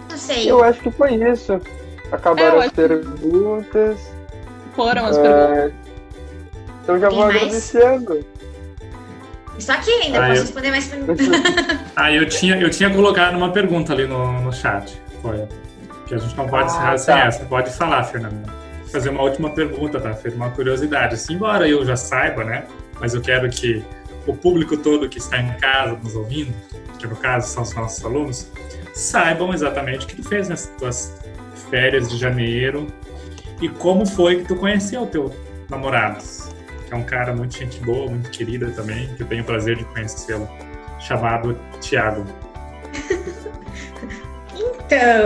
Não 0.10 0.18
sei. 0.18 0.50
Eu 0.50 0.64
acho 0.64 0.80
que 0.80 0.92
foi 0.92 1.16
isso. 1.16 1.60
Acabaram 2.12 2.62
É, 2.62 2.66
as 2.68 2.72
perguntas. 2.72 4.00
Foram 4.76 5.06
as 5.06 5.18
perguntas. 5.18 5.58
É, 5.58 5.72
Então 6.84 7.00
já 7.00 7.08
Tem 7.10 7.18
vou 7.18 7.28
mais? 7.28 7.38
agradecendo. 7.42 8.26
Estou 9.58 9.76
aqui 9.76 9.92
ainda, 9.92 10.18
Ah, 10.18 10.28
posso 10.28 10.40
eu- 10.40 10.44
responder 10.44 10.72
mais 10.72 10.88
perguntas. 10.88 11.28
Ah, 11.96 12.12
eu 12.12 12.28
tinha, 12.28 12.56
eu 12.60 12.70
tinha 12.70 12.90
colocado 12.90 13.36
uma 13.36 13.52
pergunta 13.52 13.94
ali 13.94 14.08
no, 14.08 14.42
no 14.42 14.52
chat. 14.54 15.00
Foi. 15.22 15.48
Que 16.08 16.16
a 16.16 16.18
gente 16.18 16.36
não 16.36 16.48
pode 16.48 16.64
Ah, 16.64 16.68
encerrar 16.68 16.98
sem 16.98 17.14
tá. 17.16 17.22
essa. 17.26 17.46
Pode 17.46 17.72
falar, 17.72 18.04
Fernanda. 18.04 18.63
Fazer 18.94 19.10
uma 19.10 19.24
última 19.24 19.50
pergunta, 19.50 20.00
tá? 20.00 20.14
Foi 20.14 20.30
uma 20.30 20.52
curiosidade. 20.52 21.16
Assim, 21.16 21.34
embora 21.34 21.68
eu 21.68 21.84
já 21.84 21.96
saiba, 21.96 22.44
né? 22.44 22.68
Mas 23.00 23.16
eu 23.16 23.22
quero 23.22 23.50
que 23.50 23.84
o 24.28 24.36
público 24.36 24.78
todo 24.78 25.10
que 25.10 25.18
está 25.18 25.42
em 25.42 25.52
casa 25.58 25.98
nos 26.02 26.16
ouvindo, 26.16 26.54
que 27.00 27.08
no 27.08 27.16
caso 27.16 27.52
são 27.52 27.64
os 27.64 27.74
nossos 27.74 28.06
alunos, 28.06 28.52
saibam 28.94 29.52
exatamente 29.52 30.06
o 30.06 30.08
que 30.08 30.18
tu 30.18 30.30
fez 30.30 30.48
nas 30.48 30.68
tuas 30.78 31.12
férias 31.72 32.08
de 32.08 32.18
janeiro 32.18 32.86
e 33.60 33.68
como 33.68 34.06
foi 34.06 34.42
que 34.42 34.50
tu 34.50 34.56
conheceu 34.58 35.02
o 35.02 35.08
teu 35.08 35.36
namorado. 35.68 36.24
Que 36.86 36.94
é 36.94 36.96
um 36.96 37.04
cara 37.04 37.34
muito 37.36 37.58
gente 37.58 37.80
boa, 37.80 38.08
muito 38.08 38.30
querida 38.30 38.70
também, 38.70 39.08
que 39.16 39.24
eu 39.24 39.28
tenho 39.28 39.42
o 39.42 39.46
prazer 39.46 39.76
de 39.76 39.86
conhecê-lo, 39.86 40.48
chamado 41.00 41.58
Tiago. 41.82 42.24
Então, 44.86 45.26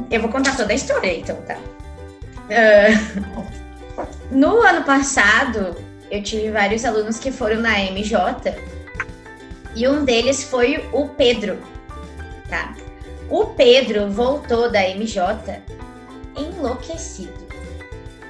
eu 0.10 0.20
vou 0.22 0.30
contar 0.30 0.56
toda 0.56 0.72
a 0.72 0.74
história, 0.74 1.18
então, 1.18 1.36
tá? 1.42 1.58
Ah, 2.50 4.06
no 4.30 4.60
ano 4.60 4.84
passado, 4.84 5.76
eu 6.10 6.22
tive 6.22 6.50
vários 6.50 6.84
alunos 6.84 7.18
que 7.18 7.30
foram 7.30 7.60
na 7.60 7.78
MJ 7.78 8.54
e 9.74 9.86
um 9.86 10.04
deles 10.04 10.42
foi 10.42 10.88
o 10.92 11.08
Pedro, 11.08 11.58
tá? 12.48 12.74
O 13.28 13.46
Pedro 13.46 14.10
voltou 14.10 14.70
da 14.70 14.80
MJ 14.88 15.62
enlouquecido, 16.36 17.46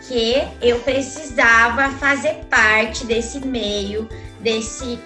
que 0.07 0.47
eu 0.61 0.81
precisava 0.81 1.91
fazer 1.93 2.45
parte 2.51 3.07
desse 3.07 3.41
meio, 3.41 4.07
desse 4.41 4.99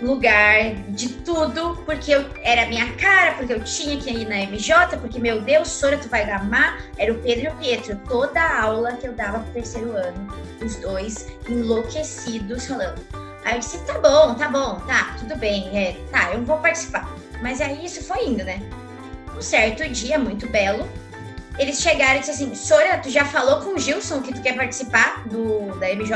lugar 0.00 0.74
de 0.88 1.08
tudo, 1.08 1.76
porque 1.84 2.12
eu 2.12 2.24
era 2.42 2.66
minha 2.66 2.92
cara, 2.94 3.34
porque 3.34 3.52
eu 3.52 3.62
tinha 3.64 3.96
que 3.96 4.10
ir 4.10 4.28
na 4.28 4.36
MJ, 4.36 4.96
porque, 4.98 5.18
meu 5.18 5.40
Deus, 5.40 5.68
Sora, 5.68 5.98
tu 5.98 6.08
vai 6.08 6.28
amar. 6.30 6.80
Era 6.96 7.12
o 7.12 7.18
Pedro 7.18 7.46
e 7.46 7.48
o 7.48 7.56
Pietro. 7.56 8.00
Toda 8.08 8.40
a 8.40 8.62
aula 8.62 8.92
que 8.92 9.06
eu 9.06 9.12
dava 9.12 9.40
pro 9.40 9.52
terceiro 9.52 9.92
ano, 9.92 10.34
os 10.64 10.76
dois 10.76 11.26
enlouquecidos 11.48 12.66
falando. 12.66 13.00
Aí 13.44 13.54
eu 13.54 13.60
disse, 13.60 13.78
tá 13.86 13.98
bom, 13.98 14.34
tá 14.34 14.48
bom, 14.48 14.80
tá, 14.86 15.16
tudo 15.18 15.36
bem, 15.36 15.76
é, 15.76 15.96
tá, 16.10 16.32
eu 16.32 16.44
vou 16.44 16.58
participar. 16.58 17.08
Mas 17.40 17.60
aí 17.60 17.84
isso 17.84 18.02
foi 18.02 18.26
indo, 18.26 18.44
né? 18.44 18.60
Um 19.36 19.40
certo 19.40 19.88
dia, 19.88 20.18
muito 20.18 20.48
belo, 20.48 20.88
eles 21.58 21.80
chegaram 21.80 22.16
e 22.16 22.20
disseram 22.20 22.50
assim, 22.50 22.54
Sora, 22.54 22.98
tu 22.98 23.10
já 23.10 23.24
falou 23.24 23.60
com 23.60 23.74
o 23.74 23.78
Gilson 23.78 24.22
que 24.22 24.32
tu 24.34 24.40
quer 24.42 24.54
participar 24.54 25.26
do, 25.28 25.78
da 25.78 25.88
MJ 25.88 26.14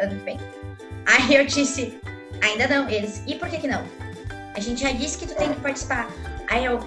ano 0.00 0.18
que 0.18 0.24
vem? 0.24 0.40
Aí 1.06 1.34
eu 1.34 1.44
disse, 1.44 1.98
Ainda 2.42 2.66
não. 2.66 2.88
Eles, 2.88 3.22
e 3.26 3.34
por 3.34 3.48
que 3.48 3.58
que 3.58 3.68
não? 3.68 3.84
A 4.54 4.60
gente 4.60 4.82
já 4.82 4.92
disse 4.92 5.18
que 5.18 5.26
tu 5.26 5.34
tem 5.34 5.52
que 5.52 5.60
participar. 5.60 6.08
Aí 6.48 6.64
eu, 6.64 6.80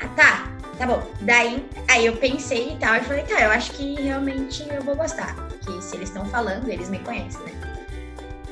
ah, 0.00 0.08
tá, 0.16 0.48
tá 0.78 0.86
bom. 0.86 1.02
Daí, 1.20 1.64
aí 1.88 2.06
eu 2.06 2.16
pensei 2.16 2.72
e 2.72 2.76
tal, 2.76 2.96
e 2.96 3.00
falei, 3.00 3.22
tá, 3.24 3.40
eu 3.40 3.50
acho 3.50 3.72
que 3.72 3.94
realmente 4.00 4.66
eu 4.70 4.82
vou 4.82 4.96
gostar. 4.96 5.34
Porque 5.34 5.80
se 5.82 5.96
eles 5.96 6.08
estão 6.08 6.24
falando, 6.26 6.68
eles 6.68 6.88
me 6.88 6.98
conhecem, 6.98 7.40
né? 7.42 7.52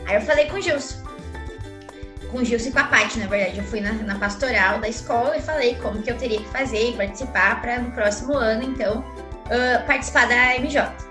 Aí 0.07 0.15
eu 0.15 0.21
falei 0.23 0.47
com 0.47 0.57
o 0.57 0.61
Gilson. 0.61 1.03
Com 2.31 2.39
o 2.39 2.45
Gilson 2.45 2.69
e 2.69 2.73
com 2.73 2.79
a 2.79 2.85
Paty, 2.85 3.19
na 3.19 3.27
verdade. 3.27 3.59
Eu 3.59 3.65
fui 3.65 3.81
na, 3.81 3.93
na 3.93 4.19
pastoral 4.19 4.79
da 4.79 4.89
escola 4.89 5.37
e 5.37 5.43
falei 5.43 5.75
como 5.77 6.03
que 6.03 6.11
eu 6.11 6.17
teria 6.17 6.39
que 6.39 6.49
fazer 6.49 6.91
e 6.91 6.93
participar 6.97 7.61
para 7.61 7.79
no 7.79 7.91
próximo 7.91 8.35
ano, 8.35 8.63
então, 8.63 9.05
ah, 9.51 9.83
participar 9.87 10.29
da 10.29 10.59
MJ. 10.59 11.08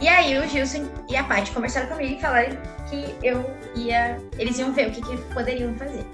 E 0.00 0.08
aí 0.08 0.38
o 0.38 0.46
Gilson 0.46 0.88
e 1.08 1.16
a 1.16 1.24
Paty 1.24 1.50
conversaram 1.52 1.88
comigo 1.88 2.14
e 2.14 2.20
falaram 2.20 2.56
que 2.88 3.14
eu 3.22 3.50
ia. 3.74 4.20
Eles 4.38 4.58
iam 4.58 4.72
ver 4.72 4.88
o 4.88 4.90
que, 4.92 5.00
que 5.00 5.16
poderiam 5.32 5.74
fazer. 5.74 6.04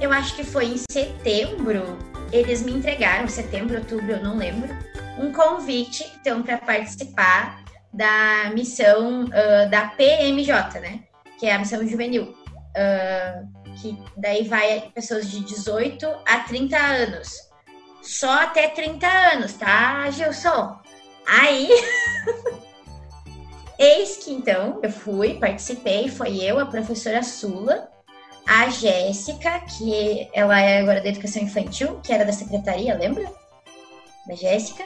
Eu 0.00 0.12
acho 0.12 0.34
que 0.36 0.44
foi 0.44 0.66
em 0.66 0.76
setembro, 0.90 1.98
eles 2.32 2.62
me 2.62 2.72
entregaram, 2.72 3.26
setembro, 3.28 3.78
outubro, 3.78 4.12
eu 4.12 4.22
não 4.22 4.36
lembro, 4.36 4.68
um 5.18 5.32
convite, 5.32 6.04
então, 6.20 6.42
para 6.42 6.58
participar 6.58 7.64
da 7.92 8.50
missão 8.54 9.26
ah, 9.32 9.64
da 9.66 9.88
PMJ, 9.88 10.80
né? 10.80 11.00
Que 11.38 11.46
é 11.46 11.54
a 11.54 11.58
missão 11.58 11.86
juvenil. 11.86 12.34
Ah, 12.76 13.42
que 13.80 13.98
daí 14.16 14.46
vai 14.48 14.90
pessoas 14.94 15.30
de 15.30 15.40
18 15.40 16.06
a 16.26 16.40
30 16.40 16.76
anos. 16.76 17.46
Só 18.02 18.42
até 18.42 18.68
30 18.68 19.06
anos, 19.06 19.54
tá, 19.54 20.08
Gilson? 20.10 20.78
Aí. 21.26 21.68
Eis 23.78 24.16
que 24.16 24.32
então 24.32 24.80
eu 24.82 24.90
fui, 24.90 25.34
participei, 25.34 26.08
foi 26.08 26.42
eu, 26.42 26.58
a 26.58 26.64
professora 26.64 27.22
Sula, 27.22 27.90
a 28.46 28.70
Jéssica, 28.70 29.60
que 29.60 30.28
ela 30.32 30.58
é 30.58 30.80
agora 30.80 31.00
da 31.00 31.08
educação 31.08 31.42
infantil, 31.42 32.00
que 32.00 32.10
era 32.12 32.24
da 32.24 32.32
secretaria, 32.32 32.96
lembra? 32.96 33.30
Da 34.26 34.34
Jéssica, 34.34 34.82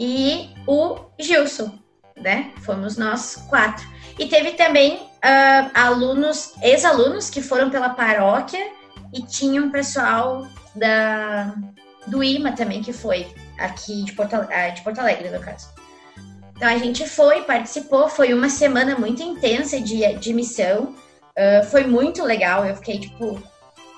e 0.00 0.50
o 0.66 0.98
Gilson, 1.18 1.78
né? 2.16 2.52
Fomos 2.62 2.96
nós 2.96 3.36
quatro. 3.48 3.86
E 4.18 4.26
teve 4.26 4.52
também 4.52 5.06
ah, 5.22 5.70
alunos, 5.74 6.54
ex-alunos 6.62 7.30
que 7.30 7.42
foram 7.42 7.70
pela 7.70 7.90
paróquia 7.90 8.72
e 9.12 9.22
tinha 9.22 9.62
um 9.62 9.70
pessoal 9.70 10.46
da, 10.74 11.54
do 12.06 12.22
IMA 12.22 12.52
também 12.52 12.82
que 12.82 12.92
foi 12.92 13.26
aqui 13.58 14.04
de 14.04 14.12
Porto, 14.12 14.34
ah, 14.34 14.68
de 14.68 14.82
Porto 14.82 14.98
Alegre, 14.98 15.30
no 15.30 15.40
caso. 15.40 15.68
Então 16.56 16.68
a 16.68 16.78
gente 16.78 17.06
foi, 17.06 17.42
participou, 17.42 18.08
foi 18.08 18.32
uma 18.32 18.48
semana 18.48 18.96
muito 18.98 19.22
intensa 19.22 19.80
de, 19.80 20.14
de 20.14 20.32
missão, 20.32 20.94
ah, 21.36 21.62
foi 21.64 21.84
muito 21.84 22.22
legal, 22.22 22.64
eu 22.64 22.74
fiquei, 22.76 22.98
tipo, 22.98 23.42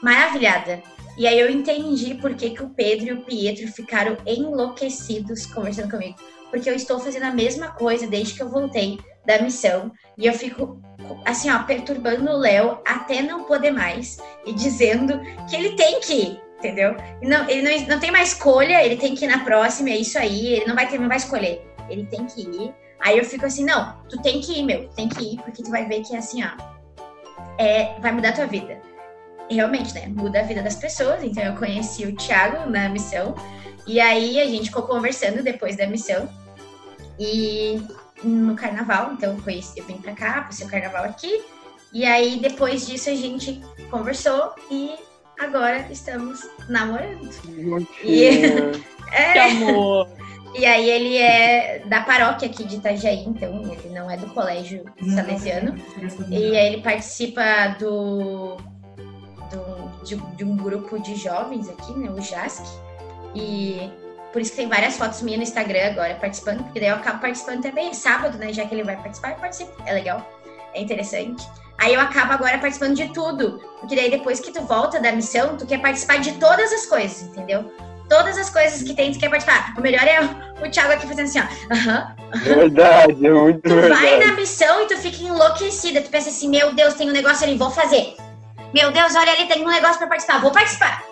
maravilhada. 0.02 0.82
E 1.16 1.26
aí 1.26 1.38
eu 1.38 1.50
entendi 1.50 2.14
por 2.14 2.34
que, 2.34 2.50
que 2.50 2.62
o 2.62 2.70
Pedro 2.70 3.08
e 3.08 3.12
o 3.12 3.22
Pietro 3.22 3.66
ficaram 3.72 4.16
enlouquecidos 4.24 5.46
conversando 5.46 5.90
comigo. 5.90 6.16
Porque 6.50 6.70
eu 6.70 6.74
estou 6.74 6.98
fazendo 7.00 7.24
a 7.24 7.34
mesma 7.34 7.72
coisa 7.72 8.06
desde 8.06 8.34
que 8.34 8.42
eu 8.42 8.48
voltei 8.48 8.98
da 9.26 9.42
missão. 9.42 9.92
E 10.16 10.26
eu 10.26 10.32
fico, 10.32 10.80
assim, 11.24 11.50
ó, 11.50 11.62
perturbando 11.64 12.30
o 12.30 12.36
Léo 12.36 12.78
até 12.86 13.20
não 13.20 13.44
poder 13.44 13.72
mais. 13.72 14.18
E 14.46 14.52
dizendo 14.52 15.20
que 15.50 15.56
ele 15.56 15.74
tem 15.74 16.00
que 16.00 16.14
ir, 16.14 16.40
entendeu? 16.58 16.96
Não, 17.22 17.48
ele 17.48 17.62
não, 17.62 17.86
não 17.88 18.00
tem 18.00 18.10
mais 18.10 18.32
escolha, 18.32 18.84
ele 18.84 18.96
tem 18.96 19.14
que 19.14 19.24
ir 19.24 19.28
na 19.28 19.44
próxima, 19.44 19.90
é 19.90 19.96
isso 19.96 20.18
aí. 20.18 20.54
Ele 20.54 20.66
não 20.66 20.74
vai 20.74 20.88
ter, 20.88 20.98
não 20.98 21.08
vai 21.08 21.16
escolher 21.16 21.68
ele 21.88 22.06
tem 22.06 22.26
que 22.26 22.42
ir. 22.42 22.74
Aí 23.00 23.18
eu 23.18 23.24
fico 23.24 23.46
assim, 23.46 23.64
não, 23.64 23.96
tu 24.08 24.20
tem 24.22 24.40
que 24.40 24.58
ir, 24.58 24.62
meu, 24.64 24.88
tem 24.90 25.08
que 25.08 25.34
ir, 25.34 25.36
porque 25.42 25.62
tu 25.62 25.70
vai 25.70 25.86
ver 25.86 26.02
que 26.02 26.16
assim, 26.16 26.42
ó, 26.44 26.50
é, 27.56 27.98
vai 28.00 28.12
mudar 28.12 28.30
a 28.30 28.32
tua 28.32 28.46
vida. 28.46 28.80
E 29.48 29.54
realmente, 29.54 29.94
né, 29.94 30.06
muda 30.08 30.40
a 30.40 30.42
vida 30.42 30.62
das 30.62 30.76
pessoas. 30.76 31.22
Então 31.22 31.42
eu 31.42 31.54
conheci 31.54 32.04
o 32.04 32.14
Thiago 32.14 32.68
na 32.68 32.88
missão, 32.88 33.34
e 33.86 34.00
aí 34.00 34.40
a 34.40 34.46
gente 34.46 34.66
ficou 34.66 34.82
conversando 34.82 35.42
depois 35.42 35.76
da 35.76 35.86
missão. 35.86 36.28
E 37.18 37.80
no 38.22 38.54
carnaval, 38.54 39.12
então 39.12 39.34
eu 39.34 39.42
conheci, 39.42 39.78
eu 39.78 39.84
vim 39.84 39.98
pra 39.98 40.12
cá, 40.12 40.42
passei 40.42 40.66
o 40.66 40.70
carnaval 40.70 41.04
aqui. 41.04 41.42
E 41.92 42.04
aí 42.04 42.38
depois 42.38 42.86
disso 42.86 43.08
a 43.08 43.14
gente 43.14 43.62
conversou 43.90 44.54
e 44.70 44.94
agora 45.38 45.86
estamos 45.90 46.48
namorando. 46.68 47.30
E... 48.02 48.26
é... 49.12 49.32
Que 49.32 49.38
amor! 49.38 50.08
E 50.54 50.64
aí 50.64 50.88
ele 50.88 51.16
é 51.18 51.82
da 51.86 52.00
paróquia 52.00 52.48
aqui 52.48 52.64
de 52.64 52.76
Itajaí, 52.76 53.24
então 53.26 53.62
ele 53.70 53.90
não 53.90 54.10
é 54.10 54.16
do 54.16 54.26
colégio 54.28 54.84
salesiano. 55.14 55.76
E 56.30 56.56
aí 56.56 56.66
ele 56.74 56.82
participa 56.82 57.76
do, 57.78 58.56
do 59.50 60.04
de, 60.04 60.16
de, 60.16 60.44
um 60.44 60.56
grupo 60.56 60.98
de 60.98 61.16
jovens 61.16 61.68
aqui, 61.68 61.92
né, 61.92 62.10
o 62.10 62.20
JASC. 62.20 62.64
E 63.34 63.90
por 64.32 64.40
isso 64.40 64.52
que 64.52 64.56
tem 64.56 64.68
várias 64.68 64.96
fotos 64.96 65.22
minhas 65.22 65.38
no 65.38 65.44
Instagram 65.44 65.90
agora 65.90 66.14
participando, 66.14 66.64
porque 66.64 66.80
daí 66.80 66.88
eu 66.88 66.96
acabo 66.96 67.20
participando 67.20 67.62
também 67.62 67.92
sábado, 67.94 68.38
né? 68.38 68.52
Já 68.52 68.66
que 68.66 68.74
ele 68.74 68.84
vai 68.84 68.96
participar, 68.96 69.32
eu 69.32 69.36
participo. 69.36 69.72
É 69.84 69.92
legal, 69.92 70.26
é 70.74 70.80
interessante. 70.80 71.46
Aí 71.78 71.94
eu 71.94 72.00
acabo 72.00 72.32
agora 72.32 72.58
participando 72.58 72.94
de 72.94 73.12
tudo, 73.12 73.60
porque 73.78 73.94
daí 73.94 74.10
depois 74.10 74.40
que 74.40 74.50
tu 74.50 74.60
volta 74.62 75.00
da 75.00 75.12
missão, 75.12 75.56
tu 75.56 75.64
quer 75.64 75.80
participar 75.80 76.18
de 76.18 76.32
todas 76.32 76.72
as 76.72 76.86
coisas, 76.86 77.22
entendeu? 77.22 77.70
todas 78.08 78.38
as 78.38 78.50
coisas 78.50 78.82
que 78.82 78.94
tem, 78.94 79.12
tu 79.12 79.18
quer 79.18 79.28
participar. 79.28 79.74
O 79.76 79.80
melhor 79.80 80.02
é 80.02 80.20
o, 80.20 80.70
Thiago 80.70 80.92
aqui 80.92 81.06
fazendo 81.06 81.26
assim, 81.26 81.40
ó. 81.40 82.38
Verdade, 82.38 83.26
é 83.26 83.30
muito 83.30 83.62
tu 83.62 83.74
verdade. 83.74 84.00
vai 84.00 84.18
na 84.18 84.32
missão 84.32 84.82
e 84.82 84.86
tu 84.86 84.96
fica 84.96 85.22
enlouquecida. 85.22 86.00
Tu 86.00 86.10
pensa 86.10 86.30
assim, 86.30 86.48
meu 86.48 86.72
Deus, 86.72 86.94
tem 86.94 87.08
um 87.08 87.12
negócio 87.12 87.46
ali, 87.46 87.56
vou 87.56 87.70
fazer. 87.70 88.16
Meu 88.74 88.90
Deus, 88.90 89.14
olha 89.14 89.32
ali, 89.32 89.46
tem 89.46 89.64
um 89.64 89.70
negócio 89.70 89.98
para 89.98 90.08
participar, 90.08 90.40
vou 90.40 90.50
participar. 90.50 91.04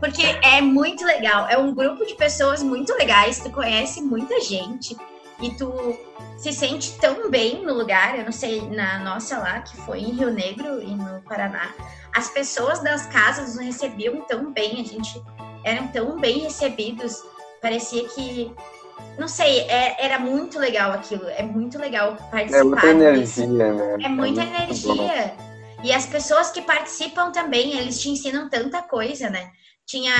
Porque 0.00 0.22
é 0.42 0.60
muito 0.60 1.04
legal. 1.04 1.46
É 1.48 1.58
um 1.58 1.74
grupo 1.74 2.04
de 2.06 2.14
pessoas 2.14 2.62
muito 2.62 2.92
legais, 2.94 3.40
tu 3.40 3.50
conhece 3.50 4.00
muita 4.00 4.40
gente 4.40 4.96
e 5.40 5.50
tu 5.50 5.96
se 6.36 6.52
sente 6.52 6.98
tão 6.98 7.30
bem 7.30 7.64
no 7.64 7.74
lugar. 7.74 8.18
Eu 8.18 8.24
não 8.24 8.32
sei, 8.32 8.62
na 8.68 8.98
nossa 9.00 9.38
lá, 9.38 9.60
que 9.60 9.76
foi 9.78 10.00
em 10.00 10.12
Rio 10.12 10.30
Negro 10.30 10.82
e 10.82 10.94
no 10.94 11.20
Paraná, 11.22 11.74
as 12.14 12.30
pessoas 12.30 12.80
das 12.82 13.06
casas 13.06 13.56
nos 13.56 13.64
recebiam 13.64 14.20
tão 14.22 14.52
bem. 14.52 14.80
A 14.80 14.84
gente 14.84 15.22
eram 15.64 15.88
tão 15.88 16.18
bem 16.18 16.40
recebidos, 16.40 17.22
parecia 17.60 18.08
que 18.08 18.54
não 19.18 19.28
sei, 19.28 19.60
é, 19.60 20.04
era 20.04 20.18
muito 20.18 20.58
legal 20.58 20.92
aquilo. 20.92 21.28
É 21.28 21.42
muito 21.42 21.78
legal 21.78 22.16
participar. 22.30 22.60
É 22.60 22.64
muita 22.64 22.86
energia, 22.86 23.46
né? 23.46 23.96
É 24.02 24.08
muita 24.08 24.42
é 24.42 24.46
energia. 24.46 25.34
E 25.82 25.92
as 25.92 26.06
pessoas 26.06 26.50
que 26.50 26.62
participam 26.62 27.30
também, 27.30 27.78
eles 27.78 28.00
te 28.00 28.10
ensinam 28.10 28.48
tanta 28.48 28.82
coisa, 28.82 29.30
né? 29.30 29.50
Tinha, 29.86 30.12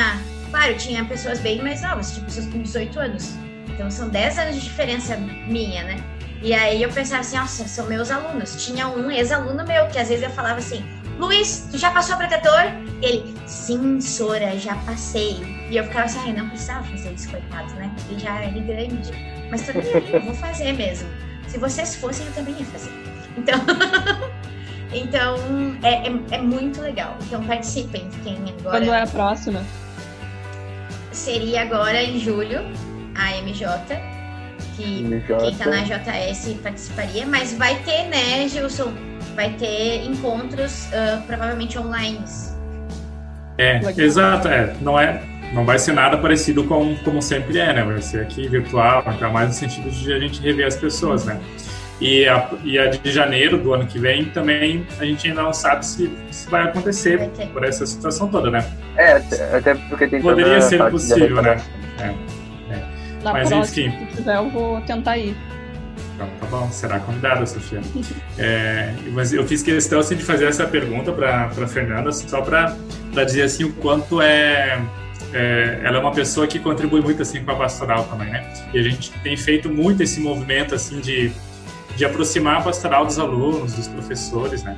claro, 0.51 0.77
tinha 0.77 1.05
pessoas 1.05 1.41
bem 1.41 1.61
mais 1.63 1.83
novas, 1.83 2.13
tipo 2.13 2.27
pessoas 2.27 2.47
com 2.47 2.63
18 2.63 3.01
anos. 3.01 3.46
Então 3.77 3.91
são 3.91 4.09
10 4.09 4.39
anos 4.39 4.55
de 4.55 4.63
diferença 4.63 5.19
minha, 5.19 5.85
né? 5.85 6.03
E 6.43 6.55
aí 6.55 6.83
eu 6.83 6.91
pensava 6.91 7.21
assim, 7.21 7.37
nossa, 7.37 7.69
são 7.69 7.87
meus 7.87 8.11
alunos. 8.11 8.65
Tinha 8.65 8.89
um 8.89 9.11
ex-aluno 9.11 9.67
meu 9.67 9.87
que 9.89 9.99
às 9.99 10.09
vezes 10.09 10.25
eu 10.25 10.31
falava 10.31 10.59
assim, 10.59 10.83
Luiz, 11.19 11.69
tu 11.71 11.77
já 11.77 11.91
passou 11.91 12.17
protetor? 12.17 12.63
Ele, 13.03 13.35
sim, 13.47 14.01
Sora, 14.01 14.59
já 14.59 14.75
passei. 14.77 15.37
E 15.71 15.77
eu 15.77 15.85
ficava 15.85 16.07
assim, 16.07 16.33
não 16.33 16.49
precisava 16.49 16.85
fazer 16.85 17.13
isso, 17.13 17.29
coitado, 17.31 17.75
né? 17.75 17.95
Ele 18.09 18.19
já 18.19 18.41
é 18.41 18.49
grande. 18.49 19.13
Mas 19.51 19.67
tudo 19.67 19.83
bem, 19.83 20.11
eu 20.11 20.21
vou 20.25 20.35
fazer 20.35 20.73
mesmo. 20.73 21.09
Se 21.47 21.59
vocês 21.59 21.97
fossem, 21.97 22.27
eu 22.27 22.33
também 22.33 22.55
ia 22.59 22.65
fazer. 22.65 22.93
Então, 23.37 23.59
então 24.93 25.37
é, 25.83 26.09
é, 26.09 26.37
é, 26.37 26.39
muito 26.41 26.81
legal. 26.81 27.15
Então 27.27 27.45
participem, 27.45 28.09
quem 28.25 28.37
agora. 28.59 28.79
Quando 28.79 28.93
é 28.93 29.03
a 29.03 29.07
próxima? 29.07 29.63
Seria 31.13 31.63
agora 31.63 32.03
em 32.03 32.19
julho, 32.19 32.61
a 33.17 33.41
MJ. 33.41 34.01
Que 34.77 35.03
MJ. 35.03 35.39
quem 35.39 35.55
tá 35.57 35.67
na 35.67 35.83
JS 35.83 36.55
participaria, 36.63 37.27
mas 37.27 37.53
vai 37.55 37.77
ter, 37.77 38.05
né, 38.05 38.49
Gilson? 38.49 38.93
vai 39.37 39.51
ter 39.51 40.05
encontros 40.05 40.87
uh, 40.87 41.23
provavelmente 41.27 41.79
online. 41.79 42.25
É, 43.59 43.75
Legal. 43.75 44.01
exato, 44.01 44.49
é, 44.49 44.75
não 44.81 44.99
é, 44.99 45.23
não 45.53 45.65
vai 45.65 45.79
ser 45.79 45.93
nada 45.93 46.17
parecido 46.17 46.65
com 46.65 46.97
como 46.97 47.23
sempre 47.23 47.59
é, 47.59 47.73
né? 47.73 47.83
Vai 47.85 48.03
ser 48.03 48.23
aqui 48.23 48.49
virtual, 48.49 49.05
então 49.15 49.31
mais 49.31 49.49
no 49.49 49.55
sentido 49.55 49.91
de 49.91 50.13
a 50.13 50.19
gente 50.19 50.41
rever 50.41 50.67
as 50.67 50.77
pessoas, 50.77 51.25
né? 51.25 51.39
E 52.01 52.27
a, 52.29 52.51
e 52.63 52.79
a 52.79 52.89
de 52.89 53.11
janeiro 53.11 53.57
do 53.57 53.73
ano 53.73 53.87
que 53.87 53.99
vem 53.99 54.27
também 54.27 54.87
a 54.99 55.05
gente 55.05 55.29
ainda 55.29 55.43
não 55.43 55.53
sabe 55.55 55.87
se, 55.87 56.11
se 56.31 56.51
vai 56.51 56.65
acontecer 56.65 57.17
vai 57.17 57.47
por 57.47 57.65
essa 57.65 57.87
situação 57.87 58.29
toda, 58.29 58.51
né? 58.51 58.67
É, 58.97 59.13
até 59.57 59.75
porque 59.75 60.07
tem 60.07 60.21
Poderia 60.21 60.61
ser 60.61 60.91
possível, 60.91 61.41
né? 61.41 61.59
É, 61.99 62.15
é. 63.31 63.33
Mas 63.33 63.49
próxima, 63.49 63.87
enfim. 63.87 64.07
Se 64.11 64.17
quiser, 64.17 64.37
eu 64.37 64.51
vou 64.51 64.81
tentar 64.83 65.17
ir. 65.19 65.37
Então, 66.15 66.29
tá 66.41 66.47
bom, 66.47 66.71
será 66.71 66.99
convidada, 67.01 67.45
Sofia. 67.47 67.81
É, 68.39 68.93
mas 69.13 69.33
eu 69.33 69.47
fiz 69.47 69.63
questão 69.63 69.99
assim, 69.99 70.15
de 70.15 70.23
fazer 70.23 70.47
essa 70.47 70.67
pergunta 70.67 71.11
para 71.11 71.47
a 71.47 71.67
Fernanda, 71.67 72.13
só 72.13 72.43
para 72.43 72.77
dizer 73.25 73.43
assim, 73.43 73.65
o 73.65 73.73
quanto 73.73 74.21
é, 74.21 74.79
é, 75.33 75.81
Ela 75.83 75.97
é 75.97 76.01
uma 76.01 76.13
pessoa 76.13 76.47
que 76.47 76.59
contribui 76.59 77.01
muito 77.01 77.23
assim, 77.23 77.43
com 77.43 77.51
a 77.51 77.57
pastoral 77.57 78.05
também, 78.05 78.31
né? 78.31 78.53
E 78.73 78.79
a 78.79 78.83
gente 78.83 79.11
tem 79.23 79.37
feito 79.37 79.71
muito 79.71 80.03
esse 80.03 80.21
movimento 80.21 80.75
assim, 80.75 81.01
de, 81.01 81.33
de 81.97 82.05
aproximar 82.05 82.59
a 82.59 82.61
pastoral 82.61 83.07
dos 83.07 83.19
alunos, 83.19 83.75
dos 83.75 83.89
professores, 83.89 84.63
né? 84.63 84.77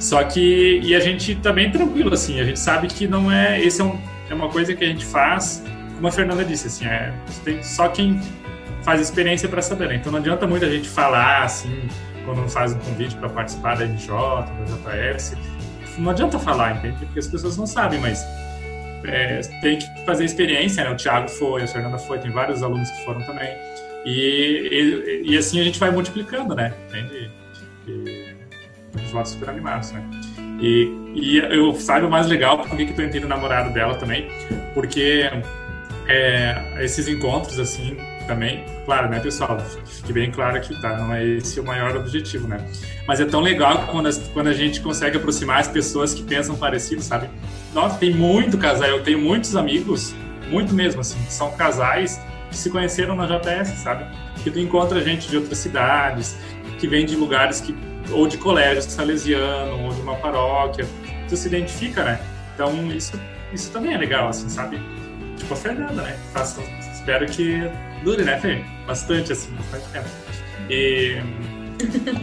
Só 0.00 0.22
que, 0.24 0.80
e 0.82 0.94
a 0.94 1.00
gente 1.00 1.34
também 1.36 1.70
tranquilo, 1.70 2.14
assim, 2.14 2.40
a 2.40 2.44
gente 2.44 2.58
sabe 2.58 2.88
que 2.88 3.06
não 3.06 3.30
é, 3.30 3.60
esse 3.62 3.80
é, 3.80 3.84
um, 3.84 3.98
é 4.30 4.34
uma 4.34 4.48
coisa 4.48 4.74
que 4.74 4.82
a 4.82 4.86
gente 4.86 5.04
faz, 5.04 5.62
como 6.00 6.08
a 6.08 6.12
Fernanda 6.12 6.42
disse, 6.42 6.66
assim, 6.66 6.86
é, 6.86 7.12
só 7.62 7.86
quem 7.88 8.18
faz 8.82 9.02
experiência 9.02 9.46
para 9.50 9.60
saber, 9.60 9.88
né? 9.88 9.96
Então 9.96 10.10
não 10.10 10.18
adianta 10.18 10.46
muita 10.46 10.70
gente 10.70 10.88
falar 10.88 11.42
assim, 11.42 11.86
quando 12.24 12.48
faz 12.48 12.72
um 12.72 12.78
convite 12.78 13.14
para 13.16 13.28
participar 13.28 13.76
da 13.76 13.84
NJ, 13.84 14.08
da 14.08 15.10
JS. 15.10 15.36
Não 15.98 16.10
adianta 16.10 16.38
falar, 16.38 16.78
entende? 16.78 17.04
Porque 17.04 17.18
as 17.18 17.26
pessoas 17.26 17.58
não 17.58 17.66
sabem, 17.66 18.00
mas 18.00 18.24
é, 19.04 19.42
tem 19.60 19.78
que 19.78 20.04
fazer 20.06 20.24
experiência, 20.24 20.84
né? 20.84 20.90
O 20.90 20.96
Thiago 20.96 21.28
foi, 21.28 21.64
a 21.64 21.66
Fernanda 21.66 21.98
foi, 21.98 22.18
tem 22.18 22.30
vários 22.30 22.62
alunos 22.62 22.88
que 22.90 23.04
foram 23.04 23.20
também. 23.20 23.54
E, 24.06 25.20
e, 25.26 25.32
e 25.32 25.36
assim 25.36 25.60
a 25.60 25.64
gente 25.64 25.78
vai 25.78 25.90
multiplicando, 25.90 26.54
né? 26.54 26.72
Entende? 26.88 27.30
E, 27.86 28.40
os 29.04 29.10
votos 29.10 29.32
super 29.32 29.50
animados, 29.50 29.92
né? 29.92 30.02
E, 30.62 30.90
e 31.14 31.36
eu 31.36 31.74
saiba 31.74 32.06
o 32.06 32.10
mais 32.10 32.26
legal 32.26 32.58
porque 32.58 32.86
que 32.86 32.94
tu 32.94 33.02
entrei 33.02 33.20
no 33.20 33.28
namorado 33.28 33.70
dela 33.74 33.96
também, 33.96 34.30
porque 34.72 35.28
é, 36.10 36.84
esses 36.84 37.06
encontros, 37.08 37.58
assim, 37.58 37.96
também, 38.26 38.64
claro, 38.84 39.08
né, 39.08 39.20
pessoal? 39.20 39.58
Fique 39.86 40.12
bem 40.12 40.30
claro 40.30 40.56
aqui, 40.56 40.78
tá? 40.80 40.96
Não 40.96 41.12
é 41.12 41.24
esse 41.24 41.58
o 41.60 41.64
maior 41.64 41.96
objetivo, 41.96 42.46
né? 42.46 42.58
Mas 43.06 43.20
é 43.20 43.24
tão 43.24 43.40
legal 43.40 43.86
quando, 43.90 44.08
quando 44.32 44.48
a 44.48 44.52
gente 44.52 44.80
consegue 44.80 45.16
aproximar 45.16 45.60
as 45.60 45.68
pessoas 45.68 46.14
que 46.14 46.22
pensam 46.22 46.56
parecido, 46.56 47.02
sabe? 47.02 47.28
Nossa, 47.74 47.98
tem 47.98 48.14
muito 48.14 48.58
casal, 48.58 48.88
eu 48.88 49.02
tenho 49.02 49.20
muitos 49.20 49.56
amigos, 49.56 50.14
muito 50.48 50.74
mesmo, 50.74 51.00
assim, 51.00 51.18
que 51.24 51.32
são 51.32 51.52
casais 51.52 52.20
que 52.50 52.56
se 52.56 52.70
conheceram 52.70 53.14
na 53.14 53.26
JS, 53.26 53.68
sabe? 53.78 54.04
Que 54.42 54.50
tu 54.50 54.58
encontra 54.58 55.00
gente 55.00 55.28
de 55.28 55.36
outras 55.36 55.58
cidades, 55.58 56.36
que 56.78 56.88
vem 56.88 57.06
de 57.06 57.14
lugares 57.14 57.60
que, 57.60 57.74
ou 58.10 58.26
de 58.26 58.38
colégio 58.38 58.82
salesiano, 58.82 59.84
ou 59.84 59.92
de 59.92 60.00
uma 60.00 60.16
paróquia, 60.16 60.86
tu 61.28 61.36
se 61.36 61.46
identifica, 61.46 62.02
né? 62.02 62.20
Então, 62.54 62.90
isso, 62.92 63.18
isso 63.52 63.70
também 63.70 63.94
é 63.94 63.98
legal, 63.98 64.28
assim, 64.28 64.48
sabe? 64.48 64.80
A 65.50 65.56
Fernanda, 65.56 66.02
né? 66.02 66.16
Faça, 66.32 66.60
espero 66.92 67.26
que 67.26 67.58
dure, 68.04 68.22
né, 68.22 68.38
Fê? 68.38 68.64
Bastante, 68.86 69.32
assim, 69.32 69.52
bastante 69.54 69.88
tempo. 69.88 70.08
E, 70.70 71.16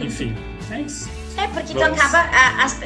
enfim, 0.02 0.34
é 0.70 0.80
isso. 0.80 1.10
É, 1.36 1.46
porque 1.48 1.74
Vamos. 1.74 1.98
tu 1.98 2.02
acaba. 2.02 2.18
A, 2.18 2.64
as, 2.64 2.80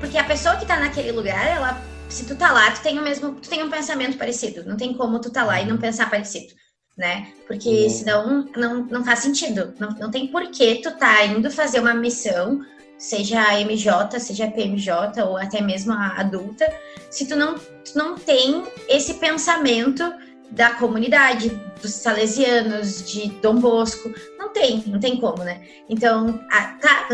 porque 0.00 0.18
a 0.18 0.24
pessoa 0.24 0.56
que 0.56 0.66
tá 0.66 0.78
naquele 0.78 1.12
lugar, 1.12 1.46
ela. 1.46 1.80
Se 2.08 2.26
tu 2.26 2.34
tá 2.36 2.52
lá, 2.52 2.70
tu 2.72 2.82
tem 2.82 2.98
o 2.98 3.02
mesmo. 3.02 3.32
Tu 3.34 3.48
tem 3.48 3.62
um 3.62 3.70
pensamento 3.70 4.18
parecido. 4.18 4.64
Não 4.64 4.76
tem 4.76 4.94
como 4.94 5.20
tu 5.20 5.30
tá 5.30 5.44
lá 5.44 5.60
e 5.60 5.66
não 5.66 5.78
pensar 5.78 6.10
parecido. 6.10 6.52
Né? 6.96 7.32
Porque 7.46 7.68
uhum. 7.68 7.90
senão 7.90 8.48
não, 8.56 8.84
não 8.86 9.04
faz 9.04 9.20
sentido. 9.20 9.74
Não, 9.80 9.90
não 9.90 10.10
tem 10.10 10.28
porquê 10.28 10.80
tu 10.82 10.90
tá 10.96 11.24
indo 11.24 11.50
fazer 11.50 11.80
uma 11.80 11.94
missão, 11.94 12.60
seja 12.98 13.40
a 13.42 13.60
MJ, 13.60 14.18
seja 14.18 14.46
a 14.46 14.50
PMJ 14.50 15.22
ou 15.22 15.36
até 15.36 15.60
mesmo 15.60 15.92
a 15.92 16.20
adulta, 16.20 16.72
se 17.10 17.26
tu 17.26 17.36
não, 17.36 17.54
tu 17.54 17.96
não 17.96 18.16
tem 18.16 18.64
esse 18.88 19.14
pensamento 19.14 20.02
da 20.50 20.70
comunidade, 20.74 21.50
dos 21.82 21.92
salesianos, 21.92 23.10
de 23.10 23.28
Dom 23.40 23.56
Bosco. 23.56 24.12
Não 24.38 24.52
tem, 24.52 24.82
não 24.86 25.00
tem 25.00 25.16
como, 25.16 25.42
né? 25.42 25.62
Então, 25.88 26.40
a, 26.50 26.62
tá, 26.74 27.08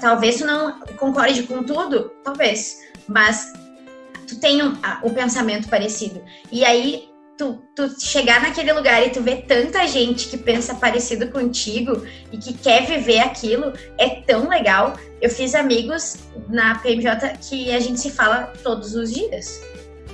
talvez 0.00 0.38
tu 0.38 0.46
não 0.46 0.80
concorde 0.96 1.42
com 1.42 1.62
tudo, 1.62 2.10
talvez, 2.24 2.78
mas 3.06 3.52
tu 4.26 4.40
tem 4.40 4.62
um, 4.62 4.76
a, 4.82 5.00
o 5.02 5.10
pensamento 5.10 5.68
parecido. 5.68 6.22
E 6.50 6.64
aí, 6.64 7.11
tu, 7.36 7.62
tu 7.74 8.00
chegar 8.00 8.42
naquele 8.42 8.72
lugar 8.72 9.06
e 9.06 9.10
tu 9.10 9.22
ver 9.22 9.44
tanta 9.46 9.86
gente 9.86 10.28
que 10.28 10.36
pensa 10.36 10.74
parecido 10.74 11.28
contigo 11.28 12.06
e 12.30 12.38
que 12.38 12.52
quer 12.52 12.86
viver 12.86 13.20
aquilo, 13.20 13.72
é 13.98 14.08
tão 14.22 14.48
legal. 14.48 14.94
Eu 15.20 15.30
fiz 15.30 15.54
amigos 15.54 16.16
na 16.48 16.78
PMJ 16.78 17.38
que 17.40 17.72
a 17.72 17.80
gente 17.80 18.00
se 18.00 18.10
fala 18.10 18.52
todos 18.62 18.94
os 18.94 19.12
dias. 19.12 19.62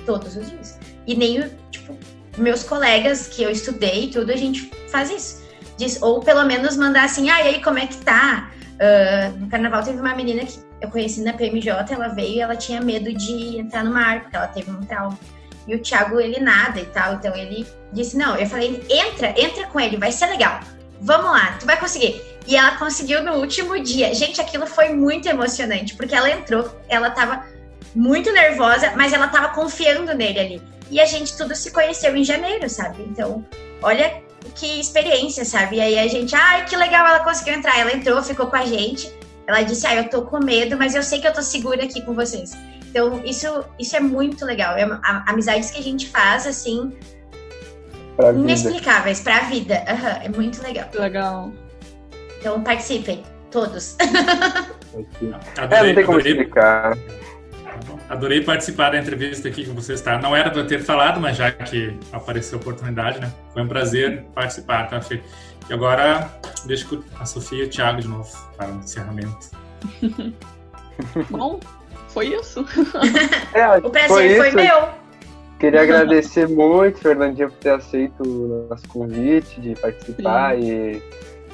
Todos 0.05 0.35
os 0.35 0.49
dias. 0.49 0.79
E 1.05 1.15
nem, 1.15 1.49
tipo, 1.71 1.97
meus 2.37 2.63
colegas 2.63 3.27
que 3.27 3.43
eu 3.43 3.49
estudei 3.49 4.05
e 4.05 4.11
tudo, 4.11 4.31
a 4.31 4.37
gente 4.37 4.71
faz 4.89 5.09
isso. 5.09 5.43
Diz, 5.77 6.01
ou 6.01 6.19
pelo 6.19 6.45
menos 6.45 6.75
mandar 6.75 7.05
assim, 7.05 7.29
ah, 7.29 7.41
e 7.41 7.47
aí 7.55 7.61
como 7.61 7.79
é 7.79 7.87
que 7.87 7.97
tá? 7.97 8.51
Uh, 8.75 9.37
no 9.37 9.49
carnaval 9.49 9.83
teve 9.83 9.99
uma 9.99 10.15
menina 10.15 10.45
que 10.45 10.59
eu 10.81 10.89
conheci 10.89 11.21
na 11.21 11.33
PMJ, 11.33 11.93
ela 11.93 12.09
veio 12.09 12.35
e 12.35 12.39
ela 12.39 12.55
tinha 12.55 12.81
medo 12.81 13.13
de 13.13 13.57
entrar 13.57 13.83
no 13.83 13.91
mar, 13.91 14.21
porque 14.21 14.35
ela 14.35 14.47
teve 14.47 14.71
um 14.71 14.81
trauma. 14.81 15.17
E 15.69 15.75
o 15.75 15.79
Thiago, 15.79 16.19
ele 16.19 16.39
nada 16.39 16.79
e 16.79 16.85
tal, 16.85 17.13
então 17.13 17.35
ele 17.35 17.65
disse, 17.93 18.17
não, 18.17 18.35
eu 18.35 18.47
falei, 18.47 18.83
entra, 18.89 19.33
entra 19.39 19.67
com 19.67 19.79
ele, 19.79 19.97
vai 19.97 20.11
ser 20.11 20.25
legal. 20.25 20.59
Vamos 20.99 21.31
lá, 21.31 21.57
tu 21.59 21.65
vai 21.65 21.79
conseguir. 21.79 22.21
E 22.47 22.55
ela 22.55 22.75
conseguiu 22.77 23.23
no 23.23 23.35
último 23.35 23.79
dia. 23.79 24.13
Gente, 24.13 24.41
aquilo 24.41 24.65
foi 24.65 24.89
muito 24.89 25.29
emocionante, 25.29 25.95
porque 25.95 26.15
ela 26.15 26.29
entrou, 26.29 26.75
ela 26.89 27.11
tava 27.11 27.45
muito 27.95 28.31
nervosa, 28.33 28.93
mas 28.95 29.13
ela 29.13 29.27
tava 29.27 29.49
confiando 29.49 30.13
nele 30.15 30.39
ali. 30.39 30.61
E 30.89 30.99
a 30.99 31.05
gente 31.05 31.37
tudo 31.37 31.55
se 31.55 31.71
conheceu 31.71 32.15
em 32.17 32.23
janeiro, 32.23 32.67
sabe? 32.67 33.03
Então, 33.03 33.45
olha 33.81 34.23
que 34.55 34.79
experiência, 34.79 35.45
sabe? 35.45 35.77
E 35.77 35.81
aí 35.81 35.99
a 35.99 36.07
gente, 36.07 36.35
ai, 36.35 36.65
que 36.65 36.75
legal, 36.75 37.05
ela 37.05 37.19
conseguiu 37.19 37.53
entrar. 37.53 37.77
Ela 37.77 37.93
entrou, 37.93 38.21
ficou 38.23 38.47
com 38.47 38.55
a 38.55 38.65
gente. 38.65 39.11
Ela 39.49 39.63
disse, 39.63 39.87
ah, 39.87 39.95
eu 39.95 40.07
tô 40.07 40.21
com 40.21 40.37
medo, 40.37 40.77
mas 40.77 40.93
eu 40.93 41.01
sei 41.01 41.19
que 41.19 41.27
eu 41.27 41.33
tô 41.33 41.41
segura 41.41 41.83
aqui 41.83 42.03
com 42.03 42.13
vocês. 42.13 42.55
Então, 42.87 43.19
isso, 43.25 43.47
isso 43.79 43.95
é 43.95 43.99
muito 43.99 44.45
legal. 44.45 44.77
É 44.77 44.83
a, 44.83 45.25
amizades 45.27 45.71
que 45.71 45.79
a 45.79 45.81
gente 45.81 46.07
faz, 46.07 46.45
assim, 46.45 46.95
Pra 48.15 48.31
inexplicáveis 48.31 49.21
pra 49.21 49.39
vida. 49.45 49.83
Aham, 49.87 50.19
é 50.23 50.29
muito 50.29 50.61
legal. 50.61 50.87
Legal. 50.93 51.51
Então, 52.39 52.61
participem, 52.61 53.23
todos. 53.49 53.97
É, 53.99 55.61
Adorei, 55.61 55.87
não 55.89 55.95
tem 55.95 56.05
como 56.05 56.17
adorei, 56.17 56.31
explicar. 56.31 56.97
adorei 58.09 58.41
participar 58.43 58.89
da 58.91 58.97
entrevista 58.99 59.47
aqui 59.47 59.65
com 59.65 59.73
vocês, 59.73 60.01
tá? 60.01 60.19
Não 60.19 60.35
era 60.35 60.49
para 60.49 60.61
eu 60.61 60.67
ter 60.67 60.83
falado, 60.83 61.19
mas 61.19 61.37
já 61.37 61.51
que 61.51 61.97
apareceu 62.11 62.57
a 62.59 62.61
oportunidade, 62.61 63.19
né? 63.19 63.31
Foi 63.53 63.61
um 63.61 63.67
prazer 63.67 64.25
participar, 64.33 64.87
tá, 64.89 65.01
Fê? 65.01 65.21
E 65.69 65.73
agora 65.73 66.29
deixo 66.65 66.87
com 66.97 67.03
a 67.19 67.25
Sofia 67.25 67.63
e 67.63 67.67
o 67.67 67.69
Thiago 67.69 68.01
de 68.01 68.07
novo 68.07 68.29
para 68.57 68.71
o 68.71 68.75
encerramento. 68.79 69.49
Bom, 71.29 71.59
foi 72.09 72.27
isso. 72.35 72.65
É, 73.53 73.77
O 73.77 73.89
prazer 73.89 74.37
foi, 74.37 74.47
isso. 74.47 74.55
meu. 74.55 74.89
Queria 75.59 75.81
agradecer 75.81 76.47
muito, 76.49 76.99
Fernandinha, 76.99 77.49
por 77.49 77.57
ter 77.57 77.71
aceito 77.71 78.23
o 78.23 78.67
nosso 78.69 78.87
convite 78.87 79.59
de 79.61 79.75
participar 79.75 80.57
e, 80.57 81.01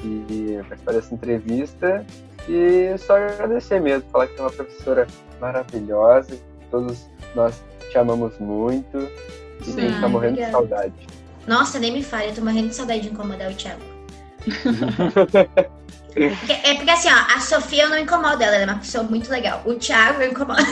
e 0.02 0.58
participar 0.68 0.92
dessa 0.92 1.14
entrevista. 1.14 2.06
E 2.48 2.96
só 2.98 3.16
agradecer 3.16 3.80
mesmo, 3.80 4.08
falar 4.10 4.28
que 4.28 4.38
é 4.38 4.42
uma 4.42 4.50
professora 4.50 5.06
maravilhosa, 5.40 6.38
todos 6.70 7.06
nós 7.34 7.60
te 7.90 7.98
amamos 7.98 8.38
muito 8.38 8.98
e 9.66 9.70
a 9.70 9.88
gente 9.88 10.00
tá 10.00 10.08
morrendo 10.08 10.36
de 10.36 10.42
obrigada. 10.42 10.52
saudade. 10.52 11.06
Nossa, 11.46 11.78
nem 11.80 11.92
me 11.92 12.02
fale, 12.02 12.28
eu 12.28 12.34
tô 12.34 12.40
morrendo 12.42 12.68
de 12.68 12.74
saudade 12.74 13.00
de 13.00 13.08
incomodar 13.08 13.50
o 13.50 13.54
Thiago. 13.54 13.95
Porque- 16.16 16.52
é 16.64 16.74
porque 16.74 16.90
assim, 16.90 17.08
ó, 17.10 17.36
a 17.36 17.40
Sofia 17.40 17.82
eu 17.84 17.90
não 17.90 17.98
incomodo 17.98 18.42
ela, 18.42 18.54
ela 18.56 18.64
é 18.64 18.66
uma 18.66 18.78
pessoa 18.78 19.04
muito 19.04 19.30
legal. 19.30 19.60
O 19.66 19.74
Thiago 19.74 20.22
eu 20.22 20.30
incomodo. 20.30 20.62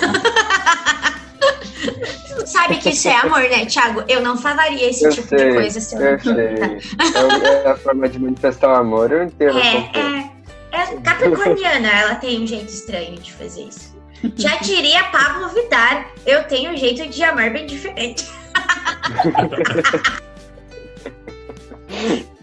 Sabe 2.46 2.76
que 2.78 2.88
isso 2.90 3.08
é 3.08 3.16
amor, 3.16 3.40
né, 3.40 3.66
Thiago? 3.66 4.02
Eu 4.08 4.22
não 4.22 4.38
falaria 4.38 4.88
esse 4.88 5.04
Eu 5.04 5.10
tipo 5.10 5.28
sei, 5.28 5.48
de 5.50 5.54
coisa 5.54 5.80
se 5.80 5.94
eu 5.94 6.00
Eu 6.00 6.12
não 6.12 6.18
sei. 6.20 6.34
É, 6.34 7.64
é 7.66 7.70
a 7.70 7.76
forma 7.76 8.08
de 8.08 8.18
manifestar 8.18 8.68
o 8.68 8.74
amor, 8.76 9.12
eu 9.12 9.24
entendo. 9.24 9.58
É, 9.58 10.30
é, 10.72 10.72
é 10.72 10.86
capricorniana, 11.02 11.88
ela 11.88 12.14
tem 12.14 12.42
um 12.42 12.46
jeito 12.46 12.72
estranho 12.72 13.16
de 13.16 13.30
fazer 13.32 13.64
isso. 13.64 13.92
Já 14.36 14.56
diria 14.56 15.04
Pablo 15.04 15.48
Vittar, 15.50 16.08
eu 16.24 16.44
tenho 16.44 16.72
um 16.72 16.76
jeito 16.76 17.06
de 17.06 17.22
amar 17.22 17.50
bem 17.50 17.66
diferente. 17.66 18.26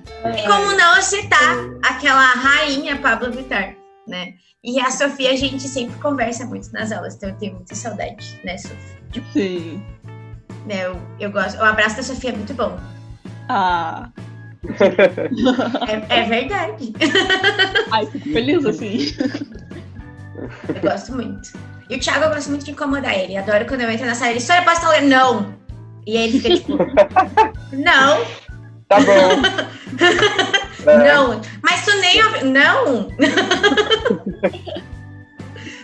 Como 0.47 0.77
não 0.77 1.01
citar 1.01 1.57
aquela 1.83 2.33
rainha 2.33 2.97
Pablo 2.97 3.31
Vittar, 3.31 3.75
né? 4.07 4.33
E 4.63 4.79
a 4.79 4.91
Sofia, 4.91 5.31
a 5.31 5.35
gente 5.35 5.67
sempre 5.67 5.95
conversa 5.99 6.45
muito 6.45 6.71
nas 6.71 6.91
aulas, 6.91 7.15
então 7.15 7.29
eu 7.29 7.35
tenho 7.37 7.55
muita 7.55 7.73
saudade, 7.73 8.39
né, 8.43 8.57
Sofia? 8.57 9.23
Sim. 9.33 9.83
Né, 10.67 10.85
Eu, 10.85 11.01
eu 11.19 11.31
gosto. 11.31 11.57
O 11.57 11.63
abraço 11.63 11.97
da 11.97 12.03
Sofia 12.03 12.29
é 12.29 12.33
muito 12.33 12.53
bom. 12.53 12.79
Ah, 13.49 14.09
É, 16.09 16.19
é 16.19 16.23
verdade. 16.23 16.93
ai, 17.91 18.05
fico 18.05 18.29
feliz 18.31 18.65
assim. 18.65 19.07
Eu 20.69 20.81
gosto 20.81 21.13
muito. 21.13 21.49
E 21.89 21.95
o 21.95 21.99
Thiago, 21.99 22.25
eu 22.25 22.29
gosto 22.29 22.49
muito 22.49 22.65
de 22.65 22.71
incomodar 22.71 23.17
ele. 23.17 23.35
Adoro 23.35 23.65
quando 23.65 23.81
eu 23.81 23.89
entro 23.89 24.05
na 24.05 24.15
sala, 24.15 24.31
ele 24.31 24.39
só 24.39 24.53
eu 24.55 24.63
posso 24.63 24.87
ler. 24.89 25.01
Não! 25.01 25.53
E 26.05 26.17
aí 26.17 26.29
ele 26.29 26.39
fica 26.39 26.55
tipo, 26.55 26.77
não, 27.75 28.25
Tá 28.91 28.99
bom. 28.99 29.41
É, 30.83 30.97
não. 30.97 31.39
Mas 31.61 31.85
tu 31.85 31.91
nem. 31.97 32.19
Não! 32.51 33.07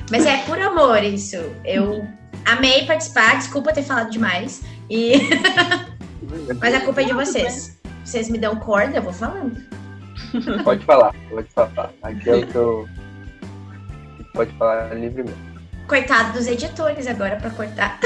Mas 0.09 0.25
é 0.25 0.37
por 0.37 0.59
amor 0.59 1.03
isso. 1.03 1.37
Eu 1.63 2.03
amei 2.43 2.83
participar, 2.87 3.35
desculpa 3.35 3.71
ter 3.71 3.83
falado 3.83 4.09
demais. 4.09 4.63
E... 4.89 5.29
Mas 6.59 6.73
a 6.73 6.79
culpa 6.79 7.01
é 7.01 7.05
de 7.05 7.13
vocês. 7.13 7.79
Vocês 8.03 8.27
me 8.27 8.39
dão 8.39 8.55
corda, 8.55 8.97
eu 8.97 9.03
vou 9.03 9.13
falando. 9.13 9.55
Pode 10.63 10.83
falar, 10.83 11.13
pode 11.29 11.47
falar. 11.49 11.91
Aqui 12.01 12.29
é 12.31 12.35
o 12.35 12.47
que 12.47 12.55
eu. 12.55 12.89
Pode 14.33 14.51
falar 14.57 14.95
livremente. 14.95 15.37
Coitado 15.87 16.33
dos 16.33 16.47
editores 16.47 17.05
agora 17.05 17.35
pra 17.35 17.51
cortar. 17.51 17.99